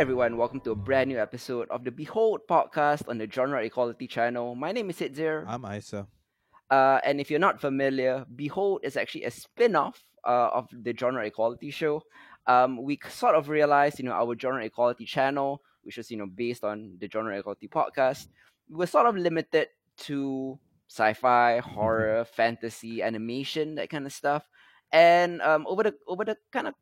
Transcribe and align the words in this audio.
Hi 0.00 0.02
everyone, 0.02 0.38
welcome 0.38 0.60
to 0.60 0.70
a 0.70 0.74
brand 0.74 1.10
new 1.10 1.18
episode 1.18 1.68
of 1.68 1.84
the 1.84 1.90
Behold 1.90 2.40
podcast 2.48 3.06
on 3.06 3.18
the 3.18 3.30
Genre 3.30 3.62
Equality 3.62 4.06
channel. 4.06 4.54
My 4.54 4.72
name 4.72 4.88
is 4.88 4.96
Itzir. 4.96 5.44
I'm 5.46 5.62
Isa. 5.66 6.08
Uh, 6.70 7.00
and 7.04 7.20
if 7.20 7.30
you're 7.30 7.38
not 7.38 7.60
familiar, 7.60 8.24
Behold 8.34 8.80
is 8.82 8.96
actually 8.96 9.24
a 9.24 9.30
spin-off 9.30 10.02
uh, 10.26 10.48
of 10.54 10.70
the 10.72 10.96
Genre 10.98 11.22
Equality 11.26 11.70
show. 11.70 12.02
Um, 12.46 12.82
we 12.82 12.98
sort 13.10 13.34
of 13.34 13.50
realized, 13.50 13.98
you 13.98 14.06
know, 14.06 14.12
our 14.12 14.34
Genre 14.40 14.64
Equality 14.64 15.04
channel, 15.04 15.60
which 15.82 15.98
was, 15.98 16.10
you 16.10 16.16
know, 16.16 16.28
based 16.34 16.64
on 16.64 16.96
the 16.98 17.06
Genre 17.12 17.38
Equality 17.38 17.68
podcast, 17.68 18.28
was 18.70 18.88
sort 18.88 19.04
of 19.04 19.16
limited 19.16 19.68
to 20.08 20.58
sci-fi, 20.88 21.58
horror, 21.58 22.24
fantasy, 22.24 23.02
animation, 23.02 23.74
that 23.74 23.90
kind 23.90 24.06
of 24.06 24.14
stuff. 24.14 24.48
And 24.92 25.42
um, 25.42 25.66
over 25.68 25.82
the 25.82 25.94
over 26.08 26.24
the 26.24 26.38
kind 26.50 26.68
of 26.68 26.74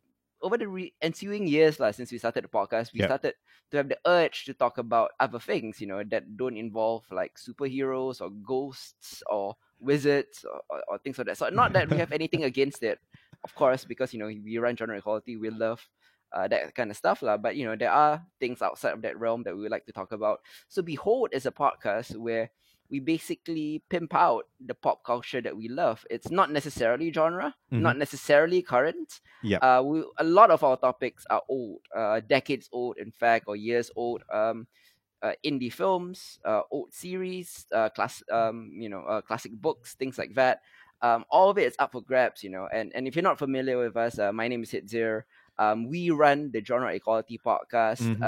over 0.43 0.57
the 0.57 0.69
re- 0.69 0.95
ensuing 1.03 1.47
years, 1.47 1.79
like, 1.81 1.95
since 1.95 2.13
we 2.13 2.19
started 2.19 2.45
the 2.45 2.49
podcast, 2.49 2.93
we 2.93 3.01
Yep. 3.01 3.03
started 3.03 3.35
to 3.71 3.77
have 3.77 3.89
the 3.89 3.99
urge 4.07 4.45
to 4.45 4.55
talk 4.55 4.79
about 4.79 5.11
other 5.21 5.39
things, 5.39 5.81
you 5.81 5.87
know, 5.87 6.03
that 6.11 6.37
don't 6.37 6.57
involve 6.57 7.05
like 7.11 7.37
superheroes 7.39 8.21
or 8.21 8.31
ghosts 8.31 9.23
or 9.31 9.55
wizards 9.79 10.45
or, 10.45 10.61
or, 10.71 10.83
or 10.89 10.99
things 10.99 11.19
like 11.19 11.27
that. 11.29 11.39
So 11.39 11.49
not 11.49 11.73
that 11.75 11.89
we 11.89 11.97
have 11.99 12.13
anything 12.13 12.45
against 12.45 12.83
it, 12.83 12.99
of 13.45 13.55
course, 13.55 13.85
because 13.85 14.13
you 14.13 14.19
know 14.19 14.27
we 14.27 14.59
run 14.59 14.77
genre 14.77 14.97
equality, 14.99 15.37
we 15.37 15.51
love 15.51 15.87
uh, 16.33 16.49
that 16.49 16.75
kind 16.75 16.91
of 16.91 16.97
stuff, 16.97 17.23
lah. 17.23 17.37
But 17.37 17.57
you 17.57 17.65
know 17.67 17.77
there 17.77 17.91
are 17.93 18.23
things 18.41 18.63
outside 18.63 18.93
of 18.95 19.03
that 19.03 19.19
realm 19.19 19.43
that 19.45 19.55
we 19.55 19.63
would 19.63 19.71
like 19.71 19.87
to 19.87 19.93
talk 19.93 20.13
about. 20.13 20.41
So 20.69 20.83
Behold 20.83 21.31
is 21.33 21.47
a 21.47 21.53
podcast 21.53 22.17
where 22.17 22.51
we 22.91 23.01
basically 23.01 23.83
pimp 23.91 24.15
out 24.15 24.47
the 24.65 24.75
pop 24.75 25.05
culture 25.05 25.41
that 25.43 25.57
we 25.57 25.69
love. 25.69 26.07
It's 26.11 26.31
not 26.31 26.51
necessarily 26.51 27.13
genre, 27.13 27.55
not 27.71 27.97
necessarily 27.99 28.63
current. 28.63 29.21
Yep. 29.43 29.63
Uh, 29.63 29.83
we, 29.85 30.05
a 30.19 30.25
lot 30.25 30.51
of 30.51 30.65
our 30.65 30.77
topics 30.77 31.27
are 31.29 31.43
old, 31.49 31.81
uh, 31.95 32.21
decades 32.21 32.69
old, 32.73 32.97
in 32.99 33.11
fact, 33.11 33.45
or 33.47 33.57
years 33.57 33.91
old. 33.95 34.23
Um, 34.33 34.67
uh, 35.21 35.33
indie 35.45 35.73
films, 35.73 36.39
uh, 36.45 36.63
old 36.71 36.95
series, 36.95 37.67
uh, 37.75 37.89
class, 37.91 38.23
um, 38.31 38.71
you 38.73 38.89
know, 38.89 39.03
uh, 39.03 39.21
classic 39.21 39.53
books, 39.53 39.95
things 39.95 40.17
like 40.17 40.35
that. 40.35 40.63
Um, 41.03 41.25
all 41.31 41.51
of 41.51 41.59
it 41.59 41.67
is 41.67 41.75
up 41.79 41.93
for 41.93 42.01
grabs, 42.01 42.43
you 42.43 42.51
know. 42.51 42.69
And 42.73 42.93
and 42.95 43.07
if 43.07 43.17
you're 43.17 43.23
not 43.23 43.39
familiar 43.39 43.79
with 43.79 43.97
us, 43.97 44.19
uh, 44.19 44.33
my 44.33 44.49
name 44.49 44.63
is 44.63 44.71
Hitzir. 44.71 45.25
Um, 45.59 45.89
we 45.89 46.11
run 46.11 46.51
the 46.53 46.65
Genre 46.65 46.95
Equality 46.95 47.39
podcast. 47.45 48.01
Mhm. 48.03 48.23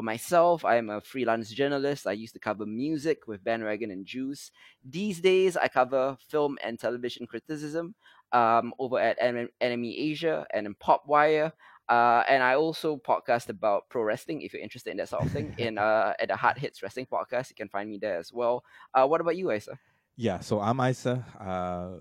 For 0.00 0.04
myself, 0.04 0.64
I'm 0.64 0.88
a 0.88 1.02
freelance 1.02 1.50
journalist. 1.50 2.06
I 2.06 2.12
used 2.12 2.32
to 2.32 2.40
cover 2.40 2.64
music 2.64 3.28
with 3.28 3.44
Ben 3.44 3.60
Bandwagon 3.60 3.90
and 3.90 4.06
Juice. 4.06 4.50
These 4.82 5.20
days, 5.20 5.58
I 5.58 5.68
cover 5.68 6.16
film 6.26 6.56
and 6.64 6.78
television 6.78 7.26
criticism 7.26 7.94
um, 8.32 8.72
over 8.78 8.98
at 8.98 9.20
NME 9.20 9.94
Asia 10.10 10.46
and 10.54 10.66
in 10.66 10.74
Popwire. 10.74 11.52
Uh, 11.86 12.22
and 12.30 12.42
I 12.42 12.54
also 12.54 12.96
podcast 12.96 13.50
about 13.50 13.90
pro 13.90 14.02
wrestling 14.02 14.40
if 14.40 14.54
you're 14.54 14.62
interested 14.62 14.92
in 14.92 14.96
that 14.96 15.10
sort 15.10 15.26
of 15.26 15.32
thing. 15.32 15.54
in 15.58 15.76
uh, 15.86 16.14
at 16.18 16.28
the 16.28 16.36
Hard 16.36 16.56
Hits 16.56 16.82
Wrestling 16.82 17.04
Podcast, 17.04 17.50
you 17.50 17.54
can 17.54 17.68
find 17.68 17.90
me 17.90 17.98
there 17.98 18.16
as 18.16 18.32
well. 18.32 18.64
Uh, 18.94 19.06
what 19.06 19.20
about 19.20 19.36
you, 19.36 19.52
Isa? 19.52 19.78
Yeah, 20.16 20.40
so 20.40 20.60
I'm 20.60 20.80
Isa. 20.80 21.26
Uh, 21.38 22.00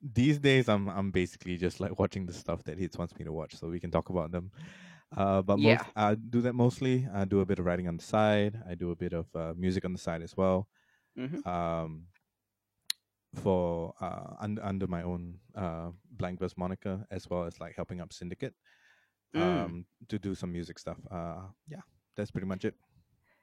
these 0.00 0.38
days, 0.38 0.70
I'm 0.70 0.88
I'm 0.88 1.10
basically 1.10 1.58
just 1.58 1.78
like 1.78 1.98
watching 1.98 2.24
the 2.24 2.32
stuff 2.32 2.64
that 2.64 2.78
Hits 2.78 2.96
wants 2.96 3.14
me 3.18 3.26
to 3.26 3.32
watch, 3.32 3.54
so 3.54 3.68
we 3.68 3.80
can 3.80 3.90
talk 3.90 4.08
about 4.08 4.32
them. 4.32 4.50
Uh, 5.16 5.42
but 5.42 5.58
Yeah. 5.58 5.84
most, 5.84 5.84
I 5.96 6.14
do 6.16 6.40
that 6.42 6.54
mostly. 6.54 7.08
I 7.12 7.24
do 7.24 7.40
a 7.40 7.46
bit 7.46 7.58
of 7.58 7.64
writing 7.66 7.88
on 7.88 7.96
the 7.96 8.02
side. 8.04 8.60
I 8.68 8.74
do 8.74 8.90
a 8.90 8.96
bit 8.96 9.12
of 9.12 9.26
uh, 9.34 9.54
music 9.56 9.84
on 9.84 9.92
the 9.92 9.98
side 9.98 10.22
as 10.22 10.36
well. 10.36 10.68
Mhm. 11.16 11.42
Um, 11.46 12.06
for 13.34 13.94
uh, 14.00 14.34
under 14.40 14.62
under 14.64 14.86
my 14.86 15.02
own 15.02 15.38
uh, 15.54 15.90
blank 16.10 16.38
verse 16.40 16.56
moniker, 16.56 17.04
as 17.10 17.28
well 17.28 17.44
as 17.44 17.60
like 17.60 17.74
helping 17.74 18.00
up 18.00 18.12
Syndicate 18.12 18.54
Mm. 19.34 19.42
um, 19.42 19.86
to 20.08 20.18
do 20.18 20.34
some 20.34 20.52
music 20.52 20.78
stuff. 20.78 20.98
Uh, 21.10 21.48
yeah, 21.68 21.82
that's 22.16 22.30
pretty 22.30 22.46
much 22.46 22.64
it. 22.64 22.74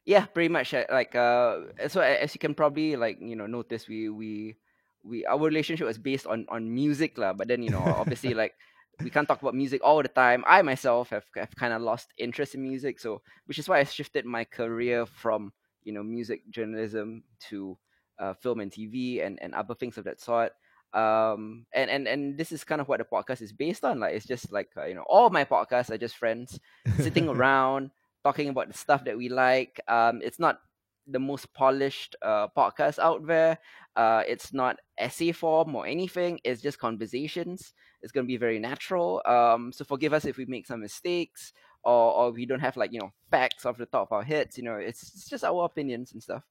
Yeah, 0.06 0.26
pretty 0.26 0.50
much. 0.50 0.74
uh, 0.74 0.86
Like, 0.90 1.16
uh, 1.16 1.88
so 1.88 2.02
as 2.02 2.34
you 2.34 2.40
can 2.40 2.54
probably 2.56 2.96
like 2.96 3.18
you 3.22 3.36
know 3.36 3.46
notice, 3.46 3.88
we 3.88 4.10
we 4.10 4.58
we 5.04 5.26
our 5.26 5.40
relationship 5.40 5.86
was 5.86 5.98
based 6.00 6.26
on 6.26 6.46
on 6.50 6.74
music 6.74 7.18
lah. 7.18 7.34
But 7.34 7.48
then 7.48 7.62
you 7.62 7.70
know, 7.70 7.84
obviously, 7.86 8.34
like 8.34 8.56
we 9.04 9.10
can't 9.10 9.28
talk 9.28 9.42
about 9.42 9.56
music 9.56 9.82
all 9.84 10.02
the 10.02 10.08
time. 10.08 10.44
I 10.48 10.62
myself 10.62 11.10
have 11.10 11.26
have 11.36 11.56
kind 11.56 11.74
of 11.74 11.82
lost 11.82 12.14
interest 12.18 12.56
in 12.56 12.64
music, 12.64 13.00
so 13.00 13.22
which 13.46 13.60
is 13.60 13.68
why 13.68 13.80
I 13.80 13.84
shifted 13.84 14.26
my 14.26 14.44
career 14.44 15.06
from 15.06 15.54
you 15.84 15.94
know 15.94 16.04
music 16.04 16.50
journalism 16.50 17.24
to 17.50 17.78
uh, 18.20 18.34
film 18.34 18.60
and 18.60 18.72
TV 18.72 19.26
and 19.26 19.42
and 19.42 19.54
other 19.54 19.76
things 19.76 19.98
of 19.98 20.06
that 20.06 20.22
sort. 20.22 20.54
Um, 20.94 21.66
and 21.74 21.90
and 21.90 22.08
and 22.08 22.38
this 22.38 22.52
is 22.52 22.64
kind 22.64 22.82
of 22.82 22.88
what 22.88 23.00
the 23.00 23.06
podcast 23.06 23.42
is 23.42 23.54
based 23.54 23.84
on. 23.84 24.00
Like, 24.00 24.14
it's 24.16 24.26
just 24.26 24.52
like 24.52 24.70
uh, 24.78 24.86
you 24.86 24.96
know, 24.96 25.06
all 25.08 25.30
my 25.30 25.46
podcasts 25.46 25.90
are 25.90 25.98
just 25.98 26.18
friends 26.18 26.60
sitting 26.98 27.30
around 27.36 27.92
talking 28.24 28.50
about 28.50 28.68
the 28.68 28.78
stuff 28.78 29.06
that 29.06 29.18
we 29.18 29.30
like. 29.30 29.80
Um, 29.88 30.22
it's 30.24 30.40
not 30.40 30.60
the 31.08 31.20
most 31.20 31.54
polished 31.54 32.16
uh, 32.22 32.48
podcast 32.56 33.00
out 33.00 33.26
there. 33.26 33.58
Uh, 33.96 34.24
it's 34.28 34.54
not 34.54 34.78
essay 34.98 35.32
form 35.32 35.76
or 35.76 35.86
anything. 35.86 36.40
It's 36.44 36.62
just 36.62 36.80
conversations. 36.80 37.74
It's 38.02 38.12
gonna 38.12 38.28
be 38.28 38.38
very 38.38 38.60
natural. 38.60 39.22
Um, 39.26 39.72
so 39.72 39.84
forgive 39.86 40.14
us 40.14 40.26
if 40.26 40.38
we 40.38 40.46
make 40.46 40.68
some 40.68 40.82
mistakes 40.82 41.54
or 41.84 42.14
or 42.14 42.32
we 42.32 42.46
don't 42.46 42.60
have 42.60 42.78
like 42.78 42.92
you 42.94 43.00
know 43.00 43.12
facts 43.30 43.66
off 43.66 43.78
the 43.78 43.86
top 43.86 44.10
of 44.10 44.12
our 44.12 44.24
heads. 44.24 44.58
You 44.58 44.64
know, 44.64 44.76
it's, 44.76 45.02
it's 45.04 45.30
just 45.30 45.44
our 45.44 45.66
opinions 45.66 46.14
and 46.14 46.22
stuff. 46.22 46.44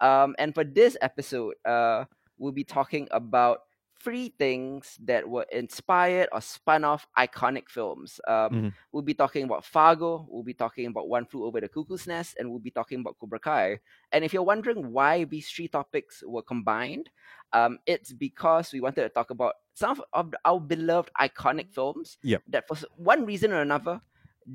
Um, 0.00 0.34
and 0.38 0.54
for 0.54 0.64
this 0.64 0.96
episode, 1.00 1.54
uh, 1.64 2.04
we'll 2.38 2.52
be 2.52 2.64
talking 2.64 3.08
about 3.10 3.60
three 4.02 4.34
things 4.38 4.98
that 5.04 5.28
were 5.28 5.46
inspired 5.52 6.28
or 6.32 6.40
spun 6.40 6.84
off 6.84 7.06
iconic 7.18 7.68
films. 7.68 8.20
Um, 8.26 8.50
Mhm. 8.50 8.72
We'll 8.92 9.02
be 9.02 9.14
talking 9.14 9.44
about 9.44 9.64
Fargo. 9.64 10.26
We'll 10.28 10.42
be 10.42 10.54
talking 10.54 10.86
about 10.86 11.08
One 11.08 11.24
Flew 11.26 11.44
Over 11.44 11.60
the 11.60 11.68
Cuckoo's 11.68 12.06
Nest, 12.06 12.36
and 12.38 12.50
we'll 12.50 12.58
be 12.58 12.70
talking 12.70 13.00
about 13.00 13.16
Cobra 13.18 13.38
Kai. 13.38 13.78
And 14.10 14.24
if 14.24 14.32
you're 14.34 14.42
wondering 14.42 14.92
why 14.92 15.24
these 15.24 15.48
three 15.50 15.68
topics 15.68 16.22
were 16.26 16.42
combined, 16.42 17.10
um, 17.52 17.78
it's 17.86 18.12
because 18.12 18.72
we 18.72 18.80
wanted 18.80 19.02
to 19.02 19.08
talk 19.08 19.30
about 19.30 19.54
some 19.74 20.02
of- 20.12 20.34
our 20.44 20.60
beloved 20.60 21.10
iconic 21.20 21.70
films 21.72 22.18
Yep. 22.22 22.42
that, 22.48 22.66
for 22.68 22.76
one 22.96 23.24
reason 23.24 23.52
or 23.52 23.60
another, 23.62 24.00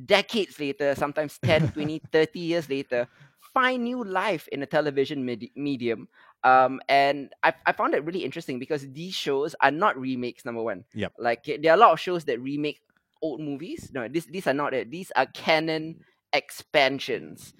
decades 0.05 0.59
later, 0.59 0.93
sometimes 0.95 1.39
10, 1.39 1.71
20, 1.71 1.99
30 2.11 2.39
years 2.39 2.69
later, 2.69 3.07
find 3.53 3.83
new 3.83 4.03
life 4.03 4.47
in 4.49 4.61
a 4.61 4.65
television 4.65 5.25
medi- 5.25 5.51
medium. 5.55 6.07
Um, 6.47 6.79
and 6.87 7.33
I, 7.43 7.53
I 7.65 7.71
found 7.73 7.93
it 7.93 8.05
really 8.05 8.23
interesting 8.23 8.59
because 8.59 8.87
these 8.93 9.13
shows 9.13 9.55
are 9.61 9.71
not 9.71 9.99
remakes, 9.99 10.45
number 10.45 10.63
one. 10.63 10.85
Yep. 10.93 11.13
Like, 11.19 11.43
there 11.61 11.71
are 11.71 11.75
a 11.75 11.79
lot 11.79 11.91
of 11.91 11.99
shows 11.99 12.23
that 12.25 12.39
remake 12.41 12.79
old 13.21 13.41
movies. 13.41 13.91
No, 13.93 14.07
this, 14.07 14.25
these 14.25 14.47
are 14.47 14.53
not 14.53 14.73
it. 14.73 14.89
These 14.89 15.11
are 15.15 15.25
canon 15.27 15.99
expansions. 16.33 17.53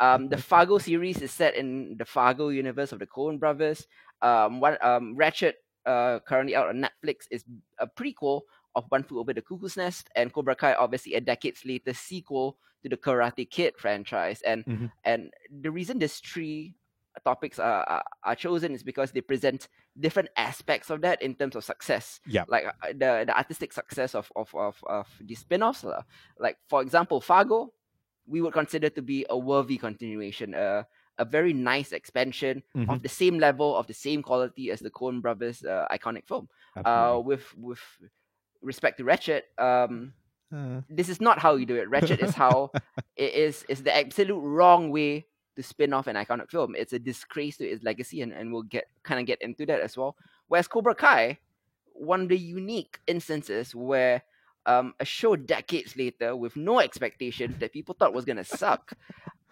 Um, 0.00 0.28
the 0.28 0.36
Fargo 0.50 0.78
series 0.78 1.20
is 1.20 1.32
set 1.32 1.56
in 1.56 1.96
the 1.98 2.04
Fargo 2.04 2.48
universe 2.48 2.92
of 2.92 2.98
the 3.00 3.06
Coen 3.06 3.38
brothers. 3.38 3.86
Um, 4.22 4.60
one, 4.60 4.76
um, 4.82 5.16
Ratched, 5.16 5.54
uh, 5.86 6.20
currently 6.20 6.54
out 6.54 6.68
on 6.68 6.86
Netflix, 6.86 7.26
is 7.30 7.44
a 7.78 7.86
prequel 7.86 8.42
of 8.74 8.84
One 8.90 9.02
Flew 9.02 9.18
Over 9.18 9.32
the 9.32 9.42
Cuckoo's 9.42 9.76
Nest, 9.76 10.10
and 10.14 10.32
Cobra 10.32 10.54
Kai, 10.54 10.74
obviously 10.74 11.14
a 11.14 11.20
decades 11.20 11.64
later 11.64 11.94
sequel 11.94 12.56
to 12.82 12.88
the 12.88 12.96
Karate 12.96 13.48
Kid 13.48 13.74
franchise. 13.76 14.42
And 14.42 14.64
Mhm. 14.66 14.92
and 15.04 15.32
the 15.50 15.70
reason 15.70 15.98
these 15.98 16.20
three 16.20 16.74
topics 17.24 17.58
are, 17.58 17.82
are 17.84 18.04
are 18.24 18.34
chosen 18.36 18.72
is 18.74 18.82
because 18.82 19.10
they 19.12 19.20
present 19.20 19.68
different 19.98 20.28
aspects 20.36 20.90
of 20.90 21.00
that 21.02 21.20
in 21.22 21.34
terms 21.34 21.56
of 21.56 21.64
success. 21.64 22.20
Yeah. 22.26 22.44
Like 22.48 22.66
uh, 22.66 22.88
the 22.92 23.24
the 23.26 23.34
artistic 23.36 23.72
success 23.72 24.14
of 24.14 24.30
of 24.36 24.54
of, 24.54 24.76
of 24.86 25.08
the 25.20 25.34
spin-offs. 25.34 25.84
lah. 25.84 26.02
Like 26.38 26.58
for 26.68 26.80
example, 26.82 27.20
Fargo, 27.20 27.72
we 28.26 28.40
would 28.40 28.52
consider 28.52 28.88
to 28.90 29.02
be 29.02 29.26
a 29.28 29.36
worthy 29.38 29.78
continuation, 29.78 30.54
a 30.54 30.86
a 31.18 31.24
very 31.26 31.52
nice 31.52 31.90
expansion 31.90 32.62
Mhm. 32.76 32.88
of 32.88 33.02
the 33.02 33.08
same 33.10 33.38
level, 33.42 33.74
of 33.74 33.86
the 33.90 33.94
same 33.94 34.22
quality 34.22 34.70
as 34.70 34.78
the 34.78 34.90
Coen 34.90 35.20
Brothers' 35.20 35.64
uh, 35.66 35.86
iconic 35.90 36.26
film. 36.30 36.48
Uh, 36.78 37.18
with 37.18 37.42
with 37.58 37.82
respect 38.62 38.98
to 38.98 39.04
Ratched, 39.04 39.42
um, 39.58 40.14
Uh, 40.48 40.80
this 40.88 41.12
is 41.12 41.20
not 41.20 41.36
how 41.38 41.60
you 41.60 41.66
do 41.68 41.76
it. 41.76 41.90
Ratched 41.92 42.24
is 42.24 42.32
how 42.32 42.72
it 43.20 43.36
is 43.36 43.68
is 43.68 43.84
the 43.84 43.92
absolute 43.92 44.40
wrong 44.40 44.88
way 44.88 45.27
to 45.58 45.64
spin 45.64 45.92
off 45.92 46.08
an 46.08 46.16
iconic 46.16 46.50
film. 46.50 46.74
It's 46.76 46.94
a 46.94 47.00
disgrace 47.00 47.58
to 47.58 47.66
its 47.68 47.84
legacy, 47.84 48.22
and, 48.22 48.32
and 48.32 48.54
we'll 48.54 48.62
get 48.64 48.86
kind 49.04 49.20
of 49.20 49.26
get 49.26 49.42
into 49.42 49.66
that 49.66 49.80
as 49.82 49.98
well. 49.98 50.16
Whereas 50.48 50.68
Cobra 50.68 50.94
Kai, 50.94 51.40
one 51.94 52.22
of 52.22 52.28
the 52.30 52.38
unique 52.38 53.00
instances 53.06 53.74
where 53.74 54.22
um, 54.66 54.94
a 55.00 55.04
show 55.04 55.36
decades 55.36 55.96
later 55.96 56.36
with 56.36 56.56
no 56.56 56.80
expectations 56.80 57.58
that 57.58 57.72
people 57.72 57.96
thought 57.98 58.14
was 58.14 58.24
gonna 58.24 58.44
suck, 58.44 58.94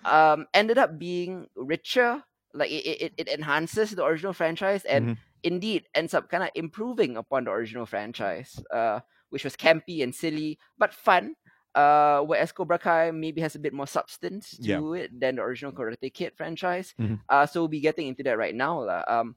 um, 0.04 0.46
ended 0.54 0.78
up 0.78 0.98
being 0.98 1.48
richer. 1.56 2.22
Like 2.54 2.70
it, 2.70 2.86
it, 2.86 3.14
it 3.18 3.28
enhances 3.28 3.90
the 3.92 4.04
original 4.04 4.32
franchise 4.32 4.84
and 4.84 5.10
Mhm. 5.10 5.16
indeed 5.42 5.88
ends 5.94 6.14
up 6.14 6.30
kind 6.30 6.42
of 6.44 6.50
improving 6.54 7.16
upon 7.16 7.44
the 7.44 7.50
original 7.50 7.86
franchise, 7.86 8.62
uh, 8.72 9.00
which 9.30 9.44
was 9.44 9.56
campy 9.56 10.02
and 10.02 10.14
silly 10.14 10.58
but 10.78 10.94
fun. 10.94 11.34
Uh, 11.76 12.20
whereas 12.24 12.52
Cobra 12.52 12.78
Kai 12.78 13.10
maybe 13.12 13.42
has 13.42 13.54
a 13.54 13.58
bit 13.60 13.74
more 13.76 13.86
substance 13.86 14.56
to 14.56 14.64
Yeah. 14.64 14.80
it 15.04 15.20
than 15.20 15.36
the 15.36 15.42
original 15.42 15.72
Karate 15.72 16.08
Kid 16.12 16.32
franchise. 16.34 16.94
Mhm. 16.98 17.20
Uh, 17.28 17.44
so 17.44 17.60
we'll 17.60 17.68
be 17.68 17.80
getting 17.84 18.08
into 18.08 18.22
that 18.24 18.38
right 18.38 18.54
now. 18.56 18.88
Um, 19.06 19.36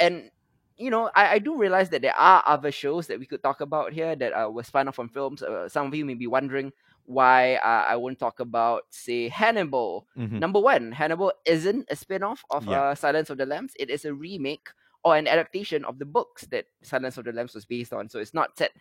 and 0.00 0.30
you 0.76 0.90
know, 0.90 1.10
I, 1.14 1.34
I 1.34 1.38
do 1.38 1.54
realize 1.54 1.90
that 1.90 2.02
there 2.02 2.16
are 2.18 2.42
other 2.46 2.72
shows 2.72 3.06
that 3.06 3.20
we 3.20 3.26
could 3.26 3.42
talk 3.42 3.60
about 3.60 3.92
here 3.92 4.16
that 4.16 4.32
uh, 4.32 4.50
were 4.50 4.64
spun 4.64 4.88
off 4.88 4.96
from 4.96 5.08
films. 5.08 5.42
Uh, 5.42 5.68
some 5.68 5.86
of 5.86 5.94
you 5.94 6.04
may 6.04 6.14
be 6.14 6.26
wondering 6.26 6.72
why 7.04 7.56
uh, 7.56 7.84
I 7.86 7.94
won't 7.96 8.18
talk 8.18 8.40
about, 8.40 8.82
say, 8.90 9.28
Hannibal. 9.28 10.08
Mhm. 10.16 10.40
Number 10.40 10.58
one, 10.58 10.90
Hannibal 10.90 11.32
isn't 11.44 11.86
a 11.90 11.94
spin 11.94 12.24
off 12.24 12.42
of 12.50 12.66
Yeah. 12.66 12.82
uh, 12.82 12.94
Silence 12.96 13.30
of 13.30 13.38
the 13.38 13.46
Lambs. 13.46 13.74
It 13.78 13.90
is 13.90 14.04
a 14.04 14.14
remake 14.14 14.70
or 15.04 15.14
an 15.14 15.28
adaptation 15.28 15.84
of 15.84 15.98
the 16.00 16.06
books 16.06 16.46
that 16.46 16.66
Silence 16.82 17.18
of 17.18 17.26
the 17.26 17.32
Lambs 17.32 17.54
was 17.54 17.66
based 17.66 17.92
on. 17.92 18.08
So 18.08 18.18
it's 18.18 18.34
not 18.34 18.56
set 18.58 18.72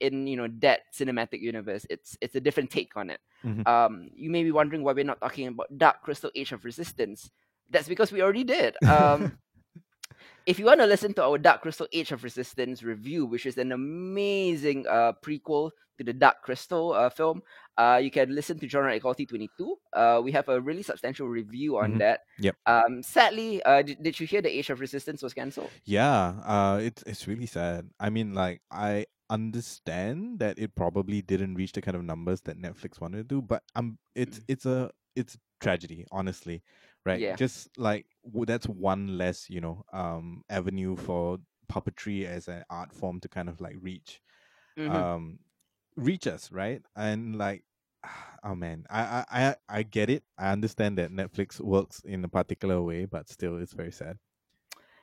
in 0.00 0.26
you 0.26 0.36
know 0.36 0.48
that 0.60 0.80
cinematic 0.94 1.40
universe. 1.40 1.86
It's 1.90 2.16
it's 2.20 2.34
a 2.34 2.40
different 2.40 2.70
take 2.70 2.96
on 2.96 3.10
it. 3.10 3.20
Mhm. 3.44 3.66
Um, 3.66 4.10
you 4.14 4.30
may 4.30 4.42
be 4.42 4.52
wondering 4.52 4.82
why 4.82 4.92
we're 4.92 5.04
not 5.04 5.20
talking 5.20 5.48
about 5.48 5.76
Dark 5.76 6.02
Crystal 6.02 6.30
Age 6.34 6.52
of 6.52 6.64
Resistance. 6.64 7.30
That's 7.70 7.88
because 7.88 8.12
we 8.12 8.22
already 8.22 8.44
did. 8.44 8.76
Um, 8.88 9.38
if 10.46 10.58
you 10.58 10.64
want 10.64 10.80
to 10.80 10.86
listen 10.86 11.12
to 11.14 11.24
our 11.24 11.36
Dark 11.36 11.60
Crystal 11.62 11.86
Age 11.92 12.10
of 12.12 12.24
Resistance 12.24 12.82
review, 12.82 13.26
which 13.26 13.44
is 13.44 13.58
an 13.58 13.72
amazing 13.72 14.86
uh, 14.88 15.12
prequel 15.22 15.70
to 15.98 16.04
the 16.04 16.12
Dark 16.12 16.42
Crystal 16.42 16.92
uh, 16.92 17.10
film, 17.10 17.42
uh, 17.78 18.00
you 18.02 18.10
can 18.10 18.34
listen 18.34 18.58
to 18.60 18.68
Genre 18.68 18.94
Equality 18.94 19.26
22. 19.26 19.76
Uh, 19.92 20.20
we 20.22 20.32
have 20.32 20.48
a 20.48 20.60
really 20.60 20.82
substantial 20.82 21.28
review 21.28 21.78
on 21.78 21.96
Mhm. 21.96 21.98
that. 21.98 22.20
Yep. 22.38 22.56
Um, 22.66 23.02
sadly, 23.02 23.62
uh, 23.62 23.82
did, 23.82 24.02
did 24.02 24.20
you 24.20 24.26
hear 24.26 24.42
the 24.42 24.50
Age 24.56 24.70
of 24.70 24.80
Resistance 24.80 25.22
was 25.22 25.34
cancelled? 25.34 25.80
Yeah, 25.84 26.40
uh, 26.44 26.78
it's 26.82 27.02
it's 27.04 27.26
really 27.26 27.46
sad. 27.46 27.90
I 28.00 28.10
mean, 28.10 28.34
like 28.34 28.62
I 28.70 29.06
understand 29.30 30.38
that 30.40 30.58
it 30.58 30.74
probably 30.74 31.22
didn't 31.22 31.54
reach 31.54 31.72
the 31.72 31.82
kind 31.82 31.96
of 31.96 32.04
numbers 32.04 32.40
that 32.42 32.58
Netflix 32.60 33.00
wanted 33.00 33.18
to 33.18 33.24
do, 33.24 33.42
but 33.42 33.62
um, 33.74 33.98
it's 34.14 34.40
Mm. 34.40 34.44
it's 34.48 34.66
a 34.66 34.90
it's 35.16 35.38
tragedy, 35.60 36.06
honestly, 36.12 36.62
right? 37.06 37.22
Yeah. 37.22 37.34
Just 37.34 37.68
like 37.78 38.06
that's 38.46 38.66
one 38.68 39.18
less, 39.18 39.48
you 39.50 39.60
know, 39.60 39.84
um, 39.92 40.42
avenue 40.48 40.96
for 40.96 41.38
puppetry 41.70 42.24
as 42.24 42.48
an 42.48 42.64
art 42.70 42.92
form 42.92 43.20
to 43.20 43.28
kind 43.28 43.48
of 43.48 43.60
like 43.60 43.76
reach, 43.80 44.20
Mhm. 44.76 44.94
um, 44.94 45.38
reach 45.96 46.26
us, 46.26 46.52
right? 46.52 46.82
And 46.96 47.36
like, 47.36 47.64
oh 48.44 48.54
man, 48.54 48.84
I 48.90 49.02
I 49.02 49.24
I 49.30 49.56
I 49.68 49.82
get 49.82 50.10
it. 50.10 50.24
I 50.38 50.52
understand 50.52 50.98
that 50.98 51.10
Netflix 51.10 51.60
works 51.60 52.00
in 52.04 52.24
a 52.24 52.28
particular 52.28 52.82
way, 52.82 53.04
but 53.06 53.28
still, 53.28 53.58
it's 53.58 53.72
very 53.74 53.92
sad. 53.92 54.18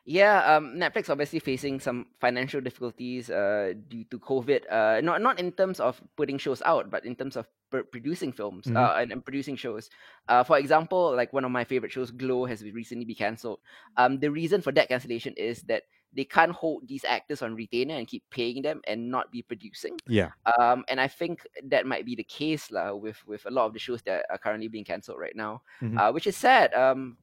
Yeah, 0.08 0.56
um, 0.56 0.76
Netflix 0.78 1.10
obviously 1.10 1.40
facing 1.40 1.80
some 1.80 2.06
financial 2.22 2.62
difficulties 2.62 3.32
uh, 3.32 3.74
due 3.90 4.04
to 4.12 4.20
COVID. 4.20 4.62
Uh, 4.70 5.02
not 5.02 5.20
not 5.22 5.40
in 5.40 5.52
terms 5.52 5.80
of 5.80 6.00
putting 6.16 6.38
shows 6.38 6.62
out, 6.62 6.92
but 6.92 7.06
in 7.06 7.16
terms 7.16 7.36
of 7.36 7.48
pr- 7.72 7.90
producing 7.90 8.32
films 8.32 8.68
Mhm. 8.68 8.78
uh, 8.78 8.94
and, 9.02 9.12
and 9.12 9.26
producing 9.26 9.56
shows. 9.56 9.90
Uh, 10.30 10.44
for 10.44 10.60
example, 10.60 11.16
like 11.16 11.34
one 11.34 11.44
of 11.44 11.50
my 11.50 11.64
favorite 11.64 11.92
shows, 11.92 12.12
Glow, 12.12 12.46
has 12.46 12.62
recently 12.64 13.06
been 13.06 13.16
cancelled. 13.18 13.60
Um, 13.98 14.20
the 14.20 14.30
reason 14.30 14.62
for 14.62 14.72
that 14.74 14.90
cancellation 14.90 15.34
is 15.38 15.64
that 15.64 15.84
they 16.16 16.24
can't 16.24 16.52
hold 16.52 16.88
these 16.88 17.04
actors 17.04 17.42
on 17.42 17.56
retainer 17.56 17.96
and 17.96 18.08
keep 18.08 18.24
paying 18.30 18.62
them 18.62 18.82
and 18.88 19.12
not 19.12 19.32
be 19.32 19.42
producing. 19.42 19.98
Yeah. 20.08 20.32
Um, 20.58 20.86
and 20.88 21.00
I 21.00 21.08
think 21.08 21.46
that 21.68 21.86
might 21.86 22.06
be 22.06 22.16
the 22.16 22.24
case 22.24 22.72
lah, 22.72 22.94
with 22.96 23.20
with 23.28 23.46
a 23.46 23.52
lot 23.52 23.66
of 23.66 23.74
the 23.74 23.80
shows 23.80 24.02
that 24.04 24.26
are 24.30 24.38
currently 24.38 24.68
being 24.68 24.86
cancelled 24.86 25.20
right 25.20 25.36
now, 25.36 25.62
Mhm. 25.82 26.00
uh, 26.00 26.12
which 26.12 26.28
is 26.28 26.38
sad. 26.38 26.74
Um, 26.74 27.18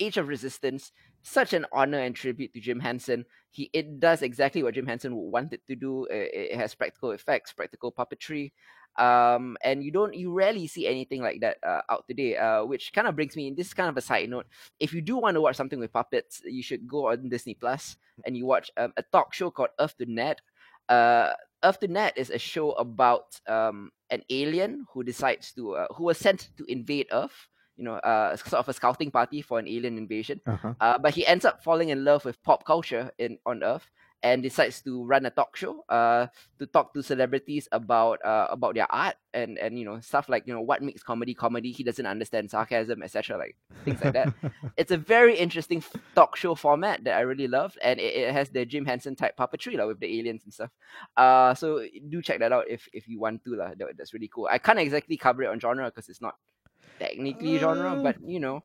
Age 0.00 0.16
of 0.16 0.28
Resistance, 0.28 0.92
such 1.22 1.52
an 1.52 1.66
honor 1.72 1.98
and 2.00 2.16
tribute 2.16 2.52
to 2.54 2.60
Jim 2.60 2.80
Henson. 2.80 3.24
He 3.50 3.70
it 3.72 4.00
does 4.00 4.22
exactly 4.22 4.62
what 4.62 4.74
Jim 4.74 4.86
Henson 4.86 5.14
wanted 5.14 5.60
to 5.66 5.76
do. 5.76 6.04
It, 6.06 6.52
it 6.52 6.56
has 6.56 6.74
practical 6.74 7.12
effects, 7.12 7.52
practical 7.52 7.92
puppetry, 7.92 8.52
um, 8.98 9.56
and 9.62 9.82
you 9.82 9.90
don't 9.90 10.14
you 10.14 10.32
rarely 10.32 10.66
see 10.66 10.86
anything 10.86 11.22
like 11.22 11.40
that 11.40 11.58
uh, 11.62 11.82
out 11.88 12.06
today. 12.08 12.36
Uh, 12.36 12.64
which 12.64 12.92
kind 12.92 13.06
of 13.06 13.14
brings 13.14 13.36
me. 13.36 13.46
In 13.46 13.54
this 13.54 13.68
is 13.68 13.74
kind 13.74 13.88
of 13.88 13.96
a 13.96 14.02
side 14.02 14.28
note. 14.28 14.46
If 14.80 14.92
you 14.92 15.00
do 15.00 15.16
want 15.16 15.34
to 15.34 15.40
watch 15.40 15.56
something 15.56 15.78
with 15.78 15.92
puppets, 15.92 16.42
you 16.44 16.62
should 16.62 16.86
go 16.86 17.10
on 17.10 17.28
Disney 17.28 17.54
Plus 17.54 17.96
and 18.26 18.36
you 18.36 18.44
watch 18.46 18.70
um, 18.76 18.92
a 18.96 19.02
talk 19.02 19.32
show 19.32 19.50
called 19.50 19.70
Earth 19.78 19.96
to 19.98 20.06
Ned. 20.06 20.40
Uh, 20.88 21.32
Earth 21.62 21.80
to 21.80 21.88
Ned 21.88 22.12
is 22.16 22.30
a 22.30 22.38
show 22.38 22.72
about 22.72 23.40
um, 23.46 23.90
an 24.10 24.22
alien 24.30 24.86
who 24.92 25.04
decides 25.04 25.52
to 25.52 25.76
uh, 25.76 25.86
who 25.94 26.04
was 26.04 26.18
sent 26.18 26.50
to 26.56 26.64
invade 26.70 27.06
Earth. 27.12 27.48
You 27.76 27.84
know, 27.84 27.94
uh, 27.94 28.34
sort 28.34 28.54
of 28.54 28.68
a 28.68 28.72
scouting 28.72 29.12
party 29.12 29.40
for 29.40 29.60
an 29.60 29.68
alien 29.68 29.98
invasion. 29.98 30.40
Uh-huh. 30.44 30.74
Uh, 30.80 30.98
but 30.98 31.14
he 31.14 31.24
ends 31.24 31.44
up 31.44 31.62
falling 31.62 31.90
in 31.90 32.04
love 32.04 32.24
with 32.24 32.42
pop 32.42 32.64
culture 32.64 33.12
in 33.18 33.38
on 33.46 33.62
Earth 33.62 33.88
and 34.22 34.42
decides 34.42 34.82
to 34.82 35.04
run 35.04 35.26
a 35.26 35.30
talk 35.30 35.56
show 35.56 35.84
uh, 35.88 36.26
to 36.58 36.66
talk 36.66 36.92
to 36.94 37.02
celebrities 37.02 37.68
about 37.70 38.24
uh, 38.24 38.48
about 38.50 38.74
their 38.74 38.90
art 38.90 39.16
and 39.32 39.58
and 39.58 39.78
you 39.78 39.84
know 39.84 40.00
stuff 40.00 40.28
like 40.28 40.46
you 40.46 40.54
know 40.54 40.60
what 40.60 40.82
makes 40.82 41.02
comedy 41.02 41.34
comedy. 41.34 41.70
He 41.70 41.84
doesn't 41.84 42.06
understand 42.06 42.50
sarcasm, 42.50 43.02
etc. 43.02 43.38
Like 43.38 43.56
things 43.84 44.02
like 44.02 44.14
that. 44.14 44.34
it's 44.76 44.90
a 44.90 44.96
very 44.96 45.36
interesting 45.36 45.82
talk 46.14 46.36
show 46.36 46.54
format 46.54 47.04
that 47.04 47.16
I 47.16 47.20
really 47.20 47.48
love 47.48 47.76
and 47.82 48.00
it, 48.00 48.14
it 48.14 48.32
has 48.32 48.50
the 48.50 48.64
Jim 48.64 48.84
Henson 48.84 49.14
type 49.14 49.36
puppetry 49.36 49.76
like, 49.76 49.86
with 49.86 50.00
the 50.00 50.18
aliens 50.18 50.42
and 50.44 50.52
stuff. 50.52 50.70
Uh, 51.16 51.54
so 51.54 51.86
do 52.08 52.22
check 52.22 52.40
that 52.40 52.52
out 52.52 52.64
if 52.68 52.88
if 52.92 53.08
you 53.08 53.20
want 53.20 53.44
to 53.44 53.54
lah. 53.54 53.70
That, 53.76 53.96
that's 53.96 54.12
really 54.12 54.28
cool. 54.28 54.48
I 54.50 54.58
can't 54.58 54.78
exactly 54.78 55.16
cover 55.16 55.44
it 55.44 55.48
on 55.48 55.60
genre 55.60 55.86
because 55.86 56.08
it's 56.08 56.20
not 56.20 56.36
technically 56.98 57.58
genre, 57.58 57.92
Uh, 57.92 58.02
but 58.02 58.16
you 58.24 58.40
know 58.40 58.64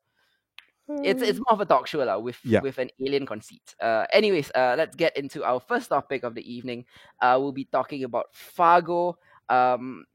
it's 0.89 1.21
it's 1.21 1.39
more 1.39 1.53
of 1.53 1.62
a 1.62 1.65
talk 1.65 1.88
show 1.88 2.03
lah, 2.03 2.18
with 2.19 2.39
Yeah. 2.44 2.62
with 2.62 2.77
an 2.77 2.89
alien 3.00 3.25
conceit. 3.25 3.75
Uh, 3.81 4.06
anyways, 4.12 4.51
uh, 4.56 4.75
let's 4.77 4.95
get 4.95 5.15
into 5.18 5.44
our 5.44 5.59
first 5.59 5.89
topic 5.89 6.24
of 6.24 6.35
the 6.35 6.44
evening. 6.44 6.85
Uh, 7.21 7.38
we'll 7.39 7.51
be 7.56 7.65
talking 7.65 8.03
about 8.03 8.33
Fargo. 8.35 9.18
Um, 9.50 10.06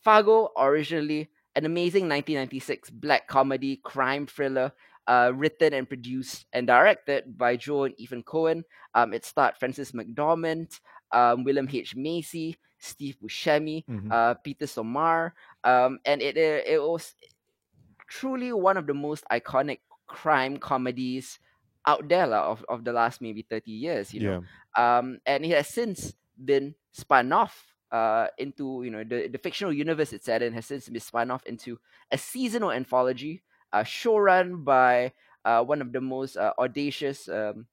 Fargo 0.00 0.50
originally 0.56 1.28
an 1.54 1.64
amazing 1.66 2.08
1996 2.08 2.90
black 2.90 3.26
comedy 3.28 3.76
crime 3.82 4.26
thriller. 4.26 4.72
Uh, 5.08 5.32
written 5.34 5.74
and 5.74 5.88
produced 5.88 6.46
and 6.52 6.68
directed 6.68 7.36
by 7.36 7.56
Joe 7.56 7.84
and 7.84 7.94
Ethan 7.98 8.22
Coen. 8.22 8.62
Um, 8.94 9.12
it 9.12 9.24
starred 9.24 9.56
Frances 9.58 9.90
McDormand, 9.90 10.78
um, 11.10 11.42
William 11.42 11.68
H 11.70 11.96
Macy, 11.96 12.56
Steve 12.78 13.16
Buscemi, 13.20 13.84
Mhm. 13.90 14.12
uh, 14.12 14.34
Peter 14.34 14.64
Stormare, 14.64 15.32
um, 15.64 15.98
and 16.04 16.22
it 16.22 16.36
it, 16.36 16.66
it 16.68 16.80
was 16.80 17.16
truly 18.12 18.52
one 18.52 18.76
of 18.76 18.86
the 18.86 18.92
most 18.92 19.24
iconic 19.32 19.80
crime 20.06 20.58
comedies 20.58 21.38
out 21.86 22.08
there 22.08 22.26
lah, 22.26 22.52
of, 22.52 22.64
of 22.68 22.84
the 22.84 22.92
last 22.92 23.22
maybe 23.22 23.40
30 23.48 23.70
years 23.72 24.12
you 24.12 24.20
know 24.20 24.44
yeah. 24.76 24.98
um 24.98 25.18
and 25.24 25.44
it 25.44 25.56
has 25.56 25.68
since 25.68 26.12
been 26.36 26.74
spun 26.92 27.32
off 27.32 27.72
uh 27.90 28.26
into 28.36 28.82
you 28.84 28.90
know 28.90 29.02
the, 29.02 29.28
the 29.28 29.38
fictional 29.38 29.72
universe 29.72 30.12
it's 30.12 30.26
set 30.26 30.42
in 30.42 30.52
has 30.52 30.66
since 30.66 30.88
been 30.88 31.00
spun 31.00 31.30
off 31.30 31.42
into 31.46 31.78
a 32.12 32.18
seasonal 32.18 32.70
anthology 32.70 33.42
uh 33.72 33.82
show 33.82 34.18
run 34.18 34.62
by 34.62 35.10
uh 35.44 35.64
one 35.64 35.80
of 35.80 35.92
the 35.92 36.00
most 36.00 36.36
uh, 36.36 36.52
audacious 36.58 37.28
um 37.28 37.66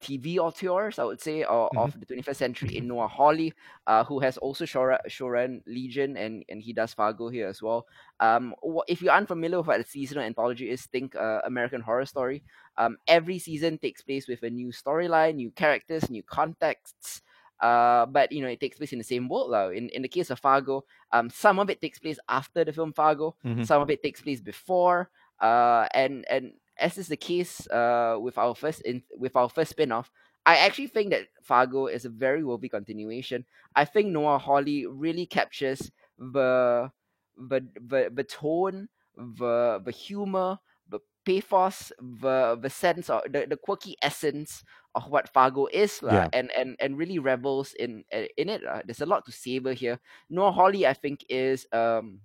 TV 0.00 0.38
auteurs, 0.38 0.98
I 0.98 1.04
would 1.04 1.20
say, 1.20 1.42
of, 1.44 1.68
of 1.76 1.98
the 2.00 2.06
21st 2.06 2.36
century 2.36 2.76
in 2.76 2.88
Noah 2.88 3.08
Hawley, 3.08 3.52
uh, 3.86 4.02
who 4.04 4.18
has 4.20 4.38
also 4.38 4.64
showrun 4.64 5.62
Legion 5.66 6.16
and, 6.16 6.44
and 6.48 6.62
he 6.62 6.72
does 6.72 6.94
Fargo 6.94 7.28
here 7.28 7.48
as 7.48 7.60
well. 7.62 7.86
Um, 8.18 8.54
if 8.88 9.02
you're 9.02 9.12
unfamiliar 9.12 9.58
with 9.58 9.66
what 9.68 9.80
a 9.80 9.84
seasonal 9.84 10.24
anthology 10.24 10.70
is, 10.70 10.86
think 10.86 11.14
uh, 11.16 11.40
American 11.44 11.80
Horror 11.80 12.06
Story. 12.06 12.42
Um, 12.78 12.96
every 13.06 13.38
season 13.38 13.78
takes 13.78 14.00
place 14.02 14.26
with 14.26 14.42
a 14.42 14.50
new 14.50 14.68
storyline, 14.68 15.34
new 15.36 15.50
characters, 15.50 16.08
new 16.10 16.22
contexts. 16.22 17.22
Uh, 17.60 18.06
but 18.06 18.32
you 18.32 18.40
know 18.40 18.48
it 18.48 18.58
takes 18.58 18.78
place 18.78 18.92
in 18.92 18.98
the 18.98 19.04
same 19.04 19.28
world. 19.28 19.50
lah. 19.50 19.68
In 19.68 19.90
in 19.90 20.00
the 20.00 20.08
case 20.08 20.30
of 20.30 20.40
Fargo, 20.40 20.82
um, 21.12 21.28
some 21.28 21.58
of 21.58 21.68
it 21.68 21.78
takes 21.82 21.98
place 21.98 22.18
after 22.26 22.64
the 22.64 22.72
film 22.72 22.94
Fargo, 22.94 23.36
Mhm. 23.44 23.66
some 23.66 23.82
of 23.82 23.90
it 23.90 24.02
takes 24.02 24.22
place 24.22 24.40
before. 24.40 25.10
Uh, 25.40 25.84
and 25.92 26.24
and 26.30 26.52
as 26.80 26.98
is 26.98 27.08
the 27.08 27.16
case 27.16 27.68
uh 27.70 28.16
with 28.20 28.38
our 28.38 28.54
first 28.54 28.82
in 28.82 29.02
with 29.16 29.36
our 29.36 29.48
first 29.48 29.70
spin-off, 29.72 30.10
I 30.46 30.56
actually 30.58 30.88
think 30.88 31.10
that 31.10 31.28
Fargo 31.42 31.86
is 31.86 32.04
a 32.04 32.10
very 32.10 32.44
worthy 32.44 32.68
continuation. 32.68 33.44
I 33.76 33.84
think 33.84 34.08
Noah 34.08 34.38
Hawley 34.38 34.86
really 34.86 35.26
captures 35.26 35.90
the 36.18 36.90
the 37.36 37.60
the, 37.80 38.10
the 38.14 38.24
tone, 38.24 38.88
the 39.16 39.80
the 39.84 39.92
humor, 39.92 40.58
the 40.88 41.00
pathos, 41.24 41.92
the 42.00 42.58
the 42.60 42.70
sense 42.70 43.10
of 43.10 43.22
the, 43.30 43.46
the 43.48 43.56
quirky 43.56 43.96
essence 44.02 44.64
of 44.94 45.08
what 45.08 45.28
Fargo 45.32 45.66
is, 45.72 46.00
Yeah. 46.08 46.30
and, 46.32 46.50
and 46.52 46.76
and 46.80 46.98
really 46.98 47.18
revels 47.18 47.74
in 47.74 48.04
uh, 48.12 48.26
in 48.36 48.48
it. 48.48 48.62
lah. 48.62 48.82
There's 48.84 49.00
a 49.02 49.06
lot 49.06 49.24
to 49.26 49.32
savor 49.32 49.72
here. 49.72 50.00
Noah 50.28 50.52
Hawley, 50.52 50.86
I 50.86 50.94
think, 50.94 51.24
is 51.28 51.66
um 51.72 52.20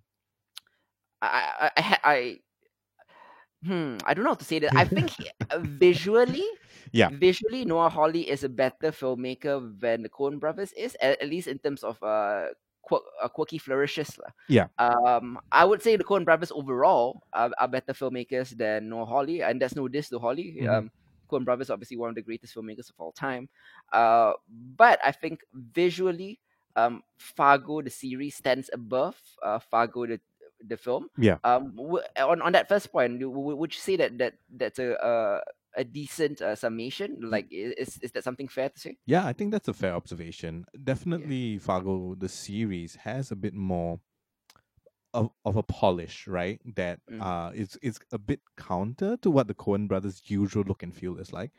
I 1.21 1.27
I 1.59 1.71
I, 1.77 1.99
I 2.03 2.39
hmm 3.63 3.97
I 4.05 4.13
don't 4.13 4.23
know 4.23 4.31
how 4.31 4.41
to 4.41 4.45
say 4.45 4.59
that. 4.59 4.73
I 4.75 4.85
think 4.85 5.09
he- 5.11 5.29
uh, 5.49 5.59
visually, 5.59 6.45
Yeah. 6.91 7.09
visually 7.09 7.65
Noah 7.65 7.89
Hawley 7.89 8.29
is 8.29 8.43
a 8.43 8.49
better 8.49 8.91
filmmaker 8.91 9.79
than 9.79 10.03
the 10.03 10.09
Coen 10.09 10.39
Brothers 10.39 10.71
is, 10.73 10.95
at, 11.01 11.21
at 11.21 11.29
least 11.29 11.47
in 11.47 11.59
terms 11.59 11.83
of 11.83 12.01
uh, 12.03 12.47
quirk, 12.81 13.03
uh 13.21 13.27
quirky 13.29 13.57
flourishes. 13.57 14.17
Yeah. 14.47 14.67
Um, 14.77 15.39
I 15.51 15.65
would 15.65 15.81
say 15.81 15.95
the 15.95 16.03
Coen 16.03 16.25
Brothers 16.25 16.51
overall 16.51 17.21
are, 17.33 17.51
are 17.59 17.67
better 17.67 17.93
filmmakers 17.93 18.55
than 18.57 18.89
Noah 18.89 19.05
Hawley, 19.05 19.41
and 19.41 19.61
there's 19.61 19.75
no 19.75 19.87
diss 19.87 20.09
to 20.09 20.19
Hawley. 20.19 20.61
Mhm. 20.61 20.67
Um, 20.67 20.91
Coen 21.31 21.45
Brothers 21.45 21.69
obviously 21.69 21.97
one 21.97 22.09
of 22.09 22.15
the 22.15 22.21
greatest 22.21 22.55
filmmakers 22.55 22.89
of 22.89 22.95
all 22.99 23.11
time. 23.11 23.49
Uh, 23.91 24.33
but 24.75 24.99
I 25.03 25.11
think 25.11 25.41
visually, 25.53 26.39
um, 26.75 27.03
Fargo 27.17 27.81
the 27.81 27.89
series 27.89 28.35
stands 28.35 28.69
above 28.73 29.15
uh, 29.43 29.59
Fargo 29.59 30.05
the 30.07 30.19
the 30.67 30.77
film. 30.77 31.09
Yeah. 31.17 31.37
Um, 31.43 31.75
w- 31.75 32.03
on 32.17 32.41
on 32.41 32.51
that 32.53 32.67
first 32.67 32.91
point, 32.91 33.19
would 33.23 33.73
you 33.73 33.79
say 33.79 33.95
that 33.97 34.17
that 34.17 34.33
that's 34.49 34.79
a 34.79 34.93
a, 34.93 35.41
a 35.77 35.83
decent 35.83 36.41
uh, 36.41 36.55
summation? 36.55 37.17
Like, 37.21 37.47
is 37.51 37.97
is 38.01 38.11
that 38.11 38.23
something 38.23 38.47
fair 38.47 38.69
to 38.69 38.79
say? 38.79 38.97
Yeah, 39.05 39.25
I 39.25 39.33
think 39.33 39.51
that's 39.51 39.67
a 39.67 39.73
fair 39.73 39.93
observation. 39.93 40.65
Definitely, 40.83 41.57
Fargo, 41.59 42.15
the 42.15 42.29
series, 42.29 42.95
has 42.95 43.31
a 43.31 43.35
bit 43.35 43.53
more 43.53 43.99
of, 45.13 45.29
of 45.45 45.55
a 45.55 45.63
polish, 45.63 46.27
right? 46.27 46.59
That 46.75 46.99
Mm. 47.09 47.21
uh 47.21 47.51
is 47.53 47.77
is 47.81 47.99
a 48.11 48.17
bit 48.17 48.41
counter 48.57 49.17
to 49.17 49.31
what 49.31 49.47
the 49.47 49.53
Coen 49.55 49.87
brothers' 49.87 50.21
usual 50.25 50.63
look 50.63 50.83
and 50.83 50.93
feel 50.93 51.17
is 51.17 51.31
like. 51.33 51.51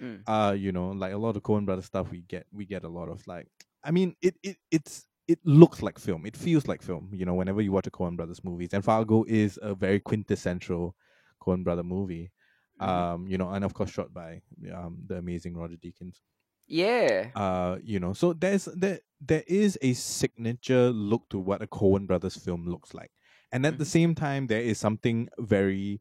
Mm. 0.00 0.22
Uh, 0.26 0.52
you 0.52 0.72
know, 0.72 0.88
like 0.90 1.12
a 1.12 1.18
lot 1.18 1.36
of 1.36 1.42
Coen 1.42 1.66
brothers 1.66 1.84
stuff 1.86 2.10
we 2.10 2.22
get 2.22 2.46
we 2.52 2.64
get 2.64 2.84
a 2.84 2.88
lot 2.88 3.08
of 3.08 3.26
like 3.26 3.48
I 3.84 3.90
mean 3.90 4.16
it, 4.22 4.36
it 4.42 4.56
it's 4.70 5.06
it 5.32 5.38
looks 5.44 5.82
like 5.86 5.98
film. 5.98 6.26
It 6.26 6.36
feels 6.36 6.66
like 6.70 6.82
film, 6.82 7.10
you 7.20 7.24
know, 7.26 7.34
whenever 7.40 7.60
you 7.62 7.72
watch 7.72 7.86
a 7.86 7.90
Coen 7.98 8.16
brothers 8.16 8.42
movies. 8.44 8.70
And 8.74 8.84
Fargo 8.84 9.24
is 9.28 9.58
a 9.62 9.74
very 9.74 10.00
quintessential 10.00 10.94
Coen 11.42 11.62
brother 11.64 11.84
movie. 11.84 12.32
Mhm. 12.80 12.88
Um, 12.88 13.26
you 13.28 13.38
know, 13.38 13.50
and 13.50 13.64
of 13.64 13.72
course 13.74 13.90
shot 13.90 14.12
by 14.12 14.42
um 14.78 14.92
the 15.06 15.16
amazing 15.24 15.54
Roger 15.56 15.76
Deakins 15.76 16.16
yeah. 16.66 17.30
uh 17.34 17.78
you 17.82 17.98
know 18.00 18.12
so 18.12 18.32
there's 18.32 18.66
there 18.76 19.00
there 19.20 19.44
is 19.46 19.78
a 19.82 19.92
signature 19.92 20.90
look 20.90 21.28
to 21.30 21.38
what 21.38 21.62
a 21.62 21.66
Coen 21.66 22.06
brothers 22.06 22.36
film 22.36 22.66
looks 22.66 22.94
like 22.94 23.10
and 23.52 23.66
at 23.66 23.78
the 23.78 23.84
Mhm. 23.84 23.88
same 23.96 24.14
time 24.14 24.46
there 24.46 24.62
is 24.62 24.78
something 24.78 25.28
very 25.38 26.00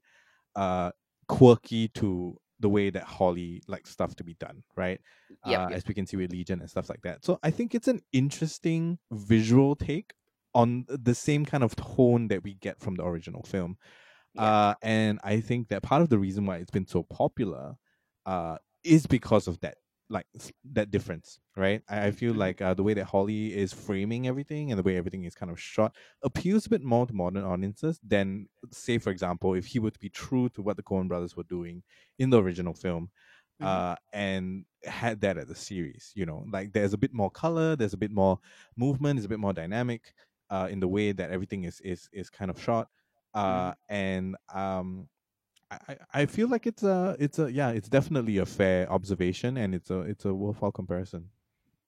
uh 0.55 0.91
quirky 1.27 1.87
to 1.89 2.37
the 2.59 2.69
way 2.69 2.89
that 2.89 3.03
Hawley 3.03 3.61
likes 3.67 3.89
stuff 3.89 4.15
to 4.15 4.23
be 4.23 4.33
done 4.35 4.63
right 4.75 4.99
Yep, 5.45 5.59
uh, 5.59 5.67
yep. 5.69 5.71
as 5.77 5.87
we 5.87 5.93
can 5.93 6.05
see 6.05 6.17
with 6.17 6.31
Legion 6.31 6.59
and 6.59 6.69
stuff 6.69 6.89
like 6.89 7.01
that 7.03 7.23
so 7.25 7.39
I 7.43 7.51
think 7.51 7.73
it's 7.75 7.87
an 7.87 8.01
interesting 8.13 8.99
visual 9.11 9.75
take 9.75 10.13
on 10.53 10.85
the 10.87 11.15
same 11.15 11.45
kind 11.45 11.63
of 11.63 11.75
tone 11.75 12.27
that 12.29 12.43
we 12.43 12.55
get 12.55 12.79
from 12.79 12.95
the 12.95 13.05
original 13.05 13.43
film 13.43 13.77
Yeah. 14.33 14.41
uh 14.43 14.73
and 14.81 15.19
I 15.23 15.39
think 15.41 15.69
that 15.69 15.83
part 15.83 16.01
of 16.01 16.09
the 16.09 16.19
reason 16.19 16.45
why 16.45 16.57
it's 16.57 16.71
been 16.71 16.87
so 16.87 17.03
popular 17.03 17.75
uh 18.25 18.57
is 18.83 19.05
because 19.07 19.47
of 19.47 19.59
that 19.61 19.77
like 20.09 20.27
that 20.63 20.91
difference, 20.91 21.39
right? 21.55 21.83
I, 21.89 22.07
I 22.07 22.11
feel 22.11 22.33
Mhm. 22.33 22.35
like 22.35 22.61
uh, 22.61 22.73
the 22.73 22.83
way 22.83 22.93
that 22.95 23.05
Hawley 23.05 23.55
is 23.55 23.73
framing 23.73 24.27
everything 24.27 24.71
and 24.71 24.79
the 24.79 24.83
way 24.83 24.97
everything 24.97 25.23
is 25.23 25.35
kind 25.35 25.51
of 25.51 25.59
shot 25.59 25.95
appeals 26.23 26.65
a 26.65 26.69
bit 26.69 26.83
more 26.83 27.05
to 27.05 27.13
modern 27.13 27.43
audiences 27.43 27.99
than, 28.03 28.47
say, 28.71 28.97
for 28.97 29.11
example, 29.11 29.53
if 29.53 29.67
he 29.67 29.79
were 29.79 29.91
to 29.91 29.99
be 29.99 30.09
true 30.09 30.49
to 30.49 30.61
what 30.61 30.77
the 30.77 30.83
Coen 30.83 31.07
brothers 31.07 31.35
were 31.35 31.43
doing 31.43 31.83
in 32.17 32.29
the 32.31 32.41
original 32.41 32.73
film, 32.73 33.11
Mhm. 33.59 33.83
uh, 33.83 33.95
and 34.13 34.65
had 34.83 35.21
that 35.21 35.37
as 35.37 35.49
a 35.49 35.55
series. 35.55 36.11
You 36.15 36.25
know, 36.25 36.45
like 36.51 36.73
there's 36.73 36.93
a 36.93 36.97
bit 36.97 37.13
more 37.13 37.29
color, 37.29 37.75
there's 37.75 37.93
a 37.93 37.97
bit 37.97 38.11
more 38.11 38.39
movement, 38.75 39.19
it's 39.19 39.25
a 39.25 39.29
bit 39.29 39.39
more 39.39 39.53
dynamic 39.53 40.13
uh, 40.49 40.67
in 40.71 40.79
the 40.79 40.87
way 40.87 41.11
that 41.11 41.31
everything 41.31 41.63
is 41.65 41.79
is 41.81 42.09
is 42.13 42.29
kind 42.29 42.49
of 42.51 42.61
shot, 42.61 42.89
uh, 43.33 43.73
and 43.89 44.35
um, 44.53 45.09
I, 45.71 45.97
I- 46.13 46.25
feel 46.25 46.47
like 46.49 46.65
it's 46.67 46.83
a 46.83 47.15
it's 47.19 47.37
a 47.39 47.51
yeah 47.51 47.69
it's 47.69 47.89
definitely 47.89 48.37
a 48.37 48.45
fair 48.45 48.91
observation 48.91 49.57
and 49.57 49.75
it's 49.75 49.89
a 49.89 49.99
it's 50.01 50.25
a 50.25 50.33
worthwhile 50.33 50.71
comparison. 50.71 51.29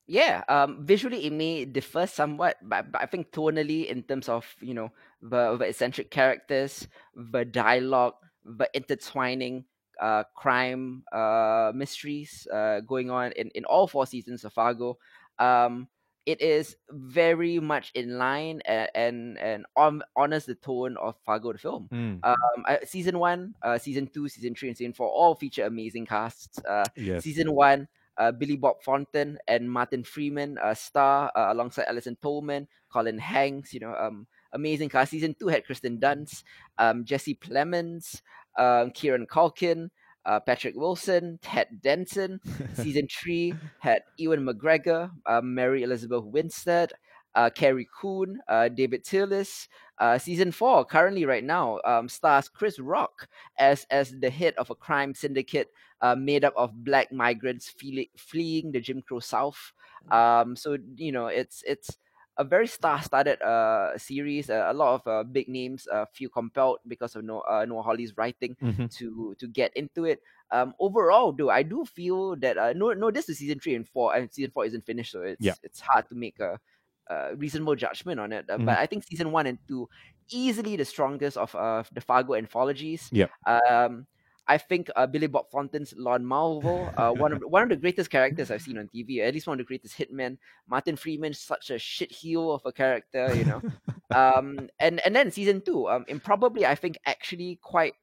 Yeah, 0.07 0.43
um, 0.50 0.85
visually 0.85 1.25
it 1.25 1.31
may 1.31 1.63
differ 1.63 2.05
somewhat, 2.05 2.57
but, 2.61 2.91
but 2.91 3.01
I 3.01 3.05
think 3.05 3.31
tonally, 3.31 3.88
in 3.88 4.03
terms 4.03 4.27
of 4.27 4.45
you 4.59 4.73
know 4.73 4.91
the, 5.21 5.55
the 5.57 5.65
eccentric 5.65 6.11
characters, 6.11 6.88
the 7.15 7.45
dialogue, 7.45 8.15
the 8.43 8.69
intertwining 8.73 9.65
uh, 10.01 10.23
crime 10.35 11.03
uh, 11.13 11.71
mysteries 11.73 12.47
uh, 12.51 12.81
going 12.81 13.09
on 13.09 13.31
in, 13.33 13.50
in 13.55 13.63
all 13.65 13.88
four 13.88 14.05
seasons 14.05 14.43
of 14.43 14.51
Fargo, 14.51 14.97
um, 15.39 15.88
it 16.25 16.41
is 16.41 16.75
very 16.89 17.59
much 17.59 17.91
in 17.95 18.17
line 18.17 18.61
and 18.65 18.89
and, 18.93 19.37
and 19.39 19.65
hon- 19.75 20.03
honors 20.15 20.45
the 20.45 20.55
tone 20.55 20.97
of 20.97 21.15
Fargo 21.25 21.51
the 21.53 21.59
film. 21.59 21.89
Mm, 21.91 22.19
Um, 22.23 22.65
uh, 22.67 22.77
season 22.85 23.17
one, 23.17 23.55
uh, 23.63 23.77
season 23.77 24.07
two, 24.07 24.29
season 24.29 24.53
three, 24.53 24.69
and 24.69 24.77
season 24.77 24.93
four 24.93 25.09
all 25.09 25.35
feature 25.35 25.65
amazing 25.65 26.05
casts. 26.05 26.59
Uh, 26.63 26.85
yes. 26.95 27.23
Season 27.23 27.51
one, 27.53 27.87
uh, 28.17 28.31
Billy 28.31 28.55
Bob 28.55 28.81
Thornton 28.83 29.39
and 29.47 29.71
Martin 29.71 30.03
Freeman 30.03 30.57
uh, 30.59 30.73
star 30.73 31.31
uh, 31.35 31.51
alongside 31.51 31.85
Alison 31.87 32.15
Tolman, 32.21 32.67
Colin 32.91 33.17
Hanks. 33.17 33.73
You 33.73 33.79
know, 33.79 33.95
um, 33.95 34.27
amazing 34.53 34.89
cast. 34.89 35.11
Season 35.11 35.33
two 35.33 35.47
had 35.47 35.65
Kristen 35.65 35.97
Dunst, 35.97 36.43
um, 36.77 37.03
Jesse 37.03 37.35
Plemons, 37.35 38.21
um, 38.57 38.91
Kieran 38.91 39.25
Culkin, 39.25 39.89
uh, 40.25 40.39
Patrick 40.39 40.75
Wilson, 40.75 41.39
Ted 41.41 41.67
Danson. 41.81 42.39
Season 42.73 43.07
three 43.07 43.53
had 43.79 44.03
Ewan 44.17 44.45
McGregor, 44.45 45.11
uh, 45.25 45.41
Mary 45.41 45.83
Elizabeth 45.83 46.23
Winstead, 46.23 46.93
uh, 47.35 47.49
Carrie 47.49 47.87
Coon, 47.99 48.39
uh, 48.47 48.69
David 48.69 49.03
Thewlis. 49.03 49.67
Uh, 49.97 50.17
season 50.17 50.51
four, 50.51 50.83
currently 50.83 51.25
right 51.25 51.43
now, 51.43 51.79
um, 51.85 52.09
stars 52.09 52.49
Chris 52.49 52.79
Rock 52.79 53.27
as 53.59 53.85
as 53.91 54.09
the 54.19 54.31
head 54.31 54.55
of 54.57 54.71
a 54.71 54.75
crime 54.75 55.13
syndicate 55.13 55.67
uh, 56.01 56.15
made 56.15 56.43
up 56.43 56.53
of 56.57 56.83
black 56.83 57.11
migrants 57.11 57.69
flee- 57.69 58.09
fleeing 58.17 58.71
the 58.71 58.79
Jim 58.79 59.03
Crow 59.03 59.19
South. 59.19 59.73
Um, 60.09 60.55
so 60.55 60.77
you 60.95 61.11
know, 61.11 61.27
it's 61.27 61.63
it's 61.67 61.97
a 62.41 62.43
very 62.43 62.65
star-studded 62.65 63.38
uh, 63.45 63.93
series. 63.98 64.50
Uh, 64.50 64.65
a 64.67 64.74
lot 64.74 64.98
of 64.98 65.01
uh, 65.05 65.21
big 65.24 65.45
names 65.48 65.86
uh, 65.93 66.05
feel 66.10 66.29
compelled 66.33 66.81
because 66.89 67.15
of 67.15 67.24
Noah, 67.24 67.45
uh, 67.45 67.65
Noah 67.69 67.86
Hawley's 67.86 68.17
writing 68.17 68.57
Mhm. 68.57 68.89
to 68.98 69.36
to 69.38 69.45
get 69.48 69.69
into 69.77 70.10
it. 70.10 70.19
Um, 70.50 70.74
overall, 70.81 71.31
though, 71.31 71.53
I 71.53 71.62
do 71.63 71.86
feel 71.86 72.36
that 72.41 72.57
uh, 72.57 72.74
no, 72.74 72.93
no, 72.98 73.12
this 73.13 73.29
is 73.29 73.38
season 73.38 73.62
three 73.62 73.75
and 73.77 73.88
four, 73.88 74.15
and 74.17 74.25
season 74.33 74.51
four 74.51 74.65
isn't 74.65 74.83
finished, 74.83 75.13
so 75.13 75.21
it's 75.21 75.39
Yeah. 75.39 75.55
it's 75.63 75.79
hard 75.79 76.10
to 76.10 76.15
make 76.17 76.41
a, 76.41 76.60
a 77.07 77.36
reasonable 77.38 77.75
judgment 77.77 78.19
on 78.19 78.33
it. 78.33 78.50
Uh, 78.50 78.57
But 78.57 78.81
I 78.81 78.86
think 78.89 79.05
season 79.05 79.31
one 79.31 79.45
and 79.45 79.60
two 79.67 79.88
easily 80.33 80.75
the 80.75 80.86
strongest 80.86 81.38
of 81.38 81.53
uh, 81.55 81.83
the 81.93 82.01
Fargo 82.01 82.33
anthologies. 82.33 83.07
Yep. 83.13 83.29
Um, 83.45 84.07
I 84.48 84.57
think 84.57 84.89
uh, 84.95 85.07
Billy 85.07 85.27
Bob 85.27 85.50
Thornton's 85.51 85.93
Lorne 85.98 86.25
Malvo, 86.25 86.91
uh, 86.98 87.13
one 87.13 87.31
of 87.31 87.39
the- 87.39 87.48
one 87.48 87.63
of 87.63 87.69
the 87.69 87.75
greatest 87.75 88.10
characters 88.10 88.51
I've 88.51 88.62
seen 88.62 88.77
on 88.77 88.89
TV, 88.89 89.21
at 89.21 89.33
least 89.33 89.48
one 89.48 89.60
of 89.60 89.65
the 89.65 89.67
greatest 89.67 89.98
hitmen. 89.98 90.38
Martin 90.67 90.95
Freeman, 90.95 91.33
such 91.33 91.69
a 91.69 91.77
shit 91.79 92.12
heel 92.12 92.51
of 92.51 92.62
a 92.65 92.71
character, 92.71 93.33
you 93.36 93.45
know. 93.45 93.62
um, 94.15 94.69
and 94.79 95.00
and 95.05 95.15
then 95.15 95.31
season 95.31 95.62
two, 95.62 95.88
um, 95.89 96.05
improbably, 96.07 96.65
I 96.65 96.75
think 96.75 96.98
actually 97.05 97.60
quite 97.62 97.93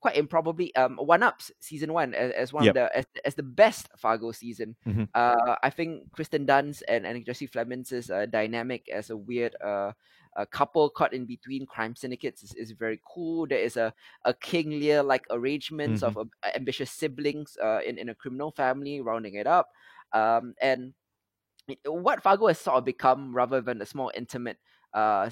quite 0.00 0.16
improbably, 0.16 0.74
um, 0.76 0.96
one 0.96 1.22
ups 1.22 1.50
season 1.60 1.92
one 1.92 2.14
as, 2.14 2.32
as 2.32 2.52
one 2.52 2.64
Yep. 2.64 2.70
of 2.70 2.74
the 2.74 2.98
as, 2.98 3.06
as 3.24 3.34
the 3.34 3.42
best 3.42 3.88
Fargo 3.96 4.32
season. 4.32 4.76
Mhm. 4.86 5.08
Uh, 5.14 5.56
I 5.62 5.70
think 5.70 6.12
Kristen 6.12 6.46
Dunst 6.46 6.82
and 6.88 7.06
and 7.06 7.24
Jesse 7.24 7.48
Plemons' 7.48 8.10
uh, 8.10 8.26
dynamic 8.26 8.88
as 8.88 9.10
a 9.10 9.16
weird 9.16 9.56
uh. 9.62 9.92
A 10.38 10.44
couple 10.44 10.90
caught 10.90 11.14
in 11.14 11.24
between 11.24 11.64
crime 11.64 11.96
syndicates 11.96 12.42
is, 12.42 12.52
is 12.52 12.72
very 12.72 13.00
cool. 13.08 13.46
There 13.46 13.58
is 13.58 13.78
a, 13.78 13.94
a 14.26 14.34
King 14.34 14.68
Lear 14.68 15.02
like 15.02 15.24
arrangements 15.30 16.02
of 16.02 16.18
uh, 16.18 16.24
ambitious 16.54 16.90
siblings 16.90 17.56
uh, 17.56 17.80
in, 17.80 17.96
in 17.96 18.10
a 18.10 18.14
criminal 18.14 18.50
family 18.52 19.00
rounding 19.00 19.36
it 19.36 19.46
up. 19.46 19.70
Um, 20.12 20.52
and 20.60 20.92
what 21.86 22.22
Fargo 22.22 22.48
has 22.48 22.58
sort 22.58 22.76
of 22.76 22.84
become, 22.84 23.34
rather 23.34 23.62
than 23.62 23.80
a 23.80 23.86
small 23.86 24.12
intimate 24.14 24.58
uh, 24.92 25.30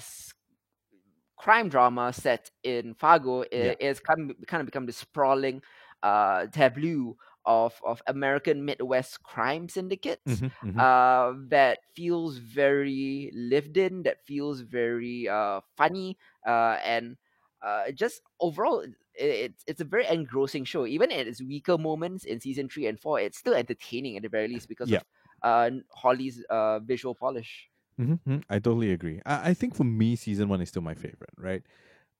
crime 1.37 1.69
drama 1.69 2.13
set 2.13 2.51
in 2.63 2.93
Fargo, 2.93 3.43
i- 3.43 3.47
Yeah. 3.55 3.75
is 3.79 3.99
kind 3.99 4.31
of, 4.31 4.37
kind 4.47 4.61
of 4.61 4.65
become 4.67 4.85
the 4.85 4.93
sprawling 4.93 5.61
uh, 6.03 6.47
tableau 6.47 7.17
of, 7.45 7.79
of 7.85 8.01
American 8.07 8.65
Midwest 8.65 9.23
crime 9.23 9.69
syndicates 9.69 10.25
Mhm, 10.25 10.51
mhm. 10.61 10.85
uh, 10.85 11.33
that 11.49 11.79
feels 11.95 12.37
very 12.37 13.31
lived 13.33 13.77
in, 13.77 14.03
that 14.03 14.25
feels 14.25 14.61
very 14.61 15.27
uh, 15.27 15.61
funny, 15.77 16.17
uh, 16.45 16.77
and 16.83 17.17
uh, 17.61 17.91
just 17.91 18.21
overall, 18.39 18.81
it, 18.81 18.93
it's 19.15 19.63
it's 19.67 19.81
a 19.81 19.85
very 19.85 20.05
engrossing 20.07 20.65
show. 20.65 20.85
Even 20.85 21.11
at 21.11 21.27
its 21.27 21.41
weaker 21.41 21.77
moments 21.77 22.25
in 22.25 22.39
season 22.39 22.69
three 22.69 22.85
and 22.87 22.99
four, 22.99 23.19
it's 23.19 23.37
still 23.37 23.53
entertaining 23.55 24.17
at 24.17 24.23
the 24.23 24.29
very 24.29 24.47
least 24.47 24.67
because 24.67 24.91
Yeah. 24.91 24.99
of 24.99 25.03
uh, 25.41 25.71
Hawley's 25.91 26.43
uh, 26.49 26.79
visual 26.79 27.15
polish. 27.15 27.69
Mhm, 27.99 28.19
mhm. 28.27 28.43
I 28.49 28.59
totally 28.59 28.91
agree. 28.91 29.21
I, 29.25 29.51
I 29.51 29.53
think 29.53 29.75
for 29.75 29.83
me, 29.83 30.15
season 30.15 30.49
one 30.49 30.61
is 30.61 30.69
still 30.69 30.81
my 30.81 30.95
favorite, 30.95 31.29
right? 31.37 31.63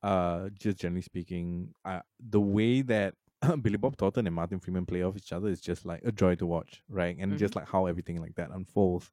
Uh, 0.04 0.50
just 0.52 0.78
generally 0.78 1.02
speaking, 1.02 1.74
uh, 1.86 2.02
the 2.20 2.42
way 2.42 2.82
that 2.84 3.16
Billy 3.62 3.78
Bob 3.78 3.98
Thornton 3.98 4.28
and 4.28 4.36
Martin 4.36 4.60
Freeman 4.60 4.86
play 4.86 5.04
off 5.04 5.18
each 5.18 5.34
other 5.34 5.50
is 5.50 5.62
just 5.62 5.86
like 5.86 6.02
a 6.06 6.12
joy 6.12 6.36
to 6.36 6.46
watch, 6.46 6.84
right? 6.90 7.18
And 7.20 7.38
just 7.38 7.56
like 7.56 7.68
how 7.70 7.88
everything 7.88 8.22
like 8.22 8.36
that 8.36 8.52
unfolds. 8.52 9.12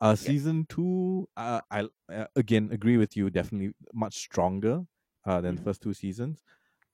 Uh, 0.00 0.16
season 0.16 0.66
two, 0.68 1.28
uh, 1.36 1.60
I 1.70 1.88
uh, 2.12 2.26
again 2.36 2.70
agree 2.72 2.98
with 2.98 3.16
you. 3.16 3.30
Definitely 3.30 3.74
much 3.94 4.16
stronger 4.18 4.84
uh, 5.26 5.40
than 5.42 5.56
the 5.56 5.60
Mhm. 5.60 5.62
first 5.62 5.82
two 5.82 5.94
seasons. 5.94 6.42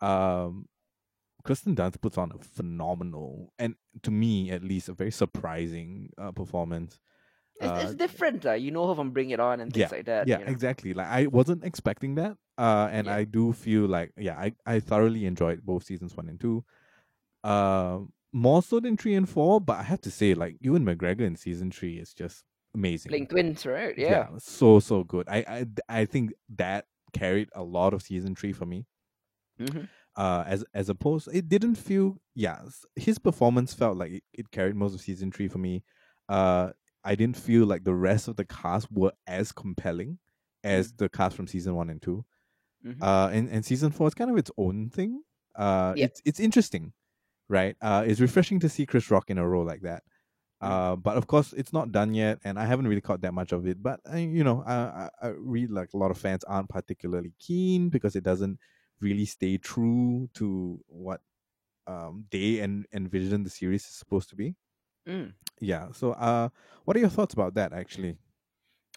Um, 0.00 0.68
Kristen 1.44 1.76
Dunst 1.76 2.00
puts 2.00 2.16
on 2.16 2.32
a 2.32 2.38
phenomenal 2.38 3.52
and 3.58 3.76
to 4.02 4.10
me 4.10 4.50
at 4.50 4.62
least 4.64 4.88
a 4.88 4.94
very 4.94 5.10
surprising 5.10 6.10
uh, 6.16 6.32
performance. 6.32 7.00
It's, 7.60 7.70
Uh, 7.70 7.80
it's 7.82 7.94
different. 7.94 8.44
Uh, 8.46 8.52
you 8.52 8.70
know 8.70 8.88
her 8.88 8.94
from 8.94 9.10
Bring 9.12 9.30
It 9.30 9.40
On 9.40 9.60
and 9.60 9.72
things 9.72 9.92
like 9.92 10.06
that. 10.06 10.26
yeah, 10.26 10.38
you 10.40 10.44
know? 10.44 10.50
exactly. 10.50 10.92
Like 10.94 11.06
I 11.06 11.26
wasn't 11.26 11.64
expecting 11.64 12.16
that, 12.16 12.36
uh, 12.58 12.88
and 12.90 13.06
Yeah. 13.06 13.14
I 13.14 13.24
do 13.24 13.52
feel 13.52 13.86
like 13.86 14.12
yeah, 14.16 14.36
I 14.38 14.52
I 14.66 14.80
thoroughly 14.80 15.24
enjoyed 15.26 15.64
both 15.64 15.84
seasons 15.84 16.16
one 16.16 16.28
and 16.28 16.40
two, 16.40 16.64
uh, 17.44 18.00
more 18.32 18.62
so 18.62 18.80
than 18.80 18.96
three 18.96 19.14
and 19.14 19.28
four. 19.28 19.60
But 19.60 19.78
I 19.78 19.82
have 19.84 20.00
to 20.02 20.10
say, 20.10 20.34
like 20.34 20.56
Ewan 20.60 20.84
McGregor 20.84 21.20
in 21.22 21.36
season 21.36 21.70
three 21.70 21.98
is 21.98 22.12
just 22.12 22.44
amazing. 22.74 23.10
Playing 23.10 23.26
twins, 23.28 23.66
right? 23.66 23.96
Yeah. 23.96 24.28
so 24.38 24.80
so 24.80 25.04
good. 25.04 25.28
I 25.28 25.38
I 25.88 26.00
I 26.00 26.04
think 26.06 26.32
that 26.56 26.86
carried 27.12 27.48
a 27.54 27.62
lot 27.62 27.94
of 27.94 28.02
season 28.02 28.34
three 28.34 28.52
for 28.52 28.66
me. 28.66 28.86
Mhm. 29.60 29.88
Uh, 30.16 30.44
as 30.46 30.64
as 30.74 30.88
opposed, 30.88 31.28
it 31.32 31.48
didn't 31.48 31.74
feel 31.76 32.20
yeah. 32.34 32.62
His 32.96 33.18
performance 33.18 33.74
felt 33.74 33.96
like 33.96 34.12
it, 34.12 34.22
it 34.32 34.50
carried 34.50 34.74
most 34.76 34.94
of 34.94 35.00
season 35.00 35.30
three 35.32 35.48
for 35.48 35.58
me. 35.58 35.82
Uh, 36.28 36.70
I 37.04 37.14
didn't 37.14 37.36
feel 37.36 37.66
like 37.66 37.84
the 37.84 37.94
rest 37.94 38.28
of 38.28 38.36
the 38.36 38.44
cast 38.46 38.90
were 38.92 39.12
as 39.26 39.52
compelling 39.52 40.18
as 40.64 40.92
Mm. 40.92 40.94
the 40.94 41.08
cast 41.08 41.36
from 41.36 41.46
season 41.46 41.74
one 41.74 41.90
and 41.90 42.00
two. 42.02 42.24
Mhm. 42.82 43.02
Uh, 43.02 43.30
and, 43.32 43.48
and 43.50 43.64
season 43.64 43.90
four 43.90 44.08
is 44.08 44.14
kind 44.14 44.30
of 44.30 44.36
its 44.38 44.50
own 44.58 44.90
thing. 44.90 45.22
Uh, 45.54 45.94
Yep. 45.94 46.10
it's 46.10 46.22
it's 46.24 46.40
interesting, 46.40 46.92
right? 47.48 47.76
Uh, 47.82 48.04
it's 48.06 48.20
refreshing 48.20 48.60
to 48.60 48.68
see 48.68 48.86
Chris 48.86 49.10
Rock 49.10 49.30
in 49.30 49.38
a 49.38 49.48
role 49.48 49.64
like 49.66 49.82
that. 49.82 50.04
Mhm. 50.62 50.84
Uh, 50.84 50.96
but 50.96 51.16
of 51.18 51.26
course, 51.28 51.52
it's 51.54 51.72
not 51.72 51.92
done 51.92 52.14
yet, 52.14 52.40
and 52.44 52.58
I 52.58 52.66
haven't 52.66 52.88
really 52.88 53.02
caught 53.02 53.22
that 53.22 53.34
much 53.34 53.52
of 53.52 53.66
it. 53.66 53.82
But 53.82 54.00
uh, 54.12 54.16
you 54.18 54.44
know, 54.44 54.62
I, 54.66 54.74
I, 54.74 55.10
I 55.22 55.28
read 55.38 55.70
like 55.70 55.90
a 55.94 55.98
lot 55.98 56.10
of 56.12 56.18
fans 56.18 56.44
aren't 56.44 56.70
particularly 56.70 57.34
keen 57.38 57.90
because 57.90 58.16
it 58.16 58.24
doesn't 58.24 58.58
really 59.00 59.26
stay 59.26 59.58
true 59.58 60.30
to 60.34 60.80
what 60.88 61.20
um, 61.86 62.26
they 62.30 62.60
and 62.60 62.86
envision 62.92 63.44
the 63.44 63.50
series 63.50 63.84
is 63.84 63.96
supposed 63.96 64.30
to 64.30 64.36
be. 64.36 64.56
Mm. 65.08 65.32
Yeah. 65.60 65.88
So, 65.92 66.12
uh, 66.12 66.48
what 66.84 66.96
are 66.96 67.00
your 67.00 67.08
thoughts 67.08 67.34
about 67.34 67.54
that? 67.54 67.72
Actually, 67.72 68.16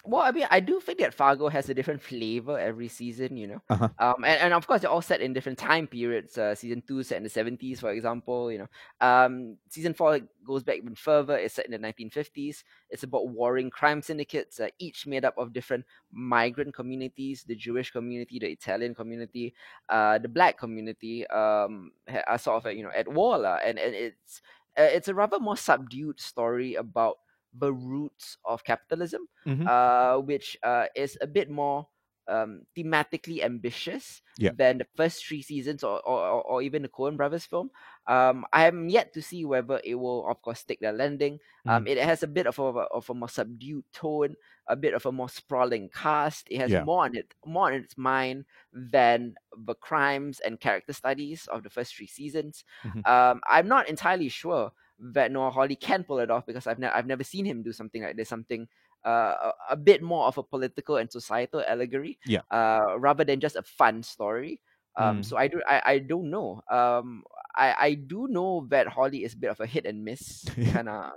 Well, 0.06 0.22
I 0.22 0.32
mean, 0.32 0.48
I 0.50 0.62
do 0.62 0.80
think 0.80 1.00
that 1.00 1.14
Fargo 1.14 1.50
has 1.50 1.68
a 1.68 1.74
different 1.74 2.02
flavor 2.02 2.58
every 2.58 2.88
season, 2.88 3.36
you 3.36 3.46
know. 3.48 3.62
Uh-huh. 3.70 3.90
Um, 4.00 4.24
and, 4.24 4.40
and 4.40 4.54
of 4.54 4.66
course, 4.66 4.82
they're 4.82 4.90
all 4.90 5.02
set 5.02 5.20
in 5.20 5.34
different 5.34 5.58
time 5.58 5.86
periods. 5.86 6.38
Uh, 6.38 6.56
season 6.56 6.82
two 6.88 7.04
set 7.04 7.18
in 7.18 7.24
the 7.24 7.30
seventies, 7.30 7.82
for 7.82 7.92
example. 7.92 8.50
You 8.50 8.60
know, 8.60 8.68
um, 9.02 9.58
season 9.70 9.94
four 9.94 10.20
goes 10.46 10.64
back 10.64 10.78
even 10.78 10.96
further. 10.96 11.36
It's 11.38 11.56
set 11.56 11.66
in 11.66 11.72
the 11.72 11.78
nineteen 11.78 12.10
fifties. 12.10 12.64
It's 12.90 13.04
about 13.04 13.28
warring 13.28 13.70
crime 13.70 14.02
syndicates, 14.02 14.62
uh, 14.62 14.70
each 14.80 15.06
made 15.08 15.26
up 15.26 15.38
of 15.38 15.52
different 15.52 15.84
migrant 16.12 16.74
communities: 16.74 17.44
the 17.46 17.56
Jewish 17.56 17.92
community, 17.92 18.40
the 18.40 18.48
Italian 18.48 18.96
community, 18.96 19.54
uh, 19.90 20.20
the 20.20 20.30
Black 20.30 20.58
community. 20.58 21.28
Um, 21.28 21.92
are 22.28 22.38
sort 22.38 22.58
of 22.58 22.66
uh, 22.68 22.70
you 22.70 22.84
know 22.84 22.92
at 22.96 23.10
war, 23.12 23.38
lah. 23.38 23.58
and 23.58 23.78
and 23.78 23.94
it's 23.94 24.40
uh, 24.40 24.67
it's 24.84 25.08
a 25.08 25.14
rather 25.16 25.40
more 25.40 25.58
subdued 25.58 26.20
story 26.20 26.76
about 26.76 27.18
the 27.54 27.74
roots 27.74 28.38
of 28.46 28.64
capitalism 28.64 29.28
Mhm. 29.46 29.70
uh, 29.70 30.18
which 30.20 30.58
uh, 30.64 30.88
is 30.96 31.18
a 31.22 31.28
bit 31.28 31.50
more 31.50 31.88
um, 32.28 32.62
thematically 32.76 33.44
ambitious 33.44 34.22
Yeah. 34.38 34.52
than 34.56 34.78
the 34.80 34.88
first 34.96 35.26
three 35.26 35.42
seasons 35.42 35.84
or, 35.84 36.00
or, 36.06 36.44
or- 36.44 36.62
even 36.62 36.82
the 36.84 36.90
Coen 36.90 37.18
Brothers 37.18 37.46
film. 37.46 37.72
Um, 38.08 38.46
I 38.54 38.68
am 38.68 38.90
yet 38.90 39.14
to 39.14 39.22
see 39.22 39.46
whether 39.46 39.82
it 39.84 39.96
will, 39.96 40.28
of 40.30 40.42
course, 40.42 40.60
stick 40.60 40.80
their 40.80 40.94
landing. 40.94 41.40
Um, 41.66 41.88
It 41.88 41.98
has 41.98 42.24
a 42.24 42.28
bit 42.28 42.48
of 42.48 42.60
a, 42.60 42.64
of 42.64 43.10
a 43.10 43.14
more 43.14 43.30
subdued 43.30 43.84
tone, 43.92 44.36
a 44.68 44.76
bit 44.76 44.94
of 44.94 45.06
a 45.06 45.12
more 45.12 45.30
sprawling 45.30 45.90
cast. 45.90 46.48
It 46.50 46.60
has 46.60 46.72
Yeah. 46.72 46.84
more 46.84 47.04
on 47.06 47.16
it, 47.16 47.34
more 47.46 47.68
on 47.68 47.74
its 47.74 47.98
mind 47.98 48.46
than 48.72 49.36
the 49.58 49.76
crimes 49.76 50.40
and 50.40 50.60
character 50.60 50.94
studies 50.94 51.48
of 51.48 51.64
the 51.64 51.70
first 51.70 51.96
three 51.96 52.08
seasons. 52.08 52.64
Mhm. 52.84 53.06
Um, 53.08 53.42
I'm 53.48 53.68
not 53.68 53.90
entirely 53.90 54.30
sure 54.30 54.72
that 55.00 55.32
Noah 55.32 55.52
Hawley 55.52 55.76
can 55.76 56.04
pull 56.04 56.20
it 56.20 56.32
off 56.32 56.46
because 56.46 56.66
I've, 56.68 56.80
ne- 56.80 56.88
I've 56.90 57.06
never 57.06 57.24
seen 57.24 57.46
him 57.46 57.62
do 57.64 57.72
something 57.72 58.02
like 58.02 58.16
this, 58.18 58.30
something 58.30 58.68
uh, 59.08 59.52
a, 59.72 59.76
bit 59.78 60.02
more 60.04 60.28
of 60.28 60.38
a 60.38 60.44
political 60.44 60.98
and 60.98 61.08
societal 61.12 61.64
allegory, 61.68 62.20
Yeah. 62.26 62.42
uh, 62.52 63.00
rather 63.00 63.24
than 63.24 63.40
just 63.40 63.56
a 63.56 63.64
fun 63.64 64.04
story. 64.04 64.60
Um, 64.98 65.22
Mm. 65.22 65.26
so 65.26 65.38
I 65.38 65.48
do 65.48 65.62
I, 65.68 65.82
I 65.86 65.96
don't 66.00 66.30
know. 66.30 66.62
Um, 66.70 67.24
I 67.56 67.76
I 67.80 67.94
do 67.96 68.28
know 68.28 68.66
that 68.70 68.88
Hawley 68.88 69.24
is 69.24 69.34
a 69.34 69.38
bit 69.38 69.52
of 69.54 69.60
a 69.62 69.66
hit 69.70 69.86
and 69.86 70.04
miss 70.04 70.46
kind 70.74 70.90
of 70.90 71.14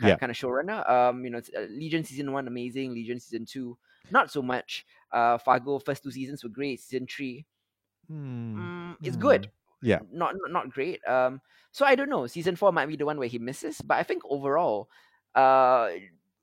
Yeah. 0.00 0.16
kind 0.16 0.30
of 0.32 0.36
showrunner. 0.36 0.82
Um, 0.88 1.24
you 1.24 1.30
know, 1.30 1.40
uh, 1.56 1.68
Legion 1.70 2.04
season 2.04 2.32
one 2.32 2.48
amazing, 2.48 2.94
Legion 2.94 3.20
season 3.20 3.46
two 3.46 3.78
not 4.10 4.30
so 4.30 4.42
much. 4.42 4.84
Uh, 5.12 5.38
Fargo 5.38 5.78
first 5.78 6.02
two 6.02 6.10
seasons 6.10 6.42
were 6.42 6.50
great. 6.50 6.80
Season 6.80 7.06
three, 7.06 7.46
Hmm. 8.08 8.68
mm, 8.92 8.96
it's 9.04 9.16
Hmm. 9.16 9.20
good. 9.20 9.48
Yeah. 9.82 10.00
Not 10.10 10.34
not 10.36 10.50
not 10.50 10.70
great. 10.70 11.00
Um, 11.06 11.40
so 11.72 11.84
I 11.84 11.94
don't 11.94 12.10
know. 12.10 12.26
Season 12.26 12.56
four 12.56 12.72
might 12.72 12.86
be 12.88 12.96
the 12.96 13.06
one 13.06 13.18
where 13.18 13.28
he 13.28 13.38
misses, 13.38 13.80
but 13.82 13.96
I 13.98 14.02
think 14.02 14.22
overall, 14.28 14.88
uh, 15.34 15.90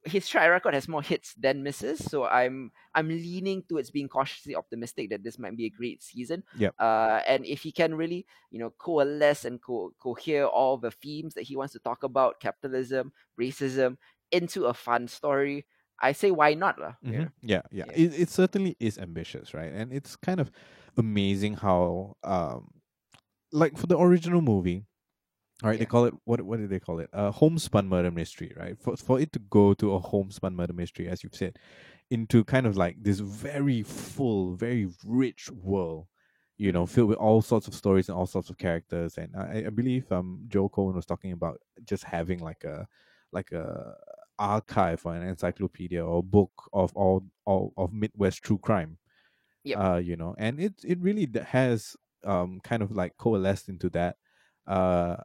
his 0.05 0.27
track 0.27 0.49
record 0.49 0.73
has 0.73 0.87
more 0.87 1.01
hits 1.01 1.33
than 1.35 1.63
misses. 1.63 1.99
So 2.03 2.25
I'm 2.25 2.71
I'm 2.95 3.09
leaning 3.09 3.63
towards 3.63 3.91
being 3.91 4.07
cautiously 4.07 4.55
optimistic 4.55 5.09
that 5.09 5.23
this 5.23 5.37
might 5.37 5.57
be 5.57 5.65
a 5.65 5.69
great 5.69 6.01
season. 6.01 6.43
Yep. 6.57 6.75
Uh, 6.79 7.19
and 7.27 7.45
if 7.45 7.61
he 7.61 7.71
can 7.71 7.95
really, 7.95 8.25
you 8.51 8.59
know, 8.59 8.71
coalesce 8.77 9.45
and 9.45 9.61
co- 9.61 9.93
cohere 9.99 10.47
all 10.47 10.77
the 10.77 10.91
themes 10.91 11.33
that 11.33 11.43
he 11.43 11.55
wants 11.55 11.73
to 11.73 11.79
talk 11.79 12.03
about, 12.03 12.39
capitalism, 12.39 13.11
racism, 13.39 13.97
into 14.31 14.65
a 14.65 14.73
fun 14.73 15.07
story, 15.07 15.65
I 15.99 16.13
say 16.13 16.31
why 16.31 16.53
not, 16.53 16.79
lah. 16.79 16.93
Mhm. 17.03 17.11
know? 17.11 17.27
Yeah, 17.41 17.61
yeah. 17.71 17.85
Yeah. 17.87 17.93
It, 17.93 18.19
it 18.19 18.29
certainly 18.29 18.77
is 18.79 18.97
ambitious, 18.97 19.53
right? 19.53 19.71
And 19.71 19.91
it's 19.91 20.15
kind 20.15 20.39
of 20.39 20.51
amazing 20.97 21.55
how, 21.55 22.15
um, 22.23 22.71
like 23.51 23.77
for 23.77 23.87
the 23.87 23.97
original 23.97 24.41
movie, 24.41 24.85
all 25.61 25.69
right, 25.69 25.79
they 25.79 25.85
call 25.85 26.05
it 26.05 26.13
what? 26.23 26.41
What 26.41 26.59
did 26.59 26.69
they 26.69 26.79
call 26.79 26.99
it? 26.99 27.09
A 27.11 27.31
homespun 27.31 27.89
murder 27.89 28.11
mystery, 28.11 28.53
right? 28.55 28.77
For 28.79 28.95
for 28.95 29.19
it 29.19 29.33
to 29.33 29.39
go 29.39 29.73
to 29.73 29.93
a 29.93 29.99
homespun 29.99 30.55
murder 30.55 30.73
mystery, 30.73 31.09
as 31.09 31.21
you've 31.23 31.35
said, 31.35 31.57
into 32.09 32.43
kind 32.45 32.65
of 32.65 32.77
like 32.77 32.95
this 33.01 33.19
very 33.19 33.83
full, 33.83 34.55
very 34.55 34.87
rich 35.05 35.49
world, 35.51 36.07
you 36.57 36.71
know, 36.71 36.85
filled 36.85 37.09
with 37.09 37.17
all 37.17 37.41
sorts 37.41 37.67
of 37.67 37.73
stories 37.75 38.07
and 38.07 38.17
all 38.17 38.25
sorts 38.25 38.49
of 38.49 38.57
characters. 38.57 39.17
And 39.17 39.35
I, 39.35 39.65
I 39.67 39.69
believe 39.69 40.09
um 40.11 40.45
Joe 40.47 40.69
Coen 40.69 40.93
was 40.95 41.05
talking 41.05 41.33
about 41.33 41.59
just 41.83 42.05
having 42.05 42.39
like 42.39 42.63
a 42.63 42.87
like 43.33 43.51
a 43.51 43.95
archive 44.37 45.05
or 45.05 45.13
an 45.13 45.27
encyclopedia 45.27 46.03
or 46.03 46.23
book 46.23 46.51
of 46.71 46.95
all, 46.95 47.25
all 47.45 47.73
of 47.75 47.91
Midwest 47.91 48.43
true 48.43 48.57
crime. 48.57 48.97
Yep. 49.65 49.77
Uh, 49.77 49.97
you 49.97 50.15
know, 50.15 50.35
and 50.37 50.57
it 50.59 50.73
it 50.85 50.99
really 51.01 51.29
has 51.47 51.97
um 52.23 52.61
kind 52.63 52.81
of 52.81 52.91
like 52.91 53.17
coalesced 53.17 53.67
into 53.67 53.89
that. 53.89 54.15
Uh 54.65 55.17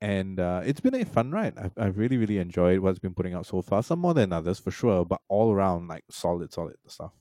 and 0.00 0.38
uh, 0.40 0.62
it's 0.64 0.80
been 0.80 0.94
a 0.94 1.04
fun 1.04 1.30
ride. 1.32 1.58
I've, 1.58 1.72
I've 1.76 1.98
really, 1.98 2.16
really 2.16 2.38
enjoyed 2.38 2.80
what's 2.80 2.98
been 2.98 3.14
putting 3.14 3.34
out 3.34 3.46
so 3.46 3.62
far. 3.62 3.82
Some 3.82 4.00
more 4.00 4.14
than 4.14 4.32
others, 4.32 4.58
for 4.58 4.70
sure, 4.70 5.04
but 5.04 5.20
all 5.28 5.52
around, 5.52 5.88
like 5.88 6.04
solid, 6.10 6.52
solid 6.52 6.76
stuff. 6.86 7.12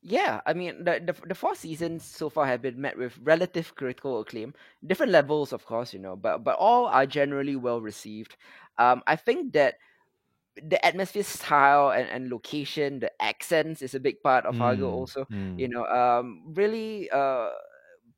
Yeah, 0.00 0.40
I 0.46 0.54
mean 0.54 0.84
the, 0.84 1.02
the 1.04 1.26
the 1.26 1.34
four 1.34 1.56
seasons 1.56 2.04
so 2.04 2.30
far 2.30 2.46
have 2.46 2.62
been 2.62 2.80
met 2.80 2.96
with 2.96 3.18
relative 3.18 3.74
critical 3.74 4.20
acclaim, 4.20 4.54
different 4.86 5.10
levels, 5.10 5.52
of 5.52 5.66
course, 5.66 5.92
you 5.92 5.98
know, 5.98 6.14
but 6.14 6.44
but 6.44 6.56
all 6.56 6.86
are 6.86 7.04
generally 7.04 7.56
well 7.56 7.80
received. 7.80 8.36
Um, 8.78 9.02
I 9.08 9.16
think 9.16 9.54
that 9.54 9.74
the 10.62 10.84
atmosphere, 10.86 11.24
style, 11.24 11.90
and, 11.90 12.08
and 12.08 12.30
location, 12.30 13.00
the 13.00 13.10
accents 13.20 13.82
is 13.82 13.94
a 13.94 14.00
big 14.00 14.22
part 14.22 14.46
of 14.46 14.56
Fargo. 14.56 14.90
Mm, 14.90 14.94
Also, 14.94 15.26
mm. 15.32 15.58
you 15.58 15.68
know, 15.68 15.84
um, 15.86 16.44
really 16.54 17.10
uh, 17.10 17.50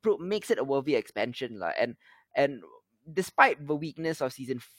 pro- 0.01 0.17
makes 0.19 0.51
it 0.51 0.59
a 0.59 0.63
worthy 0.63 0.95
expansion, 0.95 1.59
lah. 1.59 1.73
And 1.79 1.95
and 2.35 2.61
despite 3.11 3.65
the 3.65 3.75
weakness 3.75 4.21
of 4.21 4.33
season 4.33 4.57
f- 4.57 4.69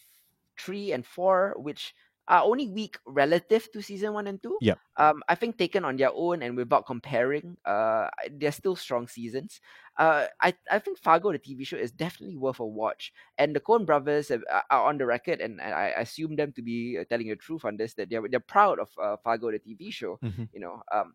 three 0.59 0.93
and 0.93 1.07
four, 1.07 1.55
which 1.57 1.95
are 2.29 2.43
only 2.45 2.69
weak 2.69 2.99
relative 3.05 3.71
to 3.73 3.83
season 3.83 4.13
one 4.15 4.29
and 4.29 4.41
two, 4.43 4.57
Yep. 4.61 4.79
um, 4.97 5.23
I 5.29 5.35
think 5.35 5.59
taken 5.59 5.85
on 5.85 5.97
their 5.97 6.13
own 6.15 6.43
and 6.43 6.57
without 6.57 6.87
comparing, 6.87 7.57
uh, 7.65 8.09
they're 8.31 8.53
still 8.53 8.77
strong 8.77 9.09
seasons. 9.09 9.61
Uh, 9.99 10.27
I 10.41 10.55
I 10.71 10.79
think 10.79 10.99
Fargo 10.99 11.33
the 11.33 11.39
TV 11.41 11.65
show 11.67 11.77
is 11.77 11.91
definitely 11.91 12.37
worth 12.37 12.61
a 12.61 12.65
watch, 12.67 13.13
and 13.39 13.57
the 13.57 13.61
Coen 13.61 13.85
Brothers 13.85 14.29
have, 14.29 14.43
are- 14.51 14.65
are 14.71 14.89
on 14.89 14.99
the 14.99 15.07
record, 15.07 15.41
and, 15.41 15.61
and 15.61 15.75
I 15.75 15.89
assume 15.99 16.37
them 16.37 16.53
to 16.53 16.63
be 16.63 16.97
uh, 17.01 17.05
telling 17.09 17.29
the 17.29 17.37
truth 17.37 17.65
on 17.65 17.77
this 17.77 17.95
that 17.95 18.09
they're 18.09 18.23
they're 18.31 18.39
proud 18.41 18.79
of 18.79 18.89
uh, 19.03 19.17
Fargo 19.25 19.51
the 19.51 19.59
TV 19.59 19.91
show. 19.93 20.19
Mhm. 20.23 20.49
You 20.53 20.61
know, 20.61 20.83
um, 20.95 21.15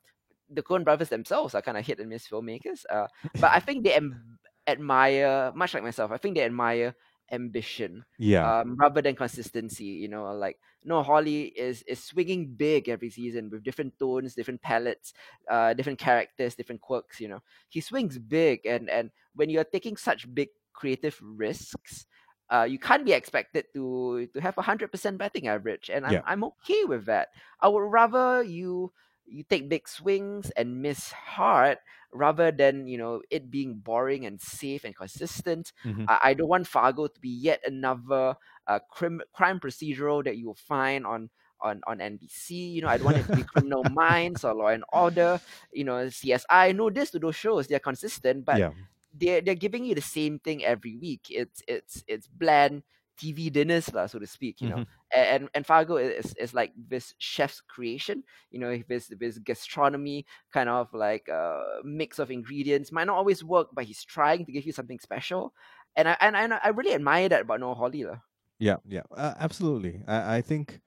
the 0.49 0.61
Coen 0.61 0.83
Brothers 0.83 1.09
themselves 1.09 1.55
are 1.55 1.61
kind 1.61 1.77
of 1.77 1.85
hit 1.85 1.99
and 1.99 2.09
miss 2.09 2.27
filmmakers, 2.27 2.83
uh, 2.89 3.07
but 3.39 3.51
I 3.51 3.59
think 3.61 3.83
they 3.85 3.93
am- 3.95 4.37
admire 4.67 5.51
much 5.55 5.73
like 5.73 5.83
myself. 5.83 6.11
I 6.11 6.17
think 6.17 6.35
they 6.35 6.43
admire 6.43 6.95
ambition 7.31 8.05
Yeah. 8.17 8.53
um, 8.53 8.75
rather 8.77 9.01
than 9.01 9.15
consistency. 9.15 9.85
You 9.85 10.07
know, 10.09 10.25
like 10.33 10.57
no, 10.83 11.03
Hawley 11.03 11.45
is 11.45 11.83
is 11.83 12.03
swinging 12.03 12.55
big 12.55 12.89
every 12.89 13.09
season 13.09 13.49
with 13.49 13.63
different 13.63 13.97
tones, 13.99 14.35
different 14.35 14.61
palettes, 14.61 15.13
uh, 15.49 15.73
different 15.73 15.99
characters, 15.99 16.55
different 16.55 16.81
quirks. 16.81 17.19
You 17.19 17.29
know, 17.29 17.39
he 17.69 17.81
swings 17.81 18.19
big, 18.19 18.65
and 18.65 18.89
and 18.89 19.11
when 19.35 19.49
you're 19.49 19.63
taking 19.65 19.97
such 19.97 20.31
big 20.33 20.49
creative 20.73 21.19
risks. 21.21 22.05
Uh, 22.49 22.63
you 22.63 22.79
can't 22.79 23.05
be 23.05 23.11
expected 23.11 23.65
to 23.73 24.27
to 24.33 24.39
have 24.39 24.57
a 24.57 24.61
hundred 24.61 24.91
percent 24.91 25.17
betting 25.17 25.47
average, 25.47 25.89
and 25.89 26.05
I'm 26.05 26.19
Yeah. 26.19 26.23
I'm 26.25 26.43
okay 26.43 26.85
with 26.85 27.05
that. 27.05 27.29
I 27.59 27.67
would 27.67 27.81
rather 27.91 28.41
you 28.43 28.93
you 29.27 29.43
take 29.43 29.69
big 29.69 29.87
swings 29.87 30.49
and 30.51 30.81
miss 30.81 31.11
hard 31.11 31.77
rather 32.11 32.51
than 32.51 32.87
you 32.87 32.97
know 32.97 33.21
it 33.29 33.51
being 33.51 33.75
boring 33.75 34.25
and 34.25 34.39
safe 34.41 34.83
and 34.83 34.95
consistent. 34.95 35.73
Mhm. 35.85 36.05
I, 36.07 36.19
I 36.23 36.33
don't 36.33 36.49
want 36.49 36.67
Fargo 36.67 37.07
to 37.07 37.19
be 37.19 37.29
yet 37.29 37.61
another 37.65 38.35
uh, 38.67 38.79
crim- 38.89 39.23
crime 39.33 39.59
procedural 39.59 40.23
that 40.23 40.37
you 40.37 40.47
will 40.47 40.55
find 40.67 41.05
on 41.05 41.29
on 41.61 41.81
on 41.87 41.99
NBC. 41.99 42.73
You 42.73 42.81
know, 42.81 42.87
I 42.87 42.97
don't 42.97 43.05
want 43.05 43.17
it 43.17 43.27
to 43.27 43.35
be 43.35 43.43
Criminal 43.43 43.83
Minds 43.91 44.43
or 44.43 44.53
Law 44.53 44.67
and 44.67 44.83
Order. 44.93 45.39
You 45.71 45.83
know, 45.83 46.07
CSI. 46.07 46.75
No, 46.75 46.89
this 46.89 47.11
to 47.11 47.19
those 47.19 47.35
shows 47.35 47.67
they're 47.67 47.79
consistent, 47.79 48.45
but 48.45 48.63
yeah. 48.63 48.71
they're 49.13 49.41
they're 49.41 49.55
giving 49.55 49.85
you 49.85 49.95
the 49.95 50.01
same 50.01 50.39
thing 50.39 50.63
every 50.63 50.95
week. 50.95 51.27
It's 51.29 51.61
it's 51.67 52.03
it's 52.07 52.27
bland 52.27 52.83
TV 53.17 53.51
dinners, 53.51 53.91
lah, 53.93 54.05
so 54.07 54.19
to 54.19 54.27
speak. 54.27 54.61
You 54.61 54.69
know, 54.69 54.77
Mhm. 54.77 54.87
A- 55.13 55.27
and 55.33 55.49
and 55.53 55.65
Fargo 55.65 55.97
is 55.97 56.33
is 56.35 56.53
like 56.53 56.71
this 56.77 57.13
chef's 57.17 57.61
creation. 57.61 58.23
You 58.51 58.59
know, 58.59 58.71
this 58.87 59.11
this 59.19 59.37
gastronomy 59.39 60.25
kind 60.53 60.69
of 60.69 60.93
like 60.93 61.27
uh, 61.29 61.81
mix 61.83 62.19
of 62.19 62.31
ingredients 62.31 62.91
might 62.91 63.07
not 63.07 63.17
always 63.17 63.43
work, 63.43 63.69
but 63.73 63.85
he's 63.85 64.03
trying 64.03 64.45
to 64.45 64.51
give 64.51 64.65
you 64.65 64.71
something 64.73 64.99
special. 64.99 65.53
And 65.95 66.07
I 66.09 66.17
and, 66.21 66.35
and 66.35 66.53
I 66.53 66.69
really 66.69 66.93
admire 66.93 67.29
that 67.29 67.41
about 67.41 67.59
Noah 67.59 67.75
Hawley, 67.75 68.03
lah. 68.05 68.21
Yeah. 68.59 68.77
Yeah. 68.87 69.05
Uh, 69.11 69.33
absolutely. 69.39 70.01
I, 70.07 70.37
I 70.37 70.41
think. 70.41 70.81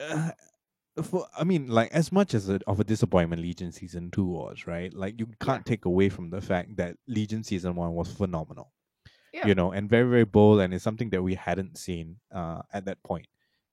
Uh, 0.00 0.32
for 1.02 1.26
I 1.36 1.44
mean, 1.44 1.68
like 1.68 1.90
as 1.92 2.12
much 2.12 2.34
as 2.34 2.48
a, 2.48 2.60
of 2.66 2.78
a 2.78 2.84
disappointment 2.84 3.42
Legion 3.42 3.72
season 3.72 4.10
two 4.10 4.24
was, 4.26 4.66
right? 4.66 4.92
Like 4.94 5.18
you 5.18 5.26
can't 5.40 5.66
take 5.66 5.86
away 5.86 6.08
from 6.08 6.30
the 6.30 6.40
fact 6.40 6.76
that 6.76 6.96
Legion 7.08 7.42
season 7.42 7.74
one 7.74 7.94
was 7.94 8.12
phenomenal. 8.12 8.70
Yeah. 9.34 9.46
You 9.48 9.54
know, 9.58 9.68
and 9.76 9.90
very 9.90 10.08
very 10.14 10.24
bold, 10.38 10.60
and 10.62 10.72
it's 10.74 10.84
something 10.88 11.10
that 11.10 11.22
we 11.28 11.34
hadn't 11.34 11.76
seen 11.86 12.06
uh, 12.38 12.60
at 12.72 12.84
that 12.88 13.02
point 13.02 13.26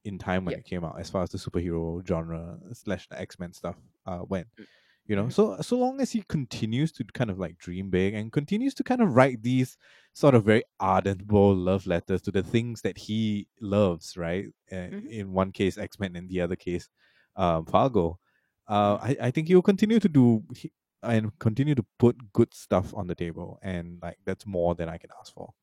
in 0.04 0.18
time 0.18 0.42
when 0.46 0.54
Yeah. 0.54 0.58
it 0.60 0.66
came 0.66 0.84
out, 0.88 1.00
as 1.00 1.10
far 1.14 1.22
as 1.24 1.30
the 1.30 1.38
superhero 1.38 1.86
genre 2.08 2.58
slash 2.74 3.08
the 3.12 3.18
X 3.28 3.38
Men 3.42 3.54
stuff 3.54 3.78
uh, 4.10 4.24
went. 4.34 4.48
Mm. 4.60 4.66
You 5.10 5.16
know, 5.18 5.26
Mhm. 5.26 5.34
so 5.38 5.44
so 5.62 5.76
long 5.78 5.96
as 6.02 6.10
he 6.16 6.22
continues 6.38 6.92
to 6.94 7.04
kind 7.20 7.30
of 7.30 7.38
like 7.38 7.56
dream 7.66 7.90
big 7.98 8.14
and 8.18 8.32
continues 8.32 8.74
to 8.76 8.84
kind 8.84 9.02
of 9.02 9.14
write 9.18 9.40
these 9.44 9.78
sort 10.14 10.34
of 10.36 10.44
very 10.46 10.64
ardent, 10.80 11.28
bold 11.28 11.58
love 11.70 11.86
letters 11.86 12.22
to 12.24 12.32
the 12.32 12.44
things 12.44 12.82
that 12.82 12.98
he 13.06 13.48
loves, 13.60 14.16
right? 14.18 14.46
Uh, 14.72 14.90
Mhm. 14.94 15.08
In 15.20 15.26
one 15.42 15.52
case, 15.52 15.78
X 15.78 16.00
Men, 16.00 16.16
in 16.16 16.28
the 16.28 16.40
other 16.42 16.56
case, 16.68 16.90
um, 17.36 17.66
Fargo. 17.66 18.20
Uh, 18.68 18.98
Mhm. 18.98 19.04
I, 19.10 19.28
I 19.28 19.32
think 19.32 19.48
he'll 19.50 19.62
continue 19.74 20.00
to 20.00 20.10
do 20.10 20.44
he, 20.56 20.72
and 21.04 21.38
continue 21.40 21.76
to 21.76 21.86
put 22.00 22.34
good 22.34 22.54
stuff 22.54 22.94
on 22.96 23.08
the 23.08 23.16
table, 23.16 23.60
and 23.62 24.00
like 24.02 24.18
that's 24.26 24.46
more 24.46 24.76
than 24.76 24.90
I 24.90 24.98
can 24.98 25.10
ask 25.20 25.34
for. 25.34 25.54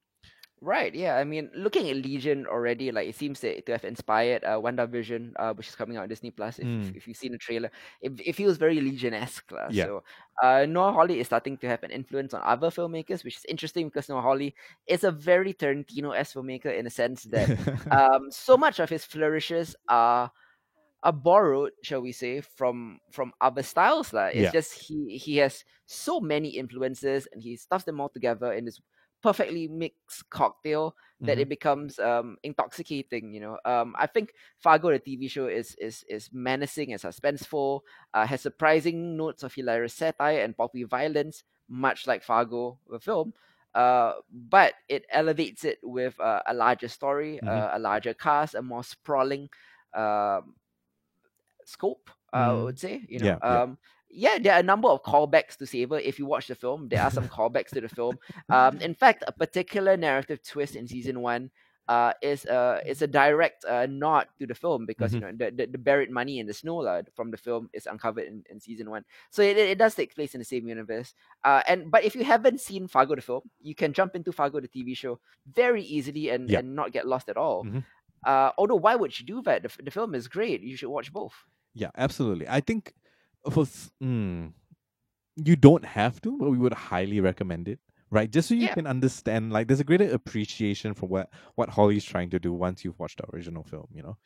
Right, 0.61 0.92
yeah. 0.92 1.16
I 1.16 1.22
mean, 1.22 1.51
looking 1.55 1.88
at 1.88 1.96
Legion 1.96 2.44
already, 2.44 2.90
like 2.90 3.07
it 3.09 3.14
seems 3.14 3.38
to, 3.40 3.61
to 3.62 3.72
have 3.72 3.85
inspired 3.85 4.42
uh, 4.42 4.59
WandaVision, 4.59 5.35
uh, 5.38 5.55
which 5.55 5.68
is 5.68 5.77
coming 5.77 5.96
out 5.96 6.03
on 6.03 6.09
Disney 6.09 6.33
Plus. 6.33 6.59
If, 6.59 6.66
Mm. 6.66 6.83
if, 6.90 6.96
if 6.96 7.07
you've 7.07 7.16
seen 7.16 7.31
the 7.31 7.38
trailer, 7.38 7.70
it, 8.03 8.20
it 8.27 8.33
feels 8.35 8.57
very 8.57 8.81
Legion 8.81 9.14
esque. 9.14 9.53
Yeah. 9.70 9.85
So, 9.85 10.03
uh, 10.42 10.66
Noah 10.68 10.92
Hawley 10.92 11.20
is 11.20 11.27
starting 11.27 11.59
to 11.59 11.68
have 11.68 11.85
an 11.85 11.92
influence 11.92 12.35
on 12.35 12.42
other 12.44 12.70
filmmakers, 12.70 13.22
which 13.22 13.37
is 13.37 13.44
interesting 13.48 13.87
because 13.87 14.09
Noah 14.09 14.22
Hawley 14.22 14.57
is 14.88 15.05
a 15.05 15.12
very 15.12 15.55
Tarantino 15.55 16.16
esque 16.18 16.35
filmmaker 16.35 16.77
in 16.77 16.85
the 16.85 16.90
sense 16.90 17.22
that 17.31 17.48
um, 17.92 18.27
so 18.33 18.57
much 18.57 18.81
of 18.81 18.90
his 18.90 19.05
flourishes 19.05 19.77
are 19.88 20.33
are 21.02 21.12
borrowed, 21.12 21.72
shall 21.82 22.00
we 22.00 22.12
say, 22.12 22.40
from 22.40 23.00
from 23.12 23.32
other 23.40 23.62
styles. 23.62 24.12
lah. 24.12 24.26
It's 24.32 24.50
Yeah. 24.50 24.52
just 24.52 24.72
he 24.74 25.16
he 25.18 25.37
has 25.38 25.64
so 25.87 26.20
many 26.20 26.50
influences 26.50 27.28
and 27.32 27.42
he 27.42 27.56
stuffs 27.56 27.84
them 27.84 28.00
all 28.00 28.08
together 28.11 28.52
in 28.52 28.64
this 28.64 28.80
perfectly 29.22 29.66
mixed 29.68 30.28
cocktail 30.30 30.94
that 31.20 31.38
Mhm. 31.38 31.38
it 31.38 31.48
becomes 31.48 31.98
um 31.98 32.37
intoxicating. 32.42 33.32
You 33.34 33.40
know, 33.40 33.58
um, 33.64 33.94
I 33.98 34.06
think 34.06 34.32
Fargo, 34.58 34.90
the 34.90 34.98
TV 34.98 35.28
show, 35.28 35.46
is 35.46 35.74
is 35.76 36.04
is 36.08 36.30
menacing 36.32 36.92
and 36.92 37.00
suspenseful. 37.00 37.80
Uh, 38.14 38.26
has 38.26 38.40
surprising 38.42 39.16
notes 39.16 39.42
of 39.42 39.54
hilarious 39.54 39.94
satire 39.94 40.40
and 40.42 40.56
pulpy 40.56 40.84
violence, 40.84 41.42
much 41.68 42.06
like 42.06 42.22
Fargo, 42.22 42.78
the 42.88 43.00
film. 43.00 43.32
Uh, 43.74 44.14
but 44.30 44.74
it 44.88 45.04
elevates 45.11 45.64
it 45.64 45.78
with 45.82 46.18
uh, 46.20 46.40
a 46.46 46.54
larger 46.54 46.88
story, 46.88 47.40
Mhm. 47.42 47.46
uh, 47.46 47.70
a 47.72 47.78
larger 47.78 48.14
cast, 48.14 48.54
a 48.54 48.62
more 48.62 48.82
sprawling 48.82 49.48
um, 49.94 50.54
scope. 51.68 52.11
Uh, 52.33 52.37
I 52.37 52.48
Mm. 52.52 52.64
would 52.64 52.78
say, 52.78 53.04
you 53.09 53.18
know, 53.20 53.26
Yeah, 53.26 53.38
yeah. 53.42 53.62
um, 53.62 53.78
yeah, 54.11 54.37
there 54.40 54.54
are 54.54 54.61
a 54.61 54.70
number 54.72 54.88
of 54.88 55.02
callbacks 55.02 55.57
to 55.59 55.66
Saber. 55.66 55.98
If 56.00 56.18
you 56.18 56.26
watch 56.26 56.46
the 56.48 56.54
film, 56.54 56.88
there 56.88 57.02
are 57.02 57.11
some 57.11 57.28
callbacks 57.28 57.70
to 57.76 57.81
the 57.81 57.88
film. 57.88 58.18
Um, 58.48 58.78
in 58.81 58.94
fact, 58.94 59.24
a 59.26 59.33
particular 59.33 59.96
narrative 59.96 60.40
twist 60.42 60.76
in 60.76 60.87
season 60.88 61.20
one 61.20 61.50
uh, 61.88 62.12
is 62.20 62.44
uh, 62.44 62.81
is 62.85 63.00
a 63.00 63.07
direct 63.07 63.64
uh, 63.64 63.87
nod 63.88 64.26
to 64.38 64.44
the 64.46 64.54
film 64.54 64.85
because 64.85 65.14
you 65.14 65.20
know 65.20 65.33
the, 65.33 65.48
the, 65.50 65.64
the 65.72 65.78
buried 65.81 66.11
money 66.12 66.37
in 66.38 66.46
the 66.46 66.52
snow 66.52 66.76
lah 66.85 67.00
from 67.16 67.31
the 67.33 67.37
film 67.40 67.68
is 67.72 67.87
uncovered 67.88 68.24
in, 68.28 68.44
in 68.52 68.61
season 68.61 68.90
one. 68.92 69.04
So 69.33 69.40
it, 69.40 69.57
it 69.57 69.78
does 69.81 69.94
take 69.96 70.12
place 70.14 70.35
in 70.35 70.40
the 70.40 70.44
same 70.44 70.68
universe. 70.68 71.14
Uh, 71.48 71.62
and 71.66 71.90
but 71.90 72.04
if 72.04 72.12
you 72.14 72.24
haven't 72.24 72.61
seen 72.61 72.88
Fargo 72.88 73.14
the 73.16 73.22
film, 73.24 73.40
you 73.61 73.74
can 73.74 73.94
jump 73.96 74.16
into 74.16 74.33
Fargo 74.33 74.61
the 74.61 74.68
TV 74.68 74.92
show 74.94 75.16
very 75.48 75.81
easily 75.83 76.28
and, 76.28 76.50
Yeah. 76.50 76.59
and 76.61 76.76
not 76.76 76.92
get 76.92 77.09
lost 77.09 77.28
at 77.33 77.38
all. 77.40 77.64
Mhm. 77.64 77.81
Uh, 78.24 78.52
although 78.59 78.76
why 78.76 78.94
would 78.94 79.18
you 79.18 79.24
do 79.24 79.40
that? 79.48 79.62
The, 79.64 79.70
the 79.85 79.90
film 79.90 80.14
is 80.14 80.28
great. 80.28 80.61
You 80.61 80.76
should 80.76 80.90
watch 80.92 81.11
both. 81.12 81.33
Yeah, 81.78 81.90
absolutely. 81.96 82.48
I 82.48 82.60
think 82.60 82.92
for 83.50 83.64
mm, 84.02 84.52
you 85.36 85.56
don't 85.56 85.84
have 85.84 86.20
to, 86.22 86.38
but 86.38 86.50
we 86.50 86.58
would 86.58 86.74
highly 86.74 87.20
recommend 87.20 87.68
it. 87.68 87.80
Right, 88.10 88.30
just 88.30 88.48
so 88.48 88.54
you 88.54 88.68
Yeah. 88.68 88.70
can 88.70 88.86
understand, 88.86 89.52
like, 89.52 89.68
there's 89.68 89.80
a 89.80 89.84
greater 89.84 90.10
appreciation 90.12 90.94
for 90.94 91.06
what 91.08 91.30
what 91.56 91.70
Hawley's 91.70 92.04
trying 92.04 92.30
to 92.30 92.40
do 92.40 92.52
once 92.54 92.84
you've 92.84 92.98
watched 92.98 93.18
the 93.18 93.26
original 93.34 93.64
film. 93.64 93.88
You 93.92 94.02
know, 94.02 94.18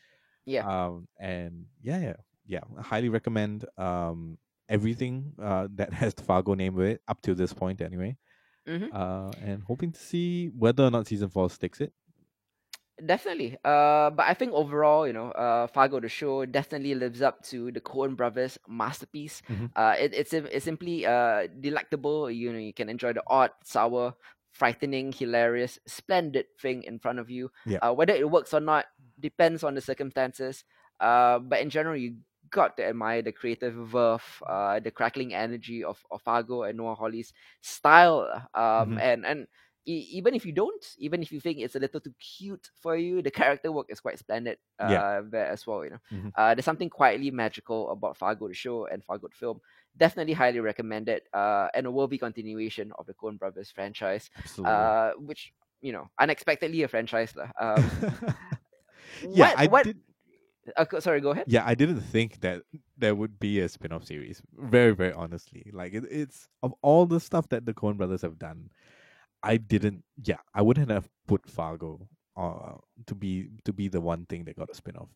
Yeah. 0.45 0.67
um, 0.67 1.09
and 1.21 1.67
yeah, 1.83 2.01
yeah, 2.01 2.17
yeah, 2.47 2.61
I 2.79 2.83
highly 2.83 3.11
recommend 3.11 3.67
um 3.79 4.39
everything 4.69 5.35
uh 5.43 5.69
that 5.77 5.93
has 6.03 6.15
the 6.15 6.23
Fargo 6.25 6.55
name 6.55 6.75
with 6.77 6.89
it 6.89 7.03
up 7.09 7.23
to 7.23 7.35
this 7.35 7.53
point, 7.55 7.81
anyway. 7.83 8.19
Mhm. 8.67 8.93
Uh, 8.93 9.33
and 9.41 9.63
hoping 9.65 9.93
to 9.93 10.01
see 10.01 10.49
whether 10.49 10.85
or 10.85 10.91
not 10.91 11.07
season 11.07 11.31
four 11.31 11.51
sticks 11.51 11.81
it. 11.81 11.95
Definitely. 13.05 13.57
Uh, 13.65 14.11
but 14.11 14.27
I 14.29 14.35
think 14.35 14.53
overall, 14.53 15.07
you 15.07 15.13
know, 15.13 15.31
uh, 15.33 15.67
Fargo 15.67 15.99
the 16.01 16.09
show 16.09 16.45
definitely 16.47 16.95
lives 16.95 17.21
up 17.21 17.43
to 17.51 17.73
the 17.73 17.81
Coen 17.81 18.17
Brothers 18.17 18.59
masterpiece. 18.69 19.43
Mhm. 19.51 19.71
Uh, 19.75 19.95
it, 19.99 20.15
it's 20.15 20.33
it's 20.33 20.65
simply 20.65 21.05
uh 21.05 21.49
delectable. 21.61 22.31
You 22.31 22.53
know, 22.53 22.59
you 22.59 22.73
can 22.73 22.89
enjoy 22.89 23.13
the 23.13 23.23
odd, 23.27 23.51
sour, 23.65 24.15
frightening, 24.53 25.13
hilarious, 25.13 25.79
splendid 25.87 26.47
thing 26.61 26.85
in 26.85 26.99
front 27.01 27.19
of 27.19 27.29
you. 27.31 27.51
Yeah. 27.65 27.81
Uh, 27.83 27.93
whether 27.93 28.15
it 28.15 28.31
works 28.31 28.55
or 28.55 28.61
not 28.61 28.87
depends 29.19 29.65
on 29.65 29.75
the 29.75 29.81
circumstances. 29.81 30.65
Uh, 31.01 31.41
but 31.41 31.61
in 31.61 31.71
general, 31.71 31.97
you 31.97 32.17
got 32.51 32.77
to 32.77 32.87
admire 32.87 33.23
the 33.23 33.33
creative 33.33 33.75
verve, 33.75 34.23
uh, 34.47 34.79
the 34.79 34.91
crackling 34.91 35.35
energy 35.35 35.83
of, 35.83 35.99
of 36.11 36.23
Fargo 36.23 36.63
and 36.63 36.79
Noah 36.79 36.95
Hawley's 36.95 37.33
style. 37.63 38.29
Um, 38.55 38.95
Mhm. 38.95 39.01
and 39.01 39.27
and 39.27 39.47
even 39.85 40.35
if 40.35 40.47
you 40.47 40.53
don't, 40.53 40.85
even 40.99 41.23
if 41.23 41.33
you 41.33 41.41
think 41.41 41.59
it's 41.59 41.75
a 41.75 41.79
little 41.79 42.01
too 42.01 42.15
cute 42.21 42.71
for 42.81 42.97
you, 42.97 43.21
the 43.23 43.31
character 43.31 43.73
work 43.73 43.87
is 43.91 44.01
quite 44.01 44.19
splendid 44.19 44.59
uh, 44.79 44.89
Yeah. 44.91 45.21
there 45.29 45.47
as 45.47 45.67
well. 45.67 45.83
You 45.85 45.91
know, 45.91 46.03
Mhm. 46.13 46.33
uh, 46.37 46.55
there's 46.55 46.65
something 46.65 46.89
quietly 46.91 47.31
magical 47.31 47.91
about 47.91 48.17
Fargo 48.17 48.47
the 48.49 48.55
show 48.55 48.87
and 48.87 49.03
Fargo 49.03 49.29
the 49.29 49.35
film. 49.37 49.61
Definitely 49.97 50.35
highly 50.35 50.61
recommended, 50.61 51.23
uh, 51.35 51.69
and 51.75 51.87
a 51.87 51.91
worthy 51.91 52.17
continuation 52.19 52.93
of 52.99 53.07
the 53.07 53.15
Coen 53.15 53.39
Brothers 53.39 53.71
franchise, 53.71 54.31
uh, 54.65 55.13
which 55.19 55.53
you 55.83 55.91
know, 55.91 56.07
unexpectedly 56.17 56.83
a 56.85 56.89
franchise 56.89 57.35
lah. 57.35 57.51
Um, 57.59 57.83
yeah, 59.29 59.49
what- 59.51 59.59
I 59.59 59.67
what- 59.67 59.85
did. 59.85 59.99
uh, 60.77 61.01
sorry, 61.01 61.21
go 61.21 61.31
ahead. 61.31 61.47
Yeah, 61.49 61.65
I 61.67 61.75
didn't 61.75 62.01
think 62.03 62.39
that 62.41 62.63
there 62.97 63.15
would 63.17 63.41
be 63.41 63.59
a 63.59 63.69
spin-off 63.69 64.05
series. 64.07 64.41
Very, 64.55 64.95
very 64.95 65.13
honestly, 65.13 65.67
like 65.75 65.93
it, 65.93 66.05
it's 66.09 66.47
of 66.63 66.73
all 66.83 67.07
the 67.07 67.19
stuff 67.19 67.49
that 67.49 67.67
the 67.67 67.75
Coen 67.75 67.97
Brothers 67.97 68.23
have 68.23 68.39
done, 68.39 68.71
I 69.43 69.57
didn't. 69.57 70.05
Yeah, 70.23 70.39
I 70.55 70.63
wouldn't 70.63 70.91
have 70.91 71.09
put 71.27 71.49
Fargo 71.49 72.09
uh, 72.37 72.75
to 73.07 73.15
be 73.15 73.51
to 73.65 73.73
be 73.73 73.89
the 73.89 74.01
one 74.01 74.27
thing 74.27 74.45
that 74.45 74.57
got 74.57 74.71
a 74.71 74.75
spin-off. 74.75 75.09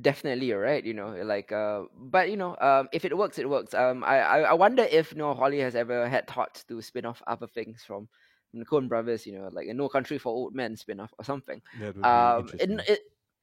Definitely, 0.00 0.46
you're 0.46 0.60
right. 0.60 0.84
You 0.84 0.94
know, 0.94 1.08
like, 1.24 1.50
uh, 1.50 1.82
but 1.98 2.30
you 2.30 2.36
know, 2.36 2.56
um, 2.60 2.88
if 2.92 3.04
it 3.04 3.16
works, 3.16 3.38
it 3.38 3.48
works. 3.48 3.74
Um, 3.74 4.04
I, 4.04 4.20
I, 4.20 4.38
I 4.40 4.52
wonder 4.54 4.84
if 4.84 5.12
you 5.12 5.18
Noah 5.18 5.34
Hawley 5.34 5.58
has 5.58 5.74
ever 5.74 6.08
had 6.08 6.28
thoughts 6.28 6.62
to 6.64 6.80
spin 6.80 7.04
off 7.04 7.22
other 7.26 7.48
things 7.48 7.82
from, 7.84 8.08
the 8.54 8.64
Coen 8.64 8.88
Brothers. 8.88 9.26
You 9.26 9.38
know, 9.38 9.50
like 9.52 9.66
a 9.66 9.74
No 9.74 9.88
Country 9.88 10.18
for 10.18 10.30
Old 10.30 10.54
Men 10.54 10.76
spin 10.76 11.00
off 11.00 11.12
or 11.18 11.24
something. 11.24 11.60
That 11.80 11.96
would 11.96 12.04
Um, 12.06 12.48
it, 12.54 12.70
interesting. 12.70 12.94
it 12.94 13.00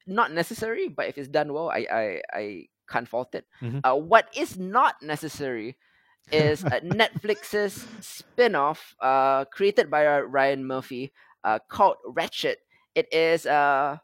not 0.08 0.32
necessary, 0.32 0.88
but 0.88 1.08
if 1.08 1.18
it's 1.18 1.28
done 1.28 1.52
well, 1.52 1.70
I, 1.70 1.86
I, 1.92 2.22
I 2.34 2.68
can't 2.88 3.08
fault 3.08 3.36
it. 3.36 3.46
Mhm. 3.62 3.82
Uh, 3.84 3.96
what 3.96 4.30
is 4.36 4.58
not 4.58 4.96
necessary 5.02 5.76
is 6.32 6.63
Netflix's 6.84 7.88
spin-off 8.00 8.96
uh, 9.02 9.46
created 9.46 9.90
by 9.90 10.06
uh, 10.06 10.20
Ryan 10.22 10.66
Murphy 10.66 11.13
uh, 11.44 11.60
called 11.70 11.98
Ratched. 12.08 12.56
It 12.96 13.08
is 13.13 13.46
uh, 13.46 13.98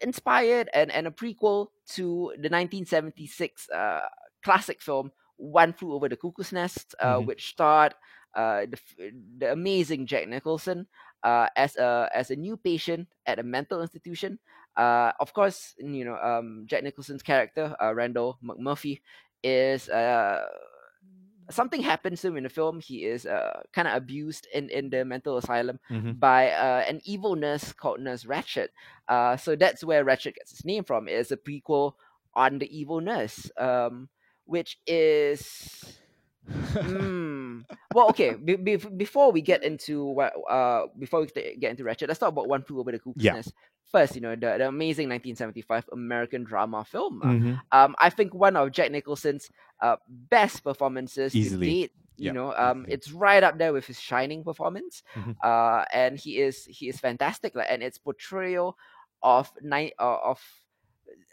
inspired 0.00 0.68
and, 0.74 0.90
and 0.90 1.06
a 1.06 1.10
prequel 1.10 1.68
to 1.94 2.32
the 2.40 2.48
1976 2.48 3.68
uh, 3.70 4.00
classic 4.42 4.80
film 4.80 5.10
One 5.36 5.72
Flew 5.72 5.92
Over 5.94 6.08
the 6.08 6.16
Cuckoo's 6.16 6.52
Nest, 6.52 6.94
uh, 7.00 7.16
Mhm. 7.16 7.20
which 7.20 7.48
starred 7.50 7.94
uh, 8.34 8.66
the, 8.70 8.78
the 9.38 9.52
amazing 9.52 10.06
Jack 10.06 10.28
Nicholson 10.28 10.86
uh, 11.22 11.48
as 11.56 11.76
a 11.76 12.08
as 12.14 12.30
a 12.30 12.36
new 12.36 12.56
patient 12.56 13.08
at 13.26 13.38
a 13.38 13.42
mental 13.42 13.82
institution. 13.82 14.38
Uh, 14.76 15.12
of 15.20 15.32
course, 15.32 15.74
you 15.78 16.04
know 16.04 16.16
um, 16.16 16.64
Jack 16.66 16.82
Nicholson's 16.82 17.22
character 17.22 17.74
uh, 17.82 17.94
Randle 17.94 18.38
McMurphy 18.44 19.00
is 19.42 19.88
uh, 19.88 20.44
something 21.50 21.82
happens 21.82 22.20
to 22.22 22.28
him 22.28 22.36
in 22.36 22.44
the 22.44 22.48
film. 22.48 22.80
He 22.80 23.04
is 23.04 23.26
uh, 23.26 23.62
kind 23.72 23.88
of 23.88 23.94
abused 23.94 24.46
in, 24.54 24.70
in 24.70 24.90
the 24.90 25.04
mental 25.04 25.36
asylum 25.36 25.78
Mhm. 25.90 26.18
by 26.18 26.50
uh, 26.50 26.84
an 26.88 27.00
evil 27.04 27.36
nurse 27.36 27.72
called 27.72 28.00
Nurse 28.00 28.24
Ratched. 28.24 28.68
Uh, 29.08 29.36
so 29.36 29.56
that's 29.56 29.84
where 29.84 30.04
Ratched 30.04 30.34
gets 30.34 30.50
his 30.50 30.64
name 30.64 30.84
from. 30.84 31.08
It's 31.08 31.30
a 31.30 31.36
prequel 31.36 31.92
on 32.34 32.58
the 32.58 32.68
evil 32.78 33.00
nurse, 33.00 33.50
um, 33.58 34.08
which 34.44 34.78
is. 34.86 35.99
Hmm. 36.48 37.60
Well, 37.94 38.08
okay. 38.10 38.34
Be- 38.34 38.56
be- 38.56 38.76
before 38.76 39.32
we 39.32 39.40
get 39.40 39.62
into 39.64 40.04
what, 40.04 40.32
uh, 40.48 40.86
before 40.98 41.20
we 41.20 41.26
get 41.58 41.70
into 41.70 41.84
Ratched, 41.84 42.06
let's 42.08 42.20
talk 42.20 42.30
about 42.30 42.48
One 42.48 42.62
Flew 42.62 42.80
Over 42.80 42.92
the 42.92 42.98
Cuckoo's 42.98 43.22
Yeah. 43.24 43.34
Nest 43.34 43.52
first. 43.90 44.14
You 44.14 44.20
know, 44.20 44.34
the, 44.34 44.56
the 44.58 44.68
amazing 44.68 45.08
1975 45.08 45.88
American 45.92 46.44
drama 46.44 46.84
film. 46.84 47.20
Mhm. 47.22 47.60
um, 47.72 47.94
I 47.98 48.10
think 48.10 48.34
one 48.34 48.56
of 48.56 48.72
Jack 48.72 48.90
Nicholson's 48.90 49.50
uh, 49.80 49.96
best 50.08 50.62
performances 50.64 51.34
Easily. 51.34 51.66
to 51.66 51.72
date. 51.72 51.92
You 52.16 52.26
Yeah, 52.26 52.32
know, 52.32 52.52
um, 52.54 52.80
easily. 52.82 52.92
it's 52.94 53.12
right 53.12 53.42
up 53.42 53.56
there 53.56 53.72
with 53.72 53.86
his 53.86 53.98
Shining 53.98 54.44
performance, 54.44 55.02
Mhm. 55.16 55.36
uh, 55.42 55.84
and 55.92 56.18
he 56.18 56.38
is 56.38 56.64
he 56.66 56.88
is 56.88 57.00
fantastic. 57.00 57.54
Like, 57.54 57.68
and 57.70 57.82
its 57.82 57.96
portrayal 57.98 58.76
of 59.22 59.50
night 59.62 59.94
uh, 59.98 60.18
of 60.24 60.40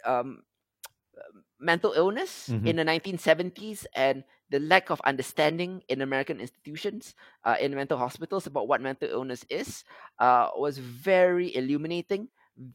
um, 0.06 0.44
mental 1.60 1.92
illness 1.94 2.50
Mhm. 2.50 2.68
in 2.68 2.76
the 2.78 2.84
1970s 2.86 3.86
and 3.96 4.24
the 4.50 4.60
lack 4.60 4.90
of 4.90 5.02
understanding 5.02 5.84
in 5.90 6.02
American 6.02 6.40
institutions, 6.40 7.16
uh, 7.44 7.56
in 7.60 7.76
mental 7.76 7.98
hospitals 7.98 8.48
about 8.48 8.68
what 8.68 8.82
mental 8.82 9.10
illness 9.10 9.46
is, 9.50 9.84
uh, 10.20 10.50
was 10.56 10.78
very 10.78 11.56
illuminating, 11.56 12.30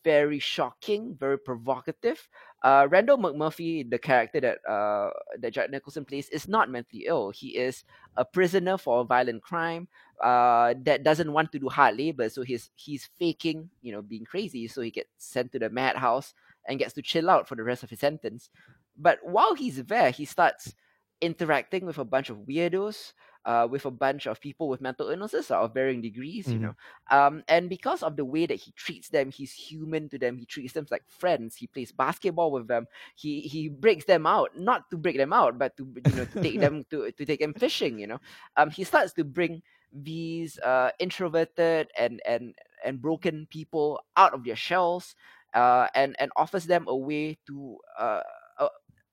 very 0.04 0.38
shocking, 0.38 1.16
very 1.18 1.38
provocative. 1.38 2.28
Uh, 2.62 2.86
Randle 2.90 3.18
McMurphy, 3.18 3.88
the 3.88 3.98
character 3.98 4.40
that 4.40 4.58
uh, 4.70 5.10
that 5.38 5.52
Jack 5.52 5.70
Nicholson 5.70 6.04
plays, 6.04 6.28
is 6.28 6.46
not 6.46 6.70
mentally 6.70 7.04
ill. 7.06 7.30
He 7.30 7.56
is 7.56 7.84
a 8.16 8.24
prisoner 8.24 8.78
for 8.78 9.00
a 9.00 9.04
violent 9.04 9.42
crime 9.42 9.88
uh, 10.22 10.74
that 10.84 11.02
doesn't 11.02 11.32
want 11.32 11.50
to 11.52 11.58
do 11.58 11.68
hard 11.68 11.96
labor, 11.96 12.28
so 12.28 12.42
he's 12.42 12.70
he's 12.76 13.08
faking, 13.18 13.70
you 13.82 13.92
know, 13.92 14.02
being 14.02 14.24
crazy, 14.24 14.68
so 14.68 14.80
he 14.82 14.90
gets 14.90 15.10
sent 15.18 15.50
to 15.52 15.58
the 15.58 15.70
madhouse 15.70 16.34
and 16.68 16.78
gets 16.78 16.92
to 16.94 17.02
chill 17.02 17.28
out 17.28 17.48
for 17.48 17.56
the 17.56 17.64
rest 17.64 17.82
of 17.82 17.90
his 17.90 17.98
sentence. 17.98 18.50
But 18.96 19.18
while 19.24 19.54
he's 19.54 19.82
there, 19.84 20.10
he 20.10 20.24
starts 20.24 20.74
interacting 21.22 21.86
with 21.86 21.98
a 21.98 22.04
bunch 22.04 22.30
of 22.30 22.38
weirdos, 22.48 23.14
uh, 23.46 23.68
with 23.70 23.86
a 23.86 23.90
bunch 23.90 24.26
of 24.26 24.40
people 24.40 24.68
with 24.68 24.82
mental 24.82 25.10
illnesses 25.10 25.50
of 25.50 25.74
varying 25.74 26.02
degrees, 26.02 26.52
you 26.52 26.60
Mhm. 26.60 26.72
know. 26.72 26.74
Um, 27.10 27.42
and 27.48 27.70
because 27.70 28.02
of 28.02 28.16
the 28.16 28.24
way 28.26 28.46
that 28.46 28.60
he 28.60 28.72
treats 28.72 29.08
them, 29.10 29.30
he's 29.30 29.52
human 29.54 30.08
to 30.10 30.18
them. 30.18 30.38
He 30.38 30.46
treats 30.46 30.74
them 30.74 30.86
like 30.90 31.04
friends. 31.08 31.56
He 31.56 31.66
plays 31.68 31.92
basketball 31.92 32.52
with 32.52 32.68
them. 32.68 32.86
He 33.16 33.40
he 33.42 33.68
breaks 33.68 34.04
them 34.06 34.26
out, 34.26 34.50
not 34.58 34.90
to 34.90 34.98
break 34.98 35.16
them 35.16 35.32
out, 35.32 35.58
but 35.58 35.76
to 35.78 35.88
you 36.04 36.14
know 36.14 36.26
to 36.26 36.38
take 36.38 36.60
them 36.60 36.84
to 36.90 37.10
to 37.12 37.24
take 37.26 37.40
them 37.40 37.54
fishing. 37.54 37.98
You 37.98 38.06
know, 38.08 38.20
um, 38.56 38.70
he 38.70 38.84
starts 38.84 39.12
to 39.14 39.24
bring 39.24 39.62
these 39.92 40.58
uh, 40.60 40.90
introverted 40.98 41.88
and 41.96 42.20
and 42.26 42.54
and 42.84 43.00
broken 43.00 43.46
people 43.50 44.00
out 44.16 44.34
of 44.34 44.44
their 44.44 44.56
shells, 44.56 45.14
uh, 45.54 45.88
and 45.94 46.16
and 46.18 46.30
offers 46.36 46.66
them 46.66 46.86
a 46.88 46.96
way 46.96 47.38
to 47.46 47.78
uh, 47.98 48.20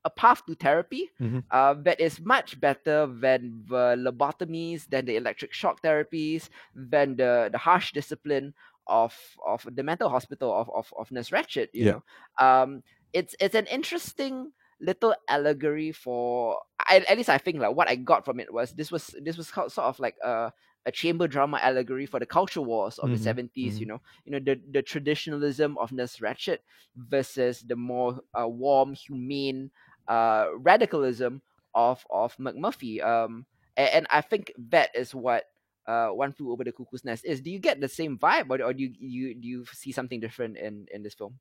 a, 0.10 0.22
path 0.22 0.46
to 0.46 0.56
therapy 0.56 1.10
Mhm. 1.20 1.44
uh, 1.52 1.74
that 1.84 2.00
is 2.00 2.20
much 2.22 2.60
better 2.60 3.08
than 3.08 3.64
the 3.68 3.96
lobotomies, 3.98 4.88
than 4.90 5.06
the 5.06 5.16
electric 5.16 5.54
shock 5.54 5.82
therapies, 5.82 6.50
than 6.76 7.16
the, 7.16 7.50
the 7.52 7.58
harsh 7.58 7.92
discipline 7.92 8.54
of 8.88 9.14
of 9.46 9.66
the 9.76 9.84
mental 9.84 10.10
hospital 10.10 10.54
of 10.54 10.70
of, 10.70 10.94
of 10.98 11.12
Nurse 11.12 11.30
Ratched. 11.30 11.70
You 11.74 11.86
Yeah. 11.86 11.96
know, 11.96 12.04
um, 12.40 12.84
it's 13.14 13.36
it's 13.40 13.56
an 13.56 13.66
interesting 13.68 14.52
little 14.82 15.16
allegory 15.30 15.92
for. 15.92 16.60
I, 16.88 16.98
at 17.08 17.18
least 17.18 17.30
I 17.30 17.38
think 17.38 17.60
like 17.60 17.76
what 17.76 17.90
I 17.90 17.96
got 17.96 18.26
from 18.26 18.40
it 18.40 18.52
was 18.54 18.72
this 18.74 18.92
was 18.92 19.14
this 19.22 19.38
was 19.38 19.48
sort 19.50 19.72
of 19.78 20.00
like 20.00 20.16
a 20.24 20.52
a 20.86 20.92
chamber 20.92 21.28
drama 21.28 21.60
allegory 21.62 22.06
for 22.06 22.20
the 22.20 22.26
culture 22.26 22.62
wars 22.62 22.98
of 23.00 23.10
Mhm, 23.10 23.12
the 23.12 23.18
70s 23.18 23.80
mhm. 23.80 23.82
you 23.82 23.86
know 23.88 24.02
you 24.26 24.32
know 24.32 24.40
the 24.40 24.60
the 24.72 24.82
traditionalism 24.82 25.78
of 25.78 25.92
Nurse 25.92 26.18
Ratched 26.18 26.60
versus 26.96 27.62
the 27.62 27.76
more 27.76 28.20
uh, 28.40 28.48
warm 28.48 28.94
humane 28.94 29.72
uh, 30.10 30.48
radicalism 30.58 31.42
of 31.74 32.06
of 32.10 32.36
McMurphy. 32.38 33.02
Um, 33.02 33.46
and, 33.78 33.90
and 33.90 34.08
I 34.12 34.22
think 34.22 34.52
that 34.70 34.90
is 34.96 35.16
what 35.16 35.46
uh, 35.88 36.10
One 36.10 36.34
Flew 36.34 36.52
Over 36.52 36.64
the 36.64 36.72
Cuckoo's 36.72 37.06
Nest 37.06 37.24
is. 37.26 37.42
Do 37.42 37.50
you 37.52 37.60
get 37.60 37.80
the 37.80 37.88
same 37.88 38.18
vibe, 38.18 38.50
or, 38.50 38.62
or 38.64 38.74
do 38.74 38.84
you, 38.84 38.94
you 39.00 39.36
do 39.36 39.48
you 39.48 39.66
see 39.72 39.92
something 39.92 40.20
different 40.20 40.58
in 40.58 40.88
in 40.94 41.04
this 41.04 41.14
film? 41.14 41.40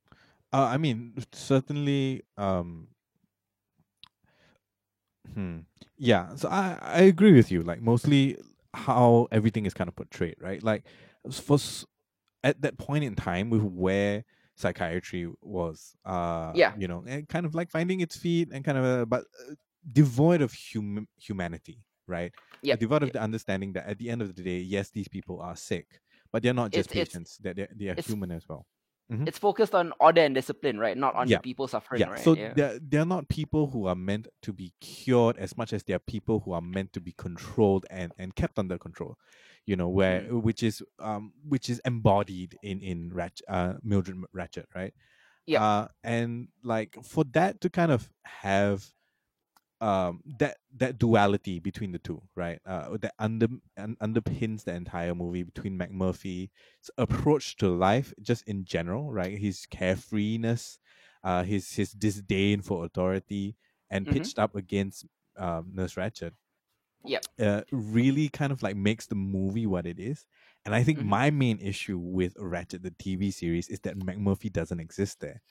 Uh, 0.53 0.69
I 0.71 0.77
mean, 0.77 1.13
certainly. 1.33 2.23
Um, 2.37 2.87
hmm. 5.33 5.59
Yeah. 5.97 6.35
So 6.35 6.47
I 6.49 6.77
I 6.81 7.01
agree 7.01 7.33
with 7.33 7.51
you. 7.51 7.63
Like 7.63 7.81
mostly 7.81 8.37
how 8.73 9.27
everything 9.31 9.65
is 9.65 9.73
kind 9.73 9.87
of 9.87 9.95
portrayed, 9.95 10.37
right? 10.39 10.63
Like 10.63 10.83
for 11.31 11.57
at 12.43 12.61
that 12.61 12.77
point 12.77 13.03
in 13.03 13.15
time 13.15 13.49
with 13.49 13.63
where 13.63 14.23
psychiatry 14.59 15.27
was, 15.41 15.95
uh, 16.05 16.51
Yeah. 16.55 16.73
you 16.77 16.87
know, 16.87 17.03
and 17.07 17.27
kind 17.27 17.45
of 17.45 17.55
like 17.55 17.69
finding 17.71 18.01
its 18.01 18.17
feet 18.17 18.49
and 18.51 18.63
kind 18.63 18.77
of, 18.77 18.85
uh, 18.85 19.05
but 19.05 19.21
uh, 19.49 19.53
devoid 19.91 20.41
of 20.41 20.53
hum- 20.73 21.07
humanity, 21.17 21.83
right? 22.07 22.31
Yeah, 22.61 22.75
devoid 22.75 23.03
of 23.03 23.11
the 23.13 23.21
understanding 23.21 23.73
that 23.73 23.87
at 23.87 23.97
the 23.97 24.09
end 24.09 24.21
of 24.21 24.35
the 24.35 24.43
day, 24.43 24.59
yes, 24.59 24.89
these 24.91 25.07
people 25.07 25.39
are 25.41 25.55
sick, 25.55 25.87
but 26.31 26.43
they're 26.43 26.53
not 26.53 26.71
just 26.71 26.91
It's- 26.91 27.07
patients; 27.07 27.37
that 27.43 27.55
they're, 27.55 27.69
they 27.75 27.87
are 27.87 27.91
it's- 27.93 28.07
human 28.07 28.31
as 28.31 28.47
well. 28.49 28.65
it's 29.11 29.39
focused 29.39 29.73
on 29.73 29.91
order 29.99 30.21
and 30.21 30.35
discipline, 30.35 30.77
right? 30.77 30.95
Not 30.95 31.15
on 31.15 31.27
Yeah. 31.27 31.37
the 31.37 31.41
people 31.41 31.67
suffering, 31.67 31.99
yeah 32.01 32.09
right? 32.09 32.19
so 32.19 32.35
yeah. 32.35 32.53
they're 32.53 32.77
they're 32.79 33.05
not 33.15 33.27
people 33.27 33.65
who 33.71 33.87
are 33.87 33.95
meant 33.95 34.27
to 34.43 34.53
be 34.53 34.71
cured 34.81 35.35
as 35.37 35.57
much 35.57 35.73
as 35.73 35.81
they're 35.83 35.97
people 36.15 36.41
who 36.41 36.51
are 36.51 36.61
meant 36.61 36.93
to 36.93 37.01
be 37.01 37.11
controlled 37.13 37.87
and 37.89 38.11
and 38.19 38.35
kept 38.35 38.59
under 38.59 38.77
control 38.77 39.17
you 39.65 39.75
know 39.75 39.89
where 39.89 40.21
Mm. 40.21 40.33
which 40.35 40.63
is 40.63 40.81
um 40.99 41.33
which 41.47 41.69
is 41.69 41.79
embodied 41.85 42.57
in 42.63 42.81
in 42.81 43.11
Ratch, 43.13 43.41
uh 43.47 43.73
mildred 43.83 44.17
ratched 44.35 44.65
right 44.75 44.93
Yeah. 45.45 45.59
uh 45.59 45.87
and 46.03 46.49
like 46.63 46.97
for 47.03 47.23
that 47.25 47.61
to 47.61 47.69
kind 47.69 47.91
of 47.91 48.09
have 48.23 48.93
um 49.81 50.21
that 50.39 50.57
that 50.75 50.97
duality 50.99 51.59
between 51.59 51.93
the 51.93 51.99
two 51.99 52.21
right 52.35 52.59
uh 52.65 52.97
that 52.97 53.13
under 53.17 53.47
un, 53.77 53.95
underpins 54.01 54.65
the 54.65 54.73
entire 54.73 55.15
movie 55.15 55.43
between 55.43 55.77
mcmurphy's 55.79 56.49
approach 56.97 57.55
to 57.55 57.69
life 57.69 58.13
just 58.21 58.43
in 58.47 58.65
general 58.65 59.11
right 59.13 59.37
his 59.37 59.65
carefreeness 59.71 60.79
uh 61.23 61.43
his 61.43 61.73
his 61.75 61.93
disdain 61.93 62.61
for 62.61 62.83
authority 62.85 63.55
and 63.89 64.09
Mhm. 64.09 64.09
pitched 64.09 64.37
up 64.37 64.53
against 64.53 65.05
um 65.37 65.71
nurse 65.73 65.95
ratched 65.95 66.33
Yep. 67.05 67.23
uh 67.39 67.61
really 67.71 68.29
kind 68.29 68.51
of 68.51 68.61
like 68.63 68.75
makes 68.75 69.07
the 69.07 69.15
movie 69.15 69.65
what 69.65 69.85
it 69.85 69.99
is 69.99 70.25
and 70.65 70.75
i 70.75 70.83
think 70.83 70.99
Mhm. 70.99 71.05
my 71.05 71.29
main 71.29 71.59
issue 71.59 71.97
with 71.97 72.33
ratched 72.35 72.81
the 72.81 72.91
tv 72.91 73.33
series 73.33 73.69
is 73.69 73.79
that 73.81 73.97
mcmurphy 73.97 74.51
doesn't 74.51 74.79
exist 74.79 75.19
there 75.19 75.41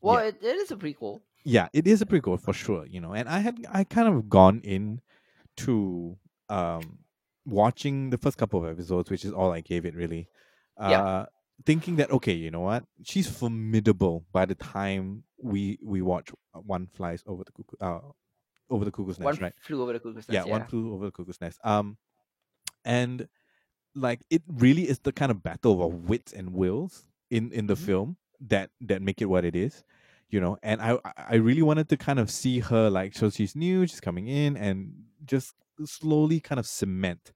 well, 0.00 0.18
it, 0.18 0.36
it 0.42 0.56
is 0.56 0.70
a 0.70 0.76
prequel. 0.76 1.20
yeah, 1.44 1.68
it 1.72 1.86
is 1.86 2.02
a 2.02 2.06
prequel 2.06 2.40
for 2.40 2.52
sure, 2.52 2.86
you 2.86 3.00
know. 3.00 3.14
And 3.14 3.28
I 3.28 3.40
had 3.40 3.64
I 3.72 3.84
kind 3.84 4.08
of 4.08 4.28
gone 4.28 4.60
in 4.62 5.00
to 5.58 6.16
um 6.48 7.00
watching 7.46 8.10
the 8.10 8.18
first 8.18 8.38
couple 8.38 8.64
of 8.64 8.70
episodes, 8.70 9.10
which 9.10 9.24
is 9.24 9.32
all 9.32 9.52
I 9.52 9.60
gave 9.60 9.84
it 9.86 9.94
really. 9.94 10.28
Uh 10.78 10.90
Yeah. 10.90 11.26
thinking 11.66 11.96
that 11.96 12.10
okay, 12.10 12.32
you 12.34 12.50
know 12.50 12.60
what? 12.60 12.84
She's 13.04 13.28
formidable 13.28 14.24
by 14.32 14.46
the 14.46 14.54
time 14.54 15.24
we 15.42 15.78
we 15.82 16.02
watch 16.02 16.30
One 16.52 16.86
Flies 16.86 17.22
Over 17.26 17.44
the 17.44 17.52
Cuckoo 17.52 17.76
uh 17.80 18.00
over 18.70 18.84
the 18.84 18.90
cuckoo's 18.90 19.18
One 19.18 19.32
nest, 19.32 19.40
right? 19.42 19.54
flew 19.60 19.82
over 19.82 19.92
the 19.92 20.00
cuckoo's 20.00 20.26
yeah, 20.28 20.40
nest. 20.40 20.48
one 20.50 20.64
flew 20.66 20.94
over 20.94 21.06
the 21.06 21.12
cuckoo's 21.12 21.40
nest. 21.40 21.58
Um, 21.64 21.96
and 22.84 23.28
like 23.94 24.20
it 24.30 24.42
really 24.46 24.88
is 24.88 25.00
the 25.00 25.12
kind 25.12 25.30
of 25.30 25.42
battle 25.42 25.82
of 25.82 26.08
wits 26.08 26.32
and 26.32 26.52
wills 26.52 27.06
in 27.30 27.52
in 27.52 27.66
the 27.66 27.74
Mhm. 27.74 27.78
film 27.86 28.16
that 28.40 28.70
that 28.80 29.02
make 29.02 29.20
it 29.20 29.26
what 29.26 29.44
it 29.44 29.56
is, 29.56 29.82
you 30.30 30.40
know. 30.40 30.56
And 30.62 30.80
I 30.80 30.98
I- 31.16 31.34
really 31.36 31.62
wanted 31.62 31.88
to 31.90 31.96
kind 31.96 32.18
of 32.18 32.30
see 32.30 32.60
her 32.60 32.88
like 32.90 33.14
so 33.16 33.30
she's 33.30 33.56
new, 33.56 33.86
she's 33.86 34.00
coming 34.00 34.28
in, 34.28 34.56
and 34.56 35.04
just 35.24 35.54
slowly 35.84 36.40
kind 36.40 36.58
of 36.58 36.66
cement 36.66 37.32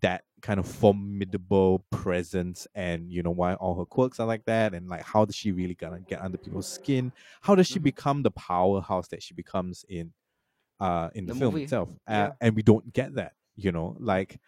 that 0.00 0.24
kind 0.42 0.58
of 0.58 0.66
formidable 0.66 1.84
presence 1.90 2.66
and 2.74 3.10
you 3.12 3.22
know 3.22 3.30
why 3.30 3.54
all 3.54 3.78
her 3.78 3.84
quirks 3.84 4.18
are 4.18 4.26
like 4.26 4.44
that 4.44 4.74
and 4.74 4.88
like 4.88 5.02
how 5.02 5.24
does 5.24 5.36
she 5.36 5.52
really 5.52 5.74
gonna 5.76 6.00
get 6.00 6.20
under 6.20 6.36
people's 6.36 6.66
skin 6.66 7.12
how 7.42 7.54
does 7.54 7.68
she 7.68 7.78
Mhm. 7.78 7.84
become 7.84 8.22
the 8.24 8.30
powerhouse 8.32 9.06
that 9.08 9.22
she 9.22 9.32
becomes 9.34 9.84
in 9.88 10.12
uh 10.80 11.08
in 11.14 11.26
the, 11.26 11.32
The 11.32 11.38
film 11.38 11.54
movie, 11.54 11.64
itself 11.64 11.88
uh, 12.08 12.12
yeah. 12.12 12.30
and 12.40 12.54
we 12.56 12.62
don't 12.62 12.92
get 12.92 13.14
that 13.14 13.32
you 13.56 13.72
know 13.72 13.96
like 13.98 14.38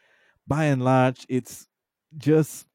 by 0.47 0.65
and 0.67 0.85
large 0.85 1.25
it's 1.29 1.67
just 2.17 2.67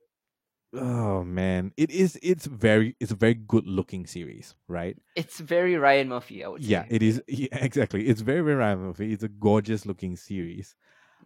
oh 0.73 1.23
man 1.23 1.71
it 1.77 1.91
is 1.91 2.17
it's 2.23 2.45
very 2.47 2.95
it's 2.99 3.11
a 3.11 3.15
very 3.15 3.35
good 3.35 3.67
looking 3.67 4.07
series 4.07 4.55
right 4.67 4.97
It's 5.15 5.39
very 5.39 5.75
Ryan 5.77 6.09
Murphy, 6.09 6.43
I 6.43 6.47
would 6.47 6.63
say. 6.63 6.69
yeah 6.71 6.85
it 6.89 7.03
is 7.03 7.21
yeah, 7.27 7.49
exactly 7.53 8.07
it's 8.07 8.21
very 8.21 8.41
very 8.41 8.55
Ryan 8.57 8.79
Murphy. 8.79 9.13
it's 9.13 9.23
a 9.23 9.29
gorgeous 9.29 9.85
looking 9.85 10.15
series 10.17 10.75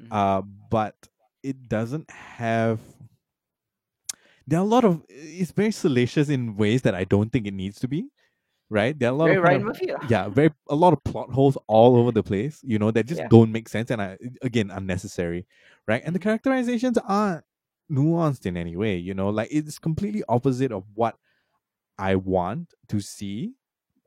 Mhm. 0.01 0.07
uh 0.11 0.41
but 0.69 0.95
it 1.43 1.69
doesn't 1.69 2.11
have 2.11 2.79
there 4.45 4.59
are 4.59 4.63
a 4.63 4.65
lot 4.75 4.83
of 4.85 5.03
it's 5.09 5.51
very 5.51 5.71
salacious 5.71 6.29
in 6.29 6.55
ways 6.55 6.81
that 6.83 6.95
I 6.95 7.03
don't 7.03 7.31
think 7.31 7.47
it 7.47 7.53
needs 7.53 7.79
to 7.79 7.87
be 7.87 8.11
right 8.69 8.99
there 8.99 9.09
are 9.09 9.13
a 9.13 9.15
lot 9.15 9.25
Very 9.25 9.37
of 9.37 9.43
Ryan 9.43 9.61
of- 9.61 9.67
Murphy. 9.67 9.91
yeah 10.09 10.27
very 10.29 10.51
a 10.69 10.75
lot 10.75 10.93
of 10.93 11.03
plot 11.03 11.29
holes 11.31 11.57
all 11.67 11.95
over 11.97 12.11
the 12.11 12.23
place 12.23 12.59
you 12.63 12.77
know 12.79 12.91
that 12.91 13.05
just 13.05 13.21
Yeah. 13.21 13.27
don't 13.29 13.51
make 13.51 13.69
sense 13.69 13.89
and 13.91 14.01
again 14.41 14.69
unnecessary 14.71 15.45
right 15.87 16.01
and 16.05 16.13
the 16.13 16.19
characterizations 16.19 16.97
aren't 17.07 17.43
nuanced 17.89 18.45
in 18.45 18.57
any 18.57 18.75
way 18.75 18.97
you 18.97 19.13
know 19.13 19.29
like 19.29 19.47
it's 19.51 19.79
completely 19.79 20.21
opposite 20.27 20.71
of 20.73 20.83
what 20.95 21.15
i 21.97 22.15
want 22.15 22.73
to 22.89 22.99
see 22.99 23.53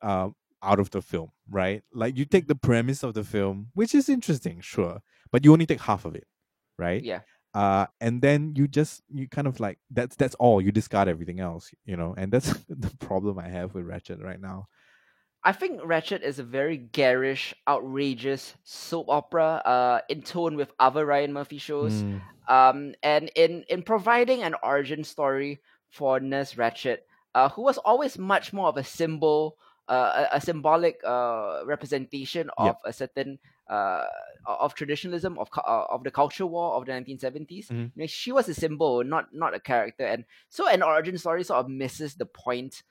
um 0.02 0.34
out 0.62 0.78
of 0.78 0.90
the 0.90 1.00
film 1.00 1.30
right 1.50 1.82
like 1.94 2.16
you 2.18 2.26
take 2.26 2.46
the 2.46 2.54
premise 2.54 3.02
of 3.02 3.14
the 3.14 3.24
film 3.24 3.68
which 3.72 3.94
is 3.94 4.10
interesting 4.10 4.60
sure 4.60 5.00
but 5.32 5.42
you 5.44 5.52
only 5.52 5.64
take 5.64 5.80
half 5.80 6.04
of 6.04 6.14
it 6.14 6.26
right 6.78 7.02
Yeah. 7.02 7.20
Uh 7.54 7.86
and 8.00 8.22
then 8.22 8.54
you 8.56 8.68
just 8.68 9.02
you 9.12 9.28
kind 9.28 9.46
of 9.48 9.58
like 9.60 9.78
that's 9.90 10.16
that's 10.16 10.34
all. 10.36 10.60
You 10.60 10.72
discard 10.72 11.08
everything 11.08 11.40
else 11.40 11.72
you 11.84 11.96
know 11.96 12.14
and 12.16 12.32
that's 12.32 12.52
the 12.68 12.90
problem 12.98 13.38
i 13.38 13.48
have 13.48 13.74
with 13.74 13.86
ratched 13.86 14.22
right 14.22 14.40
now. 14.40 14.68
I 15.42 15.52
think 15.52 15.80
Ratched 15.80 16.22
is 16.22 16.38
a 16.38 16.44
very 16.44 16.76
garish, 16.76 17.54
outrageous 17.68 18.54
soap 18.64 19.08
opera, 19.08 19.62
uh, 19.64 20.00
in 20.08 20.22
tone 20.22 20.56
with 20.56 20.72
other 20.78 21.06
Ryan 21.06 21.32
Murphy 21.32 21.58
shows. 21.58 22.04
Mm, 22.04 22.20
Um, 22.48 22.94
and 23.02 23.30
in 23.36 23.64
in 23.68 23.82
providing 23.82 24.42
an 24.42 24.54
origin 24.62 25.04
story 25.04 25.62
for 25.90 26.20
Nurse 26.20 26.54
Ratched, 26.54 26.98
uh, 27.34 27.48
who 27.50 27.62
was 27.62 27.78
always 27.78 28.18
much 28.18 28.52
more 28.52 28.68
of 28.68 28.76
a 28.76 28.84
symbol 28.84 29.56
uh, 29.90 30.26
a, 30.32 30.36
a 30.36 30.40
symbolic 30.40 31.00
uh, 31.04 31.62
representation 31.66 32.50
of 32.56 32.66
Yep. 32.66 32.78
a 32.86 32.92
certain 32.92 33.38
uh, 33.68 34.06
of 34.46 34.74
traditionalism 34.74 35.38
of 35.38 35.48
uh, 35.58 35.84
of 35.90 36.04
the 36.04 36.10
culture 36.10 36.46
war 36.46 36.74
of 36.74 36.86
the 36.86 36.92
1970s. 36.92 37.68
Mhm. 37.68 37.92
You 37.94 38.02
know, 38.02 38.06
she 38.06 38.32
was 38.32 38.48
a 38.48 38.54
symbol, 38.54 39.04
not 39.04 39.34
not 39.34 39.54
a 39.54 39.60
character, 39.60 40.06
and 40.06 40.24
so 40.48 40.68
an 40.68 40.82
origin 40.82 41.18
story 41.18 41.44
sort 41.44 41.60
of 41.60 41.68
misses 41.68 42.14
the 42.14 42.26
point 42.26 42.82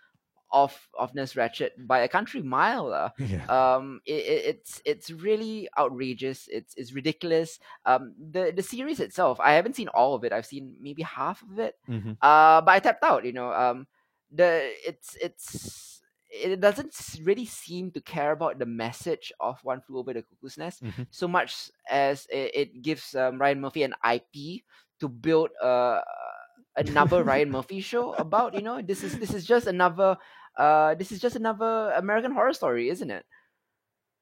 of 0.52 0.74
of 0.98 1.14
Nurse 1.14 1.36
Ratched 1.36 1.72
by 1.78 2.00
a 2.00 2.08
country 2.08 2.42
mile. 2.42 2.92
Uh. 2.94 3.10
Yeah. 3.20 3.46
Um, 3.48 4.02
it, 4.06 4.26
it, 4.26 4.46
it's 4.56 4.82
it's 4.86 5.12
really 5.12 5.70
outrageous. 5.78 6.48
It's 6.52 6.74
it's 6.76 6.92
ridiculous. 6.94 7.60
Um, 7.86 8.16
the 8.20 8.52
the 8.56 8.64
series 8.64 9.00
itself, 9.00 9.40
I 9.40 9.54
haven't 9.54 9.76
seen 9.76 9.90
all 9.90 10.16
of 10.16 10.24
it. 10.24 10.34
I've 10.34 10.46
seen 10.48 10.76
maybe 10.82 11.04
half 11.04 11.42
of 11.44 11.60
it. 11.60 11.76
Mhm. 11.88 12.18
Uh, 12.22 12.62
but 12.62 12.72
I 12.72 12.80
tapped 12.80 13.04
out. 13.04 13.26
You 13.26 13.34
know, 13.34 13.54
um, 13.54 13.88
the 14.32 14.72
it's 14.88 15.16
it's 15.22 15.99
it 16.30 16.60
doesn't 16.62 16.94
really 17.24 17.46
seem 17.46 17.92
to 17.92 18.02
care 18.02 18.32
about 18.32 18.60
the 18.60 18.66
message 18.66 19.32
of 19.40 19.60
One 19.64 19.82
Flew 19.82 19.98
Over 20.00 20.14
the 20.14 20.22
Cuckoo's 20.22 20.58
Nest 20.58 20.84
Mhm. 20.84 21.08
so 21.10 21.28
much 21.28 21.72
as 21.90 22.28
it, 22.32 22.52
it 22.54 22.82
gives 22.82 23.16
um, 23.16 23.40
Ryan 23.42 23.62
Murphy 23.62 23.84
an 23.84 23.94
IP 24.06 24.62
to 25.00 25.08
build 25.10 25.50
uh, 25.62 26.02
another 26.76 27.24
Ryan 27.32 27.50
Murphy 27.52 27.82
show 27.82 28.14
about. 28.14 28.54
You 28.54 28.62
know, 28.62 28.82
this 28.82 29.04
is 29.04 29.18
this 29.20 29.34
is 29.34 29.46
just 29.46 29.66
another 29.68 30.18
uh, 30.58 30.96
this 30.96 31.12
is 31.12 31.20
just 31.20 31.36
another 31.36 31.92
American 31.96 32.32
Horror 32.32 32.54
Story, 32.54 32.90
isn't 32.90 33.10
it? 33.10 33.26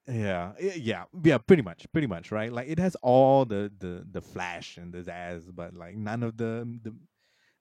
Yeah, 0.08 0.54
yeah, 0.60 1.04
yeah, 1.22 1.38
pretty 1.38 1.64
much, 1.64 1.86
pretty 1.92 2.08
much, 2.08 2.32
right? 2.32 2.52
Like 2.52 2.70
it 2.70 2.80
has 2.80 2.96
all 3.04 3.44
the 3.44 3.70
the 3.78 4.08
the 4.10 4.22
flash 4.22 4.78
and 4.78 4.94
the 4.94 5.00
zazz, 5.04 5.44
but 5.54 5.74
like 5.74 5.98
none 5.98 6.24
of 6.24 6.38
the 6.38 6.64
the 6.84 6.96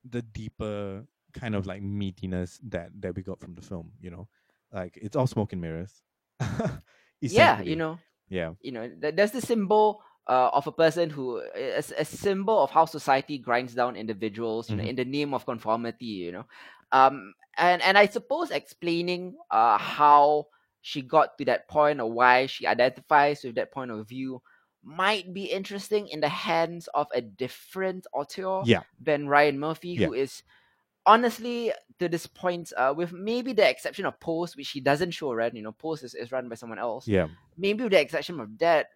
the 0.09 0.23
deeper 0.23 1.05
kind 1.35 1.57
of 1.57 1.67
like 1.67 1.83
meatiness 1.83 2.61
that 2.71 2.91
that 3.01 3.17
we 3.17 3.23
got 3.23 3.41
from 3.41 3.57
the 3.57 3.63
film. 3.63 3.91
You 4.01 4.11
know, 4.11 4.29
like 4.77 4.99
it's 5.01 5.17
all 5.17 5.27
smoke 5.27 5.53
and 5.53 5.63
mirrors. 5.63 6.03
Yeah, 7.29 7.63
you 7.63 7.77
know, 7.77 8.01
Yeah. 8.29 8.55
you 8.63 8.73
know, 8.73 8.89
th- 8.89 9.15
there's 9.17 9.33
the 9.33 9.43
symbol 9.43 10.03
uh, 10.29 10.51
of 10.53 10.67
a 10.67 10.73
person 10.73 11.11
who 11.11 11.43
a, 11.55 11.79
a 11.79 12.05
symbol 12.05 12.63
of 12.63 12.71
how 12.71 12.87
society 12.87 13.39
grinds 13.39 13.75
down 13.75 13.97
individuals, 13.97 14.71
you 14.71 14.77
know, 14.77 14.85
Mhm. 14.85 14.89
in 14.89 14.97
the 14.97 15.05
name 15.05 15.35
of 15.35 15.47
conformity, 15.47 16.07
you 16.29 16.33
know, 16.33 16.47
um, 16.93 17.35
and 17.59 17.83
and 17.83 17.99
I 17.99 18.07
suppose 18.07 18.51
explaining 18.51 19.37
uh 19.51 19.79
how 19.79 20.47
she 20.83 21.03
got 21.03 21.39
to 21.39 21.45
that 21.47 21.69
point 21.69 22.01
or 22.01 22.11
why 22.13 22.47
she 22.47 22.67
identifies 22.67 23.43
with 23.45 23.57
that 23.57 23.73
point 23.73 23.91
of 23.91 24.09
view 24.09 24.43
might 24.85 25.33
be 25.35 25.45
interesting 25.47 26.09
in 26.09 26.21
the 26.21 26.29
hands 26.29 26.89
of 26.95 27.09
a 27.15 27.21
different 27.21 28.07
author 28.13 28.67
Yeah. 28.67 28.83
than 29.01 29.29
Ryan 29.29 29.59
Murphy, 29.59 29.95
Yeah. 29.95 30.07
who 30.07 30.13
is 30.15 30.43
honestly 31.07 31.73
to 31.99 32.09
this 32.09 32.27
point, 32.27 32.73
uh, 32.77 32.93
with 32.97 33.13
maybe 33.13 33.53
the 33.53 33.69
exception 33.69 34.05
of 34.07 34.19
Pose, 34.21 34.57
which 34.57 34.71
he 34.71 34.81
doesn't 34.81 35.13
show 35.13 35.33
run, 35.33 35.55
you 35.57 35.63
know, 35.63 35.73
Pose 35.73 36.03
is, 36.03 36.15
is 36.15 36.33
run 36.33 36.49
by 36.49 36.57
someone 36.57 36.79
else 36.79 37.07
Yeah. 37.09 37.29
maybe 37.57 37.85
with 37.85 37.93
the 37.93 38.01
exception 38.01 38.39
of 38.41 38.59
that, 38.59 38.89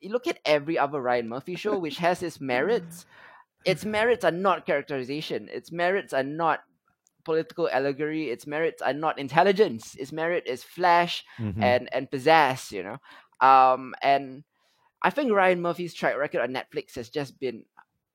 you 0.00 0.10
look 0.10 0.26
at 0.28 0.38
every 0.44 0.78
other 0.78 1.00
Ryan 1.02 1.28
Murphy 1.28 1.56
show 1.56 1.76
which 1.78 1.98
has 1.98 2.22
its 2.22 2.40
merits. 2.40 3.06
Its 3.64 3.84
merits 3.84 4.24
are 4.24 4.30
not 4.30 4.66
characterization. 4.66 5.48
Its 5.50 5.72
merits 5.72 6.12
are 6.12 6.22
not 6.22 6.60
political 7.24 7.68
allegory. 7.68 8.30
Its 8.30 8.46
merits 8.46 8.80
are 8.80 8.92
not 8.92 9.18
intelligence. 9.18 9.96
Its 9.96 10.12
merit 10.12 10.44
is 10.46 10.62
flash 10.62 11.24
Mhm. 11.38 11.60
and 11.62 11.92
and 11.92 12.08
pizzazz. 12.10 12.70
You 12.70 12.84
know, 12.84 12.98
um, 13.46 13.94
and 14.00 14.44
I 15.02 15.10
think 15.10 15.32
Ryan 15.32 15.60
Murphy's 15.60 15.92
track 15.94 16.16
record 16.16 16.40
on 16.40 16.50
Netflix 16.54 16.94
has 16.94 17.08
just 17.10 17.38
been 17.40 17.64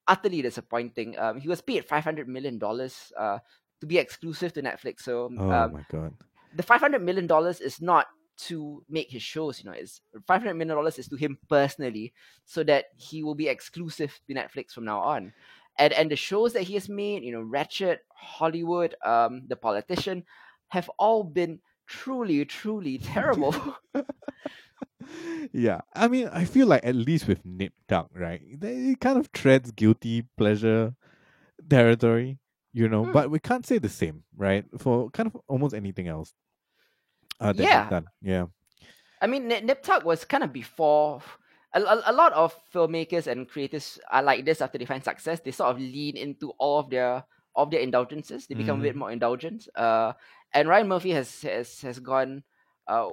utterly 0.08 0.42
disappointing. 0.42 1.18
Um, 1.18 1.40
he 1.40 1.48
was 1.48 1.62
paid 1.62 1.86
five 1.86 2.04
hundred 2.04 2.28
million 2.28 2.58
dollars 2.58 3.12
uh 3.18 3.40
to 3.82 3.88
be 3.88 3.98
exclusive 3.98 4.54
to 4.54 4.62
Netflix. 4.62 5.02
So 5.02 5.30
oh 5.38 5.52
um, 5.52 5.74
my 5.74 5.86
god. 5.92 6.14
the 6.56 6.64
five 6.64 6.82
hundred 6.82 7.02
million 7.02 7.28
dollars 7.28 7.60
is 7.60 7.82
not 7.82 8.08
to 8.36 8.84
make 8.90 9.12
his 9.12 9.22
shows. 9.22 9.60
You 9.60 9.70
know, 9.70 9.76
it's 9.76 10.02
five 10.28 10.42
hundred 10.42 10.56
million 10.56 10.76
dollars 10.76 11.00
is 11.00 11.08
to 11.10 11.16
him 11.16 11.38
personally, 11.50 12.14
so 12.46 12.64
that 12.64 12.86
he 12.96 13.24
will 13.24 13.36
be 13.36 13.48
exclusive 13.48 14.20
to 14.28 14.34
Netflix 14.34 14.72
from 14.72 14.86
now 14.86 15.00
on. 15.02 15.34
And 15.78 15.94
and 15.94 16.10
the 16.10 16.16
shows 16.16 16.54
that 16.54 16.64
he 16.64 16.76
has 16.76 16.90
made, 16.90 17.24
you 17.24 17.32
know, 17.32 17.44
Ratched, 17.44 17.98
Hollywood, 18.16 18.96
um, 19.06 19.44
The 19.48 19.56
Politician, 19.56 20.24
have 20.70 20.90
all 20.98 21.24
been 21.24 21.60
truly, 21.88 22.46
truly 22.46 22.98
terrible. 23.14 23.56
yeah, 25.52 25.82
I 25.96 26.08
mean, 26.08 26.30
I 26.32 26.46
feel 26.46 26.68
like 26.68 26.86
at 26.86 26.96
least 26.96 27.28
with 27.28 27.44
Nip 27.46 27.74
Tuck, 27.88 28.10
right? 28.14 28.42
they- 28.60 28.92
It 28.92 29.00
kind 29.00 29.18
of 29.18 29.32
treads 29.32 29.72
guilty 29.72 30.24
pleasure 30.38 30.96
territory, 31.70 32.40
you 32.74 32.88
know. 32.90 33.06
Hmm. 33.06 33.12
But 33.12 33.30
we 33.32 33.40
can't 33.40 33.66
say 33.66 33.78
the 33.78 33.90
same, 33.90 34.24
right? 34.36 34.66
For 34.78 35.10
kind 35.12 35.28
of 35.28 35.38
almost 35.48 35.74
anything 35.74 36.08
else. 36.08 36.34
Uh, 37.40 37.54
that 37.54 37.64
Yeah. 37.64 37.90
done. 37.90 38.08
Yeah. 38.22 38.46
I 39.22 39.28
mean, 39.28 39.48
Nip 39.48 39.82
Tuck 39.84 40.04
was 40.06 40.26
kind 40.26 40.44
of 40.44 40.52
before. 40.54 41.22
A, 41.74 41.82
a, 41.82 42.02
a 42.08 42.14
lot 42.14 42.34
of 42.34 42.54
filmmakers 42.74 43.26
and 43.26 43.50
creators 43.50 44.00
are 44.12 44.22
like 44.22 44.46
this 44.46 44.62
after 44.62 44.78
they 44.78 44.86
find 44.86 45.04
success. 45.04 45.40
They 45.40 45.52
sort 45.52 45.72
of 45.72 45.80
lean 45.80 46.16
into 46.18 46.52
all 46.60 46.80
of 46.80 46.90
their 46.90 47.24
of 47.56 47.72
their 47.72 47.80
indulgences. 47.82 48.46
They 48.48 48.54
become 48.56 48.80
a 48.80 48.84
bit 48.84 48.96
more 48.96 49.12
indulgent. 49.12 49.68
Uh, 49.76 50.14
and 50.54 50.68
Ryan 50.70 50.88
Murphy 50.88 51.12
has 51.12 51.42
has 51.42 51.82
has 51.82 52.00
gone. 52.00 52.44
Uh, 52.88 53.10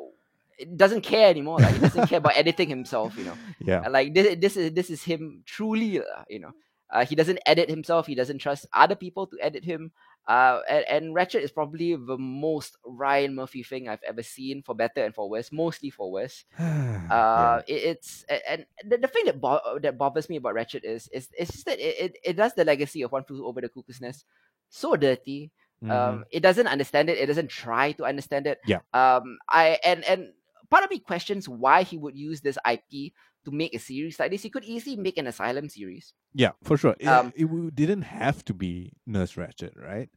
doesn't 0.76 1.02
care 1.02 1.28
anymore. 1.28 1.58
Like 1.58 1.74
he 1.74 1.80
doesn't 1.80 2.06
care 2.08 2.18
about 2.18 2.36
editing 2.36 2.68
himself. 2.68 3.16
You 3.16 3.24
know, 3.24 3.34
Yeah. 3.60 3.88
Like 3.88 4.14
this 4.14 4.36
this 4.40 4.56
is 4.56 4.72
this 4.72 4.90
is 4.90 5.02
him 5.02 5.42
truly. 5.46 6.00
Uh, 6.00 6.24
you 6.28 6.38
know, 6.40 6.52
uh, 6.90 7.04
he 7.04 7.14
doesn't 7.14 7.40
edit 7.46 7.68
himself. 7.70 8.06
He 8.06 8.14
doesn't 8.14 8.38
trust 8.38 8.66
other 8.72 8.94
people 8.94 9.26
to 9.28 9.36
edit 9.40 9.64
him. 9.64 9.92
Uh, 10.28 10.60
and, 10.68 10.84
and 10.88 11.14
Ratched 11.16 11.40
is 11.40 11.50
probably 11.50 11.96
the 11.96 12.18
most 12.18 12.76
Ryan 12.84 13.34
Murphy 13.34 13.62
thing 13.64 13.88
I've 13.88 14.02
ever 14.06 14.22
seen, 14.22 14.62
for 14.62 14.74
better 14.74 15.02
and 15.02 15.14
for 15.14 15.28
worse. 15.28 15.50
Mostly 15.50 15.90
for 15.90 16.12
worse. 16.12 16.44
yeah. 16.58 17.06
Uh, 17.10 17.62
it, 17.66 17.96
it's 17.96 18.24
and 18.48 18.66
the, 18.84 18.98
the 18.98 19.08
thing 19.08 19.24
that 19.24 19.40
bo- 19.40 19.78
that 19.82 19.98
bothers 19.98 20.28
me 20.28 20.36
about 20.36 20.54
Ratched 20.54 20.84
is 20.84 21.08
is 21.08 21.28
is 21.38 21.48
just 21.50 21.64
that 21.66 21.78
it, 21.80 21.96
it, 21.98 22.16
it 22.22 22.36
does 22.36 22.54
the 22.54 22.64
legacy 22.64 23.02
of 23.02 23.10
One 23.12 23.24
Flew 23.24 23.44
Over 23.46 23.60
the 23.62 23.68
Cuckoo's 23.68 24.00
Nest 24.00 24.24
so 24.68 24.94
dirty. 24.94 25.50
Mhm. 25.82 25.90
Um, 25.90 26.24
it 26.30 26.40
doesn't 26.40 26.66
understand 26.66 27.08
it. 27.08 27.16
It 27.16 27.26
doesn't 27.26 27.48
try 27.48 27.92
to 27.92 28.04
understand 28.04 28.46
it. 28.46 28.60
Yeah. 28.66 28.80
Um, 28.92 29.38
I 29.48 29.78
and 29.82 30.04
and 30.04 30.32
part 30.70 30.84
of 30.84 30.90
me 30.90 30.98
questions 30.98 31.48
why 31.48 31.82
he 31.82 31.96
would 31.98 32.16
use 32.16 32.40
this 32.40 32.58
IP 32.70 33.12
to 33.44 33.50
make 33.50 33.74
a 33.74 33.78
series 33.78 34.18
like 34.18 34.30
this. 34.30 34.42
He 34.42 34.50
could 34.50 34.64
easily 34.64 34.96
make 34.96 35.18
an 35.18 35.26
Asylum 35.26 35.68
series. 35.68 36.12
yeah, 36.34 36.52
for 36.62 36.76
sure. 36.76 36.94
It, 37.00 37.06
um, 37.06 37.32
it 37.36 37.74
didn't 37.74 38.02
have 38.02 38.44
to 38.46 38.54
be 38.54 38.92
Nurse 39.06 39.34
Ratched, 39.34 39.76
right? 39.82 40.08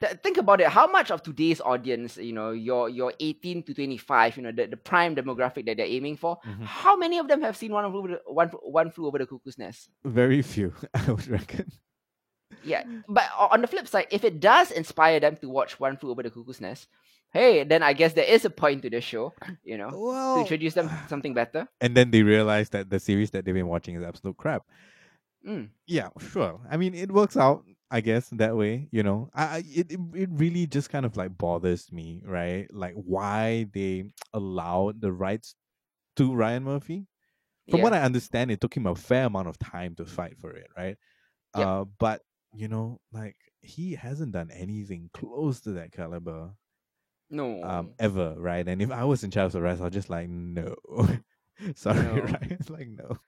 Th- 0.00 0.12
think 0.22 0.36
about 0.36 0.60
it. 0.60 0.68
How 0.68 0.86
much 0.86 1.10
of 1.10 1.22
today's 1.22 1.60
audience, 1.60 2.18
you 2.18 2.32
know, 2.34 2.50
your 2.50 2.88
your 2.90 3.14
18 3.18 3.62
to 3.62 3.72
25, 3.72 4.36
you 4.36 4.42
know, 4.42 4.52
the, 4.52 4.66
the 4.66 4.76
prime 4.76 5.14
demographic 5.16 5.64
that 5.66 5.78
they're 5.78 5.86
aiming 5.86 6.16
for, 6.18 6.36
Mhm. 6.46 6.64
how 6.64 6.96
many 6.96 7.16
of 7.18 7.28
them 7.28 7.40
have 7.40 7.56
seen 7.56 7.72
One 7.72 7.84
Over 7.86 8.08
the, 8.08 8.20
One, 8.26 8.48
One 8.62 8.90
Flew 8.90 9.06
Over 9.06 9.18
the 9.18 9.26
Cuckoo's 9.26 9.56
Nest? 9.56 9.88
Very 10.04 10.42
few, 10.42 10.74
I 10.94 11.10
would 11.10 11.26
reckon. 11.28 11.70
Yeah, 12.62 12.84
but 13.08 13.24
on 13.38 13.60
the 13.62 13.66
flip 13.68 13.88
side, 13.88 14.06
if 14.10 14.22
it 14.24 14.38
does 14.40 14.70
inspire 14.70 15.18
them 15.20 15.36
to 15.38 15.48
watch 15.48 15.80
One 15.80 15.96
Flew 15.96 16.10
Over 16.10 16.24
the 16.24 16.30
Cuckoo's 16.30 16.60
Nest, 16.60 16.88
hey, 17.36 17.64
then 17.64 17.82
I 17.82 17.92
guess 17.92 18.14
there 18.14 18.24
is 18.24 18.44
a 18.44 18.50
point 18.50 18.82
to 18.82 18.90
the 18.90 19.00
show, 19.00 19.32
you 19.64 19.76
know, 19.76 19.90
to 19.90 20.40
introduce 20.40 20.74
them 20.74 20.88
to 20.88 20.98
something 21.08 21.34
better. 21.34 21.68
and 21.80 21.96
then 21.96 22.10
they 22.10 22.22
realize 22.22 22.70
that 22.70 22.90
the 22.90 22.98
series 22.98 23.30
that 23.30 23.44
they've 23.44 23.54
been 23.54 23.68
watching 23.68 23.94
is 23.94 24.02
absolute 24.02 24.36
crap. 24.36 24.62
Mm. 25.46 25.68
Yeah, 25.86 26.08
sure. 26.18 26.60
I 26.68 26.76
mean, 26.76 26.94
it 26.94 27.12
works 27.12 27.36
out, 27.36 27.64
I 27.90 28.00
guess, 28.00 28.28
that 28.30 28.56
way. 28.56 28.88
You 28.90 29.02
know, 29.02 29.30
I, 29.32 29.44
I 29.44 29.62
it 29.68 29.92
it 29.92 30.00
it 30.14 30.28
really 30.32 30.66
just 30.66 30.90
kind 30.90 31.06
of 31.06 31.16
like 31.16 31.36
bothers 31.38 31.92
me, 31.92 32.22
right? 32.26 32.66
Like 32.72 32.94
why 32.94 33.66
they 33.72 34.10
allowed 34.32 35.00
the 35.00 35.12
rights 35.12 35.54
to 36.16 36.34
Ryan 36.34 36.64
Murphy. 36.64 37.06
From 37.70 37.78
yeah. 37.78 37.84
what 37.84 37.94
I 37.94 38.02
understand, 38.02 38.50
it 38.50 38.60
took 38.60 38.76
him 38.76 38.86
a 38.86 38.94
fair 38.94 39.26
amount 39.26 39.48
of 39.48 39.58
time 39.58 39.96
to 39.96 40.04
fight 40.04 40.38
for 40.38 40.52
it, 40.52 40.68
right? 40.76 40.96
Yep. 41.56 41.66
Uh, 41.66 41.84
but 41.98 42.22
you 42.54 42.68
know, 42.68 43.00
like 43.12 43.36
he 43.60 43.94
hasn't 43.94 44.32
done 44.32 44.50
anything 44.52 45.10
close 45.12 45.60
to 45.60 45.72
that 45.72 45.92
caliber 45.92 46.52
no. 47.30 47.62
um 47.62 47.90
ever, 47.98 48.34
right? 48.38 48.66
And 48.66 48.80
if 48.82 48.90
I 48.90 49.04
was 49.04 49.24
in 49.24 49.30
charge 49.30 49.46
of 49.46 49.52
the 49.52 49.62
rest, 49.62 49.80
I'll 49.82 49.90
just 49.90 50.10
like 50.10 50.28
no. 50.28 50.76
Sorry, 51.74 52.02
No. 52.02 52.20
right? 52.22 52.50
It's 52.50 52.70
like 52.70 52.88
no. 52.88 53.18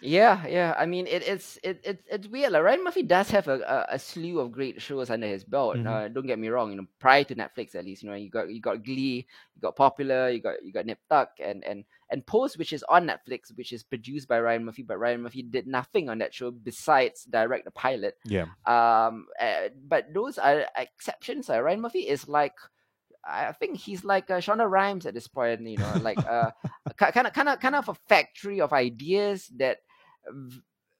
Yeah, 0.00 0.46
yeah. 0.46 0.74
I 0.76 0.84
mean, 0.84 1.06
it, 1.06 1.22
it's 1.26 1.58
it, 1.62 1.80
it 1.82 2.04
it's 2.10 2.26
weird. 2.28 2.52
Like 2.52 2.62
Ryan 2.62 2.84
Murphy 2.84 3.02
does 3.02 3.30
have 3.30 3.48
a, 3.48 3.60
a, 3.60 3.94
a 3.94 3.98
slew 3.98 4.38
of 4.38 4.52
great 4.52 4.82
shows 4.82 5.08
under 5.08 5.26
his 5.26 5.44
belt. 5.44 5.76
Mhm. 5.76 5.86
Uh, 5.86 6.08
don't 6.08 6.26
get 6.26 6.38
me 6.38 6.48
wrong. 6.48 6.70
You 6.72 6.76
know, 6.76 6.86
prior 7.00 7.24
to 7.24 7.34
Netflix, 7.34 7.74
at 7.74 7.86
least, 7.86 8.02
you 8.02 8.10
know, 8.10 8.14
you 8.14 8.28
got 8.28 8.50
you 8.52 8.60
got 8.60 8.84
Glee, 8.84 9.26
you 9.54 9.60
got 9.62 9.76
Popular, 9.76 10.28
you 10.28 10.40
got 10.42 10.62
you 10.62 10.72
got 10.74 10.84
Nip 10.84 10.98
Tuck, 11.08 11.30
and 11.42 11.64
and 11.64 11.84
and 12.10 12.26
Pose, 12.26 12.58
which 12.58 12.74
is 12.74 12.84
on 12.90 13.06
Netflix, 13.08 13.56
which 13.56 13.72
is 13.72 13.82
produced 13.82 14.28
by 14.28 14.40
Ryan 14.40 14.66
Murphy, 14.66 14.82
but 14.82 14.98
Ryan 14.98 15.22
Murphy 15.22 15.40
did 15.42 15.66
nothing 15.66 16.10
on 16.10 16.18
that 16.18 16.34
show 16.34 16.50
besides 16.50 17.24
direct 17.24 17.64
the 17.64 17.70
pilot. 17.70 18.14
Yeah. 18.26 18.46
Um, 18.66 19.26
uh, 19.40 19.68
but 19.88 20.12
those 20.12 20.36
are 20.36 20.66
exceptions. 20.76 21.48
Uh, 21.48 21.62
Ryan 21.62 21.80
Murphy 21.80 22.00
is 22.00 22.28
like. 22.28 22.54
I 23.26 23.52
think 23.52 23.78
he's 23.78 24.04
like 24.04 24.30
uh, 24.30 24.38
Shonda 24.40 24.68
Rhimes 24.70 25.06
at 25.06 25.14
this 25.14 25.28
point, 25.28 25.60
you 25.66 25.78
know, 25.78 25.96
like 25.98 26.20
uh, 26.28 26.50
kind 26.96 27.26
of, 27.26 27.32
kind 27.32 27.48
of, 27.48 27.60
kind 27.60 27.74
of 27.74 27.88
a 27.88 27.94
factory 28.08 28.60
of 28.60 28.72
ideas 28.72 29.48
that 29.56 29.78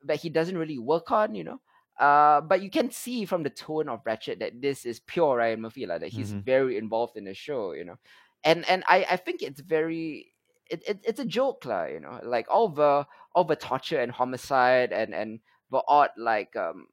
that 0.04 0.20
he 0.20 0.28
doesn't 0.28 0.56
really 0.58 0.78
work 0.78 1.10
on, 1.10 1.34
you 1.34 1.44
know. 1.44 1.60
Uh, 1.98 2.40
but 2.40 2.62
you 2.62 2.70
can 2.70 2.90
see 2.90 3.24
from 3.24 3.42
the 3.42 3.50
tone 3.50 3.88
of 3.88 4.02
Ratched 4.04 4.38
that 4.40 4.60
this 4.60 4.84
is 4.84 5.00
pure 5.00 5.36
Ryan 5.36 5.62
Murphy, 5.62 5.86
like, 5.86 6.00
that 6.00 6.08
he's 6.10 6.32
Mhm. 6.32 6.44
very 6.44 6.76
involved 6.76 7.16
in 7.16 7.24
the 7.24 7.34
show, 7.34 7.72
you 7.72 7.84
know. 7.84 7.96
and 8.44 8.64
and 8.68 8.84
I 8.88 9.06
I 9.10 9.16
think 9.16 9.42
it's 9.42 9.60
very 9.60 10.32
it, 10.70 10.82
it 10.88 11.00
it's 11.04 11.20
a 11.20 11.24
joke 11.26 11.64
lah, 11.64 11.84
you 11.86 12.00
know, 12.00 12.20
like 12.22 12.46
all 12.50 12.68
the 12.68 13.06
all 13.34 13.44
the 13.44 13.56
torture 13.56 14.00
and 14.00 14.12
homicide 14.12 14.92
and 14.92 15.14
and 15.14 15.40
the 15.70 15.82
odd 15.88 16.10
like 16.16 16.54
um 16.56 16.86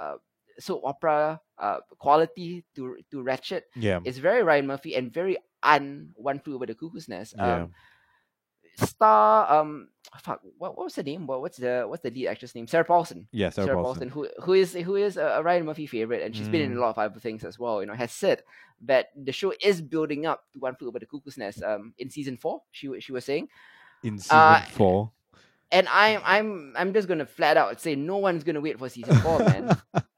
uh 0.00 0.16
soap 0.58 0.82
opera 0.84 1.40
uh 1.58 1.78
quality 1.98 2.64
to 2.74 2.96
to 3.10 3.22
Ratched 3.22 3.62
Yeah. 3.76 4.00
is 4.04 4.18
very 4.18 4.42
Ryan 4.42 4.66
Murphy 4.66 4.94
and 4.96 5.12
very 5.12 5.36
un 5.62 6.10
One 6.14 6.40
Flew 6.40 6.54
Over 6.56 6.66
the 6.66 6.74
Cuckoo's 6.74 7.08
Nest. 7.08 7.34
Yeah. 7.36 7.62
Um, 7.64 7.74
star 8.76 9.50
um 9.60 9.88
fuck 10.20 10.40
what, 10.58 10.76
what 10.76 10.84
was 10.84 10.94
the 10.96 11.02
name? 11.04 11.26
What, 11.28 11.40
what's 11.40 11.58
the 11.58 11.84
what's 11.86 12.02
the 12.02 12.10
lead 12.10 12.26
actress 12.26 12.54
name? 12.54 12.66
Sarah 12.66 12.84
Paulson. 12.84 13.28
Yeah, 13.30 13.50
Sarah, 13.50 13.66
Sarah 13.68 13.82
Paulson. 13.82 14.10
Paulson, 14.10 14.30
who 14.36 14.42
who 14.44 14.52
is 14.54 14.72
who 14.74 14.96
is 14.96 15.16
a, 15.16 15.42
Ryan 15.44 15.66
Murphy 15.66 15.86
favorite, 15.86 16.22
and 16.22 16.34
she's 16.34 16.48
been 16.48 16.60
in 16.62 16.72
a 16.72 16.74
Mm. 16.74 16.80
lot 16.80 16.90
of 16.90 16.98
other 16.98 17.20
things 17.20 17.44
as 17.44 17.58
well. 17.58 17.80
You 17.80 17.86
know, 17.86 17.94
has 17.94 18.10
said 18.12 18.42
that 18.82 19.06
the 19.16 19.30
show 19.32 19.52
is 19.62 19.80
building 19.80 20.26
up 20.26 20.42
to 20.52 20.58
One 20.58 20.74
Flew 20.74 20.88
Over 20.88 20.98
the 20.98 21.06
Cuckoo's 21.06 21.38
Nest. 21.38 21.62
Um, 21.62 21.94
in 21.98 22.10
season 22.10 22.36
four, 22.36 22.62
she 22.72 22.90
she 23.00 23.12
was 23.12 23.24
saying, 23.24 23.48
In 24.02 24.18
season 24.18 24.38
Uh, 24.38 24.60
four. 24.72 25.12
and 25.70 25.86
I'm 25.88 26.20
I'm 26.24 26.74
I'm 26.76 26.92
just 26.92 27.06
gonna 27.06 27.26
flat 27.26 27.56
out 27.56 27.80
say 27.80 27.94
no 27.94 28.16
one's 28.18 28.42
gonna 28.42 28.60
wait 28.60 28.78
for 28.78 28.88
season 28.88 29.14
four, 29.20 29.38
man. 29.38 29.76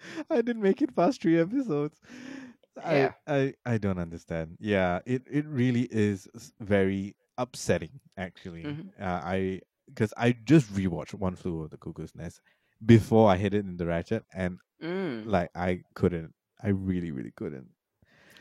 I 0.30 0.36
didn't 0.42 0.62
make 0.62 0.82
it 0.82 0.94
past 0.96 1.22
three 1.22 1.38
episodes. 1.40 1.98
Yeah. 2.76 3.12
I, 3.26 3.34
I 3.66 3.74
I 3.74 3.78
don't 3.78 3.98
understand. 3.98 4.56
Yeah, 4.60 5.00
it, 5.04 5.22
it 5.30 5.44
really 5.46 5.88
is 5.90 6.28
very 6.60 7.16
upsetting 7.36 8.00
actually. 8.16 8.64
Mhm. 8.64 8.88
Uh, 9.00 9.20
I 9.24 9.60
because 9.86 10.14
I 10.16 10.32
just 10.44 10.72
rewatched 10.72 11.14
One 11.14 11.34
Flew 11.36 11.58
Over 11.58 11.68
the 11.68 11.76
Cuckoo's 11.78 12.14
Nest 12.14 12.40
before 12.86 13.28
I 13.30 13.36
hit 13.36 13.54
it 13.54 13.64
in 13.64 13.76
the 13.76 13.84
Ratched, 13.84 14.22
and 14.34 14.58
Mm. 14.82 15.26
like 15.26 15.50
I 15.54 15.82
couldn't. 15.94 16.32
I 16.62 16.68
really 16.68 17.10
really 17.10 17.32
couldn't. 17.36 17.68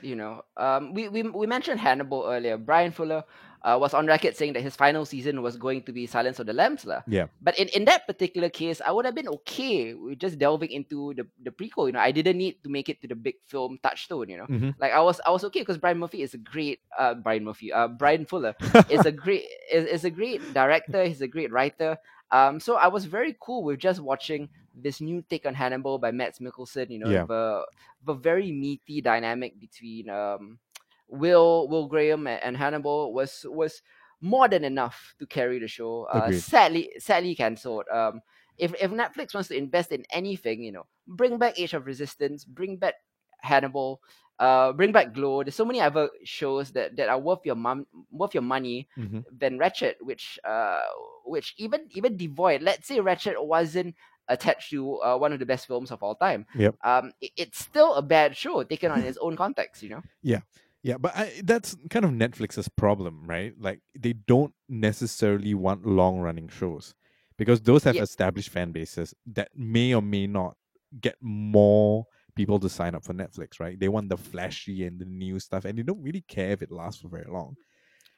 You 0.01 0.15
know, 0.15 0.41
um, 0.57 0.93
we, 0.93 1.09
we 1.09 1.23
we 1.23 1.47
mentioned 1.47 1.79
Hannibal 1.79 2.25
earlier. 2.27 2.57
Brian 2.57 2.91
Fuller 2.91 3.23
uh, 3.63 3.77
was 3.79 3.93
on 3.93 4.07
record 4.07 4.35
saying 4.37 4.53
that 4.53 4.61
his 4.61 4.75
final 4.75 5.03
season 5.05 5.41
was 5.41 5.57
going 5.57 5.83
to 5.83 5.91
be 5.91 6.07
Silence 6.07 6.39
of 6.39 6.45
the 6.47 6.53
Lambs, 6.53 6.85
lah. 6.85 7.01
Yeah. 7.07 7.27
But 7.41 7.59
in, 7.59 7.67
in 7.69 7.85
that 7.85 8.07
particular 8.07 8.49
case, 8.49 8.79
I 8.85 8.91
would 8.91 9.05
have 9.05 9.15
been 9.15 9.27
okay 9.27 9.93
with 9.93 10.17
just 10.19 10.39
delving 10.39 10.71
into 10.71 11.13
the, 11.15 11.27
the 11.43 11.51
prequel. 11.51 11.87
You 11.87 11.93
know, 11.93 11.99
I 11.99 12.11
didn't 12.11 12.37
need 12.37 12.63
to 12.63 12.69
make 12.69 12.87
it 12.87 13.01
to 13.01 13.07
the 13.07 13.15
big 13.15 13.35
film 13.47 13.77
touchstone. 13.83 14.29
You 14.29 14.37
know, 14.37 14.47
Mhm. 14.47 14.75
like 14.79 14.93
I 14.93 15.01
was 15.01 15.19
I 15.25 15.31
was 15.31 15.43
okay 15.51 15.59
because 15.61 15.77
Brian 15.77 15.99
Murphy 15.99 16.21
is 16.21 16.33
a 16.33 16.39
great 16.39 16.79
uh 16.97 17.13
Brian 17.15 17.43
Murphy 17.43 17.71
uh 17.73 17.87
Brian 17.89 18.25
Fuller 18.25 18.55
is 18.89 19.05
a 19.05 19.11
great 19.11 19.43
is, 19.71 19.85
is 19.85 20.03
a 20.05 20.09
great 20.09 20.39
director. 20.53 21.03
He's 21.03 21.21
a 21.21 21.27
great 21.27 21.51
writer. 21.51 21.97
Um, 22.31 22.59
so 22.59 22.75
I 22.77 22.87
was 22.87 23.05
very 23.05 23.35
cool 23.41 23.63
with 23.63 23.79
just 23.79 23.99
watching 23.99 24.49
this 24.81 25.01
new 25.01 25.21
take 25.29 25.45
on 25.45 25.53
Hannibal 25.55 25.97
by 25.99 26.11
Mads 26.11 26.39
Mikkelsen. 26.39 26.89
You 26.89 26.99
know, 26.99 27.13
Yeah. 27.13 27.25
the 27.27 27.65
the 28.05 28.13
very 28.13 28.51
meaty 28.51 29.01
dynamic 29.01 29.59
between 29.59 30.09
um 30.09 30.59
Will 31.07 31.67
Will 31.67 31.87
Graham 31.87 32.27
and, 32.27 32.41
and 32.43 32.57
Hannibal 32.57 33.13
was 33.13 33.45
was 33.49 33.81
more 34.21 34.47
than 34.47 34.63
enough 34.63 35.15
to 35.19 35.25
carry 35.25 35.59
the 35.59 35.67
show. 35.67 36.03
Uh, 36.03 36.31
sadly, 36.31 36.91
sadly 36.99 37.35
cancelled. 37.35 37.85
Um, 37.91 38.21
if 38.57 38.73
if 38.81 38.91
Netflix 38.91 39.33
wants 39.33 39.49
to 39.49 39.57
invest 39.57 39.91
in 39.91 40.05
anything, 40.11 40.63
you 40.63 40.71
know, 40.71 40.85
bring 41.07 41.37
back 41.37 41.59
Age 41.59 41.73
of 41.73 41.85
Resistance, 41.85 42.43
bring 42.45 42.77
back 42.77 42.95
Hannibal, 43.41 44.01
uh, 44.39 44.71
bring 44.73 44.91
back 44.91 45.13
Glow. 45.13 45.43
There's 45.43 45.55
so 45.55 45.65
many 45.65 45.81
other 45.81 46.09
shows 46.23 46.71
that, 46.71 46.95
that 46.97 47.09
are 47.09 47.19
worth 47.19 47.45
your 47.45 47.55
mum 47.55 47.85
worth 48.11 48.33
your 48.33 48.43
money 48.43 48.87
Mhm. 48.97 49.25
than 49.31 49.57
Ratched, 49.59 49.95
which 50.01 50.39
uh 50.43 50.81
which 51.25 51.53
even 51.57 51.87
even 51.91 52.17
devoid. 52.17 52.61
Let's 52.61 52.87
say 52.87 52.99
Ratched 52.99 53.35
wasn't 53.43 53.95
attached 54.29 54.69
to 54.69 55.01
uh, 55.01 55.17
one 55.17 55.33
of 55.33 55.39
the 55.39 55.45
best 55.45 55.67
films 55.67 55.91
of 55.91 56.01
all 56.03 56.15
time. 56.15 56.45
Yep. 56.55 56.75
Um, 56.83 57.11
it- 57.19 57.31
it's 57.35 57.59
still 57.59 57.93
a 57.95 58.01
bad 58.01 58.37
show 58.37 58.63
taken 58.63 58.91
on 58.91 59.01
its 59.09 59.17
own 59.21 59.35
context. 59.35 59.83
You 59.83 59.89
know. 59.89 60.03
Yeah, 60.23 60.41
Yeah, 60.83 60.97
but 60.97 61.11
I, 61.17 61.41
that's 61.43 61.75
kind 61.89 62.05
of 62.05 62.11
Netflix's 62.11 62.69
problem, 62.69 63.23
right? 63.25 63.53
Like 63.59 63.81
they 63.97 64.13
don't 64.13 64.53
necessarily 64.69 65.53
want 65.53 65.85
long 65.85 66.19
running 66.19 66.47
shows 66.47 66.93
because 67.37 67.59
those 67.61 67.83
have 67.83 67.95
Yeah. 67.95 68.03
established 68.03 68.49
fan 68.49 68.71
bases 68.71 69.13
that 69.33 69.49
may 69.55 69.93
or 69.93 70.01
may 70.01 70.27
not 70.27 70.55
get 71.01 71.15
more 71.21 72.05
people 72.35 72.59
to 72.59 72.69
sign 72.69 72.95
up 72.95 73.03
for 73.03 73.13
Netflix, 73.13 73.59
right? 73.59 73.77
They 73.79 73.89
want 73.89 74.09
the 74.09 74.17
flashy 74.17 74.85
and 74.85 74.97
the 74.99 75.05
new 75.05 75.39
stuff, 75.39 75.65
and 75.65 75.77
they 75.77 75.83
don't 75.83 76.01
really 76.01 76.21
care 76.21 76.51
if 76.51 76.61
it 76.61 76.71
lasts 76.71 77.01
for 77.01 77.09
very 77.09 77.29
long. 77.29 77.55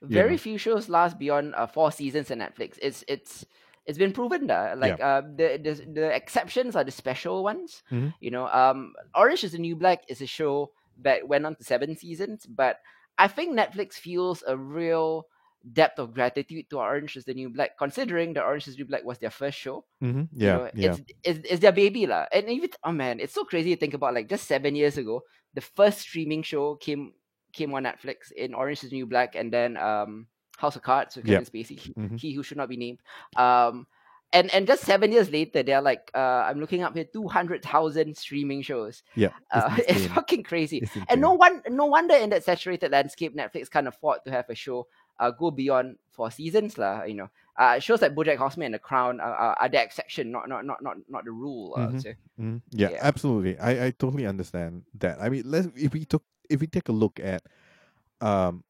Yeah. 0.02 0.08
Very 0.24 0.38
few 0.38 0.58
shows 0.58 0.90
last 0.90 1.18
beyond 1.20 1.54
uh, 1.56 1.68
four 1.68 1.92
seasons 1.92 2.32
on 2.32 2.40
Netflix. 2.40 2.78
It's 2.82 3.04
it's 3.08 3.46
it's 3.86 3.98
been 3.98 4.14
proven 4.14 4.48
that 4.48 4.78
like 4.78 5.00
uh, 5.02 5.22
the, 5.22 5.60
the 5.62 5.74
the 5.94 6.08
exceptions 6.16 6.76
are 6.76 6.84
the 6.84 6.92
special 6.92 7.44
ones. 7.44 7.84
Mhm. 7.92 8.14
You 8.20 8.32
know, 8.32 8.48
um, 8.48 8.94
Orange 9.16 9.44
is 9.44 9.54
the 9.54 9.60
New 9.60 9.76
Black 9.76 10.04
is 10.08 10.22
a 10.22 10.28
show 10.28 10.72
that 11.02 11.28
went 11.28 11.46
on 11.46 11.56
to 11.56 11.64
seven 11.64 11.96
seasons, 11.98 12.46
but 12.46 12.78
I 13.18 13.28
think 13.28 13.58
Netflix 13.58 13.94
feels 13.96 14.44
a 14.46 14.56
real 14.58 15.26
depth 15.74 16.00
of 16.00 16.14
gratitude 16.14 16.70
to 16.70 16.80
Orange 16.80 17.16
is 17.18 17.26
the 17.26 17.34
New 17.34 17.50
Black, 17.50 17.78
considering 17.78 18.34
that 18.34 18.44
Orange 18.44 18.68
is 18.68 18.76
the 18.76 18.82
New 18.84 18.88
Black 18.90 19.04
was 19.04 19.20
their 19.20 19.30
first 19.30 19.58
show. 19.58 19.86
Mm-hmm. 20.02 20.26
You 20.34 20.46
Yeah, 20.48 20.58
know, 20.58 20.70
yeah, 20.74 20.90
it's, 20.92 21.02
it's 21.24 21.40
it's 21.50 21.62
their 21.62 21.72
baby 21.74 22.06
lah. 22.06 22.26
And 22.32 22.50
even 22.50 22.70
oh 22.84 22.92
man, 22.92 23.20
it's 23.20 23.34
so 23.34 23.44
crazy 23.46 23.74
to 23.76 23.80
think 23.80 23.94
about. 23.94 24.14
Like 24.14 24.30
just 24.30 24.48
seven 24.48 24.76
years 24.76 24.98
ago, 24.98 25.22
the 25.54 25.62
first 25.62 26.00
streaming 26.02 26.42
show 26.44 26.76
came 26.76 27.14
came 27.54 27.74
on 27.74 27.84
Netflix 27.84 28.32
in 28.36 28.54
Orange 28.54 28.84
is 28.84 28.90
the 28.90 28.98
New 28.98 29.06
Black, 29.06 29.36
and 29.36 29.52
then 29.52 29.78
um 29.78 30.28
House 30.62 30.76
of 30.78 30.84
Cards 30.84 31.16
with 31.18 31.26
Yep. 31.26 31.34
Kevin 31.46 31.50
Spacey, 31.52 31.78
he, 31.80 31.94
Mhm. 31.94 32.20
he 32.22 32.30
who 32.34 32.44
should 32.44 32.58
not 32.62 32.70
be 32.70 32.78
named. 32.78 33.00
Um, 33.36 33.88
and 34.34 34.48
and 34.56 34.64
just 34.66 34.84
seven 34.88 35.12
years 35.12 35.28
later, 35.30 35.60
they're 35.64 35.82
like, 35.82 36.08
uh, 36.16 36.48
I'm 36.48 36.60
looking 36.62 36.84
up 36.84 36.96
here, 36.96 37.04
two 37.04 37.28
hundred 37.28 37.64
thousand 37.66 38.16
streaming 38.16 38.62
shows. 38.62 39.04
yeah. 39.16 39.34
Uh, 39.52 39.76
It's 39.90 40.06
fucking 40.16 40.44
crazy. 40.48 40.78
It's 40.86 40.96
And 41.10 41.20
no 41.20 41.34
one, 41.36 41.62
no 41.68 41.86
wonder 41.92 42.16
in 42.16 42.30
that 42.32 42.44
saturated 42.48 42.92
landscape, 42.96 43.36
Netflix 43.36 43.68
can't 43.70 43.88
afford 43.92 44.24
to 44.26 44.32
have 44.32 44.48
a 44.50 44.56
show 44.56 44.88
uh, 45.20 45.30
go 45.36 45.52
beyond 45.52 45.98
four 46.16 46.32
seasons, 46.32 46.78
lah. 46.80 47.04
You 47.04 47.14
know, 47.14 47.30
uh, 47.60 47.78
shows 47.84 48.02
like 48.02 48.16
BoJack 48.16 48.38
Horseman 48.42 48.72
and 48.72 48.76
The 48.76 48.80
Crown 48.80 49.20
are, 49.20 49.54
are, 49.60 49.70
the 49.70 49.84
exception, 49.84 50.32
not 50.32 50.48
not 50.48 50.64
not 50.66 50.80
not 50.82 50.96
not 51.12 51.26
the 51.28 51.36
rule. 51.36 51.76
Mhm. 51.78 52.02
so- 52.02 52.16
Mhm. 52.40 52.62
Yeah, 52.72 52.90
Yeah. 52.96 53.00
absolutely. 53.04 53.60
I, 53.60 53.72
I 53.86 53.90
totally 53.92 54.26
understand 54.26 54.84
that. 55.04 55.20
I 55.22 55.28
mean, 55.30 55.44
let's 55.46 55.68
if 55.76 55.92
we 55.94 56.06
took 56.08 56.24
if 56.50 56.58
we 56.64 56.68
take 56.72 56.88
a 56.88 56.96
look 56.96 57.20
at 57.20 57.44
um 58.24 58.64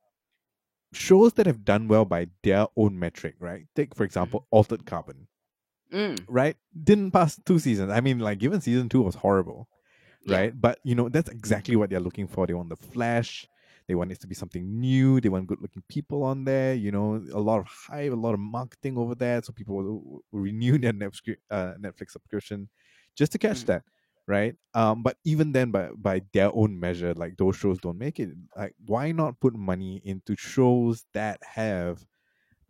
shows 0.93 1.33
that 1.33 1.45
have 1.45 1.63
done 1.65 1.87
well 1.87 2.05
by 2.05 2.27
their 2.43 2.67
own 2.75 2.97
metric, 2.99 3.35
right? 3.39 3.65
Take 3.75 3.95
for 3.95 4.03
example, 4.03 4.47
Altered 4.51 4.85
Carbon, 4.85 5.27
Mm, 5.91 6.23
right? 6.27 6.55
Didn't 6.83 7.11
pass 7.11 7.39
two 7.45 7.59
seasons. 7.59 7.91
I 7.91 7.99
mean, 8.01 8.19
like 8.19 8.41
even 8.43 8.61
season 8.61 8.87
two 8.89 9.01
was 9.01 9.15
horrible, 9.15 9.67
Yeah. 10.25 10.37
right? 10.37 10.61
But 10.61 10.79
you 10.83 10.95
know 10.95 11.09
that's 11.09 11.29
exactly 11.29 11.75
what 11.75 11.89
they're 11.89 11.99
looking 11.99 12.27
for. 12.27 12.47
They 12.47 12.53
want 12.53 12.69
the 12.69 12.75
flash. 12.77 13.47
They 13.87 13.95
want 13.95 14.11
it 14.11 14.21
to 14.21 14.27
be 14.27 14.35
something 14.35 14.79
new. 14.79 15.19
They 15.19 15.27
want 15.27 15.47
good-looking 15.47 15.83
people 15.89 16.23
on 16.23 16.45
there. 16.45 16.75
You 16.75 16.91
know, 16.91 17.15
a 17.33 17.39
lot 17.39 17.59
of 17.59 17.67
hype, 17.67 18.13
a 18.13 18.15
lot 18.15 18.33
of 18.33 18.39
marketing 18.39 18.97
over 18.97 19.15
there, 19.15 19.41
so 19.41 19.51
people 19.51 19.75
will, 19.75 20.23
will 20.31 20.39
renew 20.39 20.77
their 20.77 20.93
Netflix 20.93 21.35
uh, 21.49 21.73
Netflix 21.79 22.11
subscription 22.11 22.69
just 23.15 23.31
to 23.33 23.37
catch 23.37 23.63
Mm. 23.63 23.65
that, 23.65 23.83
right? 24.27 24.55
Um, 24.73 25.03
but 25.03 25.17
even 25.25 25.51
then, 25.51 25.71
by 25.71 25.89
by 25.95 26.21
their 26.33 26.51
own 26.53 26.79
measure, 26.79 27.13
like 27.13 27.37
those 27.37 27.55
shows 27.55 27.79
don't 27.79 27.97
make 27.97 28.19
it. 28.19 28.29
Like, 28.55 28.75
why 28.85 29.11
not 29.11 29.39
put 29.39 29.55
money 29.55 30.01
into 30.03 30.35
shows 30.37 31.05
that 31.13 31.39
have 31.43 32.05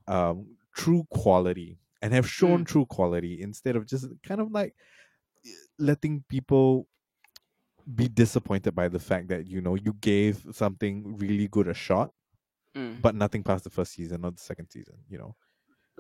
um 0.08 0.58
true 0.76 1.06
quality 1.12 1.78
and 2.02 2.14
have 2.14 2.28
shown 2.28 2.66
true 2.66 2.86
quality 2.86 3.42
instead 3.42 3.76
of 3.76 3.86
just 3.86 4.08
kind 4.24 4.42
of 4.42 4.52
like 4.52 4.74
letting 5.78 6.24
people 6.28 6.88
be 7.96 8.08
disappointed 8.08 8.76
by 8.76 8.88
the 8.88 9.00
fact 9.00 9.28
that 9.28 9.48
you 9.48 9.62
know 9.62 9.76
you 9.76 9.94
gave 10.02 10.46
something 10.52 11.18
really 11.18 11.48
good 11.48 11.68
a 11.68 11.74
shot 11.74 12.12
mm. 12.76 13.02
but 13.02 13.16
nothing 13.16 13.44
past 13.44 13.64
the 13.64 13.70
first 13.70 13.94
season 13.94 14.24
or 14.24 14.32
the 14.32 14.40
second 14.40 14.70
season 14.70 14.96
you 15.10 15.18
know 15.18 15.36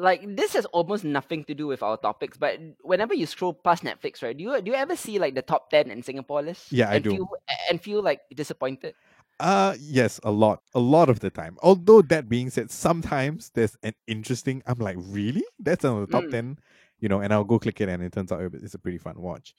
Like 0.01 0.25
this 0.35 0.53
has 0.57 0.65
almost 0.73 1.03
nothing 1.05 1.45
to 1.45 1.53
do 1.53 1.67
with 1.69 1.83
our 1.85 1.97
topics, 1.97 2.37
but 2.37 2.57
whenever 2.81 3.13
you 3.13 3.29
scroll 3.29 3.53
past 3.53 3.83
Netflix, 3.85 4.23
right? 4.25 4.33
Do 4.35 4.41
you 4.43 4.61
do 4.61 4.71
you 4.73 4.77
ever 4.77 4.95
see 4.97 5.19
like 5.21 5.35
the 5.37 5.45
top 5.45 5.69
ten 5.69 5.91
in 5.93 6.01
Singapore 6.01 6.41
list? 6.41 6.73
Yeah, 6.73 6.89
I 6.89 6.97
and 6.97 7.03
do. 7.05 7.11
Feel, 7.13 7.29
and 7.69 7.77
feel 7.81 8.01
like 8.01 8.21
disappointed. 8.33 8.95
uh 9.39 9.75
yes 9.79 10.19
a 10.23 10.31
lot 10.31 10.61
a 10.75 10.79
lot 10.79 11.09
of 11.09 11.19
the 11.19 11.29
time 11.29 11.57
although 11.63 12.01
that 12.01 12.29
being 12.29 12.49
said 12.49 12.69
sometimes 12.69 13.49
there's 13.55 13.75
an 13.81 13.93
interesting 14.05 14.61
i'm 14.67 14.77
like 14.77 14.97
really 14.99 15.43
that's 15.59 15.83
on 15.83 15.99
the 16.01 16.07
top 16.07 16.23
Mm. 16.25 16.31
10 16.31 16.59
you 16.99 17.09
know 17.09 17.21
and 17.21 17.33
i'll 17.33 17.43
go 17.43 17.57
click 17.57 17.81
it 17.81 17.89
and 17.89 18.03
it 18.03 18.11
turns 18.13 18.31
out 18.31 18.41
it's 18.53 18.75
a 18.75 18.79
pretty 18.79 18.99
fun 18.99 19.19
watch 19.19 19.55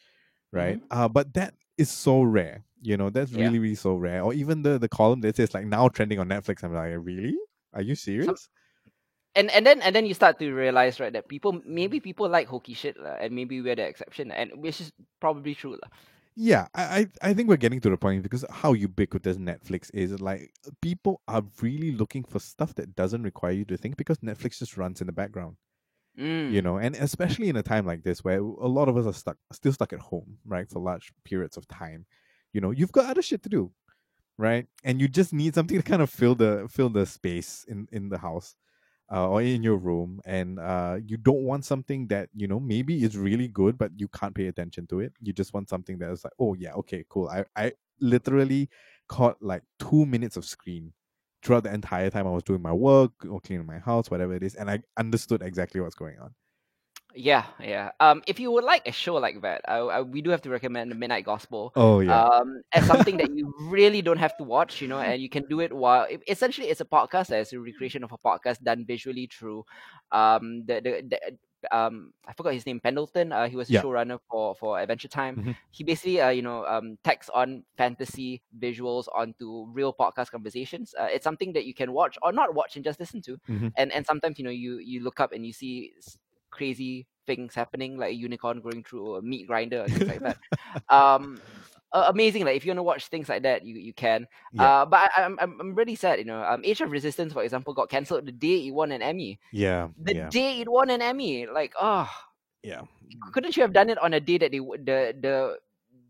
right 0.52 0.78
uh 0.90 1.08
but 1.08 1.34
that 1.34 1.54
is 1.78 1.90
so 1.90 2.22
rare 2.22 2.62
you 2.80 2.96
know 2.96 3.10
that's 3.10 3.32
Yeah. 3.32 3.38
really 3.40 3.58
really 3.58 3.74
so 3.74 3.96
rare 3.96 4.22
or 4.22 4.32
even 4.34 4.62
the 4.62 4.78
the 4.78 4.88
column 4.88 5.20
that 5.20 5.34
says 5.34 5.52
like 5.52 5.66
now 5.66 5.88
trending 5.88 6.20
on 6.20 6.28
netflix 6.28 6.62
i'm 6.62 6.72
like 6.74 6.92
really 6.98 7.36
are 7.74 7.82
you 7.82 7.96
serious 7.96 8.48
And 9.34 9.50
and 9.50 9.66
then 9.66 9.80
and 9.82 9.94
then 9.94 10.06
you 10.06 10.14
start 10.14 10.38
to 10.40 10.52
realize 10.52 11.00
right 11.00 11.12
that 11.12 11.28
people 11.28 11.60
maybe 11.64 12.00
people 12.00 12.28
like 12.28 12.48
hokey 12.48 12.74
shit 12.74 12.96
and 12.98 13.34
maybe 13.34 13.60
we're 13.62 13.76
the 13.76 13.82
exception, 13.86 14.30
and 14.30 14.52
which 14.56 14.80
is 14.80 14.92
probably 15.20 15.54
true. 15.54 15.78
Yeah, 16.34 16.68
I, 16.74 17.08
I 17.22 17.30
I 17.30 17.34
think 17.34 17.48
we're 17.48 17.56
getting 17.58 17.80
to 17.82 17.90
the 17.90 17.98
point 17.98 18.22
because 18.22 18.44
how 18.50 18.72
ubiquitous 18.72 19.36
Netflix 19.36 19.90
is. 19.94 20.20
Like 20.20 20.52
people 20.80 21.20
are 21.28 21.42
really 21.60 21.92
looking 21.92 22.24
for 22.24 22.38
stuff 22.40 22.74
that 22.76 22.94
doesn't 22.96 23.22
require 23.24 23.52
you 23.52 23.64
to 23.66 23.76
think 23.76 23.96
because 23.98 24.18
Netflix 24.18 24.58
just 24.58 24.76
runs 24.78 25.00
in 25.02 25.06
the 25.08 25.12
background. 25.12 25.56
Mm. 26.18 26.52
You 26.52 26.62
know, 26.62 26.78
and 26.78 26.94
especially 26.96 27.48
in 27.48 27.56
a 27.56 27.62
time 27.62 27.86
like 27.86 28.02
this 28.04 28.24
where 28.24 28.38
a 28.40 28.68
lot 28.68 28.88
of 28.88 28.96
us 28.96 29.06
are 29.06 29.12
stuck 29.14 29.38
still 29.52 29.72
stuck 29.72 29.92
at 29.92 30.00
home, 30.00 30.38
right, 30.46 30.68
for 30.70 30.80
large 30.80 31.12
periods 31.24 31.56
of 31.56 31.68
time. 31.68 32.06
You 32.52 32.60
know, 32.60 32.70
you've 32.70 32.92
got 32.92 33.10
other 33.10 33.22
shit 33.22 33.42
to 33.44 33.48
do. 33.50 33.72
right? 34.38 34.66
And 34.84 35.00
you 35.00 35.08
just 35.08 35.32
need 35.32 35.54
something 35.54 35.76
to 35.78 35.82
kind 35.82 36.02
of 36.02 36.10
fill 36.10 36.34
the 36.34 36.68
fill 36.70 36.90
the 36.90 37.06
space 37.06 37.64
in 37.68 37.88
in 37.92 38.08
the 38.10 38.18
house. 38.18 38.56
Uh, 39.12 39.28
or 39.28 39.42
in 39.42 39.62
your 39.62 39.76
room 39.76 40.20
and 40.24 40.58
uh, 40.58 40.96
you 41.06 41.18
don't 41.18 41.44
want 41.44 41.66
something 41.66 42.06
that 42.08 42.30
you 42.34 42.48
know 42.48 42.58
maybe 42.58 43.04
is 43.04 43.18
really 43.18 43.46
good 43.46 43.76
but 43.76 43.90
you 43.98 44.08
can't 44.08 44.34
pay 44.34 44.46
attention 44.46 44.86
to 44.86 45.00
it. 45.00 45.12
You 45.20 45.34
just 45.34 45.52
want 45.52 45.68
something 45.68 45.98
that 45.98 46.10
is 46.10 46.24
like 46.24 46.32
oh 46.40 46.54
yeah 46.54 46.72
okay 46.74 47.04
cool. 47.10 47.28
I 47.28 47.44
i 47.56 47.72
literally 48.00 48.70
caught 49.08 49.36
like 49.42 49.62
two 49.78 50.06
minutes 50.06 50.36
of 50.38 50.44
screen 50.46 50.92
throughout 51.42 51.64
the 51.64 51.74
entire 51.74 52.08
time 52.10 52.26
i 52.26 52.30
was 52.30 52.42
doing 52.44 52.62
my 52.62 52.72
work 52.72 53.12
or 53.28 53.40
cleaning 53.40 53.66
my 53.66 53.78
house 53.78 54.10
whatever 54.10 54.34
it 54.34 54.42
is 54.42 54.54
and 54.54 54.70
i 54.70 54.80
understood 54.96 55.42
exactly 55.42 55.80
what's 55.80 55.94
going 55.94 56.18
on 56.18 56.34
Yeah, 57.14 57.44
yeah. 57.60 57.90
Um, 58.00 58.22
if 58.26 58.40
you 58.40 58.50
would 58.52 58.64
like 58.64 58.86
a 58.88 58.92
show 58.92 59.14
like 59.16 59.40
that, 59.42 59.60
I, 59.68 59.76
I, 59.78 60.00
we 60.02 60.22
do 60.22 60.30
have 60.30 60.42
to 60.42 60.50
recommend 60.50 60.90
the 60.90 60.94
Midnight 60.94 61.24
Gospel. 61.24 61.74
oh 61.76 62.00
yeah 62.00 62.24
Um, 62.24 62.62
as 62.72 62.86
something 62.86 63.16
that 63.18 63.30
you 63.34 63.52
really 63.60 64.00
don't 64.02 64.18
have 64.18 64.36
to 64.38 64.44
watch, 64.44 64.80
you 64.80 64.88
know, 64.88 64.98
and 64.98 65.20
you 65.20 65.28
can 65.28 65.44
do 65.48 65.60
it 65.60 65.72
while 65.72 66.06
e- 66.10 66.18
essentially 66.28 66.68
it's 66.68 66.80
a 66.80 66.84
podcast 66.86 67.30
as 67.30 67.52
a 67.52 67.60
recreation 67.60 68.02
of 68.04 68.12
a 68.12 68.18
podcast 68.18 68.62
done 68.62 68.84
visually 68.86 69.28
through, 69.30 69.64
um, 70.10 70.64
the 70.66 70.80
the, 70.80 70.92
the 71.08 71.18
um, 71.70 72.12
I 72.26 72.32
forgot 72.32 72.54
his 72.54 72.66
name, 72.66 72.80
Pendleton. 72.80 73.32
Uh, 73.32 73.48
he 73.48 73.56
was 73.56 73.70
a 73.70 73.74
Yeah. 73.74 73.82
showrunner 73.82 74.18
for 74.30 74.54
for 74.54 74.78
Adventure 74.80 75.08
Time. 75.08 75.36
Mhm. 75.36 75.56
He 75.70 75.84
basically, 75.84 76.20
uh, 76.20 76.30
you 76.30 76.42
know, 76.42 76.64
um, 76.66 76.98
tags 77.04 77.28
on 77.32 77.62
fantasy 77.76 78.42
visuals 78.58 79.06
onto 79.14 79.66
real 79.72 79.92
podcast 79.92 80.30
conversations. 80.30 80.94
Uh, 80.98 81.08
it's 81.12 81.24
something 81.24 81.52
that 81.52 81.64
you 81.64 81.74
can 81.74 81.92
watch 81.92 82.18
or 82.22 82.32
not 82.32 82.54
watch 82.54 82.76
and 82.76 82.84
just 82.84 82.98
listen 82.98 83.20
to 83.22 83.38
Mhm. 83.48 83.72
and 83.76 83.92
and 83.92 84.04
sometimes 84.06 84.38
you 84.38 84.44
know 84.44 84.50
you 84.50 84.78
you 84.78 85.02
look 85.02 85.20
up 85.20 85.32
and 85.32 85.46
you 85.46 85.52
see 85.52 85.92
crazy 86.52 87.06
things 87.26 87.54
happening 87.54 87.96
like 87.96 88.10
a 88.10 88.14
unicorn 88.14 88.60
going 88.60 88.84
through 88.84 89.16
a 89.16 89.22
meat 89.22 89.46
grinder 89.46 89.82
or 89.82 89.88
things 89.88 90.08
like 90.08 90.20
that. 90.20 90.38
Um 90.88 91.40
a- 91.92 92.08
amazing 92.08 92.44
like 92.44 92.56
if 92.56 92.64
you 92.64 92.70
want 92.70 92.78
to 92.78 92.82
watch 92.82 93.06
things 93.08 93.28
like 93.28 93.42
that 93.42 93.64
you 93.64 93.76
you 93.76 93.92
can. 93.92 94.26
Yeah. 94.52 94.62
uh 94.62 94.84
but 94.86 95.10
I, 95.16 95.22
i'm 95.24 95.38
i'm 95.40 95.60
I'm 95.60 95.74
really 95.74 95.94
sad 95.94 96.18
you 96.18 96.24
know 96.24 96.42
um 96.42 96.62
age 96.64 96.80
of 96.80 96.90
resistance 96.90 97.32
for 97.32 97.42
example 97.42 97.74
got 97.74 97.90
cancelled 97.90 98.26
the 98.26 98.32
day 98.32 98.66
it 98.66 98.70
won 98.70 98.92
an 98.92 99.02
emmy. 99.02 99.40
Yeah 99.52 99.88
the 99.98 100.14
yeah. 100.14 100.28
day 100.30 100.60
it 100.60 100.68
won 100.70 100.90
an 100.90 101.02
emmy 101.02 101.46
like 101.46 101.74
oh 101.80 102.08
yeah. 102.62 102.82
Couldn't 103.32 103.56
you 103.56 103.62
have 103.62 103.72
done 103.72 103.90
it 103.90 103.98
on 103.98 104.14
a 104.14 104.20
day 104.20 104.38
that 104.38 104.50
they 104.52 104.58
the 104.58 105.14
the 105.18 105.58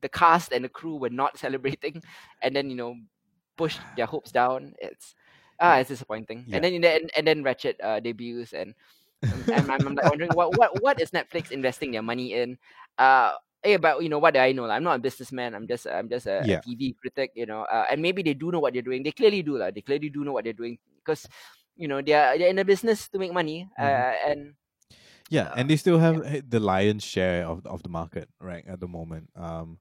the 0.03 0.09
cast 0.09 0.53
and 0.53 0.65
the 0.65 0.69
crew 0.69 0.97
were 0.97 1.11
not 1.11 1.39
celebrating 1.45 2.03
and 2.43 2.55
then 2.55 2.71
you 2.71 2.77
know 2.77 2.95
push 3.57 3.79
their 3.97 4.07
hopes 4.07 4.31
down? 4.31 4.75
It's 4.79 5.15
ah 5.59 5.79
it's 5.79 5.89
disappointing. 5.89 6.45
Yeah. 6.47 6.57
and 6.57 6.65
then 6.65 6.75
and 6.75 6.85
then 6.85 7.03
and 7.17 7.27
then 7.27 7.43
ratched 7.43 7.81
uh, 7.83 8.01
debuts 8.01 8.53
and 8.53 8.75
and 9.51 9.71
I'm, 9.71 9.87
I'm 9.87 9.95
like 9.95 10.07
wondering 10.07 10.35
what 10.35 10.55
what 10.55 10.81
what 10.81 11.01
is 11.01 11.11
netflix 11.11 11.51
investing 11.51 11.93
their 11.93 12.03
money 12.03 12.33
in 12.35 12.59
uh 12.99 13.33
yeah, 13.65 13.77
but 13.77 14.03
you 14.03 14.09
know 14.09 14.19
what 14.19 14.35
do 14.35 14.41
I 14.41 14.51
know? 14.51 14.65
I'm 14.69 14.83
not 14.83 14.97
a 14.97 14.99
businessman. 14.99 15.55
I'm 15.55 15.69
just 15.69 15.87
I'm 15.87 16.09
just 16.09 16.27
a, 16.27 16.51
a 16.51 16.57
TV 16.57 16.97
critic, 17.01 17.31
you 17.37 17.47
know. 17.47 17.63
Uh, 17.63 17.87
and 17.89 18.03
maybe 18.03 18.21
they 18.25 18.35
do 18.35 18.51
know 18.51 18.59
what 18.59 18.73
they're 18.73 18.83
doing. 18.83 19.05
They 19.05 19.13
clearly 19.13 19.41
do, 19.43 19.57
like. 19.57 19.77
They 19.77 19.83
clearly 19.83 20.09
do 20.11 20.25
know 20.25 20.33
what 20.33 20.43
they're 20.43 20.53
doing 20.53 20.79
because, 20.97 21.29
you 21.77 21.87
know, 21.87 22.03
they're 22.03 22.37
they're 22.39 22.49
in 22.51 22.59
a 22.59 22.65
business 22.65 23.09
to 23.11 23.19
make 23.21 23.33
money. 23.33 23.69
Uh, 23.79 23.83
Mhm. 23.83 24.07
and 24.27 24.55
Yeah, 25.29 25.49
Uh, 25.49 25.55
and 25.55 25.69
they 25.71 25.77
still 25.77 25.99
have 25.99 26.25
eh, 26.25 26.43
the 26.47 26.61
lion's 26.61 27.05
share 27.05 27.47
of 27.47 27.65
of 27.67 27.83
the 27.83 27.89
market 27.89 28.29
right 28.41 28.65
at 28.67 28.81
the 28.81 28.89
moment. 28.89 29.31
Um, 29.35 29.79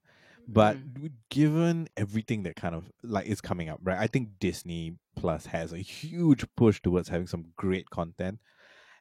but 0.47 0.77
Mm. 0.77 0.93
w- 0.93 1.13
given 1.29 1.87
everything 1.97 2.43
that 2.43 2.55
kind 2.55 2.75
of 2.75 2.91
like 3.03 3.27
is 3.27 3.41
coming 3.41 3.69
up, 3.69 3.79
right? 3.83 3.97
I 3.99 4.07
think 4.07 4.39
Disney 4.39 4.97
Plus 5.15 5.45
has 5.47 5.73
a 5.73 5.79
huge 5.79 6.45
push 6.55 6.81
towards 6.81 7.09
having 7.09 7.27
some 7.27 7.53
great 7.57 7.89
content. 7.89 8.39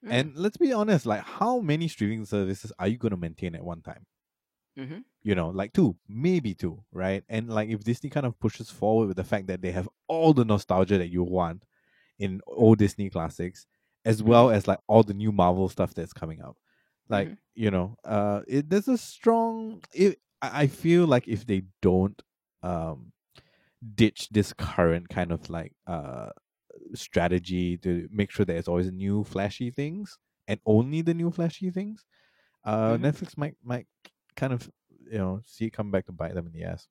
Mm, 0.02 0.16
And 0.16 0.34
let's 0.36 0.56
be 0.56 0.72
honest, 0.72 1.06
like 1.06 1.22
how 1.22 1.60
many 1.60 1.88
streaming 1.88 2.24
services 2.26 2.72
are 2.78 2.88
you 2.88 2.98
going 2.98 3.10
to 3.12 3.16
maintain 3.16 3.54
at 3.54 3.64
one 3.64 3.82
time? 3.82 4.06
mhm. 4.76 5.02
You 5.22 5.34
know, 5.34 5.50
like 5.50 5.74
two, 5.74 5.98
maybe 6.08 6.54
two, 6.54 6.82
right? 6.92 7.22
And 7.28 7.50
like 7.50 7.68
if 7.68 7.84
Disney 7.84 8.08
kind 8.08 8.24
of 8.24 8.38
pushes 8.40 8.70
forward 8.70 9.06
with 9.08 9.18
the 9.18 9.24
fact 9.24 9.48
that 9.48 9.60
they 9.60 9.70
have 9.72 9.86
all 10.08 10.32
the 10.32 10.46
nostalgia 10.46 10.96
that 10.96 11.10
you 11.10 11.22
want 11.22 11.64
in 12.20 12.42
old 12.46 12.78
Disney 12.78 13.10
classics, 13.10 13.66
as 14.04 14.22
well 14.22 14.50
as 14.50 14.68
like 14.68 14.78
all 14.88 15.02
the 15.02 15.14
new 15.14 15.32
Marvel 15.32 15.70
stuff 15.70 15.94
that's 15.94 16.12
coming 16.12 16.42
out. 16.42 16.58
Like, 17.08 17.32
Mhm. 17.32 17.38
you 17.56 17.72
know, 17.72 17.96
uh 18.04 18.42
it 18.46 18.70
there's 18.70 18.88
a 18.88 18.98
strong 18.98 19.82
it, 19.94 20.20
I 20.42 20.62
I 20.64 20.66
feel 20.68 21.06
like 21.06 21.28
if 21.28 21.46
they 21.46 21.64
don't 21.82 22.22
um 22.62 23.12
ditch 23.94 24.28
this 24.30 24.52
current 24.52 25.08
kind 25.08 25.32
of 25.32 25.50
like 25.50 25.74
uh 25.86 26.30
strategy 26.94 27.78
to 27.78 28.08
make 28.12 28.30
sure 28.30 28.44
there's 28.46 28.68
always 28.68 28.90
new 28.92 29.24
flashy 29.24 29.70
things 29.70 30.18
and 30.48 30.60
only 30.66 31.02
the 31.02 31.14
new 31.14 31.30
flashy 31.30 31.70
things, 31.70 32.06
uh 32.64 32.96
Mhm. 32.96 32.98
Netflix 32.98 33.36
might 33.38 33.56
might 33.62 33.88
kind 34.36 34.52
of 34.52 34.70
you 35.10 35.18
know 35.18 35.40
see 35.44 35.66
it 35.66 35.70
come 35.72 35.90
back 35.92 36.06
to 36.06 36.12
bite 36.12 36.34
them 36.34 36.46
in 36.46 36.52
the 36.52 36.64
ass. 36.64 36.88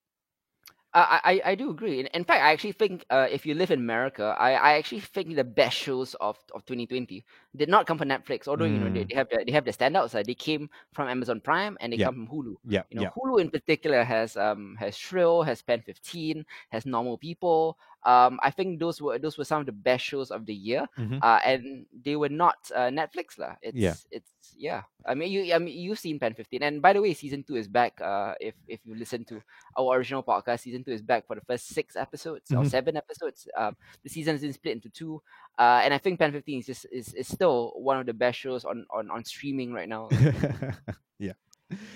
I, 0.92 1.20
I 1.44 1.50
I 1.52 1.54
do 1.54 1.70
agree. 1.70 2.00
In, 2.00 2.06
in 2.06 2.24
fact, 2.24 2.42
I 2.42 2.50
actually 2.52 2.72
think 2.72 3.04
uh, 3.10 3.28
if 3.30 3.46
you 3.46 3.54
live 3.54 3.70
in 3.70 3.78
America, 3.78 4.34
I, 4.36 4.54
I 4.54 4.72
actually 4.74 4.98
think 5.00 5.36
the 5.36 5.44
best 5.44 5.76
shows 5.76 6.14
of, 6.14 6.36
of 6.52 6.64
2020 6.66 7.24
did 7.54 7.68
not 7.68 7.86
come 7.86 7.96
from 7.96 8.08
Netflix. 8.08 8.48
Although 8.48 8.64
you 8.64 8.80
know 8.80 8.88
they, 8.90 9.04
Mm. 9.04 9.08
they 9.08 9.14
have 9.14 9.28
the, 9.30 9.44
they 9.46 9.52
have 9.52 9.64
the 9.64 9.70
standouts. 9.70 10.16
Uh, 10.18 10.24
they 10.26 10.34
came 10.34 10.68
from 10.92 11.08
Amazon 11.08 11.40
Prime 11.40 11.78
and 11.80 11.92
they 11.92 11.98
Yeah. 11.98 12.10
come 12.10 12.14
from 12.14 12.26
Hulu. 12.26 12.56
Yeah, 12.64 12.84
You 12.90 12.96
know, 12.96 13.06
yeah. 13.06 13.12
Hulu 13.16 13.40
in 13.40 13.50
particular 13.50 14.02
has 14.02 14.36
um 14.36 14.74
has 14.80 14.96
Shrill, 14.96 15.44
has 15.44 15.62
Pen 15.62 15.80
15, 15.80 16.44
has 16.70 16.84
Normal 16.86 17.18
People. 17.18 17.78
Um, 18.04 18.40
I 18.42 18.50
think 18.50 18.80
those 18.80 19.00
were 19.00 19.18
those 19.18 19.36
were 19.36 19.44
some 19.44 19.60
of 19.60 19.66
the 19.66 19.72
best 19.76 20.04
shows 20.04 20.30
of 20.30 20.46
the 20.46 20.54
year. 20.54 20.88
Mhm. 20.98 21.18
Uh, 21.22 21.40
and 21.44 21.86
they 22.04 22.16
were 22.16 22.28
not 22.32 22.56
uh, 22.74 22.88
Netflix 22.88 23.38
lah. 23.38 23.56
It's 23.62 23.76
Yeah. 23.76 23.94
it's 24.10 24.30
yeah. 24.56 24.82
I 25.06 25.14
mean 25.14 25.30
you 25.30 25.52
I 25.54 25.58
mean 25.58 25.76
you've 25.76 25.98
seen 25.98 26.18
Pen 26.18 26.34
15, 26.34 26.62
and 26.62 26.80
by 26.80 26.92
the 26.92 27.00
way, 27.02 27.12
season 27.14 27.44
two 27.44 27.56
is 27.56 27.68
back. 27.68 28.00
Uh, 28.00 28.34
if 28.40 28.54
if 28.68 28.80
you 28.84 28.94
listen 28.94 29.24
to 29.26 29.42
our 29.76 29.96
original 29.96 30.22
podcast, 30.22 30.60
season 30.60 30.84
two 30.84 30.92
is 30.92 31.02
back 31.02 31.26
for 31.26 31.36
the 31.36 31.44
first 31.44 31.68
six 31.68 31.96
episodes 31.96 32.50
or 32.52 32.64
Mhm. 32.64 32.70
seven 32.70 32.96
episodes. 32.96 33.48
Um, 33.56 33.76
the 34.02 34.08
season 34.08 34.34
has 34.34 34.42
been 34.42 34.52
split 34.52 34.74
into 34.80 34.88
two. 34.88 35.20
Uh, 35.58 35.80
and 35.84 35.92
I 35.92 35.98
think 35.98 36.18
Pen 36.18 36.32
15 36.32 36.60
is 36.60 36.66
just 36.66 36.86
is, 36.90 37.12
is 37.14 37.28
still 37.28 37.72
one 37.76 37.98
of 38.00 38.06
the 38.06 38.14
best 38.16 38.38
shows 38.38 38.64
on 38.64 38.86
on, 38.90 39.10
on 39.10 39.24
streaming 39.24 39.72
right 39.72 39.88
now. 39.88 40.08
yeah. 41.18 41.32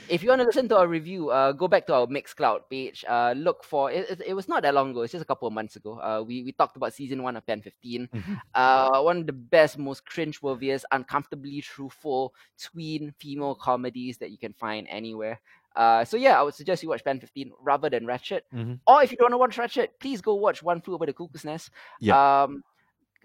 If 0.08 0.22
you 0.22 0.28
want 0.28 0.40
to 0.40 0.46
listen 0.46 0.68
to 0.68 0.76
our 0.78 0.86
review, 0.86 1.30
uh, 1.30 1.52
go 1.52 1.66
back 1.66 1.86
to 1.86 1.94
our 1.94 2.06
Mixcloud 2.06 2.70
page. 2.70 3.04
Uh, 3.08 3.34
look 3.36 3.64
for 3.64 3.90
it, 3.90 4.08
it. 4.10 4.22
It 4.28 4.34
was 4.34 4.48
not 4.48 4.62
that 4.62 4.74
long 4.74 4.90
ago. 4.90 5.02
It's 5.02 5.12
just 5.12 5.22
a 5.22 5.26
couple 5.26 5.48
of 5.48 5.54
months 5.54 5.76
ago. 5.76 5.98
Uh, 5.98 6.22
we 6.22 6.44
we 6.44 6.52
talked 6.52 6.76
about 6.76 6.92
season 6.92 7.22
one 7.22 7.36
of 7.36 7.46
Pen 7.46 7.60
15. 7.62 8.08
Mhm. 8.12 8.40
Uh, 8.54 9.02
one 9.02 9.18
of 9.18 9.26
the 9.26 9.32
best, 9.32 9.78
most 9.78 10.04
cringe-worthiest, 10.06 10.84
uncomfortably 10.92 11.60
truthful 11.60 12.34
tween 12.58 13.12
female 13.18 13.54
comedies 13.54 14.18
that 14.18 14.30
you 14.30 14.38
can 14.38 14.52
find 14.52 14.86
anywhere. 14.88 15.40
Uh, 15.74 16.04
so 16.04 16.16
yeah, 16.16 16.38
I 16.38 16.42
would 16.42 16.54
suggest 16.54 16.82
you 16.82 16.88
watch 16.88 17.02
Pen 17.02 17.18
15 17.18 17.50
rather 17.60 17.90
than 17.90 18.04
Ratched. 18.06 18.42
Mhm. 18.54 18.78
Or 18.86 19.02
if 19.02 19.10
you 19.10 19.16
don't 19.16 19.36
want 19.36 19.52
to 19.54 19.58
watch 19.58 19.70
Ratched, 19.70 19.88
please 19.98 20.20
go 20.20 20.34
watch 20.34 20.62
One 20.62 20.80
Flew 20.80 20.94
Over 20.94 21.06
the 21.06 21.12
Cuckoo's 21.12 21.44
Nest. 21.44 21.70
Yeah. 21.98 22.14
Um, 22.44 22.62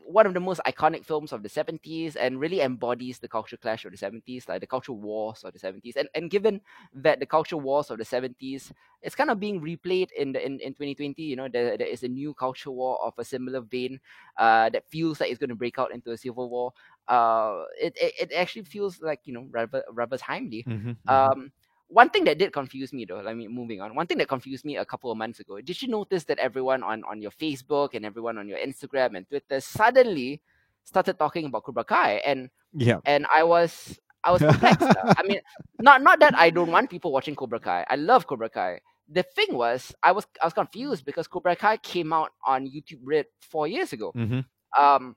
one 0.10 0.26
of 0.26 0.34
the 0.34 0.40
most 0.40 0.62
iconic 0.66 1.06
films 1.06 1.32
of 1.32 1.44
the 1.44 1.50
70s 1.50 2.16
and 2.16 2.40
really 2.40 2.62
embodies 2.62 3.20
the 3.20 3.28
culture 3.28 3.58
clash 3.58 3.86
of 3.86 3.92
the 3.92 3.98
70s, 3.98 4.48
like 4.48 4.62
the 4.62 4.68
culture 4.68 4.94
wars 4.94 5.44
of 5.44 5.54
the 5.54 5.60
70s. 5.60 5.96
And 5.96 6.10
and 6.16 6.30
given 6.32 6.62
that 6.94 7.20
the 7.20 7.26
culture 7.26 7.58
wars 7.58 7.90
of 7.92 7.98
the 8.00 8.06
70s 8.06 8.72
it's 9.02 9.16
kind 9.16 9.30
of 9.30 9.40
being 9.40 9.62
replayed 9.62 10.12
in 10.18 10.34
the 10.34 10.46
in, 10.46 10.60
in 10.60 10.74
2020, 10.74 11.24
you 11.24 11.36
know, 11.36 11.48
there, 11.48 11.78
there 11.78 11.88
is 11.88 12.04
a 12.04 12.08
new 12.08 12.34
culture 12.34 12.72
war 12.72 13.00
of 13.04 13.14
a 13.18 13.24
similar 13.26 13.62
vein 13.62 14.00
uh, 14.38 14.70
that 14.70 14.88
feels 14.90 15.20
like 15.20 15.30
it's 15.30 15.40
going 15.40 15.50
to 15.50 15.56
break 15.56 15.78
out 15.80 15.92
into 15.94 16.12
a 16.12 16.18
civil 16.18 16.50
war. 16.50 16.74
Uh, 17.08 17.64
it, 17.82 17.94
it, 18.00 18.14
it 18.20 18.34
actually 18.34 18.64
feels 18.64 19.02
like, 19.02 19.22
you 19.26 19.34
know, 19.34 19.48
rather, 19.52 19.84
rather 19.92 20.18
timely. 20.18 20.68
Mhm, 20.68 20.98
mhm. 21.06 21.32
Um, 21.32 21.52
one 21.90 22.10
thing 22.10 22.24
that 22.26 22.38
did 22.38 22.54
confuse 22.54 22.94
me 22.94 23.06
though, 23.06 23.20
let 23.20 23.36
me 23.36 23.48
moving 23.48 23.82
on. 23.82 23.96
One 23.96 24.08
thing 24.08 24.20
that 24.20 24.28
confused 24.28 24.64
me 24.64 24.78
a 24.78 24.86
couple 24.86 25.12
of 25.12 25.18
months 25.18 25.40
ago. 25.40 25.60
Did 25.60 25.82
you 25.82 25.88
notice 25.88 26.24
that 26.26 26.38
everyone 26.38 26.84
on 26.84 27.04
on 27.04 27.22
your 27.22 27.32
Facebook 27.32 27.94
and 27.94 28.06
everyone 28.06 28.38
on 28.38 28.48
your 28.48 28.60
Instagram 28.60 29.18
and 29.18 29.28
Twitter 29.28 29.60
suddenly 29.60 30.42
started 30.84 31.18
talking 31.18 31.46
about 31.46 31.64
Cobra 31.64 31.84
Kai 31.84 32.22
and 32.26 32.50
yeah. 32.74 33.00
and 33.06 33.26
I 33.34 33.44
was 33.44 34.00
I 34.24 34.32
was 34.32 34.42
perplexed. 34.42 34.82
I 35.18 35.24
mean, 35.24 35.42
not 35.80 36.02
not 36.02 36.20
that 36.20 36.38
I 36.38 36.50
don't 36.50 36.72
want 36.72 36.90
people 36.90 37.12
watching 37.12 37.36
Cobra 37.36 37.60
Kai. 37.60 37.86
I 37.90 37.96
love 37.96 38.28
Cobra 38.28 38.50
Kai. 38.50 38.82
The 39.12 39.24
thing 39.24 39.56
was, 39.58 39.94
I 40.04 40.12
was 40.12 40.28
I 40.42 40.46
was 40.46 40.54
confused 40.54 41.06
because 41.06 41.28
Cobra 41.28 41.56
Kai 41.56 41.78
came 41.78 42.14
out 42.14 42.32
on 42.46 42.68
YouTube 42.68 43.00
Red 43.04 43.26
four 43.42 43.68
years 43.68 43.94
ago. 43.94 44.12
Mhm. 44.16 44.46
Um, 44.78 45.16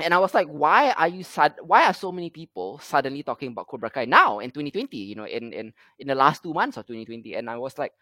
and 0.00 0.12
I 0.14 0.18
was 0.18 0.34
like, 0.34 0.48
why 0.48 0.92
are 0.92 1.08
you 1.08 1.22
sad? 1.22 1.54
Why 1.62 1.86
are 1.86 1.94
so 1.94 2.10
many 2.12 2.30
people 2.30 2.78
suddenly 2.78 3.22
talking 3.22 3.52
about 3.52 3.68
Cobra 3.68 3.90
Kai 3.90 4.04
now 4.06 4.38
in 4.40 4.50
2020? 4.50 4.96
You 4.96 5.14
know, 5.14 5.26
in 5.26 5.52
in 5.52 5.72
in 5.98 6.08
the 6.08 6.14
last 6.14 6.42
two 6.42 6.52
months 6.52 6.76
of 6.76 6.86
2020, 6.86 7.34
and 7.34 7.48
I 7.48 7.56
was 7.56 7.78
like, 7.78 7.92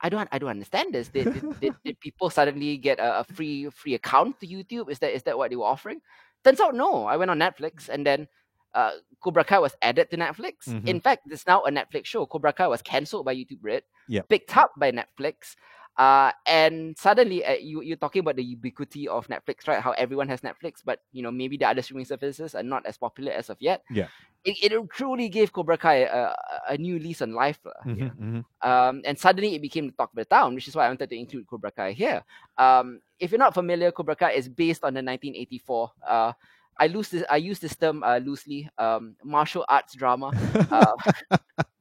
I 0.00 0.08
don't 0.08 0.28
I 0.32 0.38
don't 0.38 0.50
understand 0.50 0.92
this. 0.94 1.08
Did 1.08 1.32
did, 1.32 1.60
did, 1.60 1.74
did 1.84 2.00
people 2.00 2.30
suddenly 2.30 2.76
get 2.76 2.98
a, 2.98 3.20
a 3.20 3.24
free 3.24 3.70
free 3.70 3.94
account 3.94 4.40
to 4.40 4.46
YouTube? 4.46 4.90
Is 4.90 4.98
that 5.00 5.14
is 5.14 5.22
that 5.24 5.38
what 5.38 5.50
they 5.50 5.56
were 5.56 5.64
offering? 5.64 6.00
Turns 6.44 6.60
out 6.60 6.74
no. 6.74 7.04
I 7.04 7.16
went 7.16 7.30
on 7.30 7.38
Netflix 7.38 7.88
and 7.88 8.06
then. 8.06 8.28
Uh, 8.74 8.92
Cobra 9.24 9.42
Kai 9.42 9.58
was 9.58 9.74
added 9.80 10.10
to 10.10 10.18
Netflix. 10.18 10.68
Mhm. 10.68 10.86
In 10.86 11.00
fact, 11.00 11.22
it's 11.30 11.46
now 11.46 11.62
a 11.64 11.70
Netflix 11.70 12.04
show. 12.12 12.26
Cobra 12.26 12.52
Kai 12.52 12.66
was 12.66 12.82
cancelled 12.82 13.24
by 13.24 13.34
YouTube 13.34 13.60
Red, 13.62 13.84
Yep. 14.08 14.28
picked 14.28 14.54
up 14.54 14.72
by 14.76 14.92
Netflix. 14.92 15.56
Uh, 15.96 16.30
and 16.46 16.96
suddenly, 16.96 17.44
uh, 17.44 17.54
you 17.54 17.82
you're 17.82 17.96
talking 17.96 18.20
about 18.20 18.36
the 18.36 18.44
ubiquity 18.44 19.08
of 19.08 19.26
Netflix, 19.28 19.66
right? 19.66 19.80
How 19.80 19.92
everyone 19.92 20.28
has 20.28 20.40
Netflix, 20.42 20.82
but 20.84 21.00
you 21.12 21.22
know 21.22 21.30
maybe 21.30 21.56
the 21.56 21.66
other 21.66 21.82
streaming 21.82 22.04
services 22.04 22.54
are 22.54 22.62
not 22.62 22.86
as 22.86 22.96
popular 22.98 23.32
as 23.32 23.48
of 23.50 23.56
yet. 23.60 23.82
Yeah. 23.90 24.08
It, 24.44 24.72
it 24.72 24.90
truly 24.90 25.28
gave 25.28 25.52
Cobra 25.52 25.76
Kai 25.76 26.06
a, 26.06 26.32
a 26.68 26.76
new 26.78 26.98
lease 26.98 27.22
on 27.22 27.32
life. 27.32 27.58
you 27.94 28.04
know. 28.04 28.10
Mhm, 28.10 28.16
mhm. 28.16 28.44
Um, 28.68 29.02
and 29.04 29.18
suddenly 29.18 29.54
it 29.54 29.62
became 29.62 29.86
the 29.86 29.92
talk 29.92 30.10
of 30.10 30.16
the 30.16 30.24
town, 30.24 30.54
which 30.54 30.68
is 30.68 30.74
why 30.76 30.84
I 30.84 30.88
wanted 30.88 31.10
to 31.10 31.16
include 31.18 31.46
Cobra 31.46 31.70
Kai 31.72 31.92
here. 31.92 32.22
Um, 32.56 33.00
if 33.18 33.30
you're 33.30 33.38
not 33.38 33.54
familiar, 33.54 33.90
Cobra 33.90 34.14
Kai 34.16 34.32
is 34.32 34.48
based 34.48 34.84
on 34.84 34.94
the 34.94 35.02
1984. 35.02 35.90
Uh, 36.06 36.32
I 36.78 36.84
use 36.86 37.08
this. 37.08 37.24
I 37.30 37.36
use 37.38 37.58
this 37.58 37.74
term 37.76 38.02
uh, 38.02 38.18
loosely. 38.18 38.68
Um, 38.78 39.16
martial 39.24 39.64
arts 39.68 39.94
drama. 39.94 40.34
Uh, 40.70 40.94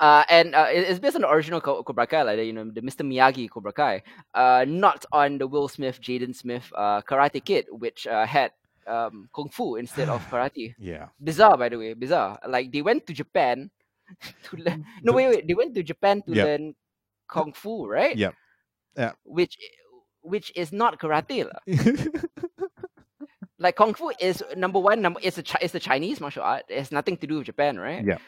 uh, 0.00 0.24
and 0.28 0.54
uh, 0.54 0.66
it- 0.70 0.86
it's 0.88 0.98
based 1.00 1.16
on 1.16 1.22
the 1.22 1.30
original 1.30 1.60
Co- 1.60 1.82
Cobra 1.82 2.06
Kai, 2.06 2.22
like 2.22 2.38
you 2.40 2.52
know 2.52 2.64
the 2.70 2.80
Mr. 2.82 3.02
Miyagi 3.06 3.48
Cobra 3.50 3.72
Kai, 3.72 4.02
uh, 4.34 4.64
not 4.68 5.04
on 5.12 5.38
the 5.38 5.46
Will 5.46 5.68
Smith, 5.68 6.00
Jaden 6.00 6.34
Smith 6.34 6.70
uh, 6.76 7.02
Karate 7.02 7.44
Kid, 7.44 7.66
which 7.70 8.06
uh, 8.06 8.26
had 8.26 8.52
um, 8.86 9.28
kung 9.34 9.48
fu 9.50 9.76
instead 9.76 10.08
of 10.08 10.22
karate. 10.30 10.74
Yeah. 10.78 11.08
Bizarre, 11.22 11.56
by 11.58 11.68
the 11.68 11.78
way, 11.78 11.94
bizarre. 11.94 12.38
Like 12.48 12.72
they 12.72 12.82
went 12.82 13.06
to 13.06 13.12
Japan 13.12 13.70
to 14.44 14.56
learn. 14.56 14.84
No, 15.02 15.12
The- 15.12 15.16
wait, 15.16 15.28
wait. 15.28 15.46
They 15.48 15.54
went 15.54 15.74
to 15.74 15.82
Japan 15.82 16.22
to 16.26 16.32
Yep. 16.34 16.46
learn 16.46 16.74
kung 17.28 17.52
fu, 17.52 17.86
right? 17.86 18.16
Yep. 18.16 18.34
Yeah. 18.96 19.12
Which, 19.24 19.58
which 20.22 20.52
is 20.56 20.72
not 20.72 20.98
karate. 20.98 21.46
Like 23.60 23.74
kung 23.74 23.92
fu 23.94 24.12
is 24.20 24.42
number 24.56 24.78
one. 24.78 25.02
Number 25.02 25.18
it's 25.20 25.36
a 25.38 25.42
it's 25.60 25.74
a 25.74 25.80
Chinese 25.80 26.20
martial 26.20 26.44
art. 26.44 26.62
It 26.68 26.78
has 26.78 26.92
nothing 26.92 27.16
to 27.18 27.26
do 27.26 27.38
with 27.38 27.46
Japan, 27.46 27.76
right? 27.76 28.04
Yeah, 28.06 28.18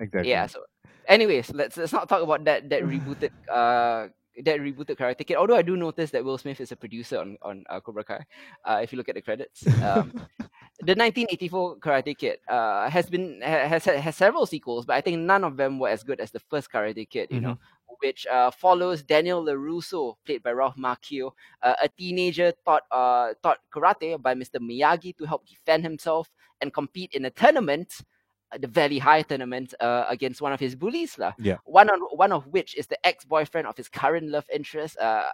exactly. 0.00 0.28
Yeah. 0.30 0.46
So, 0.48 0.64
anyways, 1.08 1.52
let's 1.54 1.76
let's 1.76 1.92
not 1.92 2.08
talk 2.08 2.22
about 2.22 2.44
that 2.44 2.68
that 2.70 2.82
rebooted 2.82 3.30
uh 3.50 4.08
that 4.44 4.60
rebooted 4.60 4.96
Karate 4.96 5.26
Kid. 5.26 5.36
Although 5.36 5.56
I 5.56 5.62
do 5.62 5.76
notice 5.76 6.10
that 6.12 6.24
Will 6.24 6.38
Smith 6.38 6.60
is 6.60 6.72
a 6.72 6.76
producer 6.76 7.18
on 7.18 7.36
on 7.42 7.64
uh, 7.68 7.80
Cobra 7.80 8.04
Kai. 8.04 8.24
Uh, 8.64 8.80
if 8.82 8.92
you 8.92 8.98
look 8.98 9.08
at 9.08 9.14
the 9.14 9.22
credits, 9.22 9.66
um, 9.82 10.12
the 10.80 10.94
1984 10.96 11.76
Karate 11.78 12.16
Kid 12.16 12.38
uh 12.48 12.88
has 12.88 13.08
been 13.10 13.40
has 13.42 13.84
has 13.84 14.16
several 14.16 14.46
sequels, 14.46 14.86
but 14.86 14.96
I 14.96 15.00
think 15.00 15.18
none 15.18 15.44
of 15.44 15.56
them 15.56 15.78
were 15.78 15.88
as 15.88 16.02
good 16.02 16.20
as 16.20 16.30
the 16.30 16.40
first 16.40 16.70
Karate 16.72 17.08
Kid. 17.08 17.28
You 17.30 17.40
know. 17.40 17.58
Which 18.02 18.26
uh, 18.28 18.50
follows 18.50 19.02
Daniel 19.02 19.44
LaRusso, 19.44 20.16
played 20.24 20.42
by 20.42 20.52
Ralph 20.52 20.76
Macchio, 20.76 21.32
uh, 21.60 21.74
a 21.82 21.86
teenager 21.86 22.50
taught 22.64 22.84
uh, 22.90 23.34
taught 23.42 23.58
karate 23.70 24.16
by 24.16 24.32
Mr. 24.32 24.56
Miyagi 24.56 25.14
to 25.18 25.26
help 25.26 25.46
defend 25.46 25.84
himself 25.84 26.30
and 26.62 26.72
compete 26.72 27.12
in 27.14 27.26
a 27.26 27.30
tournament, 27.30 28.00
the 28.58 28.66
Valley 28.68 28.98
High 28.98 29.22
tournament, 29.22 29.74
uh, 29.80 30.04
against 30.08 30.40
one 30.42 30.52
of 30.52 30.60
his 30.60 30.74
bullies. 30.74 31.18
lah. 31.18 31.32
Yeah. 31.38 31.58
One, 31.64 31.88
on, 31.90 32.00
one 32.16 32.32
of 32.32 32.46
which 32.48 32.76
is 32.76 32.86
the 32.86 32.98
ex 33.06 33.24
boyfriend 33.24 33.66
of 33.66 33.76
his 33.76 33.88
current 33.88 34.28
love 34.28 34.46
interest, 34.52 34.98
uh, 34.98 35.30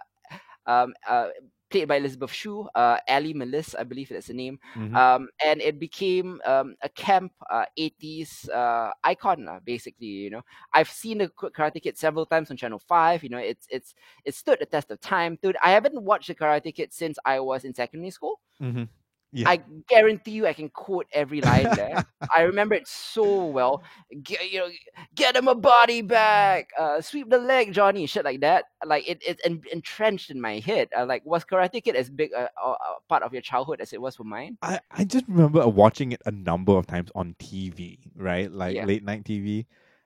um, 0.65 0.93
uh, 1.07 1.29
played 1.69 1.87
by 1.87 1.97
Elizabeth 1.97 2.31
Shue, 2.31 2.67
uh, 2.75 2.97
Ali 3.09 3.33
Melis, 3.33 3.75
I 3.75 3.83
believe 3.83 4.07
that's 4.09 4.27
the 4.27 4.33
name. 4.33 4.57
Mhm. 4.75 4.95
Um, 4.95 5.27
and 5.43 5.61
it 5.61 5.79
became 5.79 6.39
um, 6.45 6.75
a 6.81 6.87
camp 6.89 7.33
uh, 7.49 7.65
80s 7.75 8.47
uh, 8.49 8.91
icon, 9.03 9.47
uh, 9.49 9.59
basically. 9.65 10.07
You 10.07 10.29
know, 10.29 10.41
I've 10.73 10.89
seen 10.89 11.17
the 11.17 11.27
Karate 11.27 11.81
Kid 11.81 11.97
several 11.97 12.25
times 12.25 12.51
on 12.51 12.57
Channel 12.57 12.79
Five. 12.79 13.23
You 13.23 13.29
know, 13.29 13.37
it's 13.37 13.67
it's 13.69 13.95
it 14.23 14.33
stood 14.35 14.59
the 14.59 14.65
test 14.65 14.91
of 14.91 15.01
time. 15.01 15.37
Dude, 15.41 15.57
I 15.61 15.71
haven't 15.71 16.01
watched 16.01 16.27
the 16.27 16.35
Karate 16.35 16.73
Kid 16.73 16.93
since 16.93 17.17
I 17.25 17.39
was 17.41 17.65
in 17.65 17.73
secondary 17.73 18.11
school. 18.11 18.39
Mhm. 18.61 18.87
Yeah. 19.33 19.49
I 19.49 19.59
guarantee 19.89 20.31
you, 20.31 20.47
I 20.47 20.53
can 20.53 20.69
quote 20.69 21.05
every 21.11 21.41
line 21.41 21.63
there. 21.75 22.05
I 22.35 22.43
remember 22.43 22.75
it 22.75 22.87
so 22.87 23.45
well. 23.45 23.83
Get, 24.23 24.51
you 24.51 24.59
know, 24.59 24.69
get 25.15 25.35
him 25.35 25.47
a 25.47 25.55
body 25.55 26.01
back. 26.01 26.69
Uh, 26.79 27.01
sweep 27.01 27.29
the 27.29 27.37
leg, 27.37 27.73
Johnny. 27.73 28.05
Shit 28.05 28.23
like 28.23 28.39
that. 28.41 28.65
Like 28.85 29.07
it, 29.07 29.21
it's 29.25 29.41
entrenched 29.45 30.31
in 30.31 30.39
my 30.39 30.59
head. 30.59 30.89
Uh, 30.97 31.05
like 31.05 31.25
was 31.25 31.43
Karate 31.43 31.83
Kid 31.83 31.95
as 31.95 32.09
big 32.09 32.31
a, 32.31 32.49
a, 32.63 32.69
a 32.69 32.95
part 33.09 33.23
of 33.23 33.33
your 33.33 33.41
childhood 33.41 33.81
as 33.81 33.91
it 33.91 34.01
was 34.01 34.15
for 34.15 34.23
mine? 34.23 34.57
I, 34.61 34.79
I 34.91 35.03
just 35.03 35.25
remember 35.27 35.67
watching 35.67 36.13
it 36.13 36.21
a 36.25 36.31
number 36.31 36.73
of 36.77 36.87
times 36.87 37.11
on 37.13 37.35
TV, 37.37 37.99
right? 38.15 38.51
Like 38.51 38.75
Yeah. 38.75 38.85
late 38.85 39.03
night 39.03 39.23
TV. 39.25 39.65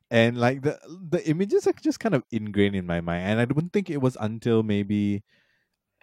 And 0.10 0.38
like 0.38 0.64
the 0.64 0.78
the 1.10 1.26
images 1.30 1.68
are 1.68 1.74
just 1.74 2.00
kind 2.00 2.16
of 2.16 2.24
ingrained 2.32 2.76
in 2.76 2.86
my 2.86 3.00
mind. 3.02 3.24
And 3.30 3.40
I 3.40 3.46
don't 3.46 3.72
think 3.72 3.90
it 3.90 4.02
was 4.02 4.18
until 4.20 4.62
maybe 4.64 5.24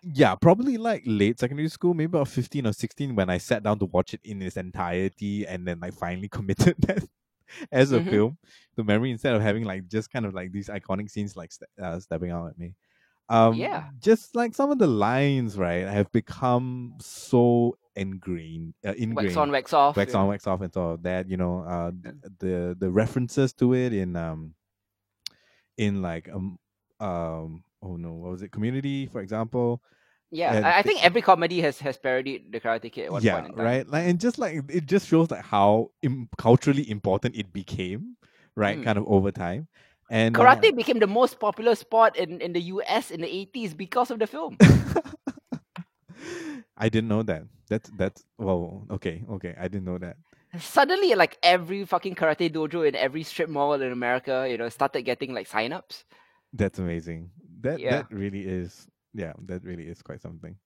yeah, 0.03 0.35
probably 0.35 0.77
like 0.77 1.03
late 1.07 1.39
secondary 1.41 1.69
school, 1.69 1.95
maybe 1.95 2.11
about 2.17 2.29
15 2.29 2.67
or 2.67 2.73
16 2.73 3.15
when 3.15 3.29
I 3.31 3.39
sat 3.39 3.63
down 3.63 3.79
to 3.81 3.87
watch 3.87 4.15
it 4.15 4.21
in 4.25 4.41
its 4.43 4.57
entirety 4.57 5.47
and 5.47 5.67
then 5.67 5.81
like 5.81 5.95
finally 5.95 6.29
committed 6.39 6.77
that 6.87 7.03
as 7.73 7.93
a 7.93 8.01
Mhm. 8.01 8.11
film 8.11 8.39
to 8.77 8.85
memory 8.85 9.11
instead 9.11 9.35
of 9.35 9.43
having 9.43 9.65
like 9.65 9.89
just 9.89 10.11
kind 10.11 10.27
of 10.27 10.35
like 10.35 10.53
these 10.53 10.69
iconic 10.69 11.11
scenes 11.11 11.37
like 11.37 11.51
st- 11.53 11.69
uh, 11.83 11.99
stepping 11.99 12.31
out 12.31 12.47
at 12.49 12.59
me. 12.59 12.75
Um, 13.29 13.55
Yeah. 13.57 13.89
just 13.99 14.35
like 14.37 14.55
some 14.55 14.71
of 14.71 14.79
the 14.79 14.87
lines, 14.87 15.59
right, 15.59 15.87
have 15.87 16.11
become 16.13 16.95
so 17.01 17.77
ingrained, 17.97 18.75
uh, 18.87 18.95
ingrained 18.97 19.17
Wax 19.17 19.37
on, 19.37 19.51
wax 19.51 19.73
off. 19.73 19.97
wax 19.97 20.13
you 20.15 20.19
on, 20.19 20.29
wax 20.29 20.47
off, 20.47 20.61
and 20.63 20.73
so 20.73 20.97
that 21.03 21.29
you 21.29 21.37
know, 21.37 21.61
uh, 21.61 21.91
th- 22.03 22.15
the 22.39 22.77
the 22.79 22.91
references 22.91 23.53
to 23.55 23.75
it 23.75 23.93
in 23.93 24.17
um, 24.17 24.55
in 25.77 26.03
like 26.03 26.29
um 26.29 26.59
um 27.01 27.63
oh 27.83 27.97
no, 27.97 28.13
what 28.13 28.31
was 28.31 28.43
it? 28.43 28.53
Community, 28.53 29.07
for 29.07 29.21
example. 29.21 29.83
Yeah, 30.31 30.55
and 30.55 30.67
I, 30.67 30.83
think 30.83 31.03
every 31.03 31.23
comedy 31.23 31.63
has 31.63 31.79
has 31.79 31.97
parodied 31.97 32.53
the 32.53 32.61
Karate 32.61 32.93
Kid 32.93 33.07
at 33.07 33.13
one 33.13 33.23
yeah, 33.23 33.35
point 33.35 33.47
in 33.47 33.55
time. 33.55 33.65
right. 33.65 33.89
Like, 33.89 34.07
and 34.07 34.21
just 34.21 34.39
like 34.39 34.61
it 34.69 34.85
just 34.85 35.09
shows 35.09 35.31
like 35.31 35.43
how 35.43 35.91
Im- 36.03 36.29
culturally 36.37 36.91
important 36.91 37.35
it 37.35 37.51
became, 37.51 38.17
right? 38.55 38.79
Mm. 38.79 38.85
Kind 38.85 38.99
of 38.99 39.07
over 39.07 39.33
time. 39.33 39.69
And 40.11 40.37
uh, 40.37 40.41
Karate 40.41 40.77
became 40.77 40.99
the 40.99 41.07
most 41.07 41.41
popular 41.41 41.75
sport 41.75 42.17
in, 42.17 42.43
in 42.43 42.53
the 42.53 42.61
US 42.61 43.11
in 43.11 43.23
the 43.23 43.27
80s 43.27 43.77
because 43.77 44.11
of 44.11 44.19
the 44.19 44.27
film. 44.27 44.57
I 46.77 46.89
didn't 46.89 47.09
know 47.09 47.23
that. 47.23 47.45
That's 47.69 47.91
that's 47.97 48.25
well, 48.39 48.87
okay, 48.91 49.25
okay. 49.31 49.55
I 49.59 49.69
didn't 49.69 49.85
know 49.85 49.99
that. 49.99 50.17
Suddenly, 50.59 51.15
like 51.15 51.37
every 51.43 51.85
fucking 51.85 52.15
karate 52.15 52.51
dojo 52.53 52.87
in 52.89 52.95
every 52.95 53.23
strip 53.23 53.49
mall 53.49 53.75
in 53.75 53.93
America, 53.93 54.47
you 54.49 54.57
know, 54.57 54.69
started 54.69 55.03
getting 55.03 55.35
like 55.35 55.49
signups. 55.49 56.05
That's 56.53 56.79
amazing. 56.79 57.31
That 57.61 57.81
Yeah. 57.81 57.91
that 58.03 58.07
really 58.11 58.43
is. 58.47 58.87
Yeah, 59.15 59.33
that 59.47 59.65
really 59.65 59.85
is 59.89 60.03
quite 60.03 60.21
something. 60.23 60.57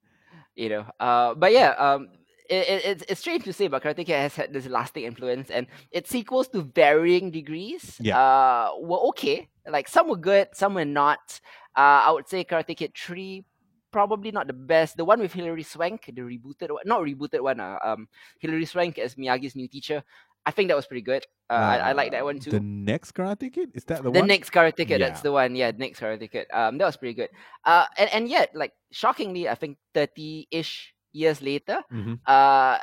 you 0.56 0.68
know. 0.68 0.84
Uh, 1.00 1.34
but 1.34 1.52
yeah, 1.52 1.70
um, 1.78 2.08
it, 2.50 2.68
it, 2.68 2.84
it's 2.84 3.04
it's 3.08 3.20
strange 3.20 3.44
to 3.44 3.52
say, 3.52 3.68
but 3.68 3.82
Karate 3.82 4.04
Kid 4.04 4.20
has 4.20 4.36
had 4.36 4.52
this 4.52 4.66
lasting 4.66 5.04
influence, 5.04 5.50
and 5.50 5.66
its 5.90 6.10
sequels 6.10 6.48
to 6.48 6.62
varying 6.62 7.30
degrees, 7.30 7.96
Yeah. 8.00 8.18
uh, 8.18 8.70
were 8.80 9.00
okay. 9.14 9.48
Like 9.66 9.88
some 9.88 10.08
were 10.08 10.16
good, 10.20 10.48
some 10.52 10.74
were 10.74 10.84
not. 10.84 11.40
Uh, 11.76 12.04
I 12.04 12.10
would 12.12 12.28
say 12.28 12.44
Karate 12.44 12.76
Kid 12.76 12.92
Three. 12.94 13.44
Probably 13.92 14.32
not 14.32 14.46
the 14.46 14.54
best. 14.56 14.96
The 14.96 15.04
one 15.04 15.20
with 15.20 15.34
Hilary 15.34 15.62
Swank, 15.62 16.06
the 16.08 16.22
rebooted 16.22 16.70
one, 16.72 16.80
not 16.86 17.02
rebooted 17.02 17.42
one. 17.42 17.60
Uh, 17.60 17.76
um, 17.84 18.08
Hilary 18.40 18.64
Swank 18.64 18.98
as 18.98 19.16
Miyagi's 19.16 19.54
new 19.54 19.68
teacher. 19.68 20.02
I 20.44 20.50
think 20.50 20.68
that 20.68 20.76
was 20.76 20.86
pretty 20.86 21.02
good. 21.02 21.24
Uh, 21.48 21.54
I, 21.54 21.76
I 21.76 21.92
like 21.92 22.10
that 22.12 22.22
Uh, 22.22 22.24
one 22.24 22.38
too. 22.40 22.50
The 22.50 22.60
next 22.60 23.12
Karate 23.12 23.52
Kid 23.52 23.70
is 23.74 23.84
that 23.84 24.02
the, 24.02 24.10
one? 24.10 24.12
The 24.14 24.20
one? 24.20 24.28
next 24.28 24.50
Karate 24.50 24.86
Kid, 24.86 25.00
that's 25.00 25.20
the 25.20 25.30
one. 25.32 25.54
Yeah, 25.54 25.70
the 25.70 25.78
next 25.78 26.00
Karate 26.00 26.30
Kid. 26.30 26.46
Um, 26.52 26.78
that 26.78 26.86
was 26.86 26.96
pretty 26.96 27.14
good. 27.14 27.30
Uh, 27.64 27.86
and, 27.96 28.10
and 28.12 28.28
yet, 28.28 28.50
like 28.54 28.72
shockingly, 28.90 29.48
I 29.48 29.54
think 29.54 29.78
thirty-ish 29.94 30.94
years 31.12 31.42
later, 31.42 31.82
Mhm. 31.92 32.18
uh, 32.26 32.78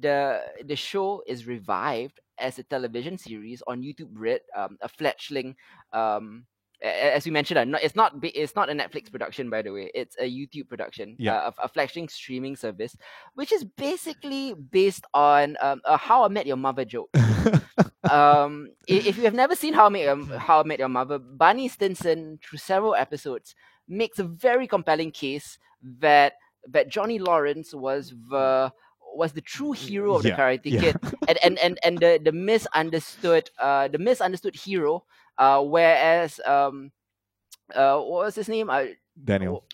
the 0.00 0.42
the 0.64 0.76
show 0.76 1.22
is 1.26 1.46
revived 1.46 2.20
as 2.38 2.58
a 2.58 2.64
television 2.64 3.16
series 3.16 3.62
on 3.66 3.80
YouTube 3.82 4.12
Red, 4.12 4.40
um, 4.56 4.76
a 4.82 4.88
fledgling. 4.88 5.56
Um, 5.92 6.44
as 6.82 7.24
we 7.24 7.30
mentioned, 7.30 7.74
uh, 7.74 7.78
it's 7.82 7.94
not 7.96 8.14
it's 8.22 8.54
not 8.56 8.70
a 8.70 8.72
Netflix 8.72 9.10
production, 9.10 9.50
by 9.50 9.62
the 9.62 9.72
way. 9.72 9.90
It's 9.94 10.16
a 10.18 10.24
YouTube 10.24 10.68
production, 10.68 11.16
Yeah. 11.18 11.36
uh, 11.36 11.50
a, 11.62 11.68
fledgling 11.68 12.08
streaming 12.08 12.56
service, 12.56 12.96
which 13.34 13.52
is 13.52 13.64
basically 13.64 14.54
based 14.54 15.04
on 15.14 15.56
um, 15.60 15.80
a 15.84 15.96
How 15.96 16.24
I 16.24 16.28
Met 16.28 16.46
Your 16.46 16.56
Mother 16.56 16.84
joke 16.84 17.10
um, 18.10 18.70
if 18.86 19.16
you 19.16 19.24
have 19.24 19.34
never 19.34 19.54
seen 19.54 19.74
How 19.74 19.86
I 19.86 19.88
Met 19.90 20.02
Your, 20.02 20.38
How 20.38 20.60
I 20.60 20.64
Met 20.64 20.78
Your 20.78 20.88
Mother, 20.88 21.18
Barney 21.18 21.68
Stinson, 21.68 22.38
through 22.42 22.58
several 22.58 22.94
episodes, 22.94 23.54
makes 23.88 24.18
a 24.18 24.24
very 24.24 24.66
compelling 24.66 25.10
case 25.10 25.58
that 26.00 26.34
that 26.68 26.88
Johnny 26.88 27.18
Lawrence 27.18 27.74
was 27.74 28.14
the 28.30 28.72
was 29.14 29.32
the 29.32 29.40
true 29.40 29.72
hero 29.72 30.14
of 30.14 30.22
the 30.22 30.28
Yeah, 30.30 30.36
Karate 30.36 30.60
yeah. 30.66 30.80
Kid, 30.80 30.96
and 31.28 31.38
and 31.42 31.58
and 31.58 31.78
and 31.84 31.98
the 31.98 32.20
the 32.22 32.32
misunderstood 32.32 33.50
uh 33.58 33.88
the 33.88 33.98
misunderstood 33.98 34.54
hero, 34.54 35.04
uh 35.40 35.60
whereas 35.64 36.38
um 36.46 36.92
uh 37.74 37.96
what 37.98 38.26
was 38.30 38.36
his 38.36 38.48
name 38.48 38.70
uh 38.70 38.84
Daniel. 39.24 39.64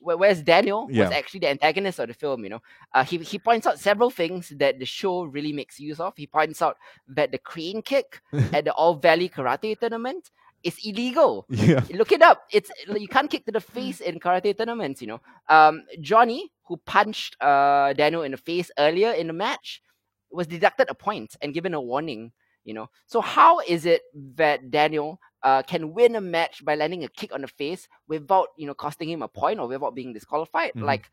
wh- 0.00 0.14
whereas 0.20 0.42
Daniel 0.42 0.86
Yeah. 0.90 1.04
was 1.08 1.12
actually 1.12 1.40
the 1.40 1.50
antagonist 1.50 1.98
of 1.98 2.08
the 2.08 2.14
film, 2.14 2.44
you 2.44 2.50
know, 2.50 2.62
uh, 2.94 3.04
he 3.04 3.18
he 3.18 3.38
points 3.38 3.66
out 3.66 3.78
several 3.80 4.10
things 4.10 4.52
that 4.56 4.78
the 4.78 4.86
show 4.86 5.24
really 5.24 5.52
makes 5.52 5.80
use 5.80 6.00
of. 6.00 6.14
He 6.16 6.26
points 6.26 6.62
out 6.62 6.76
that 7.08 7.32
the 7.32 7.38
crane 7.38 7.82
kick 7.82 8.20
at 8.52 8.64
the 8.64 8.72
All 8.74 8.94
Valley 8.94 9.28
Karate 9.28 9.78
tournament 9.78 10.30
is 10.62 10.76
illegal. 10.84 11.46
Yeah. 11.50 11.82
Look 11.90 12.12
it 12.12 12.22
up. 12.22 12.44
It's 12.52 12.70
you 12.88 13.08
can't 13.08 13.30
kick 13.30 13.44
to 13.46 13.52
the 13.52 13.60
face 13.60 14.00
in 14.00 14.18
karate 14.20 14.56
tournaments. 14.56 15.00
You 15.02 15.08
know, 15.16 15.20
um, 15.48 15.84
Johnny 16.00 16.50
who 16.66 16.76
punched 16.78 17.36
uh, 17.40 17.92
Daniel 17.94 18.22
in 18.22 18.32
the 18.32 18.38
face 18.50 18.70
earlier 18.78 19.12
in 19.12 19.26
the 19.28 19.32
match 19.36 19.82
was 20.30 20.46
deducted 20.46 20.88
a 20.90 20.94
point 20.94 21.36
and 21.42 21.54
given 21.54 21.74
a 21.74 21.80
warning. 21.80 22.32
You 22.66 22.74
know, 22.74 22.90
so 23.06 23.22
how 23.22 23.60
is 23.60 23.86
it 23.86 24.02
that 24.34 24.70
Daniel 24.70 25.18
uh, 25.42 25.62
can 25.62 25.94
win 25.94 26.16
a 26.16 26.20
match 26.20 26.64
by 26.64 26.74
landing 26.74 27.04
a 27.04 27.08
kick 27.08 27.32
on 27.32 27.40
the 27.42 27.46
face 27.48 27.86
without 28.08 28.48
you 28.58 28.66
know 28.66 28.74
costing 28.74 29.08
him 29.08 29.22
a 29.22 29.28
point 29.28 29.60
or 29.60 29.68
without 29.68 29.94
being 29.94 30.12
disqualified. 30.12 30.72
Mhm. 30.74 30.82
Like, 30.82 31.08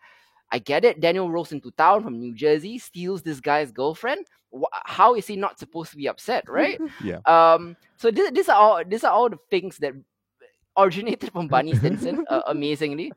I 0.52 0.58
get 0.60 0.84
it. 0.84 1.00
Daniel 1.00 1.30
rolls 1.30 1.52
into 1.52 1.70
town 1.72 2.04
from 2.04 2.20
New 2.20 2.34
Jersey, 2.34 2.80
steals 2.80 3.22
this 3.22 3.40
guy's 3.40 3.72
girlfriend. 3.72 4.26
How 4.86 5.14
is 5.16 5.28
he 5.28 5.36
not 5.36 5.58
supposed 5.60 5.92
to 5.92 5.98
be 5.98 6.08
upset, 6.08 6.50
right? 6.50 6.80
Yeah. 7.04 7.20
Um, 7.26 7.76
so 7.98 8.10
this, 8.12 8.32
these 8.32 8.50
are 8.50 8.58
all 8.58 8.84
these 8.84 9.04
are 9.04 9.12
all 9.14 9.30
the 9.30 9.40
things 9.52 9.78
that 9.78 9.94
originated 10.78 11.32
from 11.32 11.48
Barney 11.48 11.76
Stinson. 11.80 12.26
uh, 12.30 12.42
amazingly, 12.48 13.12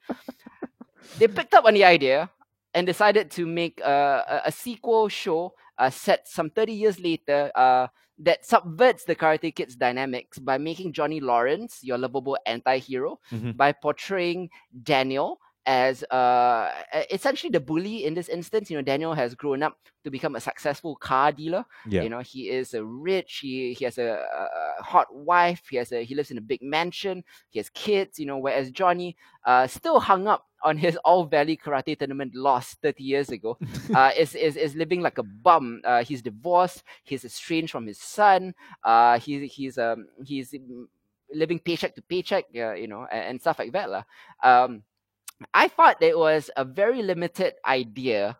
they 1.19 1.29
picked 1.29 1.55
up 1.55 1.65
on 1.65 1.75
the 1.75 1.85
idea 1.85 2.31
and 2.75 2.87
decided 2.87 3.31
to 3.33 3.47
make 3.47 3.81
a, 3.81 4.43
a, 4.45 4.49
a 4.49 4.53
sequel 4.53 5.09
show 5.09 5.55
uh, 5.79 5.89
set 5.91 6.29
some 6.29 6.51
30 6.51 6.73
years 6.73 7.01
later 7.01 7.51
uh, 7.55 7.87
that 8.19 8.45
subverts 8.47 9.05
the 9.05 9.15
Karate 9.15 9.55
Kid's 9.55 9.77
dynamics 9.77 10.39
by 10.39 10.59
making 10.59 10.93
Johnny 10.93 11.21
Lawrence 11.21 11.81
your 11.83 11.99
lovable 11.99 12.39
anti-hero 12.47 13.21
Mhm. 13.31 13.57
by 13.57 13.73
portraying 13.73 14.51
Daniel 14.83 15.41
as 15.67 16.05
uh, 16.05 16.71
essentially 17.11 17.51
the 17.51 17.61
bully 17.61 18.05
in 18.05 18.15
this 18.15 18.29
instance. 18.29 18.71
You 18.71 18.77
know, 18.77 18.83
Daniel 18.83 19.15
has 19.15 19.35
grown 19.35 19.63
up 19.63 19.77
to 20.05 20.11
become 20.11 20.37
a 20.37 20.41
successful 20.41 20.95
car 20.95 21.33
dealer. 21.33 21.65
Yeah. 21.89 22.03
You 22.03 22.09
know, 22.09 22.21
he 22.21 22.49
is 22.49 22.73
a 22.75 22.85
rich. 22.85 23.39
He 23.43 23.75
he 23.75 23.85
has 23.85 23.99
a, 23.99 24.25
a, 24.79 24.83
hot 24.83 25.13
wife. 25.15 25.63
He 25.69 25.77
has 25.77 25.91
a 25.91 26.05
he 26.05 26.15
lives 26.15 26.31
in 26.31 26.39
a 26.39 26.41
big 26.41 26.63
mansion. 26.63 27.25
He 27.51 27.59
has 27.59 27.69
kids. 27.71 28.19
You 28.19 28.27
know, 28.27 28.39
whereas 28.39 28.71
Johnny, 28.71 29.17
uh, 29.45 29.67
still 29.67 29.99
hung 29.99 30.29
up 30.29 30.47
on 30.63 30.79
his 30.79 30.97
All 31.05 31.25
Valley 31.25 31.57
Karate 31.57 31.99
tournament 31.99 32.35
loss 32.35 32.75
thirty 32.75 33.03
years 33.03 33.31
ago, 33.31 33.59
uh, 33.95 34.13
is 34.17 34.37
is 34.37 34.57
is 34.57 34.77
living 34.77 35.01
like 35.01 35.19
a 35.19 35.25
bum. 35.25 35.83
Uh, 35.85 36.05
he's 36.05 36.23
divorced. 36.23 36.85
He's 37.03 37.25
estranged 37.25 37.73
from 37.73 37.87
his 37.87 37.99
son. 37.99 38.55
Uh, 38.85 39.19
he's 39.19 39.53
he's 39.53 39.79
um 39.79 40.07
he's 40.25 40.53
mm, 40.53 40.87
living 41.35 41.59
paycheck 41.59 41.97
to 41.97 42.03
paycheck. 42.03 42.45
Uh, 42.55 42.75
you 42.75 42.87
know, 42.87 43.09
and, 43.11 43.25
and 43.31 43.41
stuff 43.41 43.59
like 43.59 43.73
that, 43.73 43.91
lah. 43.91 44.05
Um, 44.45 44.85
I 45.55 45.69
thought 45.69 46.03
it 46.03 46.19
was 46.19 46.51
a 46.57 46.65
very 46.65 47.03
limited 47.03 47.55
idea 47.67 48.39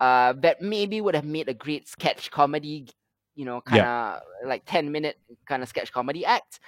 uh, 0.00 0.34
that 0.40 0.60
maybe 0.60 1.00
would 1.00 1.14
have 1.14 1.24
made 1.24 1.48
a 1.48 1.54
great 1.54 1.88
sketch 1.88 2.30
comedy, 2.30 2.88
you 3.34 3.44
know, 3.44 3.60
kind 3.60 3.86
of 3.86 4.20
like 4.44 4.64
10 4.66 4.90
minute 4.90 5.18
kind 5.46 5.62
of 5.62 5.68
sketch 5.68 5.92
comedy 5.92 6.24
act. 6.24 6.60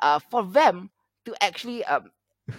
Uh, 0.00 0.18
for 0.30 0.44
them 0.44 0.90
to 1.24 1.34
actually, 1.42 1.84
um, 1.84 2.10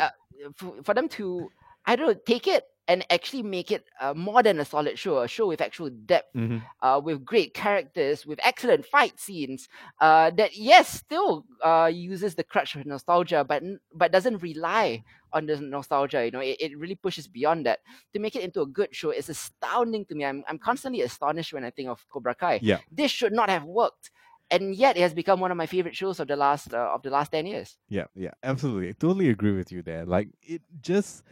uh, 0.00 0.10
for, 0.54 0.74
for 0.84 0.94
them 0.94 1.08
to, 1.08 1.50
I 1.86 1.96
don't 1.96 2.06
know, 2.08 2.20
take 2.26 2.46
it 2.46 2.64
and 2.88 3.04
actually 3.10 3.42
make 3.42 3.70
it 3.70 3.84
uh, 4.00 4.14
more 4.14 4.42
than 4.42 4.60
a 4.60 4.64
solid 4.64 4.98
show, 4.98 5.18
a 5.18 5.28
show 5.28 5.46
with 5.46 5.60
actual 5.60 5.90
depth 5.90 6.30
Mhm. 6.36 6.62
uh, 6.82 7.00
with 7.02 7.24
great 7.24 7.54
characters, 7.54 8.26
with 8.26 8.38
excellent 8.42 8.84
fight 8.86 9.18
scenes. 9.18 9.68
Uh, 10.00 10.30
that 10.30 10.56
yes, 10.56 10.88
still 10.88 11.44
uh, 11.64 11.90
uses 11.92 12.34
the 12.34 12.44
crutch 12.44 12.76
of 12.76 12.86
nostalgia, 12.86 13.44
but 13.44 13.62
but 13.94 14.12
doesn't 14.12 14.38
rely 14.42 15.02
on 15.32 15.46
the 15.46 15.56
nostalgia. 15.60 16.24
You 16.24 16.30
know, 16.30 16.40
it, 16.40 16.56
it 16.60 16.78
really 16.78 16.94
pushes 16.94 17.26
beyond 17.26 17.66
that 17.66 17.80
to 18.12 18.20
make 18.20 18.36
it 18.36 18.42
into 18.42 18.60
a 18.60 18.66
good 18.66 18.94
show. 18.94 19.10
It's 19.10 19.28
astounding 19.28 20.04
to 20.06 20.14
me. 20.14 20.24
I'm 20.24 20.44
I'm 20.48 20.58
constantly 20.58 21.00
astonished 21.02 21.52
when 21.52 21.64
I 21.64 21.70
think 21.70 21.88
of 21.88 22.04
Cobra 22.08 22.34
Kai. 22.34 22.60
Yeah. 22.62 22.78
This 22.90 23.10
should 23.10 23.32
not 23.32 23.48
have 23.50 23.64
worked, 23.64 24.10
and 24.50 24.74
yet 24.74 24.96
it 24.96 25.00
has 25.00 25.14
become 25.14 25.40
one 25.40 25.50
of 25.50 25.56
my 25.56 25.66
favorite 25.66 25.96
shows 25.96 26.20
of 26.20 26.28
the 26.28 26.36
last 26.36 26.72
uh, 26.72 26.92
of 26.94 27.02
the 27.02 27.10
last 27.10 27.32
ten 27.32 27.46
years. 27.46 27.76
Yeah, 27.88 28.06
yeah, 28.14 28.32
absolutely. 28.42 28.88
I 28.90 28.92
totally 28.92 29.28
agree 29.30 29.52
with 29.56 29.72
you 29.72 29.82
there. 29.82 30.04
Like 30.04 30.28
it 30.42 30.62
just 30.80 31.24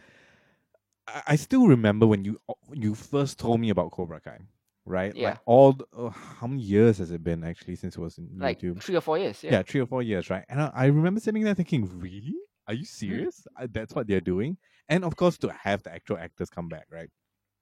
I, 1.07 1.35
still 1.35 1.67
remember 1.67 2.07
when 2.07 2.25
you 2.25 2.39
when 2.67 2.81
you 2.81 2.95
first 2.95 3.37
told 3.39 3.59
me 3.59 3.69
about 3.69 3.91
Cobra 3.91 4.19
Kai, 4.19 4.39
right? 4.85 5.15
Yeah. 5.15 5.29
Like 5.29 5.39
all 5.45 5.73
the, 5.73 5.85
uh, 5.95 6.09
how 6.09 6.47
many 6.47 6.61
years 6.63 6.97
has 6.97 7.11
it 7.11 7.23
been 7.23 7.43
actually 7.43 7.75
since 7.75 7.95
it 7.95 8.01
was 8.01 8.17
in 8.17 8.29
Like 8.37 8.59
YouTube? 8.59 8.81
three 8.81 8.95
or 8.95 9.01
four 9.01 9.17
years. 9.17 9.43
Yeah. 9.43 9.51
Yeah. 9.51 9.61
three 9.63 9.81
or 9.81 9.85
four 9.85 10.01
years, 10.01 10.29
right? 10.29 10.43
And 10.49 10.61
I, 10.61 10.71
I 10.73 10.85
remember 10.85 11.19
sitting 11.19 11.43
there 11.43 11.53
thinking, 11.53 11.89
really? 11.99 12.35
Are 12.67 12.73
you 12.73 12.85
serious? 12.85 13.45
Uh, 13.59 13.67
That's 13.71 13.93
what 13.93 14.07
they're 14.07 14.21
doing? 14.21 14.57
And 14.89 15.05
of 15.05 15.15
course, 15.15 15.37
to 15.39 15.49
have 15.51 15.83
the 15.83 15.93
actual 15.93 16.17
actors 16.17 16.49
come 16.49 16.67
back, 16.67 16.87
right? 16.91 17.09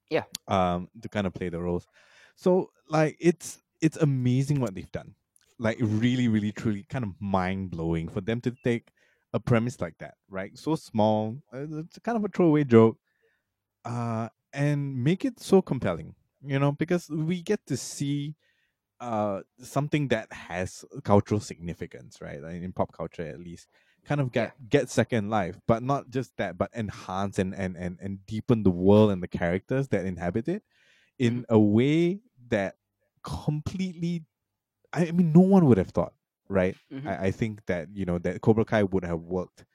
Yeah. 0.09 0.23
Um, 0.47 0.87
to 1.01 1.09
kind 1.09 1.27
of 1.27 1.33
play 1.33 1.49
the 1.49 1.61
roles. 1.61 1.87
So 2.35 2.71
like 2.87 3.17
it's 3.19 3.61
it's 3.81 3.97
amazing 3.97 4.61
what 4.61 4.73
they've 4.73 4.91
done. 4.91 5.15
Like 5.59 5.77
really, 5.81 6.27
really, 6.27 6.51
truly, 6.51 6.85
kind 6.89 7.03
of 7.03 7.11
mind 7.19 7.71
blowing 7.71 8.07
for 8.07 8.21
them 8.21 8.41
to 8.41 8.55
take 8.63 8.87
a 9.33 9.39
premise 9.39 9.81
like 9.81 9.97
that, 9.99 10.15
right? 10.29 10.57
So 10.57 10.75
small, 10.75 11.37
uh, 11.53 11.79
it's 11.79 11.99
kind 11.99 12.17
of 12.17 12.23
a 12.23 12.27
throwaway 12.27 12.63
joke, 12.63 12.97
uh, 13.85 14.29
and 14.53 15.03
make 15.03 15.25
it 15.25 15.39
so 15.39 15.61
compelling. 15.61 16.15
You 16.45 16.59
know, 16.59 16.71
because 16.73 17.09
we 17.09 17.41
get 17.41 17.65
to 17.67 17.77
see 17.77 18.35
uh 18.99 19.41
something 19.61 20.07
that 20.09 20.31
has 20.33 20.85
cultural 21.03 21.39
significance, 21.41 22.21
right? 22.21 22.41
Like 22.41 22.61
in 22.61 22.73
pop 22.73 22.93
culture 22.93 23.23
at 23.27 23.39
least. 23.39 23.67
Kind 24.05 24.21
of 24.21 24.31
get 24.31 24.53
get 24.69 24.89
second 24.89 25.29
life, 25.29 25.59
but 25.67 25.83
not 25.83 26.09
just 26.09 26.35
that, 26.37 26.57
but 26.57 26.71
enhance 26.75 27.39
and, 27.39 27.55
and, 27.55 27.77
and, 27.77 27.99
and 28.01 28.25
deepen 28.25 28.63
the 28.63 28.71
world 28.71 29.11
and 29.11 29.23
the 29.23 29.27
characters 29.29 29.89
that 29.89 30.05
inhabit 30.05 30.47
it 30.49 30.63
in 31.19 31.45
a 31.49 31.59
way 31.59 32.21
that 32.49 32.75
completely 33.23 34.25
I 34.93 35.11
mean 35.11 35.31
no 35.33 35.41
one 35.41 35.65
would 35.65 35.77
have 35.77 35.89
thought, 35.89 36.13
right? 36.49 36.77
Mhm. 36.91 37.07
I, 37.07 37.27
I 37.27 37.31
think 37.31 37.65
that, 37.65 37.89
you 37.93 38.05
know, 38.05 38.19
that 38.19 38.41
Cobra 38.41 38.65
Kai 38.65 38.83
would 38.83 39.03
have 39.05 39.21
worked. 39.21 39.65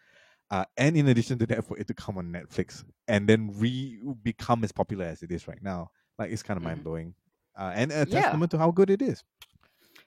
Uh, 0.50 0.64
and 0.76 0.96
in 0.96 1.08
addition 1.08 1.38
to 1.38 1.46
that, 1.46 1.64
for 1.64 1.78
it 1.78 1.86
to 1.88 1.94
come 1.94 2.16
on 2.18 2.32
Netflix 2.32 2.84
and 3.06 3.28
then 3.28 3.52
re 3.58 4.00
become 4.22 4.64
as 4.64 4.72
popular 4.72 5.04
as 5.04 5.22
it 5.22 5.30
is 5.30 5.46
right 5.46 5.62
now, 5.62 5.90
like 6.18 6.30
it's 6.30 6.42
kind 6.42 6.56
of 6.56 6.62
Mhm. 6.62 6.66
mind 6.66 6.84
blowing, 6.84 7.14
uh, 7.58 7.72
and 7.74 7.92
a 7.92 8.06
Yeah. 8.06 8.20
testament 8.20 8.50
to 8.52 8.58
how 8.58 8.70
good 8.70 8.90
it 8.90 9.02
is. 9.02 9.24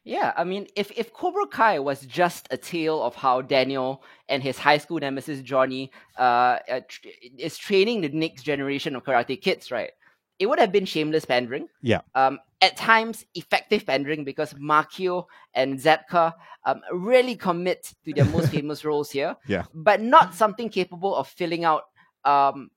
Yeah, 0.04 0.34
I 0.36 0.44
mean, 0.46 0.68
if 0.76 0.92
if 0.98 1.14
Cobra 1.14 1.46
Kai 1.48 1.78
was 1.80 2.02
just 2.08 2.48
a 2.50 2.58
tale 2.58 3.04
of 3.04 3.14
how 3.16 3.42
Daniel 3.42 4.04
and 4.30 4.42
his 4.42 4.58
high 4.58 4.80
school 4.80 5.00
nemesis 5.00 5.42
Johnny 5.42 5.92
uh, 6.18 6.58
uh 6.70 6.82
tr- 6.88 7.08
is 7.38 7.58
training 7.58 8.02
the 8.02 8.10
next 8.10 8.44
generation 8.44 8.96
of 8.96 9.04
karate 9.04 9.40
kids, 9.40 9.70
right? 9.72 9.92
It 10.42 10.50
would 10.50 10.60
have 10.60 10.72
been 10.72 10.86
shameless 10.86 11.26
pandering. 11.26 11.70
Yeah. 11.82 12.02
Um, 12.16 12.40
at 12.62 12.78
times 12.78 13.26
effective 13.36 13.86
pandering 13.86 14.24
because 14.24 14.54
Macchio 14.54 15.26
and 15.54 15.78
Zabka 15.80 16.34
um 16.66 16.82
really 16.92 17.36
commit 17.36 17.94
to 18.06 18.14
their 18.14 18.26
most 18.26 18.50
famous 18.56 18.84
roles 18.84 19.12
here. 19.12 19.36
Yeah. 19.48 19.66
But 19.74 20.02
not 20.02 20.34
something 20.34 20.70
capable 20.70 21.14
of 21.16 21.28
filling 21.28 21.64
out 21.64 21.84
um 22.26 22.70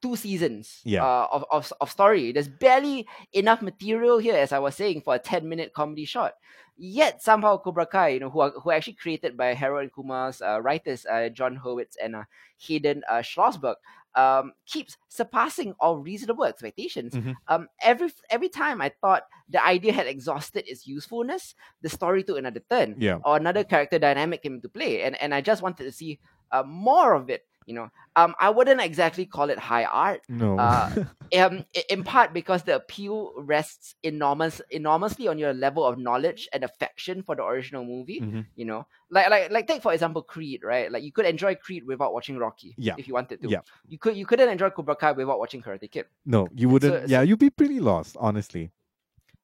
two 0.00 0.14
seasons 0.14 0.80
Yeah. 0.84 1.04
uh, 1.04 1.26
of, 1.32 1.44
of 1.50 1.72
of 1.80 1.90
story. 1.90 2.30
There's 2.32 2.48
barely 2.48 3.06
enough 3.32 3.62
material 3.62 4.18
here, 4.18 4.36
as 4.38 4.52
I 4.52 4.60
was 4.60 4.74
saying, 4.76 5.02
for 5.02 5.14
a 5.14 5.18
10 5.18 5.48
minute 5.48 5.72
comedy 5.74 6.04
shot. 6.04 6.34
Yet 6.80 7.20
somehow 7.22 7.58
Cobra 7.58 7.86
Kai, 7.86 8.08
you 8.14 8.20
know, 8.20 8.30
who 8.30 8.38
are 8.40 8.50
who 8.62 8.70
are 8.70 8.74
actually 8.78 8.94
created 9.02 9.36
by 9.36 9.54
Harold 9.54 9.82
and 9.82 9.92
Kumar's 9.92 10.40
uh, 10.40 10.60
writers, 10.62 11.06
uh, 11.10 11.28
Jon 11.28 11.58
Hurwitz 11.58 11.96
and 12.02 12.14
uh, 12.14 12.22
Hayden 12.58 13.02
uh, 13.10 13.22
Schlossberg, 13.22 13.74
um, 14.14 14.52
keeps 14.66 14.96
surpassing 15.08 15.74
all 15.80 15.98
reasonable 15.98 16.44
expectations. 16.44 17.14
Mhm. 17.14 17.34
Um, 17.48 17.68
every 17.82 18.10
every 18.30 18.48
time 18.48 18.80
I 18.80 18.90
thought 19.00 19.24
the 19.48 19.64
idea 19.64 19.92
had 19.92 20.06
exhausted 20.06 20.64
its 20.66 20.86
usefulness, 20.86 21.54
the 21.82 21.88
story 21.88 22.22
took 22.22 22.38
another 22.38 22.60
turn 22.70 22.96
Yeah. 22.98 23.18
or 23.24 23.36
another 23.36 23.64
character 23.64 23.98
dynamic 23.98 24.42
came 24.42 24.54
into 24.54 24.68
play, 24.68 25.02
and 25.02 25.20
and 25.22 25.34
I 25.34 25.40
just 25.40 25.62
wanted 25.62 25.84
to 25.84 25.92
see 25.92 26.18
uh, 26.50 26.62
more 26.64 27.14
of 27.14 27.28
it. 27.30 27.44
You 27.68 27.74
know, 27.74 27.88
um, 28.16 28.34
I 28.40 28.48
wouldn't 28.48 28.80
exactly 28.80 29.26
call 29.26 29.50
it 29.50 29.58
high 29.58 29.84
art, 29.84 30.22
No. 30.28 30.58
uh, 30.58 30.88
um, 31.38 31.64
in 31.90 32.02
part 32.02 32.32
because 32.32 32.62
the 32.62 32.76
appeal 32.76 33.34
rests 33.36 33.94
enormous, 34.02 34.62
enormously 34.70 35.28
on 35.28 35.36
your 35.38 35.52
level 35.52 35.84
of 35.84 35.98
knowledge 35.98 36.48
and 36.54 36.64
affection 36.64 37.22
for 37.22 37.36
the 37.36 37.44
original 37.44 37.84
movie. 37.84 38.20
Mhm. 38.22 38.46
You 38.56 38.64
know, 38.64 38.86
like 39.10 39.28
like 39.28 39.50
like 39.50 39.66
take 39.66 39.82
for 39.82 39.92
example 39.92 40.22
Creed, 40.22 40.64
right? 40.64 40.90
Like 40.90 41.02
you 41.04 41.12
could 41.12 41.26
enjoy 41.26 41.56
Creed 41.56 41.84
without 41.84 42.14
watching 42.14 42.38
Rocky, 42.38 42.74
Yeah. 42.78 42.94
if 42.96 43.06
you 43.06 43.12
wanted 43.12 43.42
to. 43.42 43.48
Yeah. 43.50 43.60
You 43.86 43.98
could 43.98 44.16
you 44.16 44.24
couldn't 44.24 44.48
enjoy 44.48 44.70
Cobra 44.70 44.96
Kai 44.96 45.12
without 45.12 45.38
watching 45.38 45.60
Karate 45.60 45.90
Kid. 45.90 46.06
No, 46.24 46.48
you 46.54 46.70
wouldn't. 46.70 46.94
so- 47.02 47.06
yeah, 47.12 47.20
you'd 47.20 47.38
be 47.38 47.50
pretty 47.50 47.80
lost, 47.80 48.16
honestly. 48.18 48.70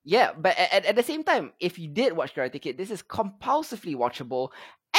Yeah, 0.07 0.33
but 0.37 0.57
at- 0.59 0.85
at 0.85 0.97
the 0.97 1.03
same 1.03 1.25
time, 1.25 1.53
if 1.61 1.79
you 1.79 1.89
did 1.89 2.12
watch 2.16 2.35
Karate 2.35 2.61
Kid, 2.61 2.77
this 2.77 2.91
is 2.91 3.03
compulsively 3.03 3.95
watchable, 3.97 4.49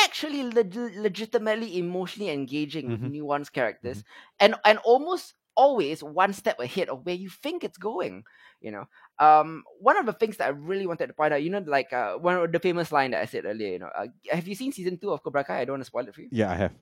actually 0.06 0.44
leg- 0.44 0.76
legitimately 0.96 1.78
emotionally 1.80 2.30
engaging 2.32 2.90
with 2.90 3.02
Mhm. 3.02 3.12
nuanced 3.12 3.52
characters, 3.54 4.04
and 4.40 4.56
and 4.66 4.80
almost 4.86 5.34
always 5.58 6.04
one 6.04 6.34
step 6.34 6.60
ahead 6.60 6.90
of 6.90 7.06
where 7.06 7.16
you 7.16 7.30
think 7.30 7.64
it's 7.64 7.78
going. 7.78 8.24
You 8.62 8.72
know, 8.72 8.86
um, 9.20 9.64
one 9.80 9.98
of 9.98 10.06
the 10.06 10.14
things 10.14 10.38
that 10.38 10.48
I 10.48 10.52
really 10.52 10.88
wanted 10.88 11.08
to 11.08 11.14
point 11.14 11.34
out, 11.34 11.44
you 11.44 11.50
know, 11.50 11.64
like 11.66 11.94
uh, 11.94 12.16
one 12.18 12.36
of 12.38 12.52
the 12.52 12.60
famous 12.60 12.92
line 12.92 13.12
that 13.12 13.22
I 13.22 13.26
said 13.26 13.46
earlier. 13.46 13.72
You 13.74 13.80
know, 13.80 13.92
uh, 13.96 14.08
have 14.32 14.48
you 14.48 14.56
seen 14.56 14.72
season 14.72 14.98
two 14.98 15.12
of 15.12 15.24
Cobra 15.24 15.44
Kai? 15.44 15.62
I 15.62 15.66
don't 15.66 15.76
want 15.76 15.84
to 15.84 15.92
spoil 15.92 16.08
it 16.08 16.16
for 16.16 16.22
you. 16.22 16.30
Yeah, 16.32 16.52
I 16.52 16.56
have. 16.56 16.74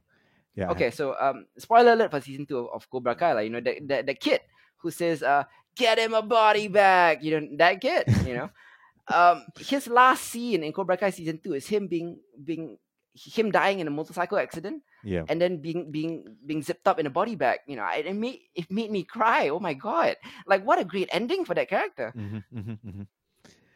Yeah. 0.55 0.65
I 0.65 0.67
have. 0.67 0.75
Okay, 0.77 0.91
so 0.91 1.15
um, 1.19 1.45
spoiler 1.57 1.93
alert 1.93 2.11
for 2.11 2.21
season 2.21 2.45
two 2.45 2.59
of, 2.59 2.67
of 2.73 2.89
Cobra 2.89 3.15
Kai, 3.15 3.33
like 3.33 3.45
you 3.45 3.51
know, 3.51 3.61
the, 3.61 3.79
the 3.85 4.03
the 4.03 4.15
kid 4.15 4.41
who 4.77 4.91
says, 4.91 5.23
uh, 5.23 5.43
"Get 5.75 5.97
him 5.99 6.13
a 6.13 6.21
body 6.21 6.67
bag," 6.67 7.23
you 7.23 7.39
know, 7.39 7.47
that 7.57 7.81
kid, 7.81 8.05
you 8.25 8.33
know, 8.35 8.49
um, 9.13 9.45
his 9.59 9.87
last 9.87 10.23
scene 10.25 10.63
in 10.63 10.71
Cobra 10.73 10.97
Kai 10.97 11.09
season 11.11 11.39
two 11.43 11.53
is 11.53 11.67
him 11.67 11.87
being 11.87 12.19
being 12.43 12.77
him 13.15 13.51
dying 13.51 13.79
in 13.79 13.87
a 13.87 13.91
motorcycle 13.91 14.37
accident 14.37 14.83
Yeah. 15.03 15.23
and 15.29 15.41
then 15.41 15.57
being 15.61 15.91
being 15.91 16.35
being 16.45 16.61
zipped 16.63 16.87
up 16.87 16.99
in 16.99 17.05
a 17.05 17.09
body 17.13 17.35
bag. 17.35 17.59
You 17.67 17.75
know, 17.77 17.85
it, 17.95 18.05
it 18.05 18.13
made 18.15 18.39
it 18.55 18.71
made 18.71 18.91
me 18.91 19.03
cry. 19.03 19.49
Oh 19.49 19.59
my 19.59 19.73
god! 19.73 20.17
Like 20.47 20.65
what 20.65 20.79
a 20.79 20.85
great 20.85 21.09
ending 21.11 21.45
for 21.45 21.53
that 21.55 21.69
character. 21.69 22.15
hmm 22.15 22.39
hmm 22.51 22.73
hmm 22.83 23.01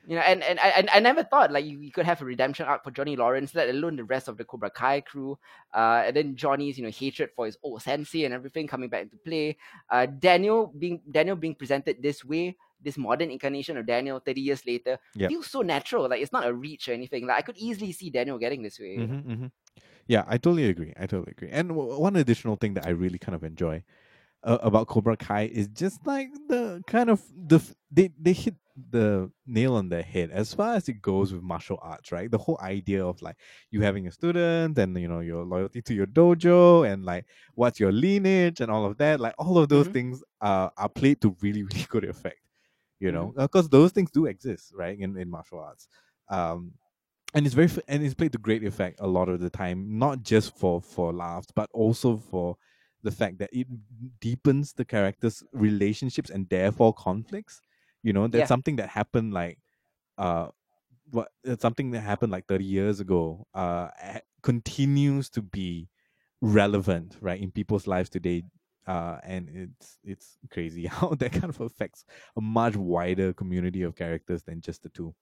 You 0.07 0.15
know, 0.15 0.21
and, 0.23 0.41
and 0.41 0.57
I 0.59 0.87
I 0.93 0.99
never 0.99 1.23
thought 1.23 1.51
like 1.51 1.65
you, 1.65 1.79
you 1.81 1.91
could 1.91 2.05
have 2.05 2.21
a 2.21 2.25
redemption 2.25 2.65
arc 2.65 2.83
for 2.83 2.91
Johnny 2.91 3.15
Lawrence, 3.17 3.53
let 3.53 3.67
alone 3.69 3.97
the 3.97 4.05
rest 4.07 4.29
of 4.29 4.37
the 4.37 4.45
Cobra 4.45 4.69
Kai 4.71 5.01
crew. 5.01 5.37
Uh, 5.73 6.03
and 6.07 6.15
then 6.15 6.35
Johnny's 6.35 6.77
you 6.77 6.83
know 6.85 6.89
hatred 6.91 7.31
for 7.35 7.45
his 7.45 7.57
old 7.61 7.81
sensei 7.81 8.23
and 8.23 8.33
everything 8.33 8.67
coming 8.67 8.87
back 8.89 9.03
into 9.03 9.17
play. 9.17 9.57
Uh, 9.91 10.05
Daniel 10.07 10.71
being 10.77 11.01
Daniel 11.11 11.35
being 11.35 11.55
presented 11.55 12.01
this 12.01 12.23
way, 12.23 12.55
this 12.81 12.97
modern 12.97 13.31
incarnation 13.31 13.77
of 13.77 13.85
Daniel 13.85 14.19
30 14.19 14.41
years 14.41 14.65
later 14.65 14.97
Yep. 15.15 15.33
feels 15.33 15.47
so 15.47 15.61
natural. 15.61 16.09
Like 16.09 16.21
it's 16.21 16.31
not 16.33 16.47
a 16.47 16.53
reach 16.53 16.87
or 16.89 16.93
anything. 16.93 17.25
Like 17.27 17.37
I 17.37 17.41
could 17.41 17.57
easily 17.57 17.91
see 17.91 18.09
Daniel 18.09 18.37
getting 18.37 18.61
this 18.63 18.79
way. 18.79 19.05
Mhm, 19.05 19.23
mhm. 19.25 19.51
Yeah, 20.07 20.25
I 20.27 20.37
totally 20.37 20.67
agree. 20.69 20.93
I 20.97 21.07
totally 21.07 21.33
agree. 21.37 21.49
And 21.51 21.69
w- 21.69 21.99
one 21.99 22.15
additional 22.17 22.57
thing 22.57 22.75
that 22.75 22.85
I 22.85 22.91
really 22.91 23.19
kind 23.19 23.35
of 23.35 23.43
enjoy 23.43 23.83
uh, 24.43 24.59
about 24.61 24.87
Cobra 24.87 25.17
Kai 25.17 25.43
is 25.53 25.67
just 25.69 26.05
like 26.07 26.29
the 26.49 26.83
kind 26.87 27.09
of 27.09 27.23
the 27.35 27.57
f- 27.57 27.75
they 27.91 28.11
they 28.19 28.33
hit 28.33 28.55
the 28.91 29.31
nail 29.47 29.75
on 29.75 29.89
the 29.89 30.03
head 30.03 30.31
as 30.31 30.53
far 30.53 30.75
as 30.75 30.89
it 30.89 31.01
goes 31.01 31.33
with 31.33 31.43
martial 31.43 31.79
arts, 31.81 32.11
right? 32.11 32.31
The 32.31 32.37
whole 32.39 32.59
idea 32.61 33.05
of 33.05 33.21
like 33.21 33.37
you 33.71 33.81
having 33.81 34.07
a 34.07 34.11
student 34.11 34.77
and 34.79 34.97
you 34.99 35.07
know 35.09 35.21
your 35.21 35.45
loyalty 35.45 35.81
to 35.83 35.93
your 35.95 36.07
dojo 36.07 36.87
and 36.91 37.05
like 37.05 37.25
what's 37.55 37.79
your 37.79 37.91
lineage 37.93 38.61
and 38.61 38.71
all 38.71 38.85
of 38.85 38.97
that, 38.99 39.19
like 39.21 39.35
all 39.39 39.57
of 39.59 39.69
those 39.69 39.87
Mhm. 39.87 39.89
things 39.89 40.23
are 40.41 40.71
played 40.95 41.21
to 41.21 41.35
really 41.41 41.63
really 41.71 41.85
good 41.89 42.05
effect. 42.05 42.39
You 42.99 43.11
know, 43.11 43.33
because 43.37 43.69
those 43.69 43.91
things 43.91 44.11
do 44.11 44.25
exist, 44.25 44.73
right? 44.75 44.97
In 44.97 45.17
in 45.17 45.29
martial 45.29 45.59
arts. 45.59 45.87
Um, 46.29 46.73
and 47.33 47.45
it's 47.45 47.55
very 47.55 47.69
and 47.87 48.03
it's 48.03 48.13
played 48.13 48.31
to 48.33 48.37
great 48.37 48.63
effect 48.63 48.99
a 49.01 49.07
lot 49.07 49.29
of 49.29 49.39
the 49.39 49.49
time 49.49 49.97
not 49.99 50.23
just 50.23 50.57
for 50.57 50.81
for 50.81 51.13
laughs 51.13 51.47
but 51.53 51.69
also 51.73 52.17
for 52.17 52.55
the 53.03 53.11
fact 53.11 53.37
that 53.39 53.49
it 53.53 53.67
deepens 54.19 54.73
the 54.73 54.85
characters 54.85 55.43
relationships 55.53 56.29
and 56.29 56.49
therefore 56.49 56.93
conflicts 56.93 57.61
you 58.03 58.13
know 58.13 58.27
that's 58.27 58.47
Yeah. 58.47 58.47
something 58.47 58.77
that 58.77 58.89
happened 58.89 59.33
like 59.33 59.59
uh 60.17 60.49
what 61.11 61.29
it's 61.43 61.61
something 61.61 61.91
that 61.91 62.01
happened 62.01 62.31
like 62.31 62.47
30 62.47 62.65
years 62.65 62.99
ago 62.99 63.47
uh 63.53 63.89
continues 64.43 65.29
to 65.29 65.41
be 65.41 65.89
relevant 66.41 67.17
right 67.21 67.41
in 67.41 67.51
people's 67.51 67.87
lives 67.87 68.09
today 68.09 68.43
uh 68.87 69.17
and 69.23 69.49
it's 69.53 69.99
it's 70.03 70.37
crazy 70.49 70.85
how 70.87 71.09
that 71.09 71.31
kind 71.33 71.49
of 71.49 71.59
affects 71.61 72.05
a 72.37 72.41
much 72.41 72.75
wider 72.75 73.33
community 73.33 73.83
of 73.83 73.95
characters 73.95 74.43
than 74.43 74.61
just 74.61 74.83
the 74.83 74.89
two 74.89 75.13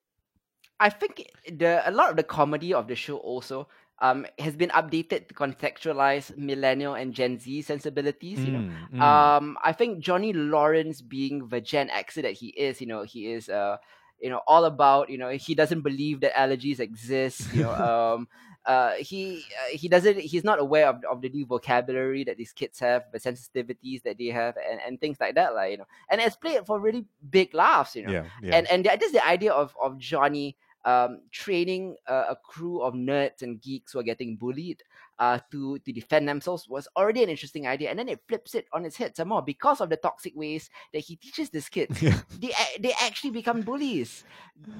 I 0.79 0.89
think 0.89 1.31
the 1.47 1.81
a 1.87 1.91
lot 1.91 2.09
of 2.09 2.17
the 2.17 2.23
comedy 2.23 2.73
of 2.73 2.87
the 2.87 2.95
show 2.95 3.17
also 3.17 3.67
um 4.01 4.25
has 4.39 4.55
been 4.55 4.69
updated 4.71 5.27
to 5.29 5.33
contextualize 5.33 6.35
millennial 6.37 6.95
and 6.95 7.13
Gen 7.13 7.39
Z 7.39 7.61
sensibilities. 7.61 8.43
You 8.45 8.51
know, 8.53 8.65
Mm, 8.65 8.89
mm. 8.91 9.01
um, 9.01 9.57
I 9.63 9.71
think 9.71 9.99
Johnny 9.99 10.33
Lawrence 10.33 11.01
being 11.01 11.47
the 11.47 11.61
Gen 11.61 11.89
Xer 11.89 12.23
that 12.23 12.33
he 12.33 12.47
is, 12.49 12.81
you 12.81 12.87
know, 12.87 13.03
he 13.03 13.31
is 13.31 13.47
uh, 13.47 13.77
you 14.19 14.29
know, 14.29 14.41
all 14.47 14.65
about 14.65 15.09
you 15.09 15.17
know 15.17 15.29
he 15.29 15.55
doesn't 15.55 15.81
believe 15.81 16.21
that 16.21 16.33
allergies 16.33 16.79
exist. 16.79 17.53
You 17.53 17.59
know, 17.63 17.73
um, 18.15 18.27
uh, 18.65 18.93
he 18.93 19.45
uh, 19.61 19.77
he 19.77 19.87
doesn't 19.87 20.19
he's 20.19 20.43
not 20.43 20.59
aware 20.59 20.87
of, 20.87 21.03
of 21.09 21.21
the 21.21 21.29
new 21.29 21.45
vocabulary 21.45 22.23
that 22.23 22.37
these 22.37 22.51
kids 22.53 22.79
have, 22.79 23.03
the 23.11 23.19
sensitivities 23.19 24.03
that 24.03 24.17
they 24.17 24.27
have, 24.27 24.55
and, 24.57 24.79
and 24.85 24.99
things 24.99 25.17
like 25.19 25.35
that, 25.35 25.53
like 25.53 25.71
you 25.71 25.77
know, 25.77 25.87
and 26.09 26.19
it's 26.21 26.35
played 26.35 26.65
for 26.65 26.79
really 26.79 27.05
big 27.29 27.53
laughs. 27.53 27.95
You 27.95 28.03
know, 28.03 28.11
yeah 28.11 28.23
yeah 28.41 28.55
and 28.57 28.67
and 28.71 28.85
the- 28.85 28.97
just 28.99 29.13
the 29.13 29.25
idea 29.25 29.51
of 29.53 29.75
of 29.81 29.97
Johnny 29.97 30.57
um, 30.85 31.21
training 31.31 31.95
uh, 32.07 32.25
a 32.29 32.35
crew 32.35 32.81
of 32.81 32.93
nerds 32.93 33.41
and 33.41 33.59
geeks 33.61 33.93
who 33.93 33.99
are 33.99 34.03
getting 34.03 34.35
bullied 34.35 34.83
uh, 35.19 35.39
to 35.51 35.79
to 35.79 35.91
defend 35.91 36.27
themselves 36.27 36.67
was 36.69 36.87
already 36.95 37.23
an 37.23 37.29
interesting 37.29 37.67
idea, 37.67 37.89
and 37.89 37.97
then 37.99 38.09
it 38.09 38.21
flips 38.27 38.55
it 38.55 38.65
on 38.73 38.85
its 38.85 38.95
head 38.97 39.15
some 39.15 39.29
more 39.29 39.41
because 39.41 39.81
of 39.81 39.89
the 39.89 39.97
toxic 39.97 40.33
ways 40.35 40.69
that 40.93 40.99
he 40.99 41.15
teaches 41.15 41.49
these 41.49 41.69
kids. 41.75 42.01
yeah 42.01 42.19
They 42.37 42.53
they 42.79 42.93
actually 43.01 43.31
become 43.31 43.61
bullies. 43.61 44.23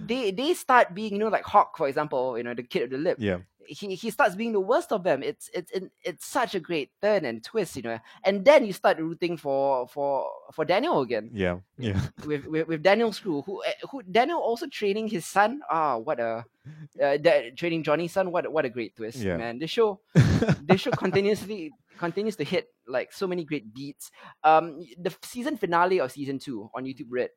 They 0.06 0.32
they 0.32 0.54
start 0.54 0.94
being 0.94 1.14
you 1.14 1.20
know 1.20 1.30
like 1.30 1.44
Hawk 1.46 1.78
for 1.78 1.88
example, 1.88 2.38
you 2.38 2.44
know 2.44 2.54
the 2.54 2.64
kid 2.64 2.84
with 2.84 2.92
the 2.92 2.98
lip 2.98 3.18
yeah 3.20 3.38
he 3.68 3.96
he 3.96 4.10
starts 4.10 4.36
being 4.36 4.54
the 4.54 4.60
worst 4.60 4.92
of 4.92 5.04
them. 5.04 5.24
It's 5.24 5.50
it's 5.54 5.72
it's, 6.04 6.26
such 6.26 6.56
a 6.56 6.60
great 6.60 6.92
turn 7.02 7.26
and 7.26 7.44
twist, 7.44 7.76
you 7.76 7.84
know. 7.84 8.00
And 8.24 8.44
then 8.46 8.66
you 8.66 8.74
start 8.74 9.00
rooting 9.00 9.38
for 9.38 9.88
for 9.88 10.30
for 10.54 10.66
Daniel 10.66 11.02
again 11.02 11.30
yeah 11.34 11.60
yeah 11.78 12.00
with 12.26 12.46
with, 12.46 12.68
with 12.68 12.84
Daniel's 12.84 13.20
crew, 13.20 13.42
who 13.42 13.64
eh, 13.64 13.74
who 13.92 14.04
Daniel 14.04 14.40
also 14.40 14.68
training 14.68 15.08
his 15.08 15.26
son. 15.26 15.62
Ah, 15.70 15.98
what 15.98 16.20
a 16.20 16.46
uh, 17.02 17.18
that, 17.22 17.58
training 17.58 17.84
Johnny's 17.84 18.14
son. 18.14 18.32
What 18.32 18.52
what 18.52 18.66
a 18.66 18.70
great 18.70 18.96
twist, 18.96 19.18
Yeah. 19.18 19.38
man. 19.38 19.60
This 19.60 19.72
show 19.72 20.00
this 20.62 20.82
show 20.82 20.92
continuously 20.92 21.72
continues 21.98 22.36
to 22.38 22.44
hit 22.44 22.68
like 22.88 23.14
so 23.14 23.28
many 23.28 23.44
great 23.44 23.74
beats. 23.74 24.12
Um, 24.44 24.80
the 25.00 25.16
season 25.24 25.58
finale 25.58 26.00
of 26.00 26.12
season 26.12 26.40
two 26.40 26.70
on 26.74 26.84
YouTube 26.86 27.08
Red 27.10 27.30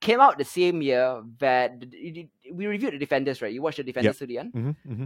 came 0.00 0.20
out 0.20 0.38
the 0.38 0.44
same 0.44 0.82
year 0.82 1.22
that 1.38 1.72
we 2.52 2.66
reviewed 2.66 2.92
the 2.92 2.98
Defenders, 2.98 3.40
right? 3.40 3.52
You 3.52 3.62
watched 3.62 3.78
the 3.78 3.84
Defenders 3.84 4.18
to 4.18 4.26
the 4.26 4.38
end. 4.38 4.52
hmm 4.52 4.70
hmm 4.86 5.04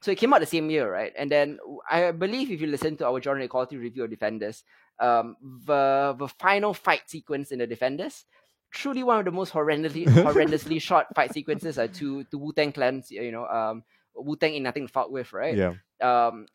So 0.00 0.10
it 0.10 0.18
came 0.18 0.32
out 0.32 0.40
the 0.40 0.46
same 0.46 0.70
year, 0.70 0.90
right? 0.90 1.12
And 1.16 1.30
then 1.30 1.58
I 1.90 2.12
believe 2.12 2.50
if 2.50 2.60
you 2.60 2.68
listen 2.68 2.96
to 2.98 3.06
our 3.06 3.20
genre 3.20 3.44
equality 3.44 3.76
review 3.76 4.04
of 4.04 4.10
Defenders, 4.10 4.62
um, 5.00 5.36
the 5.66 6.14
the 6.18 6.28
final 6.28 6.72
fight 6.74 7.02
sequence 7.06 7.50
in 7.50 7.58
the 7.58 7.66
Defenders, 7.66 8.24
truly 8.70 9.02
one 9.02 9.18
of 9.18 9.24
the 9.24 9.32
most 9.32 9.52
horrendously 9.52 10.06
horrendously 10.26 10.80
short 10.80 11.06
fight 11.14 11.32
sequences 11.32 11.78
uh, 11.78 11.88
to 11.94 12.24
to 12.24 12.38
Wu 12.38 12.52
Tang 12.52 12.72
clans. 12.72 13.10
You 13.10 13.32
know, 13.32 13.46
um, 13.46 13.82
Wu 14.14 14.36
Tang 14.36 14.54
in 14.54 14.62
nothing 14.62 14.86
to 14.86 14.92
fuck 14.92 15.10
with, 15.10 15.32
right? 15.32 15.56
yeah 15.56 15.74
um 16.00 16.46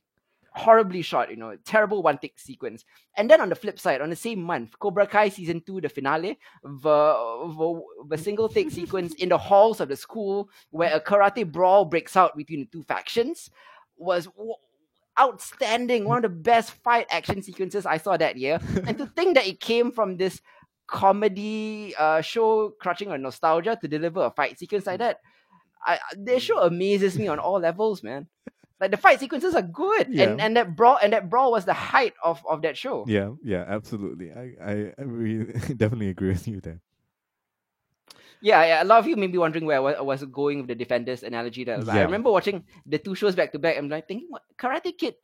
horribly 0.56 1.02
shot 1.02 1.30
you 1.32 1.36
know 1.36 1.56
terrible 1.66 2.04
one 2.04 2.18
take 2.18 2.40
sequence. 2.40 2.86
And 3.18 3.30
then 3.30 3.42
on 3.42 3.50
the 3.50 3.56
flip 3.56 3.80
side 3.80 4.02
on 4.02 4.10
the 4.10 4.16
same 4.16 4.42
month 4.42 4.78
cobra 4.80 5.08
kai 5.08 5.30
season 5.30 5.62
2 5.66 5.82
the 5.82 5.90
finale 5.90 6.38
the, 6.64 7.84
the, 8.10 8.18
single 8.18 8.50
take 8.50 8.72
sequence 8.72 9.14
in 9.16 9.30
the 9.30 9.38
halls 9.38 9.80
of 9.82 9.90
the 9.90 9.96
school 9.96 10.50
where 10.72 10.96
a 10.96 11.00
karate 11.02 11.50
brawl 11.52 11.86
breaks 11.86 12.16
out 12.16 12.38
between 12.38 12.62
the 12.62 12.66
two 12.68 12.84
factions 12.84 13.50
was 13.98 14.26
w- 14.26 14.54
outstanding. 15.20 16.06
One 16.06 16.18
of 16.18 16.24
the 16.24 16.30
best 16.30 16.72
fight 16.72 17.08
action 17.10 17.42
sequences 17.42 17.86
i 17.86 17.98
saw 17.98 18.18
that 18.18 18.38
year. 18.38 18.60
And 18.88 18.98
to 18.98 19.06
think 19.08 19.36
that 19.36 19.48
it 19.48 19.60
came 19.60 19.92
from 19.92 20.18
this 20.18 20.42
comedy 20.88 21.96
uh, 21.98 22.22
show 22.22 22.72
crutching 22.80 23.10
on 23.12 23.22
nostalgia 23.22 23.78
to 23.82 23.88
deliver 23.88 24.26
a 24.26 24.32
fight 24.32 24.60
sequence 24.60 24.86
like 24.86 25.00
that 25.00 25.20
I, 25.86 25.96
I- 25.96 26.00
this 26.18 26.44
show 26.44 26.60
amazes 26.62 27.18
me 27.18 27.28
on 27.28 27.40
all 27.40 27.60
levels 27.60 28.04
man 28.04 28.28
like 28.84 28.92
the 28.92 28.98
fight 29.00 29.20
sequences 29.24 29.56
are 29.56 29.64
good. 29.64 30.12
Yeah. 30.12 30.24
and 30.36 30.42
and 30.44 30.52
that 30.60 30.76
brawl 30.76 31.00
and 31.02 31.14
that 31.16 31.30
brawl 31.32 31.52
was 31.56 31.64
the 31.64 31.74
height 31.74 32.14
of 32.24 32.44
of 32.44 32.62
that 32.68 32.76
show. 32.76 33.06
Yeah 33.08 33.30
yeah 33.42 33.64
absolutely. 33.68 34.30
I 34.36 34.46
i, 34.60 34.74
I 35.00 35.04
really 35.08 35.48
definitely 35.82 36.10
agree 36.12 36.36
with 36.36 36.44
you 36.52 36.60
there. 36.60 36.82
Yeah, 38.44 38.60
yeah 38.66 38.84
a 38.84 38.88
lot 38.92 39.00
of 39.00 39.08
you 39.08 39.16
may 39.16 39.28
be 39.28 39.38
wondering 39.40 39.66
where 39.66 39.80
I 39.80 40.02
was 40.04 40.24
going 40.28 40.58
with 40.60 40.68
the 40.68 40.76
defenders 40.76 41.24
analogy 41.24 41.64
that 41.64 41.88
I 41.88 41.96
Yeah. 42.04 42.04
remember 42.04 42.30
watching 42.30 42.64
the 42.86 43.00
two 43.00 43.16
shows 43.16 43.36
back 43.40 43.52
to 43.54 43.60
back. 43.60 43.78
I'm 43.80 43.88
like 43.88 44.08
thinking 44.08 44.28
what 44.30 44.44
Karate 44.60 44.92
Kid 44.98 45.16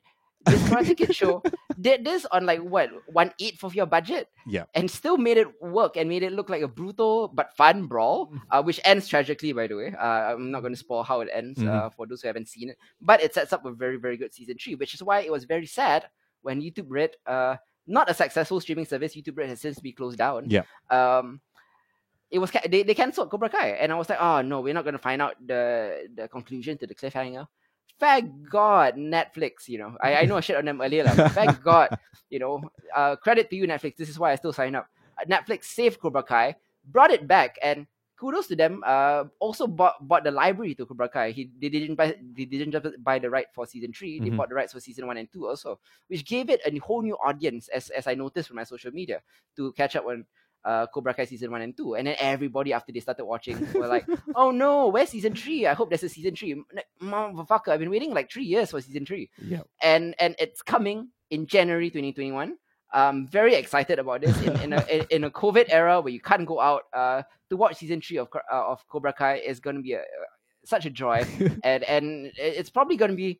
this 0.46 0.62
Karate 0.70 0.96
Kid 0.98 1.14
show 1.16 1.44
did 1.80 2.04
this 2.06 2.26
on 2.32 2.46
like 2.46 2.60
what 2.62 2.90
one 3.08 3.32
eighth 3.40 3.64
of 3.64 3.76
your 3.76 3.86
budget? 3.86 4.28
Yeah. 4.48 4.66
and 4.74 4.90
still 4.90 5.18
made 5.18 5.38
it 5.38 5.48
work 5.62 5.96
and 5.98 6.10
made 6.10 6.24
it 6.24 6.32
look 6.34 6.50
like 6.50 6.62
a 6.64 6.68
brutal 6.68 7.28
but 7.28 7.56
fun 7.56 7.86
brawl 7.86 8.34
uh, 8.50 8.64
which 8.64 8.80
ends 8.84 9.08
tragically 9.08 9.54
by 9.54 9.68
the 9.68 9.76
way. 9.76 9.94
Uh, 9.98 10.34
I'm 10.34 10.50
not 10.52 10.62
going 10.62 10.74
to 10.74 10.80
spoil 10.80 11.04
how 11.04 11.22
it 11.22 11.30
ends 11.34 11.62
uh, 11.62 11.90
for 11.96 12.08
those 12.08 12.22
who 12.22 12.28
haven't 12.28 12.48
seen 12.50 12.70
it. 12.70 12.78
But 13.02 13.22
it 13.22 13.34
sets 13.34 13.54
up 13.54 13.66
a 13.66 13.72
very 13.72 13.98
very 13.98 14.18
good 14.18 14.34
season 14.34 14.58
three 14.58 14.76
which 14.76 14.94
is 14.94 15.04
why 15.04 15.20
it 15.22 15.32
was 15.32 15.44
very 15.44 15.66
sad 15.66 16.06
when 16.42 16.62
YouTube 16.62 16.88
Red 16.88 17.12
uh, 17.28 17.58
not 17.86 18.10
a 18.10 18.14
successful 18.14 18.60
streaming 18.62 18.86
service 18.86 19.16
YouTube 19.16 19.38
Red 19.38 19.50
has 19.50 19.62
since 19.62 19.80
been 19.80 19.94
closed 19.94 20.18
down. 20.18 20.50
Yeah. 20.50 20.64
um 20.90 21.42
it 22.32 22.38
was 22.40 22.52
they, 22.70 22.84
they 22.84 22.94
cancelled 22.94 23.30
Cobra 23.32 23.50
Kai. 23.50 23.70
And 23.70 23.92
I 23.92 23.96
was 23.96 24.08
like 24.10 24.22
oh 24.22 24.42
no 24.42 24.62
we're 24.62 24.74
not 24.74 24.84
going 24.84 24.94
to 24.94 25.00
find 25.02 25.22
out 25.22 25.36
the 25.46 26.08
the 26.16 26.28
conclusion 26.28 26.78
to 26.78 26.88
the 26.88 26.96
cliffhanger 26.96 27.48
thank 28.00 28.50
God 28.50 28.96
Netflix 28.96 29.68
you 29.68 29.78
know. 29.78 29.98
I, 30.02 30.16
I 30.16 30.26
know 30.26 30.38
I 30.38 30.42
shit 30.42 30.56
on 30.58 30.66
them 30.66 30.82
earlier 30.82 31.04
but 31.04 31.32
thank 31.34 31.62
God 31.64 31.90
you 32.30 32.40
know. 32.40 32.62
Uh, 32.96 33.16
credit 33.16 33.50
to 33.50 33.56
you 33.56 33.68
Netflix. 33.68 33.98
This 33.98 34.10
is 34.10 34.18
why 34.18 34.32
I 34.32 34.36
still 34.36 34.54
sign 34.54 34.76
up. 34.76 34.90
Uh, 35.20 35.26
Netflix 35.26 35.66
saved 35.66 36.00
Cobra 36.00 36.24
Kai 36.24 36.56
brought 36.92 37.12
it 37.12 37.28
back 37.28 37.58
and 37.62 37.86
kudos 38.18 38.48
to 38.48 38.56
them 38.56 38.84
uh, 38.86 39.24
also 39.40 39.66
bought 39.68 39.96
bought 40.08 40.24
the 40.24 40.32
library 40.32 40.76
to 40.76 40.86
Cobra 40.86 41.08
Kai. 41.08 41.32
He 41.32 41.50
they 41.62 41.70
didn't 41.70 41.96
buy 41.96 42.16
they 42.36 42.46
didn't 42.46 42.72
just 42.72 42.86
buy 43.04 43.20
the 43.20 43.30
right 43.30 43.46
for 43.54 43.66
season 43.66 43.94
3 43.94 44.20
they 44.20 44.30
Mhm. 44.30 44.38
bought 44.38 44.50
the 44.50 44.56
rights 44.56 44.74
for 44.74 44.80
season 44.80 45.08
1 45.08 45.18
and 45.18 45.32
2 45.32 45.48
also 45.48 45.80
which 46.08 46.26
gave 46.26 46.50
it 46.50 46.62
a 46.66 46.78
whole 46.80 47.02
new 47.02 47.16
audience 47.24 47.68
as 47.70 47.90
as 47.92 48.08
I 48.08 48.16
noticed 48.16 48.48
from 48.50 48.58
my 48.58 48.64
social 48.66 48.92
media 48.92 49.22
to 49.56 49.72
catch 49.74 49.96
up 49.96 50.06
on 50.06 50.26
uh, 50.66 50.88
Cobra 50.94 51.14
Kai 51.14 51.26
season 51.26 51.52
one 51.52 51.62
and 51.62 51.76
two, 51.76 51.96
and 51.96 52.08
then 52.08 52.16
everybody 52.20 52.74
after 52.74 52.92
they 52.92 53.00
started 53.00 53.26
watching 53.26 53.66
were 53.74 53.88
like, 53.88 54.06
"Oh 54.36 54.52
no, 54.52 54.88
where's 54.90 55.10
season 55.10 55.36
three? 55.36 55.66
I 55.68 55.74
hope 55.74 55.90
there's 55.90 56.04
a 56.04 56.10
season 56.10 56.36
three. 56.36 56.56
Like, 56.74 56.88
Motherfucker, 57.02 57.70
I've 57.70 57.80
been 57.80 57.90
waiting 57.90 58.14
like 58.14 58.32
three 58.32 58.44
years 58.46 58.72
for 58.72 58.82
season 58.82 59.06
three, 59.06 59.30
yeah 59.42 59.62
and 59.82 60.16
and 60.20 60.36
it's 60.40 60.62
coming 60.62 61.10
in 61.30 61.48
January 61.48 61.90
2021. 61.90 62.56
I'm 62.92 63.28
very 63.28 63.54
excited 63.56 64.00
about 64.00 64.22
this 64.22 64.36
in, 64.42 64.60
in 64.62 64.74
a 64.74 65.06
in, 65.16 65.24
a 65.24 65.30
COVID 65.30 65.68
era 65.70 66.02
where 66.02 66.12
you 66.12 66.20
can't 66.20 66.46
go 66.48 66.60
out. 66.60 66.84
Uh, 66.94 67.22
to 67.50 67.58
watch 67.58 67.78
season 67.78 68.02
three 68.02 68.18
of 68.18 68.28
uh, 68.34 68.72
of 68.72 68.86
Cobra 68.88 69.14
Kai 69.14 69.36
is 69.38 69.60
going 69.60 69.76
to 69.76 69.82
be 69.82 69.94
a, 69.94 70.02
such 70.66 70.86
a 70.86 70.90
joy, 70.90 71.24
and 71.64 71.84
and 71.84 72.32
it's 72.36 72.70
probably 72.70 72.98
going 72.98 73.12
to 73.12 73.18
be 73.18 73.40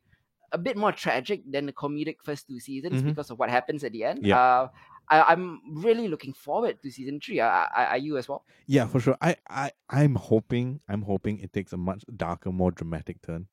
a 0.52 0.58
bit 0.58 0.76
more 0.76 0.90
tragic 0.92 1.42
than 1.48 1.66
the 1.66 1.72
comedic 1.72 2.16
first 2.24 2.46
two 2.48 2.58
seasons 2.58 3.02
Mhm. 3.02 3.06
because 3.06 3.30
of 3.30 3.38
what 3.38 3.50
happens 3.50 3.84
at 3.84 3.92
the 3.92 4.02
end. 4.04 4.24
Yeah. 4.26 4.40
Uh, 4.40 4.68
I, 5.10 5.22
I'm 5.32 5.60
really 5.82 6.08
looking 6.08 6.32
forward 6.32 6.80
to 6.82 6.90
season 6.90 7.20
three. 7.20 7.40
Are, 7.40 7.50
are, 7.50 7.86
are 7.86 7.98
you 7.98 8.16
as 8.16 8.28
well? 8.28 8.44
Yeah, 8.66 8.86
for 8.86 9.00
sure. 9.00 9.16
I, 9.20 9.36
I, 9.48 9.72
I'm 9.88 10.14
hoping, 10.14 10.80
I'm 10.88 11.02
hoping 11.02 11.40
it 11.40 11.52
takes 11.52 11.72
a 11.72 11.76
much 11.76 12.04
darker, 12.16 12.52
more 12.52 12.70
dramatic 12.70 13.20
turn. 13.22 13.48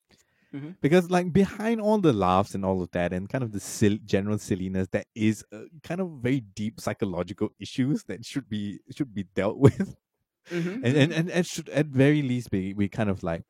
Mhm. 0.53 0.77
Because, 0.79 1.11
like, 1.11 1.33
behind 1.33 1.81
all 1.81 1.97
the 1.97 2.13
laughs 2.13 2.55
and 2.55 2.63
all 2.63 2.81
of 2.81 2.91
that, 2.91 3.11
and 3.11 3.27
kind 3.27 3.43
of 3.43 3.51
the 3.51 3.59
sil- 3.59 3.99
general 4.05 4.37
silliness, 4.37 4.87
there 4.89 5.03
is 5.13 5.43
uh, 5.51 5.63
kind 5.83 5.99
of 5.99 6.09
very 6.21 6.39
deep 6.39 6.79
psychological 6.79 7.49
issues 7.59 8.03
that 8.03 8.23
should 8.23 8.47
be 8.47 8.79
should 8.95 9.13
be 9.13 9.23
dealt 9.35 9.57
with. 9.67 9.97
Mm-hmm. 10.49 10.85
and 10.85 10.97
and, 10.97 11.11
and, 11.11 11.29
and 11.29 11.45
should 11.45 11.67
at 11.69 11.87
very 11.87 12.21
least 12.21 12.49
be 12.49 12.73
we 12.73 12.87
kind 12.87 13.09
of 13.09 13.21
like 13.21 13.43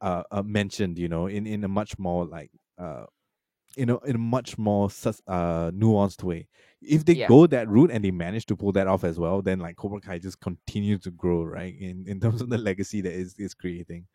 uh, 0.00 0.22
uh 0.30 0.42
mentioned 0.42 0.98
you 0.98 1.06
know 1.06 1.26
in 1.26 1.46
in 1.46 1.62
a 1.64 1.68
much 1.68 1.98
more 1.98 2.24
like 2.24 2.50
uh 2.78 3.04
you 3.76 3.84
know 3.84 3.98
in 3.98 4.14
a 4.14 4.18
much 4.18 4.56
more 4.56 4.86
uh 5.26 5.70
nuanced 5.70 6.22
way 6.22 6.48
if 6.82 7.04
they 7.04 7.12
Yeah. 7.14 7.28
go 7.28 7.46
that 7.46 7.68
route 7.68 7.90
and 7.90 8.02
they 8.04 8.10
manage 8.10 8.46
to 8.46 8.56
pull 8.56 8.72
that 8.72 8.86
off 8.86 9.04
as 9.04 9.18
well 9.18 9.42
then 9.42 9.58
like 9.60 9.76
cobra 9.76 10.00
kai 10.00 10.18
just 10.18 10.40
continues 10.40 11.00
to 11.00 11.10
grow 11.10 11.44
right 11.44 11.76
in 11.78 12.06
in 12.08 12.20
terms 12.20 12.40
of 12.40 12.48
the 12.48 12.58
legacy 12.58 13.00
that 13.02 13.12
is 13.12 13.34
is 13.38 13.54
creating 13.54 14.06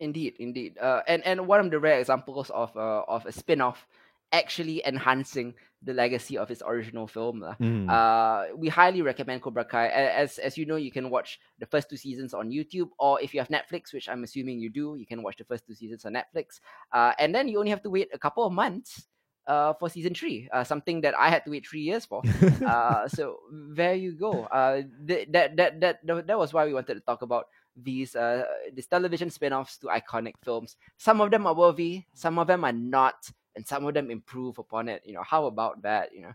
Indeed, 0.00 0.34
indeed. 0.38 0.78
Uh, 0.78 1.02
and 1.08 1.26
and 1.26 1.48
one 1.48 1.58
of 1.58 1.70
the 1.74 1.80
rare 1.80 1.98
examples 1.98 2.50
of 2.50 2.70
uh, 2.76 3.02
of 3.08 3.26
a 3.26 3.32
spin-off 3.32 3.82
actually 4.30 4.78
enhancing 4.86 5.54
the 5.82 5.92
legacy 5.92 6.38
of 6.38 6.50
its 6.52 6.62
original 6.62 7.08
film. 7.08 7.40
lah. 7.40 7.56
Mm. 7.58 7.90
Uh, 7.90 8.54
we 8.54 8.68
highly 8.68 9.02
recommend 9.02 9.42
Cobra 9.42 9.64
Kai. 9.64 9.88
As 9.88 10.38
as 10.38 10.54
you 10.56 10.66
know, 10.66 10.76
you 10.78 10.92
can 10.94 11.10
watch 11.10 11.40
the 11.58 11.66
first 11.66 11.90
two 11.90 11.96
seasons 11.98 12.30
on 12.32 12.50
YouTube, 12.50 12.90
or 13.02 13.18
if 13.20 13.34
you 13.34 13.40
have 13.42 13.48
Netflix, 13.50 13.90
which 13.92 14.06
I'm 14.08 14.22
assuming 14.22 14.60
you 14.62 14.70
do, 14.70 14.94
you 14.94 15.06
can 15.06 15.18
watch 15.18 15.34
the 15.36 15.44
first 15.50 15.66
two 15.66 15.74
seasons 15.74 16.04
on 16.06 16.14
Netflix. 16.14 16.62
Uh, 16.94 17.18
and 17.18 17.34
then 17.34 17.48
you 17.48 17.58
only 17.58 17.70
have 17.74 17.82
to 17.82 17.90
wait 17.90 18.06
a 18.14 18.18
couple 18.22 18.46
of 18.46 18.52
months 18.52 19.08
uh, 19.48 19.72
for 19.74 19.88
season 19.88 20.14
three. 20.14 20.48
Uh, 20.52 20.62
something 20.62 21.00
that 21.00 21.18
I 21.18 21.30
had 21.30 21.44
to 21.46 21.50
wait 21.50 21.66
three 21.66 21.80
years 21.80 22.04
for. 22.04 22.22
uh, 22.66 23.08
so 23.08 23.40
there 23.50 23.94
you 23.94 24.12
go. 24.12 24.44
Uh, 24.44 24.82
th- 25.08 25.28
that, 25.32 25.56
that 25.56 25.80
that 25.80 26.06
that 26.06 26.26
that 26.28 26.38
was 26.38 26.52
why 26.52 26.66
we 26.66 26.74
wanted 26.74 26.94
to 26.94 27.00
talk 27.00 27.22
about 27.22 27.48
these 27.80 28.16
uh 28.16 28.42
these 28.74 28.86
television 28.86 29.30
spin-offs 29.30 29.78
to 29.78 29.86
iconic 29.86 30.34
films. 30.44 30.76
Some 30.98 31.20
of 31.20 31.30
them 31.30 31.46
are 31.46 31.54
worthy, 31.54 32.04
some 32.12 32.38
of 32.38 32.46
them 32.46 32.64
are 32.64 32.72
not, 32.72 33.30
and 33.56 33.66
some 33.66 33.86
of 33.86 33.94
them 33.94 34.10
improve 34.10 34.58
upon 34.58 34.88
it. 34.88 35.02
You 35.06 35.14
know, 35.14 35.22
how 35.22 35.46
about 35.46 35.82
that? 35.82 36.10
You 36.14 36.22
know, 36.28 36.34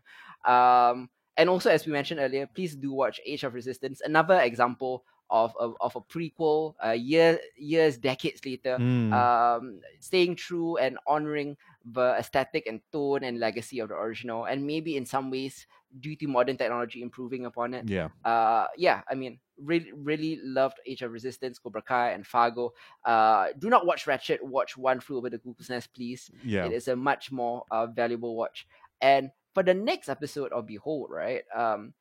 um, 0.52 1.10
and 1.38 1.50
also 1.50 1.70
as 1.70 1.86
we 1.86 1.92
mentioned 1.92 2.20
earlier, 2.20 2.48
please 2.48 2.76
do 2.76 2.92
watch 2.94 3.20
Age 3.26 3.44
of 3.44 3.54
Resistance. 3.54 4.02
Another 4.02 4.40
example 4.42 5.04
of 5.30 5.54
of, 5.60 5.76
of 5.82 5.96
a 5.96 6.02
prequel, 6.02 6.76
uh, 6.84 6.92
year 6.92 7.40
years 7.58 7.98
decades 7.98 8.46
later, 8.46 8.78
Mm. 8.80 9.12
um, 9.14 9.82
staying 10.00 10.36
true 10.36 10.78
and 10.78 10.98
honoring 11.08 11.58
the 11.86 12.16
aesthetic 12.18 12.66
and 12.68 12.82
tone 12.92 13.24
and 13.24 13.40
legacy 13.40 13.80
of 13.80 13.90
the 13.90 13.96
original, 13.96 14.46
and 14.46 14.66
maybe 14.66 14.96
in 14.96 15.06
some 15.06 15.30
ways, 15.32 15.68
due 16.00 16.16
to 16.16 16.28
modern 16.28 16.58
technology, 16.58 17.02
improving 17.02 17.46
upon 17.46 17.74
it. 17.74 17.86
yeah 17.88 18.10
Uh, 18.24 18.68
yeah, 18.78 19.02
I 19.10 19.16
mean, 19.16 19.40
really, 19.58 19.92
really 19.94 20.40
loved 20.44 20.78
Age 20.86 21.02
of 21.02 21.12
Resistance, 21.12 21.60
Cobra 21.60 21.82
Kai, 21.82 22.12
and 22.12 22.26
Fargo. 22.26 22.74
Uh, 23.06 23.48
do 23.58 23.70
not 23.70 23.86
watch 23.86 24.06
Ratched. 24.06 24.42
Watch 24.42 24.78
One 24.78 25.00
Flew 25.00 25.18
Over 25.18 25.30
the 25.30 25.40
Cuckoo's 25.40 25.70
Nest, 25.70 25.94
please. 25.94 26.32
yeah 26.44 26.66
It 26.66 26.74
is 26.74 26.88
a 26.88 26.96
much 26.96 27.32
more 27.32 27.64
uh, 27.72 27.88
valuable 27.88 28.36
watch. 28.36 28.68
And 29.02 29.32
for 29.54 29.64
the 29.64 29.74
next 29.74 30.10
episode 30.10 30.52
of 30.52 30.66
Behold, 30.68 31.10
right? 31.12 31.44
Um, 31.54 31.94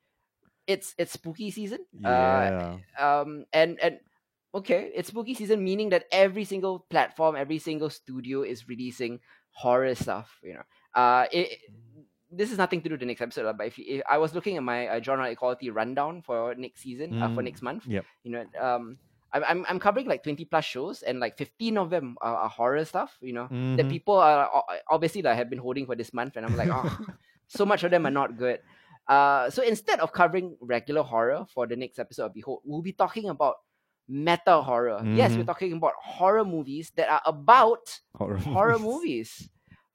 it's 0.66 0.94
it's 0.98 1.12
spooky 1.12 1.50
season. 1.50 1.80
Uh, 2.04 2.50
yeah 2.50 2.76
um 2.98 3.44
and 3.52 3.78
and 3.80 3.98
okay 4.54 4.90
it's 4.94 5.08
spooky 5.08 5.34
season 5.34 5.62
meaning 5.64 5.90
that 5.90 6.04
every 6.12 6.44
single 6.44 6.80
platform 6.90 7.36
every 7.36 7.58
single 7.58 7.90
studio 7.90 8.42
is 8.42 8.68
releasing 8.68 9.18
horror 9.52 9.94
stuff 9.94 10.38
you 10.42 10.54
know 10.54 10.62
uh 10.94 11.26
it, 11.32 11.58
this 12.30 12.50
is 12.50 12.58
nothing 12.58 12.80
to 12.80 12.88
do 12.88 12.94
with 12.94 13.00
the 13.00 13.06
next 13.06 13.20
episode 13.20 13.56
but 13.56 13.66
if, 13.66 13.78
if 13.78 14.02
i 14.08 14.18
was 14.18 14.34
looking 14.34 14.56
at 14.56 14.62
my 14.62 14.86
uh, 14.88 15.00
genre 15.02 15.30
equality 15.30 15.70
rundown 15.70 16.22
for 16.22 16.54
next 16.54 16.80
season 16.82 17.16
uh, 17.20 17.28
for 17.28 17.42
Mm, 17.42 17.44
next 17.44 17.62
month 17.62 17.84
yep. 17.88 18.04
you 18.24 18.32
know 18.32 18.44
um 18.60 18.98
I'm, 19.34 19.44
I'm, 19.44 19.66
I'm 19.68 19.80
covering 19.80 20.06
like 20.08 20.22
20 20.22 20.44
plus 20.44 20.64
shows 20.64 21.02
and 21.02 21.18
like 21.18 21.38
15 21.38 21.78
of 21.78 21.90
them 21.90 22.16
are, 22.20 22.36
are 22.36 22.48
horror 22.48 22.84
stuff 22.84 23.16
you 23.20 23.32
know 23.32 23.50
that 23.76 23.86
Mhm. 23.86 23.90
people 23.90 24.16
are 24.16 24.48
obviously 24.90 25.22
that 25.22 25.36
have 25.36 25.48
been 25.50 25.58
holding 25.58 25.86
for 25.86 25.96
this 25.96 26.12
month 26.12 26.36
and 26.36 26.44
i'm 26.44 26.54
like 26.56 26.68
oh 26.70 26.86
so 27.48 27.64
much 27.64 27.82
of 27.84 27.90
them 27.90 28.06
are 28.06 28.10
not 28.10 28.36
good 28.36 28.60
uh, 29.08 29.50
so 29.50 29.62
instead 29.62 30.00
of 30.00 30.12
covering 30.12 30.56
regular 30.60 31.02
horror 31.02 31.44
for 31.52 31.66
the 31.66 31.74
next 31.76 31.98
episode 31.98 32.26
of 32.26 32.34
Behold, 32.34 32.60
we'll 32.64 32.82
be 32.82 32.92
talking 32.92 33.28
about 33.28 33.56
meta 34.08 34.60
horror. 34.62 35.00
Yes, 35.14 35.32
we're 35.36 35.42
Mhm. 35.42 35.46
talking 35.46 35.72
about 35.74 35.94
horror 36.00 36.44
movies 36.44 36.90
that 36.96 37.08
are 37.08 37.22
about 37.24 38.00
horror, 38.16 38.36
horror 38.76 38.78
movies. 38.78 39.48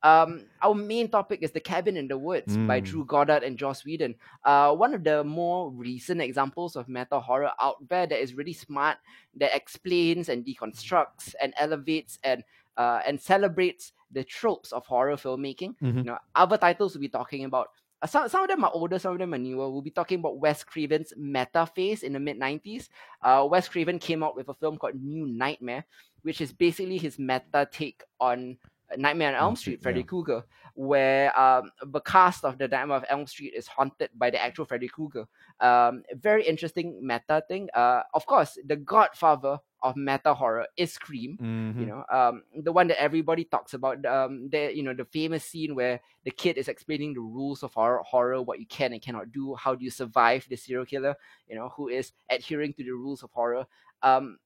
Um, 0.04 0.46
our 0.62 0.76
main 0.76 1.10
topic 1.10 1.42
is 1.42 1.52
The 1.52 1.60
Cabin 1.60 1.98
in 1.98 2.08
the 2.08 2.18
Woods 2.18 2.56
by 2.56 2.80
Mm. 2.80 2.86
Drew 2.86 3.04
Goddard 3.06 3.44
and 3.44 3.58
Joss 3.58 3.84
Whedon. 3.84 4.16
Uh, 4.46 4.76
one 4.76 4.94
of 4.94 5.04
the 5.04 5.24
more 5.24 5.72
recent 5.72 6.22
examples 6.22 6.76
of 6.76 6.88
meta 6.88 7.20
horror 7.20 7.52
out 7.60 7.78
there 7.90 8.06
that 8.06 8.22
is 8.22 8.36
really 8.36 8.54
smart, 8.54 8.98
that 9.36 9.56
explains 9.56 10.30
and 10.30 10.46
deconstructs 10.46 11.34
and 11.42 11.54
elevates 11.58 12.20
and 12.24 12.44
uh, 12.78 13.02
and 13.08 13.20
celebrates 13.20 13.92
the 14.12 14.24
tropes 14.24 14.72
of 14.72 14.86
horror 14.86 15.16
filmmaking. 15.18 15.74
Mhm. 15.82 15.98
You 15.98 16.04
know, 16.04 16.18
other 16.36 16.58
titles 16.60 16.94
we'll 16.94 17.02
be 17.02 17.10
talking 17.10 17.44
about. 17.44 17.70
Uh, 18.02 18.08
some, 18.08 18.30
some 18.30 18.44
of 18.44 18.50
them 18.50 18.64
are 18.64 18.72
older, 18.74 19.00
some 19.00 19.14
of 19.14 19.20
them 19.20 19.34
are 19.34 19.40
newer. 19.40 19.70
We'll 19.70 19.82
be 19.82 19.90
talking 19.90 20.20
about 20.20 20.40
Wes 20.40 20.64
Craven's 20.64 21.14
meta 21.18 21.66
phase 21.66 22.04
in 22.04 22.14
the 22.14 22.20
mid 22.20 22.40
90s. 22.40 22.90
Uh, 23.22 23.48
Wes 23.50 23.68
Craven 23.68 24.00
came 24.00 24.24
out 24.24 24.36
with 24.36 24.50
a 24.50 24.54
film 24.54 24.78
called 24.78 25.02
New 25.02 25.26
Nightmare, 25.26 25.86
which 26.22 26.42
is 26.42 26.52
basically 26.52 26.98
his 26.98 27.18
meta 27.18 27.68
take 27.72 28.04
on 28.20 28.58
Nightmare 28.96 29.30
on 29.30 29.36
Elm 29.36 29.56
Street, 29.56 29.82
Freddy 29.82 30.02
yeah. 30.02 30.06
Krueger, 30.06 30.44
where 30.76 31.38
um, 31.38 31.72
the 31.88 32.00
cast 32.02 32.46
of 32.46 32.58
the 32.58 32.68
Nightmare 32.68 32.98
of 32.98 33.06
Elm 33.10 33.26
Street 33.26 33.54
is 33.56 33.68
haunted 33.68 34.10
by 34.16 34.30
the 34.30 34.42
actual 34.42 34.66
Freddy 34.66 34.88
Krueger. 34.88 35.26
Um, 35.60 36.04
very 36.14 36.46
interesting 36.46 37.00
meta 37.02 37.44
thing. 37.48 37.68
Uh, 37.74 38.04
of 38.14 38.26
course, 38.26 38.58
the 38.66 38.76
godfather 38.76 39.58
of 39.84 39.96
meta 39.96 40.34
horror 40.34 40.68
is 40.78 40.94
Scream 40.94 41.40
Mhm. 41.40 41.74
you 41.78 41.86
know 41.88 42.04
um 42.12 42.44
the 42.64 42.72
one 42.72 42.88
that 42.88 43.02
everybody 43.02 43.44
talks 43.46 43.74
about 43.74 44.04
um 44.06 44.50
the 44.50 44.72
you 44.76 44.84
know 44.84 44.94
the 44.94 45.06
famous 45.06 45.44
scene 45.46 45.76
where 45.76 46.00
the 46.24 46.32
kid 46.32 46.58
is 46.58 46.68
explaining 46.68 47.14
the 47.14 47.20
rules 47.22 47.64
of 47.64 47.74
horror, 47.74 48.02
horror 48.06 48.42
what 48.42 48.60
you 48.60 48.66
can 48.68 48.94
and 48.94 49.02
cannot 49.02 49.32
do 49.32 49.56
how 49.56 49.76
do 49.76 49.84
you 49.84 49.92
survive 49.92 50.46
the 50.50 50.56
serial 50.56 50.86
killer 50.86 51.16
you 51.48 51.56
know 51.56 51.70
who 51.76 51.88
is 51.90 52.12
adhering 52.30 52.74
to 52.74 52.84
the 52.84 52.92
rules 52.92 53.24
of 53.24 53.32
horror 53.32 53.66
um 54.04 54.38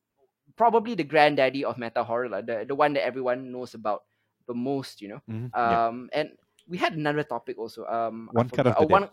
probably 0.56 0.96
the 0.96 1.04
granddaddy 1.04 1.64
of 1.64 1.78
meta 1.78 2.04
horror 2.04 2.30
like 2.30 2.46
the, 2.46 2.66
the 2.68 2.76
one 2.76 2.94
that 2.94 3.06
everyone 3.06 3.52
knows 3.52 3.74
about 3.74 4.04
the 4.48 4.54
most 4.54 5.02
you 5.02 5.08
know 5.10 5.22
Mhm. 5.28 5.52
yeah. 5.64 5.80
um 5.90 6.10
and 6.14 6.30
we 6.68 6.78
had 6.78 6.94
another 6.94 7.24
topic 7.24 7.58
also 7.58 7.86
um 7.86 8.30
One 8.32 8.50
Cut 8.50 8.52
of 8.52 8.62
the 8.64 8.74
oh, 8.78 8.84
one 8.86 9.08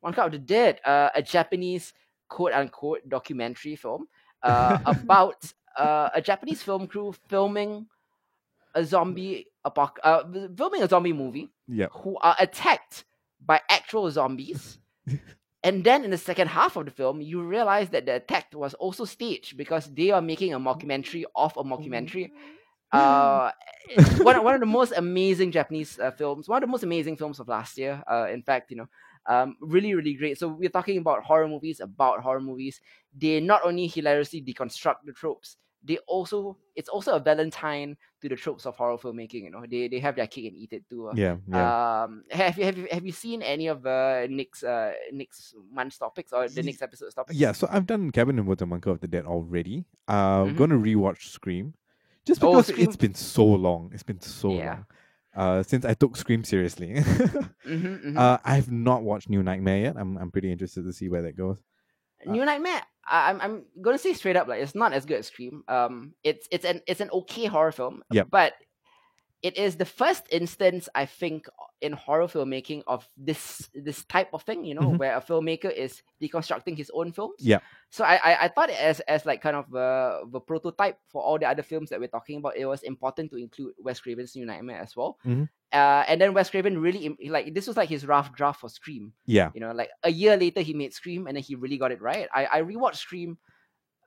one 0.00 0.12
cut 0.12 0.26
of 0.26 0.32
the 0.32 0.38
dead 0.38 0.80
uh, 0.84 1.10
a 1.14 1.22
japanese 1.22 1.92
quote 2.28 2.52
unquote 2.52 3.08
documentary 3.08 3.76
film 3.76 4.06
uh, 4.42 4.76
about 4.84 5.52
uh, 5.78 6.10
a 6.14 6.20
Japanese 6.20 6.62
film 6.62 6.86
crew 6.86 7.14
filming 7.28 7.86
a 8.74 8.84
zombie 8.84 9.46
apoc- 9.64 9.98
uh, 10.02 10.22
filming 10.56 10.82
a 10.82 10.88
zombie 10.88 11.12
movie 11.12 11.50
who 11.92 12.16
are 12.18 12.36
attacked 12.38 13.04
by 13.44 13.60
actual 13.70 14.10
zombies. 14.10 14.78
and 15.62 15.84
then 15.84 16.04
in 16.04 16.10
the 16.10 16.18
second 16.18 16.48
half 16.48 16.76
of 16.76 16.84
the 16.84 16.90
film, 16.90 17.20
you 17.20 17.42
realize 17.42 17.90
that 17.90 18.06
the 18.06 18.16
attack 18.16 18.46
was 18.52 18.74
also 18.74 19.04
staged 19.04 19.56
because 19.56 19.86
they 19.94 20.10
are 20.10 20.22
making 20.22 20.52
a 20.54 20.60
mockumentary 20.60 21.24
of 21.36 21.56
a 21.56 21.64
mockumentary. 21.64 22.30
Uh, 22.92 23.50
one, 24.18 24.42
one 24.44 24.54
of 24.54 24.60
the 24.60 24.66
most 24.80 24.92
amazing 24.96 25.50
Japanese 25.50 25.98
uh, 25.98 26.10
films, 26.12 26.48
one 26.48 26.62
of 26.62 26.68
the 26.68 26.70
most 26.70 26.84
amazing 26.84 27.16
films 27.16 27.40
of 27.40 27.48
last 27.48 27.76
year. 27.76 28.02
Uh, 28.10 28.28
in 28.30 28.42
fact, 28.42 28.70
you 28.70 28.76
know, 28.76 28.86
um, 29.26 29.56
really, 29.60 29.94
really 29.94 30.14
great. 30.14 30.38
So 30.38 30.48
we're 30.48 30.68
talking 30.68 30.98
about 30.98 31.24
horror 31.24 31.48
movies, 31.48 31.80
about 31.80 32.20
horror 32.20 32.40
movies. 32.40 32.80
They 33.16 33.40
not 33.40 33.62
only 33.64 33.86
hilariously 33.86 34.42
deconstruct 34.42 34.98
the 35.04 35.12
tropes, 35.12 35.56
they 35.84 35.98
also 36.08 36.56
it's 36.74 36.88
also 36.88 37.14
a 37.14 37.20
Valentine 37.20 37.96
to 38.22 38.28
the 38.28 38.36
tropes 38.36 38.64
of 38.66 38.74
horror 38.76 38.96
filmmaking. 38.98 39.44
You 39.44 39.50
know, 39.50 39.64
they 39.68 39.86
they 39.88 40.00
have 40.00 40.16
their 40.16 40.26
cake 40.26 40.46
and 40.46 40.56
eat 40.56 40.72
it 40.72 40.88
too. 40.88 41.08
uh. 41.08 41.12
yeah 41.14 41.36
yeah 41.46 42.04
Um, 42.04 42.24
have 42.30 42.58
you 42.58 42.64
have 42.64 42.78
you 42.78 42.88
have 42.90 43.04
you 43.06 43.12
seen 43.12 43.42
any 43.42 43.66
of 43.68 43.84
uh, 43.86 44.26
Nick's 44.30 44.62
uh 44.64 44.92
next 45.12 45.54
month's 45.70 45.98
topics 45.98 46.32
or 46.32 46.48
the 46.48 46.62
next 46.62 46.82
episode's 46.82 47.14
topics? 47.14 47.38
Yeah, 47.38 47.52
so 47.52 47.68
I've 47.70 47.86
done 47.86 48.10
Cabin 48.10 48.38
in 48.38 48.46
Woods 48.46 48.62
and 48.62 48.70
Bunker 48.70 48.90
of 48.90 49.00
the 49.00 49.08
Dead 49.08 49.26
already. 49.26 49.84
Uh, 50.08 50.44
Mhm. 50.44 50.56
going 50.56 50.70
to 50.70 50.76
rewatch 50.76 51.28
Scream, 51.30 51.74
just 52.24 52.42
Oh, 52.42 52.50
because 52.50 52.66
Scream. 52.68 52.84
it's 52.88 52.96
been 52.96 53.14
so 53.14 53.44
long. 53.44 53.90
It's 53.92 54.02
been 54.02 54.20
so 54.20 54.52
Yeah. 54.54 54.66
long. 54.70 54.86
Uh, 55.36 55.62
since 55.64 55.84
I 55.84 55.94
took 55.94 56.16
Scream 56.16 56.44
seriously. 56.44 56.94
Mm-hmm, 57.66 58.16
uh, 58.18 58.38
I've 58.44 58.70
not 58.70 59.02
watched 59.02 59.28
New 59.30 59.42
Nightmare 59.42 59.78
yet. 59.78 59.96
I'm 59.96 60.16
I'm 60.18 60.30
pretty 60.30 60.52
interested 60.52 60.84
to 60.84 60.92
see 60.92 61.08
where 61.08 61.22
that 61.22 61.36
goes. 61.36 61.62
New 62.26 62.44
Nightmare. 62.44 62.82
I, 63.06 63.30
I'm 63.30 63.40
I'm 63.40 63.64
gonna 63.82 63.98
say 63.98 64.12
straight 64.14 64.36
up, 64.36 64.48
like 64.48 64.62
it's 64.62 64.74
not 64.74 64.92
as 64.92 65.04
good 65.04 65.18
as 65.18 65.26
Scream. 65.26 65.62
Um, 65.68 66.14
it's 66.22 66.48
it's 66.50 66.64
an 66.64 66.80
it's 66.86 67.00
an 67.00 67.10
okay 67.10 67.46
horror 67.46 67.72
film. 67.72 68.02
Yep. 68.10 68.28
But 68.30 68.54
it 69.42 69.58
is 69.58 69.76
the 69.76 69.84
first 69.84 70.24
instance 70.30 70.88
I 70.94 71.04
think 71.04 71.46
in 71.82 71.92
horror 71.92 72.26
filmmaking 72.28 72.82
of 72.86 73.06
this 73.14 73.68
this 73.74 74.02
type 74.06 74.30
of 74.32 74.42
thing. 74.42 74.64
You 74.64 74.74
know, 74.74 74.88
Mhm. 74.92 74.98
where 74.98 75.14
a 75.16 75.20
filmmaker 75.20 75.70
is 75.70 76.02
deconstructing 76.22 76.78
his 76.78 76.90
own 76.94 77.12
films. 77.12 77.36
Yeah. 77.40 77.60
So 77.90 78.04
I 78.04 78.14
I, 78.16 78.44
I 78.44 78.48
thought 78.48 78.70
it 78.70 78.80
as 78.80 79.00
as 79.00 79.26
like 79.26 79.42
kind 79.42 79.54
of 79.56 79.70
the 79.70 80.22
the 80.32 80.40
prototype 80.40 80.96
for 81.10 81.22
all 81.22 81.38
the 81.38 81.46
other 81.46 81.62
films 81.62 81.90
that 81.90 82.00
we're 82.00 82.08
talking 82.08 82.38
about. 82.38 82.56
It 82.56 82.64
was 82.64 82.82
important 82.82 83.30
to 83.32 83.36
include 83.36 83.74
Wes 83.78 84.00
Craven's 84.00 84.34
New 84.34 84.46
Nightmare 84.46 84.80
as 84.80 84.96
well. 84.96 85.18
Mhm. 85.26 85.48
Uh, 85.74 86.04
and 86.06 86.20
then 86.20 86.32
Wes 86.34 86.50
Craven 86.50 86.78
really 86.78 87.16
like 87.28 87.52
this 87.52 87.66
was 87.66 87.76
like 87.76 87.88
his 87.88 88.06
rough 88.06 88.32
draft 88.32 88.60
for 88.60 88.68
Scream. 88.68 89.12
Yeah. 89.26 89.50
You 89.54 89.60
know, 89.60 89.72
like 89.72 89.90
a 90.04 90.10
year 90.10 90.36
later 90.36 90.60
he 90.60 90.72
made 90.72 90.94
Scream, 90.94 91.26
and 91.26 91.36
then 91.36 91.42
he 91.42 91.56
really 91.56 91.78
got 91.78 91.90
it 91.90 92.00
right. 92.00 92.28
I 92.32 92.46
I 92.46 92.62
rewatched 92.62 92.96
Scream 92.96 93.38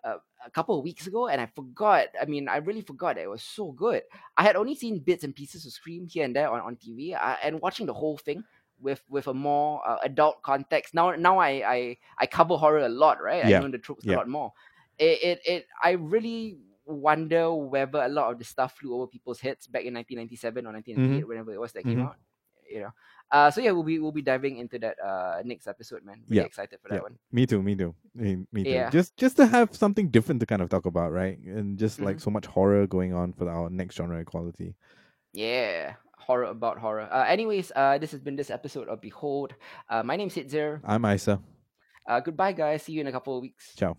uh, 0.05 0.15
a 0.45 0.49
couple 0.51 0.78
of 0.78 0.84
weeks 0.86 1.07
ago, 1.07 1.28
and 1.28 1.41
I 1.41 1.47
forgot. 1.47 2.07
I 2.22 2.26
mean, 2.26 2.47
I 2.47 2.57
really 2.57 2.82
forgot 2.82 3.15
that 3.15 3.24
it 3.24 3.30
was 3.30 3.43
so 3.43 3.74
good. 3.74 4.03
I 4.38 4.43
had 4.43 4.55
only 4.55 4.76
seen 4.76 4.99
bits 4.99 5.26
and 5.26 5.36
pieces 5.36 5.65
of 5.65 5.74
Scream 5.74 6.07
here 6.07 6.24
and 6.24 6.34
there 6.34 6.49
on, 6.49 6.61
on 6.61 6.78
TV, 6.78 7.13
uh, 7.13 7.36
and 7.43 7.59
watching 7.59 7.86
the 7.86 7.93
whole 7.93 8.18
thing 8.18 8.43
with 8.80 9.03
with 9.09 9.28
a 9.28 9.34
more 9.34 9.82
uh, 9.86 9.97
adult 10.03 10.41
context. 10.43 10.93
Now 10.93 11.11
now 11.15 11.38
I, 11.39 11.49
I 11.68 11.97
I 12.18 12.26
cover 12.28 12.55
horror 12.55 12.86
a 12.86 12.89
lot, 12.89 13.22
right? 13.22 13.45
Yeah. 13.45 13.57
I 13.59 13.61
know 13.61 13.72
the 13.72 13.78
tropes 13.78 14.05
Yeah. 14.05 14.15
a 14.15 14.18
lot 14.18 14.30
more. 14.30 14.53
It, 14.97 15.20
it 15.22 15.39
it 15.45 15.68
I 15.84 15.91
really 15.91 16.59
wonder 16.88 17.53
whether 17.53 17.99
a 18.01 18.07
lot 18.09 18.31
of 18.31 18.39
the 18.39 18.45
stuff 18.45 18.77
flew 18.79 18.95
over 18.95 19.07
people's 19.07 19.39
heads 19.39 19.67
back 19.67 19.83
in 19.83 19.93
1997 19.93 20.65
or 20.65 20.71
1998, 20.71 21.27
whenever 21.27 21.51
it 21.53 21.59
was 21.59 21.71
that 21.73 21.83
came 21.83 21.99
Mhm. 21.99 22.05
out. 22.07 22.15
You 22.69 22.81
know. 22.81 22.91
Uh, 23.31 23.51
so 23.51 23.59
yeah, 23.61 23.71
we'll 23.71 23.83
be 23.83 23.99
we'll 23.99 24.11
be 24.11 24.21
diving 24.21 24.57
into 24.57 24.79
that 24.79 24.95
uh 25.03 25.41
next 25.43 25.67
episode, 25.67 26.03
man. 26.03 26.23
Really 26.27 26.41
Yeah. 26.41 26.47
excited 26.47 26.79
for 26.81 26.89
that 26.89 26.95
Yeah. 26.95 27.01
one. 27.01 27.17
Me 27.31 27.45
too. 27.45 27.61
Me 27.61 27.75
too. 27.75 27.93
Me, 28.15 28.45
me 28.51 28.63
too. 28.63 28.69
Yeah. 28.71 28.89
Just 28.89 29.15
just 29.17 29.35
to 29.38 29.45
have 29.47 29.75
something 29.75 30.07
different 30.09 30.39
to 30.41 30.45
kind 30.45 30.61
of 30.61 30.69
talk 30.69 30.85
about, 30.85 31.11
right? 31.11 31.38
And 31.39 31.77
just 31.77 31.99
like 31.99 32.17
Mhm. 32.17 32.21
so 32.21 32.31
much 32.31 32.45
horror 32.47 32.88
going 32.88 33.13
on 33.13 33.33
for 33.33 33.47
our 33.49 33.69
next 33.69 33.95
genre 33.95 34.19
equality. 34.19 34.75
Yeah, 35.33 35.95
horror 36.17 36.45
about 36.51 36.79
horror. 36.79 37.07
Uh, 37.11 37.23
anyways, 37.27 37.71
uh, 37.75 37.97
this 37.99 38.11
has 38.11 38.19
been 38.21 38.35
this 38.35 38.49
episode 38.49 38.88
of 38.88 38.99
Behold. 39.01 39.55
Uh, 39.89 40.03
my 40.03 40.15
name's 40.15 40.35
Hitzer. 40.35 40.79
I'm 40.83 41.05
Isa. 41.05 41.39
Uh, 42.07 42.19
goodbye, 42.21 42.53
guys. 42.53 42.83
See 42.83 42.93
you 42.93 43.01
in 43.01 43.07
a 43.07 43.11
couple 43.11 43.35
of 43.35 43.41
weeks. 43.41 43.75
Ciao. 43.75 43.97